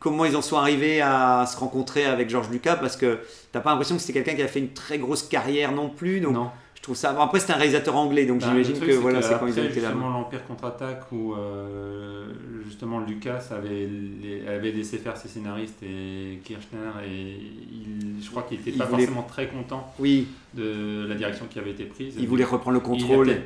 Comment 0.00 0.24
ils 0.24 0.34
en 0.34 0.42
sont 0.42 0.56
arrivés 0.56 1.00
à 1.02 1.44
se 1.46 1.56
rencontrer 1.58 2.06
avec 2.06 2.28
George 2.30 2.48
Lucas 2.50 2.76
parce 2.76 2.96
que 2.96 3.18
t'as 3.52 3.60
pas 3.60 3.70
l'impression 3.70 3.96
que 3.96 4.00
c'était 4.00 4.14
quelqu'un 4.22 4.34
qui 4.34 4.42
a 4.42 4.48
fait 4.48 4.58
une 4.60 4.72
très 4.72 4.98
grosse 4.98 5.22
carrière 5.22 5.72
non 5.72 5.90
plus 5.90 6.20
donc 6.20 6.32
Non. 6.32 6.50
je 6.74 6.80
trouve 6.80 6.96
ça 6.96 7.12
bon, 7.12 7.20
après 7.20 7.38
c'est 7.38 7.52
un 7.52 7.56
réalisateur 7.56 7.94
anglais 7.96 8.24
donc 8.24 8.40
Bah, 8.40 8.46
j'imagine 8.48 8.78
que 8.80 8.92
voilà 8.92 9.20
c'est 9.20 9.38
quand 9.38 9.46
ils 9.46 9.60
ont 9.60 9.64
été 9.64 9.80
là 9.80 9.88
justement 9.90 10.08
l'Empire 10.08 10.46
contre-attaque 10.46 11.02
où 11.12 11.34
euh, 11.34 12.24
justement 12.64 13.00
Lucas 13.00 13.42
avait, 13.50 13.86
les- 14.22 14.48
avait 14.48 14.72
laissé 14.72 14.96
faire 14.96 15.16
ses 15.18 15.28
scénaristes 15.28 15.82
et 15.82 16.40
Kirchner 16.44 16.78
et 17.06 17.36
il, 17.70 18.22
je 18.24 18.30
crois 18.30 18.44
qu'il 18.44 18.56
n'était 18.58 18.72
pas 18.72 18.86
voulait- 18.86 19.04
forcément 19.04 19.26
très 19.28 19.48
content 19.48 19.92
oui 19.98 20.28
de 20.54 21.04
la 21.06 21.14
direction 21.14 21.44
qui 21.50 21.58
avait 21.58 21.72
été 21.72 21.84
prise. 21.84 22.14
il 22.18 22.26
voulait 22.26 22.44
reprendre 22.44 22.74
le 22.74 22.80
contrôle 22.80 23.36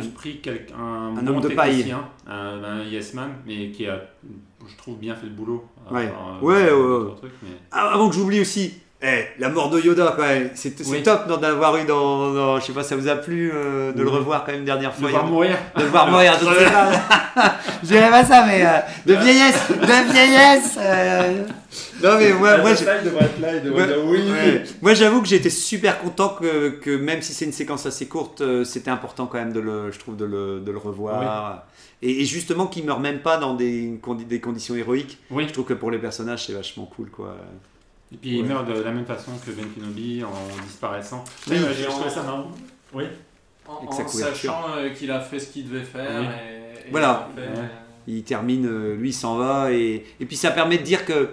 plus 0.00 0.08
pris 0.08 0.40
quelqu'un, 0.40 0.74
un, 0.76 1.16
un 1.16 1.22
bon 1.22 1.28
homme 1.36 1.40
de 1.40 1.48
paille. 1.48 1.94
un, 2.26 2.64
un 2.64 2.84
yes 2.84 3.14
man, 3.14 3.30
mais 3.46 3.70
qui 3.70 3.86
a, 3.86 4.00
je 4.68 4.76
trouve, 4.76 4.98
bien 4.98 5.14
fait 5.14 5.26
le 5.26 5.32
boulot. 5.32 5.64
Ouais. 5.90 6.08
part, 6.08 6.42
Ouais, 6.42 6.70
ouais, 6.70 6.70
mais- 7.42 7.48
Ah, 7.70 7.90
avant 7.94 8.08
que 8.08 8.14
j'oublie 8.14 8.40
aussi, 8.40 8.74
eh, 9.04 9.26
la 9.38 9.50
mort 9.50 9.68
de 9.70 9.80
Yoda 9.80 10.14
quand 10.16 10.22
même, 10.22 10.48
c'est 10.54 10.74
Oui. 10.88 11.02
top 11.02 11.28
d'en 11.28 11.42
avoir 11.42 11.76
eu 11.76 11.84
dans, 11.84 12.32
dans- 12.32 12.58
je 12.58 12.64
sais 12.66 12.72
pas, 12.72 12.82
ça 12.82 12.96
vous 12.96 13.06
a 13.08 13.16
plu 13.16 13.52
euh, 13.54 13.92
de 13.92 14.02
le 14.02 14.08
revoir 14.08 14.44
quand 14.44 14.52
même 14.52 14.60
une 14.60 14.66
dernière 14.66 14.92
De 14.92 14.96
fois. 14.96 15.10
voir 15.10 15.22
il 15.22 15.26
y 15.26 15.28
a- 15.28 15.30
mourir. 15.30 15.56
de 15.76 15.82
le 15.82 15.88
voir 15.88 16.10
mourir, 16.10 16.32
je 16.40 16.48
ne 16.48 16.54
sais 16.54 16.64
pas. 16.70 17.54
je 17.82 17.86
dirais 17.88 18.10
pas 18.10 18.24
ça, 18.24 18.44
mais 18.46 18.64
euh, 18.64 18.70
de 19.06 19.14
vieillesse, 19.14 19.68
de 19.70 20.12
vieillesse. 20.12 20.78
euh. 20.80 21.44
Non 22.02 22.18
mais 22.18 22.32
moi, 22.32 22.58
moi. 22.58 22.70
Moi 24.82 24.94
j'avoue 24.94 25.22
que 25.22 25.28
j'étais 25.28 25.50
super 25.50 25.98
content 25.98 26.28
que, 26.40 26.70
que 26.70 26.96
même 26.96 27.22
si 27.22 27.32
c'est 27.32 27.44
une 27.44 27.52
séquence 27.52 27.86
assez 27.86 28.06
courte, 28.06 28.40
euh, 28.40 28.64
c'était 28.64 28.90
important 28.90 29.26
quand 29.26 29.38
même 29.38 29.52
de 29.52 29.60
le, 29.60 29.90
je 29.90 29.98
trouve 29.98 30.16
de 30.16 30.24
le, 30.24 30.60
de 30.60 30.70
le 30.70 30.78
revoir. 30.78 31.64
Et, 32.02 32.22
et 32.22 32.24
justement 32.24 32.66
qu'il 32.66 32.84
meurt 32.84 33.00
même 33.00 33.20
pas 33.20 33.36
dans 33.38 33.54
des, 33.54 33.98
condi- 34.02 34.26
des 34.26 34.40
conditions 34.40 34.74
héroïques. 34.74 35.18
Oui. 35.30 35.46
Je 35.48 35.52
trouve 35.52 35.64
que 35.64 35.74
pour 35.74 35.90
les 35.90 35.98
personnages 35.98 36.46
c'est 36.46 36.52
vachement 36.52 36.84
cool 36.96 37.08
quoi. 37.10 37.36
Et 38.14 38.16
puis 38.16 38.38
il 38.38 38.44
meurt 38.44 38.66
de 38.66 38.80
la 38.80 38.92
même 38.92 39.04
façon 39.04 39.32
que 39.44 39.50
Ben 39.50 39.66
Kenobi 39.74 40.22
en 40.24 40.62
disparaissant. 40.64 41.24
Oui. 41.50 41.56
J'ai 41.76 41.84
trouvé 41.86 42.08
ça 42.08 42.22
marrant. 42.22 42.50
Oui. 42.92 43.04
En, 43.66 43.90
sachant 44.06 44.62
euh, 44.76 44.90
qu'il 44.90 45.10
a 45.10 45.20
fait 45.20 45.38
ce 45.40 45.50
qu'il 45.50 45.68
devait 45.68 45.84
faire. 45.84 46.20
Oui. 46.20 46.26
et- 46.26 46.88
et 46.88 46.90
Voilà. 46.90 47.28
après, 47.30 47.42
Ouais. 47.42 47.48
euh, 47.58 47.66
Il 48.06 48.22
termine, 48.22 48.66
euh, 48.66 48.94
lui 48.96 49.08
il 49.10 49.12
s'en 49.14 49.36
va 49.38 49.72
et, 49.72 50.04
et 50.20 50.26
puis 50.26 50.36
ça 50.36 50.50
permet 50.50 50.76
de 50.78 50.82
dire 50.82 51.04
que 51.06 51.30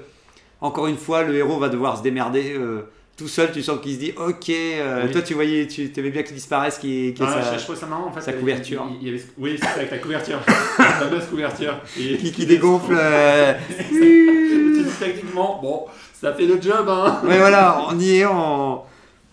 encore 0.61 0.87
une 0.87 0.95
fois 0.97 1.23
le 1.23 1.35
héros 1.35 1.59
va 1.59 1.67
devoir 1.69 1.97
se 1.97 2.03
démerder. 2.03 2.53
euh, 2.57 2.89
tout 3.17 3.27
seul, 3.27 3.51
tu 3.51 3.61
sens 3.61 3.79
qu'il 3.81 3.93
se 3.93 3.99
dit 3.99 4.13
Ok, 4.17 4.49
euh, 4.49 5.03
Oui. 5.05 5.11
toi 5.11 5.21
tu 5.21 5.33
voyais, 5.35 5.67
tu 5.67 5.91
aimais 5.95 6.09
bien 6.09 6.23
qu'il 6.23 6.35
disparaisse, 6.35 6.79
y 6.83 7.09
ait 7.09 7.13
Ah, 7.19 7.41
sa- 7.43 7.57
je, 7.57 7.75
ça 7.79 7.85
marrant 7.85 8.07
en 8.07 8.11
fait. 8.11 8.21
sa 8.21 8.31
il- 8.31 8.37
couverture. 8.39 8.83
il- 8.89 8.97
il 9.07 9.13
y 9.13 9.15
avait- 9.15 9.25
oui, 9.37 9.57
c'est 9.59 9.65
ça, 9.65 9.73
avec 9.75 9.91
la 9.91 9.97
couverture. 9.99 10.39
la 10.79 10.85
fameuse 10.85 11.25
couverture. 11.25 11.75
Et- 11.99 12.17
qui, 12.17 12.31
qui 12.31 12.45
dégonfle. 12.45 12.95
euh, 12.97 13.53
Tu 13.89 14.73
dis 14.83 14.89
techniquement, 14.99 15.59
bon, 15.61 15.85
ça 16.19 16.33
fait 16.33 16.45
le 16.45 16.59
job, 16.61 16.87
hein. 16.89 17.21
Mais 17.23 17.37
voilà, 17.37 17.81
on 17.89 17.99
y 17.99 18.17
est 18.17 18.25
en. 18.25 18.85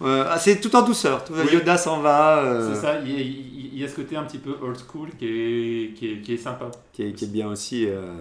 euh, 0.03 0.25
ah, 0.29 0.39
c'est 0.39 0.61
tout 0.61 0.75
en 0.77 0.83
douceur. 0.83 1.25
Tout, 1.25 1.33
Oui. 1.35 1.53
Yoda 1.55 1.77
s'en 1.79 2.01
va. 2.01 2.39
euh, 2.39 2.75
C'est 2.75 2.81
ça, 2.81 2.97
il 3.05 3.11
il- 3.11 3.58
il 3.79 3.83
y 3.83 3.85
a 3.85 3.89
ce 3.89 3.95
côté 3.95 4.17
un 4.17 4.25
petit 4.25 4.39
peu 4.39 4.57
old 4.61 4.77
school 4.77 5.11
qui 5.17 5.27
est, 5.27 5.95
qui 5.95 6.11
est, 6.13 6.21
qui 6.21 6.35
est 6.35 6.37
sympa. 6.37 6.69
qui 6.93 7.05
est, 7.05 7.13
qui 7.13 7.25
est 7.27 7.29
bien 7.33 7.47
aussi. 7.49 7.87
euh. 7.87 8.13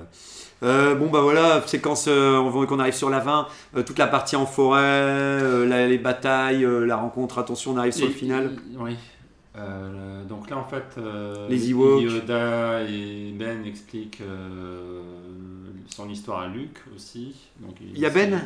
Euh, 0.64 0.94
bon 0.96 1.08
bah 1.10 1.22
voilà, 1.22 1.62
séquence, 1.66 2.06
euh, 2.08 2.38
on 2.38 2.50
voit 2.52 2.68
qu'on 2.68 2.80
arrive 2.80 2.94
sur 2.94 3.10
la 3.10 3.20
20, 3.20 3.48
euh, 3.76 3.84
toute 3.84 3.98
la 3.98 4.06
partie 4.08 4.36
en 4.36 4.46
forêt, 4.46 5.66
la- 5.68 5.88
les 5.88 5.98
batailles, 5.98 6.66
la 6.86 6.96
rencontre, 6.96 7.40
attention 7.40 7.72
on 7.74 7.78
arrive 7.78 7.94
sur 7.94 8.06
Et- 8.06 8.10
le 8.10 8.14
final. 8.14 8.56
oui. 8.80 8.96
Donc 10.30 10.50
là, 10.52 10.58
en 10.60 10.64
fait, 10.66 11.00
Les 11.50 11.72
Ewoks. 11.72 12.02
Yoda 12.04 12.84
et 12.84 13.32
Ben 13.34 13.66
expliquent 13.66 14.22
son 15.90 16.10
histoire 16.10 16.42
à 16.42 16.48
Luke 16.48 16.80
aussi. 16.96 17.34
Donc, 17.60 17.76
Il 17.82 17.98
y 18.00 18.06
a 18.06 18.10
Ben? 18.12 18.40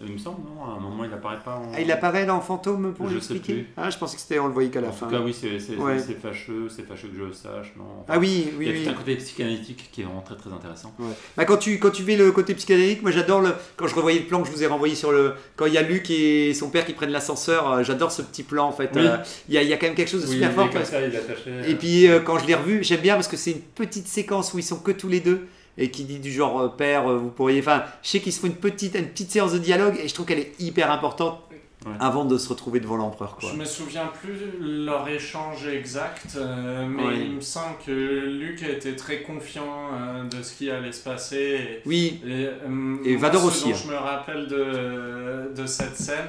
Il 0.00 0.12
me 0.12 0.18
semble, 0.18 0.38
non 0.46 0.64
À 0.64 0.76
un 0.76 0.80
moment, 0.80 1.04
il 1.04 1.12
apparaît 1.12 1.40
pas 1.44 1.56
en. 1.56 1.72
Ah, 1.74 1.80
il 1.80 1.90
apparaît 1.90 2.24
là 2.24 2.32
en 2.34 2.40
fantôme 2.40 2.94
pour 2.94 3.08
Je 3.08 3.14
l'expliquer. 3.14 3.66
Ah 3.76 3.90
je 3.90 3.98
pensais 3.98 4.14
que 4.14 4.22
c'était 4.22 4.38
on 4.38 4.46
le 4.46 4.52
voyait 4.52 4.70
qu'à 4.70 4.80
la 4.80 4.88
En 4.88 4.92
fin. 4.92 5.06
tout 5.06 5.12
cas, 5.12 5.20
oui, 5.20 5.34
c'est 5.34 5.58
c'est- 5.58 5.74
Ouais. 5.76 5.98
c'est 5.98 6.14
fâcheux, 6.20 6.68
c'est 6.68 6.86
fâcheux 6.86 7.08
que 7.08 7.16
je 7.18 7.24
le 7.24 7.32
sache, 7.32 7.72
non 7.76 7.82
Enfin, 8.02 8.04
Ah 8.14 8.18
oui, 8.20 8.46
Il 8.52 8.58
oui, 8.58 8.66
y 8.66 8.68
a 8.68 8.72
oui. 8.72 8.84
tout 8.84 8.90
un 8.90 8.94
côté 8.94 9.16
psychanalytique 9.16 9.88
qui 9.90 10.02
est 10.02 10.04
vraiment 10.04 10.20
très 10.20 10.36
très 10.36 10.52
intéressant. 10.52 10.94
Ouais. 11.00 11.06
Bah, 11.36 11.44
quand 11.44 11.56
tu 11.56 11.80
quand 11.80 11.90
tu 11.90 12.04
vis 12.04 12.16
le 12.16 12.30
côté 12.30 12.54
psychédélique, 12.54 13.02
moi 13.02 13.10
j'adore 13.10 13.40
le 13.40 13.50
quand 13.76 13.88
je 13.88 13.94
revoyais 13.96 14.20
le 14.20 14.26
plan 14.26 14.40
que 14.40 14.46
je 14.46 14.52
vous 14.52 14.62
ai 14.62 14.66
renvoyé 14.68 14.94
sur 14.94 15.10
le 15.10 15.32
quand 15.56 15.66
il 15.66 15.72
y 15.74 15.78
a 15.78 15.82
Luc 15.82 16.08
et 16.10 16.54
son 16.54 16.70
père 16.70 16.86
qui 16.86 16.92
prennent 16.92 17.10
l'ascenseur, 17.10 17.68
euh, 17.72 17.82
j'adore 17.82 18.12
ce 18.12 18.22
petit 18.22 18.44
plan 18.44 18.68
en 18.68 18.72
fait. 18.72 18.90
Oui. 18.94 19.00
Euh, 19.04 19.16
Il 19.48 19.54
y, 19.54 19.58
a, 19.58 19.62
il 19.62 19.68
y 19.68 19.72
a 19.72 19.76
quand 19.78 19.86
même 19.86 19.96
quelque 19.96 20.10
chose 20.10 20.22
de 20.22 20.26
super 20.32 20.50
il 20.50 20.54
fort. 20.54 20.70
parce- 20.70 20.90
ça, 20.90 21.00
il 21.04 21.12
est 21.12 21.18
attaché. 21.18 21.50
Et 21.68 21.74
puis 21.74 22.06
euh, 22.06 22.20
quand 22.20 22.38
je 22.38 22.46
l'ai 22.46 22.54
revu, 22.54 22.84
j'aime 22.84 23.00
bien 23.00 23.14
parce 23.14 23.26
que 23.28 23.36
c'est 23.36 23.50
une 23.50 23.60
petite 23.62 24.06
séquence 24.06 24.54
où 24.54 24.58
ils 24.58 24.62
sont 24.64 24.78
que 24.78 24.92
tous 24.92 25.08
les 25.08 25.18
deux 25.20 25.46
et 25.78 25.90
qui 25.90 26.04
dit 26.04 26.18
du 26.18 26.30
genre 26.32 26.60
euh, 26.60 26.68
père, 26.68 27.08
euh, 27.08 27.16
vous 27.16 27.30
pourriez. 27.30 27.60
Enfin, 27.60 27.84
je 28.02 28.08
sais 28.10 28.20
qu'ils 28.20 28.32
se 28.32 28.40
font 28.40 28.48
une 28.48 28.54
petite 28.56 28.94
une 28.96 29.08
petite 29.08 29.30
séance 29.30 29.52
de 29.52 29.58
dialogue 29.58 29.96
et 30.02 30.08
je 30.08 30.12
trouve 30.14 30.26
qu'elle 30.26 30.40
est 30.40 30.52
hyper 30.60 30.90
importante 30.90 31.40
Ouais. 31.86 31.92
avant 32.00 32.24
de 32.24 32.36
se 32.38 32.48
retrouver 32.48 32.80
devant 32.80 32.96
l'empereur 32.96 33.36
quoi. 33.36 33.48
Je 33.52 33.56
me 33.56 33.64
souviens 33.64 34.10
plus 34.20 34.34
leur 34.60 35.06
échange 35.06 35.64
exact, 35.68 36.34
euh, 36.36 36.84
mais 36.88 37.04
Ouais. 37.04 37.20
il 37.20 37.36
me 37.36 37.40
semble 37.40 37.76
que 37.86 37.92
Luc 37.92 38.64
était 38.64 38.96
très 38.96 39.22
confiant 39.22 39.90
euh, 39.94 40.24
de 40.24 40.42
ce 40.42 40.54
qui 40.56 40.70
allait 40.72 40.90
se 40.90 41.04
passer. 41.04 41.80
Oui, 41.86 42.20
Et, 42.26 42.46
euh, 42.46 42.96
Et 43.04 43.12
moi, 43.16 43.20
Vador 43.28 43.42
ce 43.42 43.46
aussi, 43.46 43.64
dont 43.68 43.70
hein. 43.70 43.80
je 43.84 43.88
me 43.92 43.96
rappelle 43.96 44.48
de, 44.48 45.52
de 45.54 45.66
cette 45.66 45.94
scène, 45.96 46.26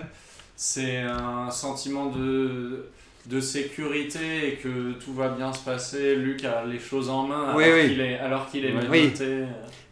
c'est 0.56 0.98
un 1.00 1.50
sentiment 1.50 2.12
de, 2.12 2.86
de 3.30 3.40
sécurité 3.40 4.48
et 4.48 4.54
que 4.56 4.94
tout 4.94 5.14
va 5.14 5.30
bien 5.30 5.54
se 5.54 5.60
passer. 5.60 6.16
Luc 6.16 6.44
a 6.46 6.66
les 6.66 6.80
choses 6.80 7.10
en 7.10 7.28
main 7.28 7.44
alors 7.44 7.56
Oui, 7.58 7.66
oui. 7.72 7.90
qu'il 7.90 8.02
est, 8.02 8.18
alors 8.18 8.50
qu'il 8.50 8.66
est 8.66 8.74
Oui. 8.90 9.12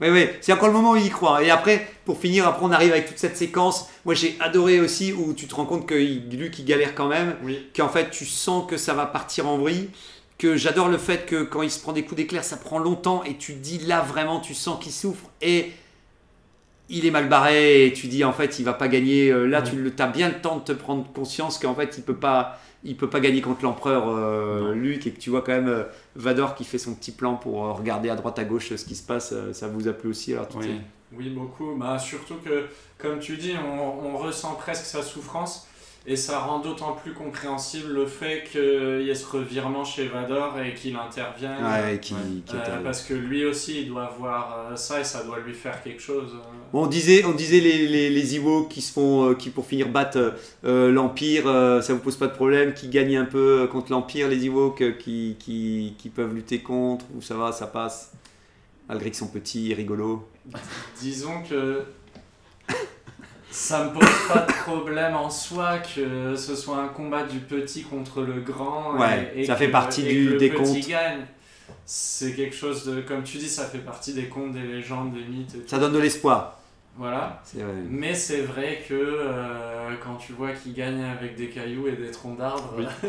oui, 0.01 0.09
oui. 0.09 0.25
C'est 0.41 0.53
encore 0.53 0.69
le 0.69 0.73
moment 0.73 0.91
où 0.91 0.95
il 0.95 1.05
y 1.05 1.09
croit. 1.09 1.43
Et 1.43 1.49
après, 1.51 1.87
pour 2.03 2.19
finir, 2.19 2.47
après 2.47 2.65
on 2.65 2.71
arrive 2.71 2.91
avec 2.93 3.05
toute 3.07 3.19
cette 3.19 3.37
séquence. 3.37 3.87
Moi 4.05 4.15
j'ai 4.15 4.35
adoré 4.39 4.79
aussi 4.79 5.13
où 5.13 5.33
tu 5.33 5.45
te 5.47 5.53
rends 5.53 5.65
compte 5.65 5.85
que 5.85 5.93
Luc 5.93 6.57
il 6.57 6.65
galère 6.65 6.95
quand 6.95 7.07
même. 7.07 7.35
Oui. 7.43 7.67
qu'en 7.75 7.89
fait 7.89 8.09
tu 8.09 8.25
sens 8.25 8.65
que 8.67 8.75
ça 8.77 8.93
va 8.95 9.05
partir 9.05 9.47
en 9.47 9.57
vrille, 9.59 9.89
que 10.39 10.55
j'adore 10.57 10.87
le 10.89 10.97
fait 10.97 11.25
que 11.27 11.43
quand 11.43 11.61
il 11.61 11.69
se 11.71 11.79
prend 11.79 11.93
des 11.93 12.03
coups 12.03 12.17
d'éclair 12.17 12.43
ça 12.43 12.57
prend 12.57 12.79
longtemps 12.79 13.23
et 13.23 13.35
tu 13.37 13.53
dis 13.53 13.79
là 13.79 14.01
vraiment 14.01 14.39
tu 14.39 14.53
sens 14.55 14.81
qu'il 14.83 14.91
souffre 14.91 15.29
et 15.41 15.71
il 16.89 17.05
est 17.05 17.11
mal 17.11 17.27
barré 17.27 17.85
et 17.87 17.93
tu 17.93 18.07
dis 18.07 18.23
en 18.23 18.31
fait 18.33 18.59
il 18.59 18.65
va 18.65 18.73
pas 18.73 18.87
gagner 18.87 19.29
Euh, 19.29 19.45
là 19.45 19.61
Ouais. 19.61 19.69
tu 19.95 20.01
as 20.01 20.07
bien 20.07 20.29
le 20.29 20.35
temps 20.41 20.57
de 20.57 20.63
te 20.63 20.71
prendre 20.71 21.05
conscience 21.11 21.57
qu'en 21.59 21.75
fait 21.75 21.95
il 21.97 22.03
peut 22.03 22.15
pas 22.15 22.59
il 22.83 22.95
peut 22.95 23.09
pas 23.09 23.19
gagner 23.19 23.41
contre 23.41 23.63
l'empereur 23.63 24.07
euh. 24.07 24.73
Luc 24.73 25.07
et 25.07 25.11
que 25.11 25.19
tu 25.19 25.29
vois 25.29 25.41
quand 25.41 25.53
même 25.53 25.67
euh, 25.67 25.83
Vador 26.15 26.55
qui 26.55 26.63
fait 26.63 26.77
son 26.77 26.93
petit 26.93 27.11
plan 27.11 27.35
pour 27.35 27.65
euh, 27.65 27.73
regarder 27.73 28.09
à 28.09 28.15
droite 28.15 28.37
à 28.39 28.43
gauche 28.43 28.71
euh, 28.71 28.77
ce 28.77 28.85
qui 28.85 28.95
se 28.95 29.03
passe 29.05 29.33
euh, 29.33 29.53
ça 29.53 29.67
vous 29.67 29.87
a 29.87 29.93
plu 29.93 30.09
aussi 30.09 30.33
alors 30.33 30.47
tout 30.47 30.59
Oui. 30.59 30.81
Oui, 31.13 31.29
beaucoup. 31.29 31.75
Bah, 31.75 31.97
surtout 31.99 32.35
que, 32.43 32.65
comme 32.97 33.19
tu 33.19 33.37
dis, 33.37 33.53
on, 33.57 34.07
on 34.07 34.17
ressent 34.17 34.55
presque 34.55 34.85
sa 34.85 35.01
souffrance. 35.01 35.66
Et 36.09 36.15
ça 36.15 36.39
rend 36.39 36.59
d'autant 36.59 36.93
plus 36.93 37.13
compréhensible 37.13 37.91
le 37.91 38.05
fait 38.05 38.45
qu'il 38.49 39.01
y 39.05 39.09
ait 39.09 39.13
ce 39.15 39.25
revirement 39.27 39.83
chez 39.83 40.07
Vador 40.07 40.57
et 40.57 40.73
qu'il 40.73 40.95
intervienne. 40.95 41.57
ouais, 41.61 41.99
qui, 41.99 42.13
Ouais. 42.13 42.19
qui 42.45 42.55
est 42.55 42.59
Euh, 42.59 42.81
parce 42.81 43.01
que 43.03 43.13
lui 43.13 43.43
aussi, 43.43 43.81
il 43.81 43.89
doit 43.89 44.15
voir 44.17 44.67
euh, 44.71 44.75
ça 44.77 45.01
et 45.01 45.03
ça 45.03 45.25
doit 45.25 45.39
lui 45.39 45.53
faire 45.53 45.83
quelque 45.83 46.01
chose. 46.01 46.31
euh. 46.33 46.39
Bon, 46.71 46.83
on 46.85 46.87
disait, 46.87 47.25
on 47.25 47.33
disait 47.33 47.59
les, 47.59 47.87
les, 47.87 48.09
les 48.09 48.35
Ewoks 48.37 48.69
qui 48.69 48.81
se 48.81 48.93
font, 48.93 49.35
qui 49.35 49.49
pour 49.49 49.65
finir 49.65 49.89
battent 49.89 50.17
euh, 50.63 50.91
l'Empire, 50.93 51.43
euh, 51.47 51.81
ça 51.81 51.93
vous 51.93 51.99
pose 51.99 52.15
pas 52.15 52.27
de 52.27 52.33
problème, 52.35 52.73
qui 52.73 52.87
gagnent 52.87 53.17
un 53.17 53.25
peu 53.25 53.67
contre 53.69 53.91
l'Empire, 53.91 54.29
les 54.29 54.45
Ewoks 54.45 54.97
qui, 54.99 55.35
qui, 55.37 55.93
qui 55.97 56.07
peuvent 56.07 56.33
lutter 56.33 56.59
contre, 56.59 57.03
ou 57.17 57.21
ça 57.21 57.35
va, 57.35 57.51
ça 57.51 57.67
passe, 57.67 58.13
malgré 58.87 59.09
qu'ils 59.09 59.19
sont 59.19 59.27
petits 59.27 59.71
et 59.71 59.75
rigolos. 59.75 60.25
Disons 61.01 61.43
que 61.49 61.83
ça 63.51 63.85
me 63.85 63.93
pose 63.93 64.09
pas 64.27 64.39
de 64.41 64.51
problème 64.63 65.15
en 65.15 65.29
soi 65.29 65.79
que 65.79 66.35
ce 66.35 66.55
soit 66.55 66.77
un 66.77 66.87
combat 66.87 67.23
du 67.23 67.39
petit 67.39 67.83
contre 67.83 68.21
le 68.21 68.41
grand. 68.41 68.97
Ouais, 68.97 69.31
et, 69.35 69.41
et 69.41 69.45
ça 69.45 69.53
que- 69.53 69.59
fait 69.59 69.67
partie 69.69 70.05
et 70.07 70.13
du- 70.13 70.25
que 70.27 70.31
le 70.33 70.37
des 70.37 70.49
petit 70.49 70.81
gagne. 70.81 71.25
C'est 71.85 72.33
quelque 72.33 72.55
chose 72.55 72.85
de, 72.85 73.01
comme 73.01 73.23
tu 73.23 73.37
dis, 73.37 73.47
ça 73.49 73.65
fait 73.65 73.77
partie 73.79 74.13
des 74.13 74.25
contes, 74.27 74.53
des 74.53 74.61
légendes, 74.61 75.13
des 75.13 75.23
mythes. 75.23 75.55
Ça 75.69 75.79
donne 75.79 75.93
de 75.93 75.99
l'espoir. 75.99 76.56
Voilà. 76.97 77.39
C'est 77.43 77.59
vrai. 77.59 77.73
Mais 77.89 78.15
c'est 78.15 78.41
vrai 78.41 78.83
que 78.89 78.93
euh, 78.95 79.91
quand 80.03 80.15
tu 80.15 80.33
vois 80.33 80.51
qu'il 80.51 80.73
gagne 80.73 81.03
avec 81.03 81.35
des 81.35 81.49
cailloux 81.49 81.87
et 81.87 81.91
des 81.91 82.09
troncs 82.11 82.37
d'arbres, 82.37 82.73
Oui. 82.77 82.85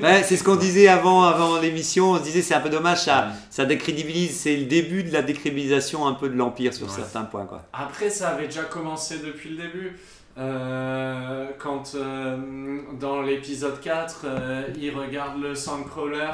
Ouais, 0.00 0.24
c'est 0.24 0.36
ce 0.36 0.42
qu'on 0.42 0.56
disait 0.56 0.88
avant, 0.88 1.22
avant 1.22 1.60
l'émission. 1.60 2.10
On 2.10 2.18
se 2.18 2.24
disait 2.24 2.42
c'est 2.42 2.54
un 2.54 2.60
peu 2.60 2.68
dommage, 2.68 3.02
ça, 3.04 3.26
Ouais. 3.28 3.32
ça 3.48 3.64
décrédibilise. 3.64 4.36
C'est 4.36 4.56
le 4.56 4.64
début 4.64 5.04
de 5.04 5.12
la 5.12 5.22
décrédibilisation 5.22 6.04
un 6.08 6.14
peu 6.14 6.28
de 6.28 6.34
l'Empire 6.36 6.74
sur 6.74 6.86
Ouais. 6.88 6.92
certains 6.96 7.22
points. 7.22 7.46
Quoi. 7.46 7.62
Après, 7.72 8.10
ça 8.10 8.30
avait 8.30 8.46
déjà 8.46 8.64
commencé 8.64 9.18
depuis 9.20 9.50
le 9.50 9.56
début. 9.62 9.96
Euh, 10.36 11.46
quand 11.60 11.94
euh, 11.94 12.36
dans 12.98 13.22
l'épisode 13.22 13.80
4, 13.80 14.22
euh, 14.24 14.62
ils 14.76 14.90
regardent 14.90 15.40
le 15.40 15.54
Sandcrawler 15.54 16.30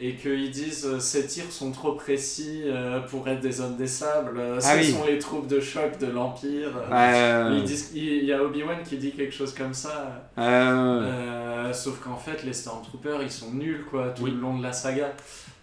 et 0.00 0.14
qu'ils 0.16 0.50
disent 0.50 0.86
euh, 0.86 0.98
ces 0.98 1.26
tirs 1.26 1.50
sont 1.52 1.70
trop 1.70 1.92
précis 1.92 2.62
euh, 2.66 3.00
pour 3.00 3.28
être 3.28 3.40
des 3.40 3.60
hommes 3.60 3.76
des 3.76 3.86
sables, 3.86 4.38
euh, 4.38 4.60
ce 4.60 4.66
Ah 4.68 4.74
oui. 4.76 4.90
sont 4.90 5.04
les 5.06 5.18
troupes 5.18 5.46
de 5.46 5.60
choc 5.60 5.98
de 6.00 6.06
l'Empire. 6.06 6.70
Ouais, 6.90 7.56
Ils 7.58 7.62
disent- 7.64 7.92
Il 7.94 8.24
y 8.24 8.32
a 8.32 8.42
Obi-Wan 8.42 8.78
qui 8.84 8.96
dit 8.96 9.12
quelque 9.12 9.32
chose 9.34 9.54
comme 9.54 9.72
ça. 9.72 10.26
Euh, 10.36 11.72
sauf 11.72 12.00
qu'en 12.00 12.16
fait, 12.16 12.42
les 12.44 12.52
Stormtroopers 12.52 13.22
ils 13.22 13.30
sont 13.30 13.52
nuls 13.52 13.84
quoi, 13.90 14.08
tout 14.08 14.24
Oui. 14.24 14.30
le 14.32 14.40
long 14.40 14.58
de 14.58 14.62
la 14.62 14.72
saga. 14.72 15.12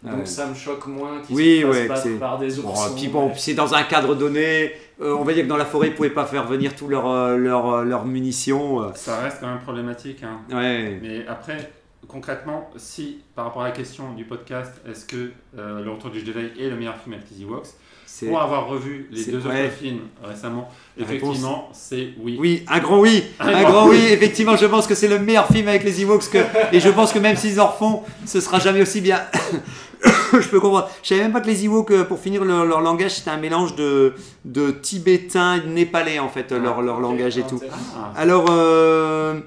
Donc 0.04 0.20
Ouais. 0.22 0.26
ça 0.26 0.48
me 0.48 0.56
choque 0.56 0.88
moins 0.88 1.22
qu'ils 1.22 1.36
Oui, 1.36 1.60
se 1.62 1.66
ouais, 1.68 1.88
battre 1.88 2.08
par 2.20 2.40
des 2.40 2.56
Bon, 2.56 2.70
oursons. 2.70 2.96
puis 2.96 3.08
bon, 3.08 3.32
c'est 3.36 3.54
dans 3.54 3.74
un 3.76 3.84
cadre 3.84 4.16
donné. 4.16 4.72
Euh, 5.00 5.14
on 5.16 5.24
va 5.24 5.34
dire 5.34 5.44
que 5.44 5.50
dans 5.50 5.58
la 5.58 5.66
forêt, 5.66 5.90
ils 5.90 5.94
pouvaient 5.94 6.10
pas 6.10 6.26
faire 6.26 6.48
venir 6.48 6.76
tous 6.76 6.88
leurs 6.88 7.38
leurs, 7.38 7.70
euh, 7.72 7.84
leurs 7.84 8.06
munitions. 8.06 8.92
Ça 8.96 9.20
reste 9.20 9.38
quand 9.42 9.48
même 9.48 9.60
problématique. 9.60 10.24
hein. 10.24 10.40
Ouais. 10.52 10.98
Mais 11.02 11.26
après, 11.28 11.70
concrètement, 12.12 12.70
si 12.78 13.20
par 13.36 13.46
rapport 13.46 13.62
à 13.62 13.66
la 13.66 13.72
question 13.72 14.14
du 14.14 14.26
podcast, 14.26 14.72
est-ce 14.90 15.06
que 15.06 15.32
euh, 15.58 15.82
Le 15.84 15.92
Retour 15.92 16.10
du 16.12 16.20
Jedi 16.20 16.32
est 16.60 16.70
le 16.70 16.76
meilleur 16.76 16.98
film 16.98 17.14
avec 17.16 17.26
les 17.32 17.44
Ewoks 17.44 17.68
C'est- 18.06 18.28
Pour 18.28 18.42
avoir 18.42 18.68
revu 18.68 19.08
les 19.12 19.24
deux 19.26 19.40
ouais. 19.48 19.66
autres 19.66 19.74
films 19.80 20.02
récemment, 20.24 20.70
La 20.98 21.04
effectivement, 21.06 21.70
c'est 21.74 22.10
oui. 22.20 22.38
Oui, 22.40 22.66
un 22.68 22.80
grand 22.80 23.00
oui, 23.00 23.24
un 23.40 23.64
grand 23.64 23.88
oui. 23.88 24.00
Effectivement, 24.10 24.58
je 24.58 24.66
pense 24.66 24.86
que 24.88 24.96
c'est 24.96 25.08
le 25.08 25.20
meilleur 25.20 25.48
film 25.48 25.68
avec 25.70 25.84
les 25.84 26.02
Ewoks 26.02 26.30
que, 26.30 26.40
et 26.76 26.80
je 26.80 26.90
pense 26.90 27.14
que 27.14 27.20
même 27.20 27.38
s'ils 27.38 27.60
en 27.62 27.68
refont, 27.68 28.04
ce 28.26 28.42
sera 28.42 28.60
jamais 28.60 28.82
aussi 28.82 29.00
bien. 29.02 29.22
je 30.34 30.48
peux 30.50 30.60
comprendre. 30.60 30.90
Je 31.04 31.10
savais 31.10 31.22
même 31.22 31.32
pas 31.32 31.42
que 31.42 31.48
les 31.48 31.64
Ewoks, 31.66 31.92
euh, 31.92 32.04
pour 32.04 32.20
finir 32.20 32.44
leur, 32.44 32.66
leur 32.66 32.82
langage, 32.82 33.16
c'était 33.16 33.30
un 33.32 33.38
mélange 33.38 33.76
de, 33.76 34.14
de 34.44 34.72
tibétain 34.72 35.56
et 35.56 35.60
de 35.62 35.68
népalais 35.68 36.20
en 36.20 36.28
fait, 36.30 36.52
leur, 36.52 36.82
leur 36.82 37.00
langage 37.00 37.38
et 37.38 37.44
tout. 37.44 37.62
Ah, 37.96 38.12
Alors, 38.18 38.46
euh, 38.50 39.40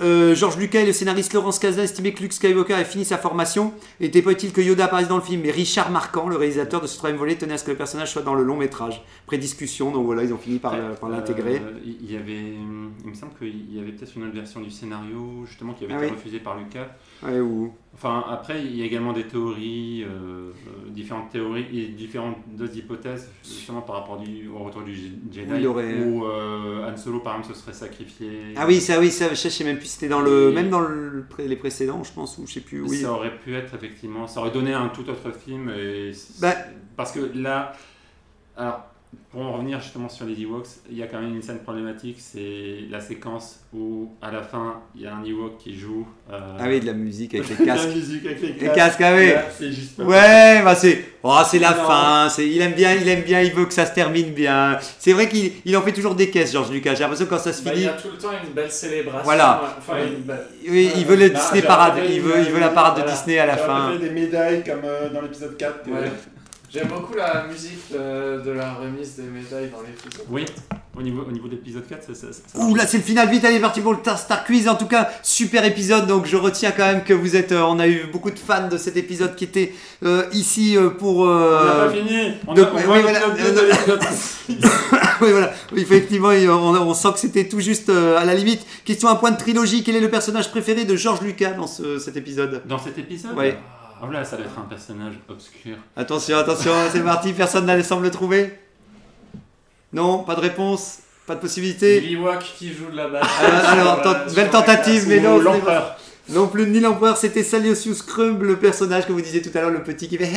euh, 0.00 0.34
Georges 0.34 0.56
Lucas 0.58 0.80
et 0.80 0.86
le 0.86 0.92
scénariste 0.92 1.32
Laurence 1.32 1.58
Kasdan 1.58 1.82
estimaient 1.82 2.12
que 2.12 2.22
Luke 2.22 2.32
Skywalker 2.32 2.74
avait 2.74 2.84
fini 2.84 3.04
sa 3.04 3.18
formation. 3.18 3.72
Il 4.00 4.04
n'était 4.04 4.22
pas 4.22 4.32
utile 4.32 4.52
que 4.52 4.60
Yoda 4.60 4.84
apparaisse 4.84 5.08
dans 5.08 5.16
le 5.16 5.22
film, 5.22 5.42
mais 5.42 5.50
Richard 5.50 5.90
Marquand, 5.90 6.28
le 6.28 6.36
réalisateur 6.36 6.80
de 6.80 6.86
ce 6.86 6.96
troisième 6.96 7.18
volet, 7.18 7.34
tenait 7.36 7.54
à 7.54 7.58
ce 7.58 7.64
que 7.64 7.70
le 7.70 7.76
personnage 7.76 8.12
soit 8.12 8.22
dans 8.22 8.34
le 8.34 8.42
long 8.44 8.56
métrage. 8.56 9.02
Pré-discussion, 9.26 9.90
donc 9.90 10.06
voilà, 10.06 10.22
ils 10.24 10.32
ont 10.32 10.38
fini 10.38 10.58
par, 10.58 10.74
l'intégrer. 11.08 11.56
Euh, 11.56 11.72
il 11.84 12.10
y 12.10 12.16
avait, 12.16 12.54
il 13.04 13.10
me 13.10 13.14
semble 13.14 13.32
qu'il 13.38 13.74
y 13.74 13.80
avait 13.80 13.92
peut-être 13.92 14.12
une 14.16 14.24
autre 14.24 14.34
version 14.34 14.60
du 14.60 14.70
scénario 14.70 15.44
justement 15.46 15.74
qui 15.74 15.84
avait 15.84 15.94
Ah 15.94 15.98
été 15.98 16.06
oui. 16.06 16.16
refusée 16.16 16.38
par 16.38 16.56
Lucas. 16.58 16.88
Ouais, 17.22 17.40
ou- 17.40 17.72
Enfin, 17.94 18.22
après, 18.30 18.62
il 18.64 18.76
y 18.76 18.82
a 18.82 18.84
également 18.84 19.12
des 19.12 19.24
théories, 19.24 20.04
euh, 20.04 20.06
euh, 20.08 20.90
différentes 20.90 21.30
théories 21.30 21.66
et 21.76 21.88
différentes 21.88 22.36
d'autres 22.56 22.76
hypothèses, 22.76 23.28
justement 23.42 23.80
par 23.80 23.96
rapport 23.96 24.18
du, 24.18 24.46
au 24.48 24.58
retour 24.62 24.82
du 24.82 24.94
Je- 24.94 25.00
Jedi, 25.32 25.50
Oui, 25.50 25.56
il 25.58 25.66
aurait- 25.66 26.00
où 26.04 26.24
Han 26.24 26.96
Solo, 26.96 27.18
par 27.18 27.36
exemple, 27.38 27.54
se 27.56 27.60
serait 27.60 27.72
sacrifié. 27.72 28.28
Ah 28.56 28.66
oui, 28.68 28.80
ça, 28.80 29.00
oui, 29.00 29.10
ça, 29.10 29.30
je 29.34 29.48
sais 29.48 29.64
même 29.64 29.78
plus 29.78 29.87
c'était 29.88 30.08
dans 30.08 30.20
le, 30.20 30.50
Et- 30.50 30.54
même 30.54 30.70
dans 30.70 30.80
le, 30.80 31.24
les 31.38 31.56
précédents, 31.56 32.02
je 32.04 32.12
pense, 32.12 32.38
ou 32.38 32.46
je 32.46 32.52
sais 32.54 32.60
plus. 32.60 32.82
Oui. 32.82 32.98
Ça 33.02 33.12
aurait 33.12 33.36
pu 33.38 33.54
être, 33.56 33.74
effectivement, 33.74 34.26
ça 34.26 34.40
aurait 34.40 34.50
donné 34.50 34.72
un 34.74 34.88
tout 34.88 35.08
autre 35.08 35.30
film. 35.32 35.70
Et 35.70 36.12
Bah- 36.40 36.54
Parce 36.96 37.12
que 37.12 37.20
là, 37.34 37.72
alors, 38.56 38.87
pour 39.30 39.42
en 39.42 39.52
revenir 39.52 39.78
justement 39.80 40.08
sur 40.08 40.24
les 40.26 40.40
Ewoks, 40.40 40.66
il 40.90 40.96
y 40.96 41.02
a 41.02 41.06
quand 41.06 41.20
même 41.20 41.34
une 41.34 41.42
scène 41.42 41.58
problématique, 41.60 42.16
c'est 42.18 42.78
la 42.90 42.98
séquence 43.00 43.60
où 43.74 44.10
à 44.22 44.30
la 44.30 44.42
fin 44.42 44.80
il 44.94 45.02
y 45.02 45.06
a 45.06 45.14
un 45.14 45.22
Ewok 45.22 45.58
qui 45.58 45.78
joue. 45.78 46.06
euh, 46.32 46.38
Ah 46.58 46.64
oui, 46.66 46.80
de 46.80 46.86
la 46.86 46.94
musique 46.94 47.34
avec 47.34 47.48
les 47.58 47.66
la 47.66 47.74
casques. 47.74 47.88
musique 47.94 48.24
avec 48.24 48.40
les 48.40 48.52
Les 48.54 48.72
casques. 48.74 49.00
ah 49.02 49.14
oui. 49.14 49.28
Là, 49.28 49.42
C'est 49.56 49.70
juste 49.70 49.98
Ouais, 49.98 50.62
bah 50.64 50.74
c'est, 50.74 51.04
oh, 51.22 51.36
c'est 51.46 51.58
la 51.58 51.70
Non. 51.70 51.84
fin. 51.84 52.28
C'est, 52.30 52.48
il 52.48 52.60
aime 52.62 52.72
bien, 52.72 52.94
il 52.94 53.06
aime 53.06 53.22
bien, 53.22 53.42
il 53.42 53.52
veut 53.52 53.66
que 53.66 53.74
ça 53.74 53.84
se 53.84 53.94
termine 53.94 54.30
bien. 54.32 54.78
C'est 54.98 55.12
vrai 55.12 55.28
qu'il 55.28 55.52
il 55.66 55.76
en 55.76 55.82
fait 55.82 55.92
toujours 55.92 56.14
des 56.14 56.30
caisses, 56.30 56.52
Georges 56.52 56.70
Lucas. 56.70 56.94
J'ai 56.94 57.00
l'impression 57.00 57.26
que 57.26 57.30
quand 57.30 57.38
ça 57.38 57.52
se 57.52 57.62
Bah, 57.62 57.70
il 57.74 57.80
finit, 57.80 57.86
y 57.86 57.90
a 57.90 57.92
tout 57.92 58.08
le 58.10 58.18
temps 58.18 58.30
une 58.46 58.52
belle 58.54 58.70
célébration. 58.72 59.24
Voilà. 59.24 59.76
Enfin, 59.78 59.94
une 60.06 60.22
belle- 60.22 60.46
oui, 60.70 60.90
il 60.96 61.04
veut 61.04 61.16
le 61.16 61.28
Bah, 61.28 61.38
Disney 61.38 61.62
parade. 61.62 61.94
Il 62.08 62.22
veut, 62.22 62.38
une- 62.38 62.46
il 62.46 62.50
veut 62.50 62.60
la 62.60 62.70
parade 62.70 63.04
de. 63.04 63.10
Disney 63.10 63.38
à 63.38 63.44
la 63.46 63.56
fin. 63.58 63.88
préféré 63.90 64.08
des 64.08 64.14
médailles 64.20 64.64
comme 64.64 64.80
euh, 64.84 65.10
dans 65.10 65.20
l'épisode 65.20 65.56
4. 65.56 65.82
que- 65.82 65.90
Ouais. 65.90 66.10
J'aime 66.70 66.88
beaucoup 66.88 67.14
la 67.14 67.46
musique 67.50 67.90
de, 67.90 68.42
de 68.44 68.50
la 68.50 68.74
remise 68.74 69.16
des 69.16 69.22
médailles 69.22 69.70
dans 69.70 69.80
l'épisode. 69.80 70.26
Oui, 70.28 70.44
au 70.96 71.00
niveau, 71.00 71.22
au 71.26 71.32
niveau 71.32 71.46
de 71.46 71.52
l'épisode 71.52 71.86
4, 71.88 72.14
ça, 72.14 72.26
ça, 72.32 72.58
Ouh 72.58 72.74
là 72.74 72.86
c'est 72.86 72.98
le 72.98 73.02
final 73.02 73.28
vite 73.30 73.44
allez 73.46 73.58
parti 73.60 73.80
pour 73.80 73.92
le 73.94 73.98
Star, 74.02 74.44
Quiz 74.44 74.68
en 74.68 74.74
tout 74.74 74.86
cas 74.86 75.08
super 75.22 75.64
épisode 75.64 76.06
donc 76.06 76.26
je 76.26 76.36
retiens 76.36 76.72
quand 76.72 76.84
même 76.84 77.04
que 77.04 77.14
vous 77.14 77.36
êtes 77.36 77.52
euh, 77.52 77.62
on 77.62 77.78
a 77.78 77.86
eu 77.88 78.06
beaucoup 78.12 78.30
de 78.30 78.38
fans 78.38 78.68
de 78.68 78.76
cet 78.76 78.96
épisode 78.98 79.34
qui 79.36 79.44
était 79.44 79.72
euh, 80.04 80.24
ici 80.32 80.76
euh, 80.76 80.90
pour 80.90 81.20
On 81.20 81.26
n'a 81.26 81.32
euh, 81.32 81.88
pas 81.88 81.94
fini 81.94 82.32
On 82.46 82.52
de- 82.54 82.62
a 82.62 82.70
on 82.72 82.76
oui, 82.76 82.82
voit 82.82 83.00
voilà. 83.00 83.20
oui 84.48 85.30
voilà 85.30 85.52
Oui, 85.72 85.80
effectivement 85.82 86.28
on, 86.30 86.76
on 86.88 86.94
sent 86.94 87.08
que 87.14 87.18
c'était 87.20 87.48
tout 87.48 87.60
juste 87.60 87.88
euh, 87.88 88.18
à 88.18 88.24
la 88.24 88.34
limite 88.34 88.66
question 88.84 89.08
à 89.08 89.14
point 89.16 89.30
de 89.30 89.38
trilogie 89.38 89.82
quel 89.84 89.96
est 89.96 90.00
le 90.00 90.10
personnage 90.10 90.50
préféré 90.50 90.84
de 90.84 90.96
George 90.96 91.20
Lucas 91.22 91.52
dans 91.52 91.66
ce- 91.66 91.98
cet 91.98 92.16
épisode? 92.16 92.62
Dans 92.66 92.78
cet 92.78 92.98
épisode? 92.98 93.36
Ouais. 93.36 93.56
Oh 94.02 94.10
là, 94.10 94.24
ça 94.24 94.36
doit 94.36 94.46
être 94.46 94.58
un 94.58 94.68
personnage 94.68 95.14
obscur. 95.28 95.76
attention 95.96 96.36
attention 96.38 96.72
c'est 96.92 97.00
parti 97.02 97.32
personne 97.32 97.66
n'allait 97.66 97.82
semble 97.82 98.04
le 98.04 98.10
trouver 98.10 98.58
non 99.92 100.18
pas 100.24 100.34
de 100.34 100.40
réponse 100.40 100.98
pas 101.26 101.34
de 101.34 101.40
possibilité 101.40 102.00
L'Ewok 102.00 102.38
qui 102.56 102.72
joue 102.72 102.90
de 102.90 102.96
la 102.96 103.08
basse. 103.08 103.26
Ah, 103.42 103.72
alors, 103.72 104.00
tent- 104.02 104.34
belle 104.34 104.48
tentative, 104.48 105.04
mais 105.08 105.20
non, 105.20 105.38
l'empereur. 105.38 105.94
Non 106.30 106.46
plus 106.46 106.66
ni 106.66 106.80
l'empereur, 106.80 107.18
c'était 107.18 107.42
Saliosius 107.42 108.00
Crumb, 108.00 108.42
le 108.42 108.56
personnage 108.56 109.06
que 109.06 109.12
vous 109.12 109.20
disiez 109.20 109.42
tout 109.42 109.50
à 109.54 109.60
l'heure, 109.60 109.70
le 109.70 109.82
petit 109.82 110.08
qui 110.08 110.16
fait. 110.16 110.24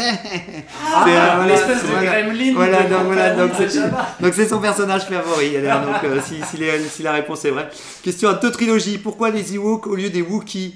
Ah, 0.85 1.03
C'est, 1.05 1.15
euh, 1.15 1.35
voilà, 1.37 1.45
l'espèce 1.47 1.81
de 1.83 1.87
voilà. 1.87 2.21
gremlin. 2.23 2.53
Voilà, 2.53 2.83
de 2.83 2.89
donc, 2.89 3.03
voilà, 3.05 3.35
donc 3.35 3.51
c'est, 3.57 3.69
Jabba. 3.69 4.15
donc 4.19 4.33
c'est 4.33 4.47
son 4.49 4.59
personnage 4.59 5.03
favori. 5.05 5.55
alors, 5.55 5.81
donc, 5.85 6.03
euh, 6.03 6.19
si, 6.25 6.41
si 6.43 6.57
les- 6.57 6.79
si 6.89 7.03
la 7.03 7.13
réponse 7.13 7.45
est 7.45 7.51
vraie. 7.51 7.69
Question 8.03 8.27
à 8.27 8.33
deux 8.33 8.51
trilogies. 8.51 8.97
Pourquoi 8.97 9.29
les 9.29 9.55
Ewoks 9.55 9.87
au 9.87 9.95
lieu 9.95 10.09
des 10.09 10.21
Wookiees? 10.21 10.75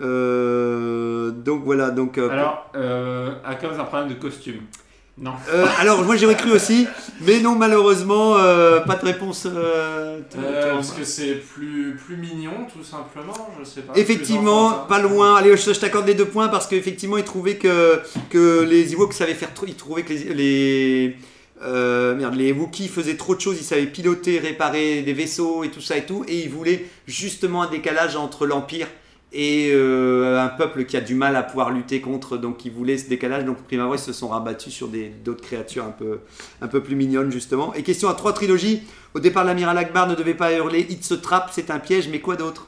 Euh, 0.00 1.30
Donc 1.30 1.64
voilà, 1.64 1.90
donc. 1.90 2.18
euh, 2.18 2.28
Alors, 2.30 2.70
euh, 2.76 3.30
à 3.44 3.54
cause 3.54 3.76
d'un 3.76 3.84
problème 3.84 4.08
de 4.08 4.14
costume. 4.14 4.60
Non. 5.20 5.32
euh, 5.52 5.66
alors 5.80 6.04
moi 6.04 6.14
j'aurais 6.14 6.36
cru 6.36 6.52
aussi, 6.52 6.86
mais 7.22 7.40
non 7.40 7.56
malheureusement 7.56 8.34
pas 8.34 8.94
de 8.94 9.04
réponse. 9.04 9.48
parce 10.72 10.92
que 10.92 11.02
c'est 11.02 11.34
plus, 11.34 11.96
plus 12.06 12.16
mignon, 12.16 12.52
tout 12.72 12.84
simplement. 12.84 13.48
Je 13.58 13.64
sais 13.64 13.80
pas. 13.80 13.94
Effectivement, 13.96 14.84
pas 14.88 15.00
loin. 15.00 15.34
Allez, 15.34 15.56
je, 15.56 15.72
je 15.72 15.80
t'accorde 15.80 16.06
les 16.06 16.14
deux 16.14 16.24
points 16.26 16.46
parce 16.46 16.68
qu'effectivement, 16.68 17.16
il 17.16 17.24
trouvait 17.24 17.56
que, 17.56 18.00
que 18.30 18.62
les 18.62 18.92
Ewoks 18.92 19.12
savaient 19.12 19.34
faire 19.34 19.52
trop. 19.54 19.66
Il 19.66 19.74
trouvait 19.74 20.04
que 20.04 20.12
les, 20.12 20.34
les, 20.34 21.16
euh, 21.64 22.14
merde, 22.14 22.36
les 22.36 22.52
Wookiees 22.52 22.86
faisaient 22.86 23.16
trop 23.16 23.34
de 23.34 23.40
choses. 23.40 23.56
Ils 23.60 23.64
savaient 23.64 23.86
piloter, 23.86 24.38
réparer 24.38 25.02
des 25.02 25.14
vaisseaux 25.14 25.64
et 25.64 25.70
tout 25.70 25.80
ça 25.80 25.96
et 25.96 26.06
tout. 26.06 26.24
Et 26.28 26.42
il 26.44 26.48
voulait 26.48 26.86
justement 27.08 27.62
un 27.62 27.68
décalage 27.68 28.14
entre 28.14 28.46
l'Empire 28.46 28.86
et 29.32 29.70
euh, 29.72 30.40
un 30.42 30.48
peuple 30.48 30.84
qui 30.86 30.96
a 30.96 31.00
du 31.02 31.14
mal 31.14 31.36
à 31.36 31.42
pouvoir 31.42 31.70
lutter 31.70 32.00
contre. 32.00 32.36
Donc, 32.38 32.64
il 32.64 32.72
voulait 32.72 32.96
ce 32.96 33.08
décalage. 33.08 33.44
Donc, 33.44 33.58
prima 33.58 33.82
abord, 33.84 33.96
ils 33.96 33.98
se 33.98 34.12
sont 34.12 34.28
rabattus 34.28 34.72
sur 34.72 34.88
des- 34.88 35.08
d'autres 35.10 35.42
créatures 35.42 35.84
un 35.84 35.90
peu, 35.90 36.20
un 36.62 36.66
peu 36.68 36.82
plus 36.82 36.96
mignonnes, 36.96 37.30
justement. 37.30 37.74
Et 37.74 37.82
question 37.82 38.08
à 38.08 38.14
trois 38.14 38.32
trilogies. 38.32 38.82
Au 39.14 39.20
départ, 39.20 39.44
l'amiral 39.44 39.76
Akbar 39.76 40.06
ne 40.06 40.14
devait 40.14 40.34
pas 40.34 40.52
hurler 40.54 40.86
It's 40.88 41.12
a 41.12 41.16
trap, 41.18 41.50
c'est 41.52 41.70
un 41.70 41.78
piège, 41.78 42.08
mais 42.08 42.20
quoi 42.20 42.36
d'autre? 42.36 42.66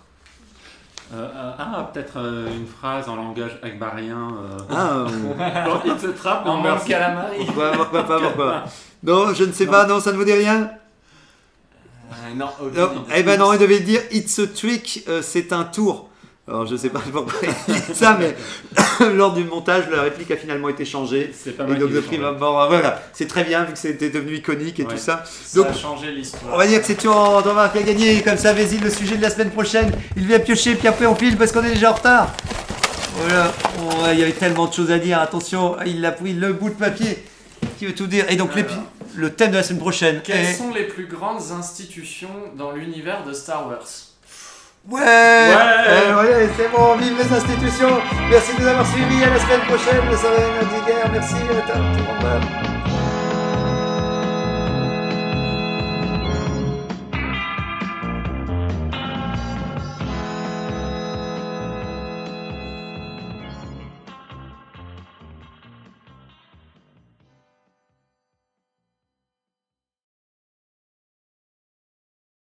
Euh, 1.12 1.26
euh, 1.26 1.50
ah, 1.58 1.90
peut-être 1.92 2.18
euh, 2.18 2.46
une 2.56 2.66
phrase 2.66 3.08
en 3.08 3.16
langage 3.16 3.58
akbarien. 3.62 4.28
Euh... 4.44 4.58
Ah, 4.70 5.06
Quand 5.66 5.80
il 5.84 5.98
se 5.98 6.06
trappe, 6.08 6.46
En 6.46 6.58
on 6.58 6.62
meurt. 6.62 6.86
calamari. 6.86 7.44
Pourquoi, 7.46 7.72
pourquoi 7.72 8.02
pas, 8.04 8.20
pourquoi 8.20 8.64
Non, 9.02 9.32
je 9.34 9.44
ne 9.44 9.52
sais 9.52 9.66
pas, 9.66 9.86
non, 9.86 9.98
ça 9.98 10.12
ne 10.12 10.16
vous 10.18 10.24
dit 10.24 10.32
rien? 10.34 10.70
Euh, 12.12 12.34
non, 12.36 12.50
Non. 12.76 13.04
Eh 13.16 13.22
ben 13.22 13.38
non, 13.40 13.52
il 13.52 13.58
devait 13.58 13.80
dire 13.80 14.02
It's 14.12 14.38
a 14.38 14.46
trick, 14.46 15.04
euh, 15.08 15.22
c'est 15.22 15.52
un 15.52 15.64
tour. 15.64 16.09
Alors 16.50 16.66
je 16.66 16.74
sais 16.74 16.88
pas 16.90 16.98
pourquoi 17.12 17.32
il 17.68 17.74
dit 17.74 17.80
ça, 17.94 18.18
mais 18.18 18.34
lors 19.14 19.32
du 19.34 19.44
montage, 19.44 19.84
la 19.88 20.02
réplique 20.02 20.30
a 20.32 20.36
finalement 20.36 20.68
été 20.68 20.84
changée. 20.84 21.32
C'est 21.32 21.56
pas 21.56 21.62
Et 21.64 21.68
mal. 21.68 21.78
donc 21.78 21.92
de 21.92 22.00
prime 22.00 22.24
abord, 22.24 22.66
voilà, 22.68 23.00
c'est 23.12 23.28
très 23.28 23.44
bien 23.44 23.62
vu 23.64 23.72
que 23.72 23.78
c'était 23.78 24.10
devenu 24.10 24.34
iconique 24.36 24.80
et 24.80 24.82
Ouais. 24.84 24.88
tout 24.90 24.98
ça. 24.98 25.22
Ça 25.44 25.58
Donc, 25.60 25.68
a 25.68 25.72
changé 25.72 26.10
l'histoire. 26.10 26.52
on 26.52 26.56
va 26.58 26.66
dire 26.66 26.80
que 26.80 26.86
c'est 26.86 26.96
Thomas 26.96 27.40
Thomas 27.42 27.68
qui 27.68 27.78
a 27.78 27.82
gagné, 27.82 28.20
comme 28.22 28.36
ça 28.36 28.52
Vésil, 28.52 28.82
le 28.82 28.90
sujet 28.90 29.16
de 29.16 29.22
la 29.22 29.30
semaine 29.30 29.50
prochaine. 29.50 29.92
Il 30.16 30.26
vient 30.26 30.40
piocher, 30.40 30.74
puis 30.74 30.88
après 30.88 31.06
on 31.06 31.14
file 31.14 31.36
parce 31.36 31.52
qu'on 31.52 31.62
est 31.62 31.70
déjà 31.74 31.92
en 31.92 31.94
retard. 31.94 32.34
Voilà, 33.16 33.52
Oh, 33.78 34.06
il 34.12 34.18
y 34.18 34.22
avait 34.22 34.32
tellement 34.32 34.66
de 34.66 34.72
choses 34.74 34.90
à 34.90 34.98
dire, 34.98 35.20
attention, 35.20 35.76
il 35.86 36.04
a 36.04 36.10
pris 36.12 36.32
le 36.32 36.52
bout 36.52 36.70
de 36.70 36.74
papier 36.74 37.22
qui 37.78 37.86
veut 37.86 37.94
tout 37.94 38.06
dire. 38.06 38.24
Et 38.28 38.36
donc 38.36 38.50
le 39.14 39.30
thème 39.30 39.50
de 39.52 39.56
la 39.56 39.62
semaine 39.62 39.80
prochaine 39.80 40.20
Quelles 40.24 40.46
est... 40.46 40.54
sont 40.54 40.72
les 40.72 40.84
plus 40.84 41.06
grandes 41.06 41.52
institutions 41.56 42.28
dans 42.56 42.72
l'univers 42.72 43.24
de 43.24 43.32
Star 43.32 43.66
Wars? 43.68 43.86
Ouais, 44.90 45.00
Euh, 45.06 46.22
ouais, 46.22 46.48
c'est 46.56 46.68
bon, 46.70 46.96
vive 46.96 47.16
les 47.16 47.32
institutions. 47.36 47.98
Merci 48.28 48.56
de 48.56 48.62
nous 48.62 48.66
avoir 48.68 48.86
suivis. 48.86 49.22
À 49.22 49.30
la 49.30 49.38
semaine 49.38 49.60
prochaine. 49.60 50.02
Le 50.10 50.16
Soleil 50.16 50.50
Merci. 51.12 51.34
à 51.36 51.72
tout 51.72 51.78
le 51.78 52.28
monde. 52.28 52.79